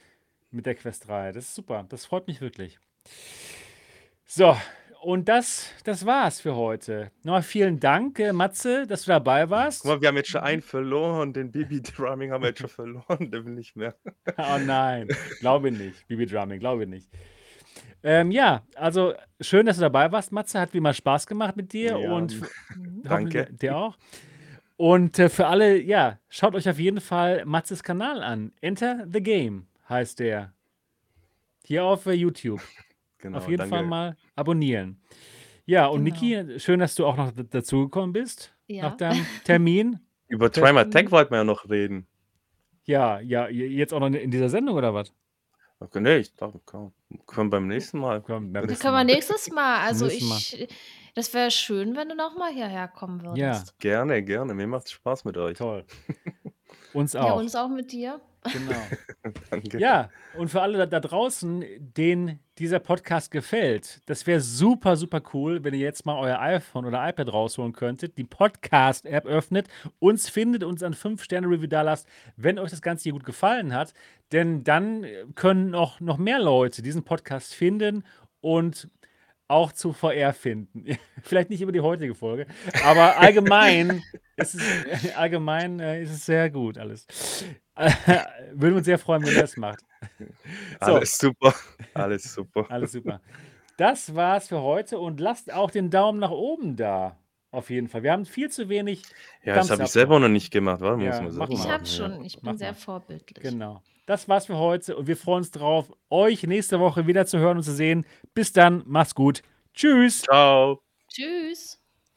Mit 0.50 0.66
der 0.66 0.74
Quest 0.74 1.08
3. 1.08 1.32
Das 1.32 1.44
ist 1.44 1.54
super. 1.54 1.84
Das 1.88 2.04
freut 2.06 2.26
mich 2.26 2.40
wirklich. 2.40 2.78
So, 4.24 4.56
und 5.02 5.28
das 5.28 5.70
das 5.84 6.06
war's 6.06 6.40
für 6.40 6.54
heute. 6.54 7.10
Noch 7.22 7.32
mal 7.34 7.42
vielen 7.42 7.80
Dank, 7.80 8.18
äh, 8.18 8.32
Matze, 8.32 8.86
dass 8.86 9.02
du 9.04 9.08
dabei 9.10 9.42
Guck 9.42 9.50
warst. 9.50 9.84
mal, 9.84 10.00
wir 10.00 10.08
haben 10.08 10.16
jetzt 10.16 10.30
schon 10.30 10.40
Mhm. 10.42 10.46
einen 10.46 10.62
verloren, 10.62 11.32
den 11.32 11.50
Bibi 11.52 11.82
Drumming 11.82 12.30
haben 12.32 12.42
wir 12.42 12.50
jetzt 12.50 12.60
schon 12.60 12.68
verloren, 12.68 13.04
der 13.30 13.44
will 13.44 13.54
nicht 13.54 13.76
mehr. 13.76 13.94
Oh 14.38 14.58
nein, 14.64 15.08
glaube 15.40 15.70
nicht. 15.72 16.06
Bibi 16.08 16.26
Drumming, 16.26 16.60
glaube 16.60 16.86
nicht. 16.86 17.08
Ähm, 18.04 18.30
ja, 18.30 18.62
also 18.74 19.14
schön, 19.40 19.66
dass 19.66 19.76
du 19.76 19.82
dabei 19.82 20.10
warst, 20.10 20.32
Matze. 20.32 20.60
Hat 20.60 20.72
wie 20.74 20.78
immer 20.78 20.92
Spaß 20.92 21.26
gemacht 21.26 21.56
mit 21.56 21.72
dir 21.72 21.98
Ja, 21.98 22.12
und 22.12 22.40
Mhm. 22.74 23.02
danke. 23.04 23.48
dir 23.52 23.76
auch. 23.76 23.96
Und, 24.76 25.18
äh, 25.18 25.28
für 25.28 25.46
alle, 25.46 25.80
ja, 25.80 26.18
schaut 26.28 26.54
euch 26.54 26.68
auf 26.68 26.78
jeden 26.78 27.00
Fall 27.00 27.44
Matzes 27.44 27.82
Kanal 27.82 28.22
an. 28.22 28.52
Enter 28.60 29.06
the 29.12 29.22
Game 29.22 29.66
heißt 29.88 30.18
der. 30.18 30.52
Hier 31.64 31.84
auf, 31.84 32.06
äh, 32.06 32.12
YouTube. 32.12 32.60
Auf 32.62 33.18
Genau, 33.18 33.48
jeden 33.48 33.60
Fall 33.68 33.68
danke. 33.70 33.88
mal 33.88 34.16
abonnieren. 34.34 35.00
Ja, 35.64 35.86
und 35.86 36.04
Genau. 36.04 36.16
Niki, 36.20 36.58
schön, 36.58 36.80
dass 36.80 36.96
du 36.96 37.06
auch 37.06 37.16
noch 37.16 37.30
dazugekommen 37.30 38.12
bist 38.12 38.52
nach 38.66 38.90
Ja. 38.90 38.96
deinem 38.96 39.24
Termin. 39.44 40.00
Über 40.28 40.50
Trimer 40.50 40.90
Tech 40.90 41.12
wollten 41.12 41.30
wir 41.30 41.38
ja 41.38 41.44
noch 41.44 41.70
reden. 41.70 42.08
Ja, 42.84 43.20
ja, 43.20 43.48
jetzt 43.48 43.94
auch 43.94 44.00
noch 44.00 44.08
in 44.08 44.32
dieser 44.32 44.48
Sendung 44.48 44.74
oder 44.74 44.92
was? 44.92 45.14
Okay, 45.82 46.00
ne, 46.00 46.18
ich 46.18 46.34
dachte, 46.34 46.60
komm, 46.64 46.92
können 47.26 47.48
wir 47.48 47.58
beim 47.58 47.66
nächsten 47.68 47.98
Mal. 47.98 48.20
Komm, 48.22 48.52
beim 48.52 48.64
nächsten 48.66 48.82
können 48.82 48.94
wir 48.94 48.98
Mal. 48.98 49.04
nächstes 49.04 49.50
Mal. 49.50 49.80
Also 49.86 50.06
Nächsten 50.06 50.28
Mal. 50.28 50.38
ich 50.38 50.68
das 51.14 51.34
wäre 51.34 51.50
schön, 51.50 51.94
wenn 51.94 52.08
du 52.08 52.14
noch 52.14 52.36
mal 52.38 52.50
hierher 52.52 52.88
kommen 52.88 53.20
Ja, 53.36 53.52
würdest. 53.52 53.78
Gerne, 53.78 54.22
gerne. 54.22 54.54
Mir 54.54 54.66
macht's 54.66 54.92
Spaß 54.92 55.24
mit 55.26 55.36
euch. 55.36 55.58
toll. 55.58 55.84
Uns 56.94 57.12
Ja, 57.12 57.24
auch. 57.32 57.36
uns 57.38 57.54
auch 57.54 57.68
mit 57.68 57.92
dir. 57.92 58.20
Genau. 58.44 58.86
Danke. 59.50 59.78
Ja, 59.78 60.10
und 60.36 60.48
für 60.48 60.62
alle 60.62 60.78
da 60.78 60.86
da 60.86 61.00
draußen, 61.00 61.64
denen 61.78 62.40
dieser 62.58 62.80
Podcast 62.80 63.30
gefällt, 63.30 64.00
das 64.06 64.26
wäre 64.26 64.40
super, 64.40 64.96
super 64.96 65.22
cool, 65.32 65.62
wenn 65.62 65.74
ihr 65.74 65.80
jetzt 65.80 66.04
mal 66.04 66.18
euer 66.18 66.40
iPhone 66.40 66.84
oder 66.84 67.08
iPad 67.08 67.32
rausholen 67.32 67.72
könntet, 67.72 68.18
die 68.18 68.24
Podcast-App 68.24 69.26
öffnet, 69.26 69.68
uns 70.00 70.28
findet, 70.28 70.64
uns 70.64 70.82
ein 70.82 70.94
5-Sterne-Review 70.94 71.68
dalasst, 71.68 72.08
wenn 72.36 72.58
euch 72.58 72.70
das 72.70 72.82
Ganze 72.82 73.04
hier 73.04 73.12
gut 73.12 73.24
gefallen 73.24 73.74
hat. 73.74 73.94
Denn 74.32 74.64
dann 74.64 75.06
können 75.34 75.74
auch 75.74 76.00
noch 76.00 76.18
mehr 76.18 76.40
Leute 76.40 76.82
diesen 76.82 77.04
Podcast 77.04 77.54
finden 77.54 78.04
und 78.40 78.88
auch 79.52 79.72
zu 79.72 79.92
VR 79.92 80.32
finden. 80.32 80.84
Vielleicht 81.22 81.50
nicht 81.50 81.60
über 81.60 81.72
die 81.72 81.80
heutige 81.80 82.14
Folge, 82.14 82.46
aber 82.84 83.18
allgemein 83.18 84.02
ist 84.36 84.54
es, 84.54 85.14
allgemein, 85.16 85.78
äh, 85.80 86.02
ist 86.02 86.10
es 86.10 86.26
sehr 86.26 86.50
gut 86.50 86.78
alles. 86.78 87.06
Würden 88.54 88.76
uns 88.76 88.86
sehr 88.86 88.98
freuen, 88.98 89.22
wenn 89.24 89.34
ihr 89.34 89.40
das 89.40 89.56
macht. 89.56 89.80
So, 90.80 90.94
Alles 90.94 91.16
super. 91.18 91.54
Alles 91.94 92.34
super. 92.34 92.66
alles 92.68 92.92
super. 92.92 93.20
Das 93.76 94.14
war's 94.14 94.48
für 94.48 94.60
heute 94.60 94.98
und 94.98 95.20
lasst 95.20 95.52
auch 95.52 95.70
den 95.70 95.90
Daumen 95.90 96.18
nach 96.18 96.30
oben 96.30 96.76
da. 96.76 97.16
Auf 97.50 97.68
jeden 97.68 97.88
Fall. 97.88 98.02
Wir 98.02 98.12
haben 98.12 98.24
viel 98.24 98.50
zu 98.50 98.68
wenig 98.70 99.02
Ja, 99.44 99.54
das 99.54 99.66
Thumbs 99.66 99.70
habe 99.72 99.82
ich 99.84 99.90
selber 99.90 100.18
noch. 100.18 100.28
nicht 100.28 100.50
gemacht. 100.50 100.80
Warte 100.80 100.96
mal, 100.96 101.06
muss 101.06 101.16
Ja, 101.16 101.22
man 101.22 101.36
mach 101.36 101.48
Ich 101.50 101.68
habe 101.68 101.86
schon. 101.86 102.24
Ich 102.24 102.42
Mach 102.42 102.52
bin 102.52 102.58
sehr 102.58 102.72
mal. 102.72 102.78
vorbildlich. 102.78 103.42
Genau. 103.42 103.82
Das 104.08 104.28
war's 104.28 104.46
für 104.46 104.56
heute 104.56 104.96
und 104.96 105.06
wir 105.06 105.16
freuen 105.16 105.38
uns 105.38 105.50
drauf, 105.52 105.92
euch 106.10 106.42
nächste 106.44 106.80
Woche 106.80 107.06
wieder 107.06 107.24
zu 107.26 107.38
hören 107.38 107.58
und 107.58 107.62
zu 107.62 107.72
sehen. 107.72 108.04
Bis 108.34 108.52
dann, 108.52 108.82
macht's 108.86 109.14
gut. 109.14 109.42
Tschüss. 109.74 110.22
Ciao. 110.22 110.82
Tschüss. 111.08 111.81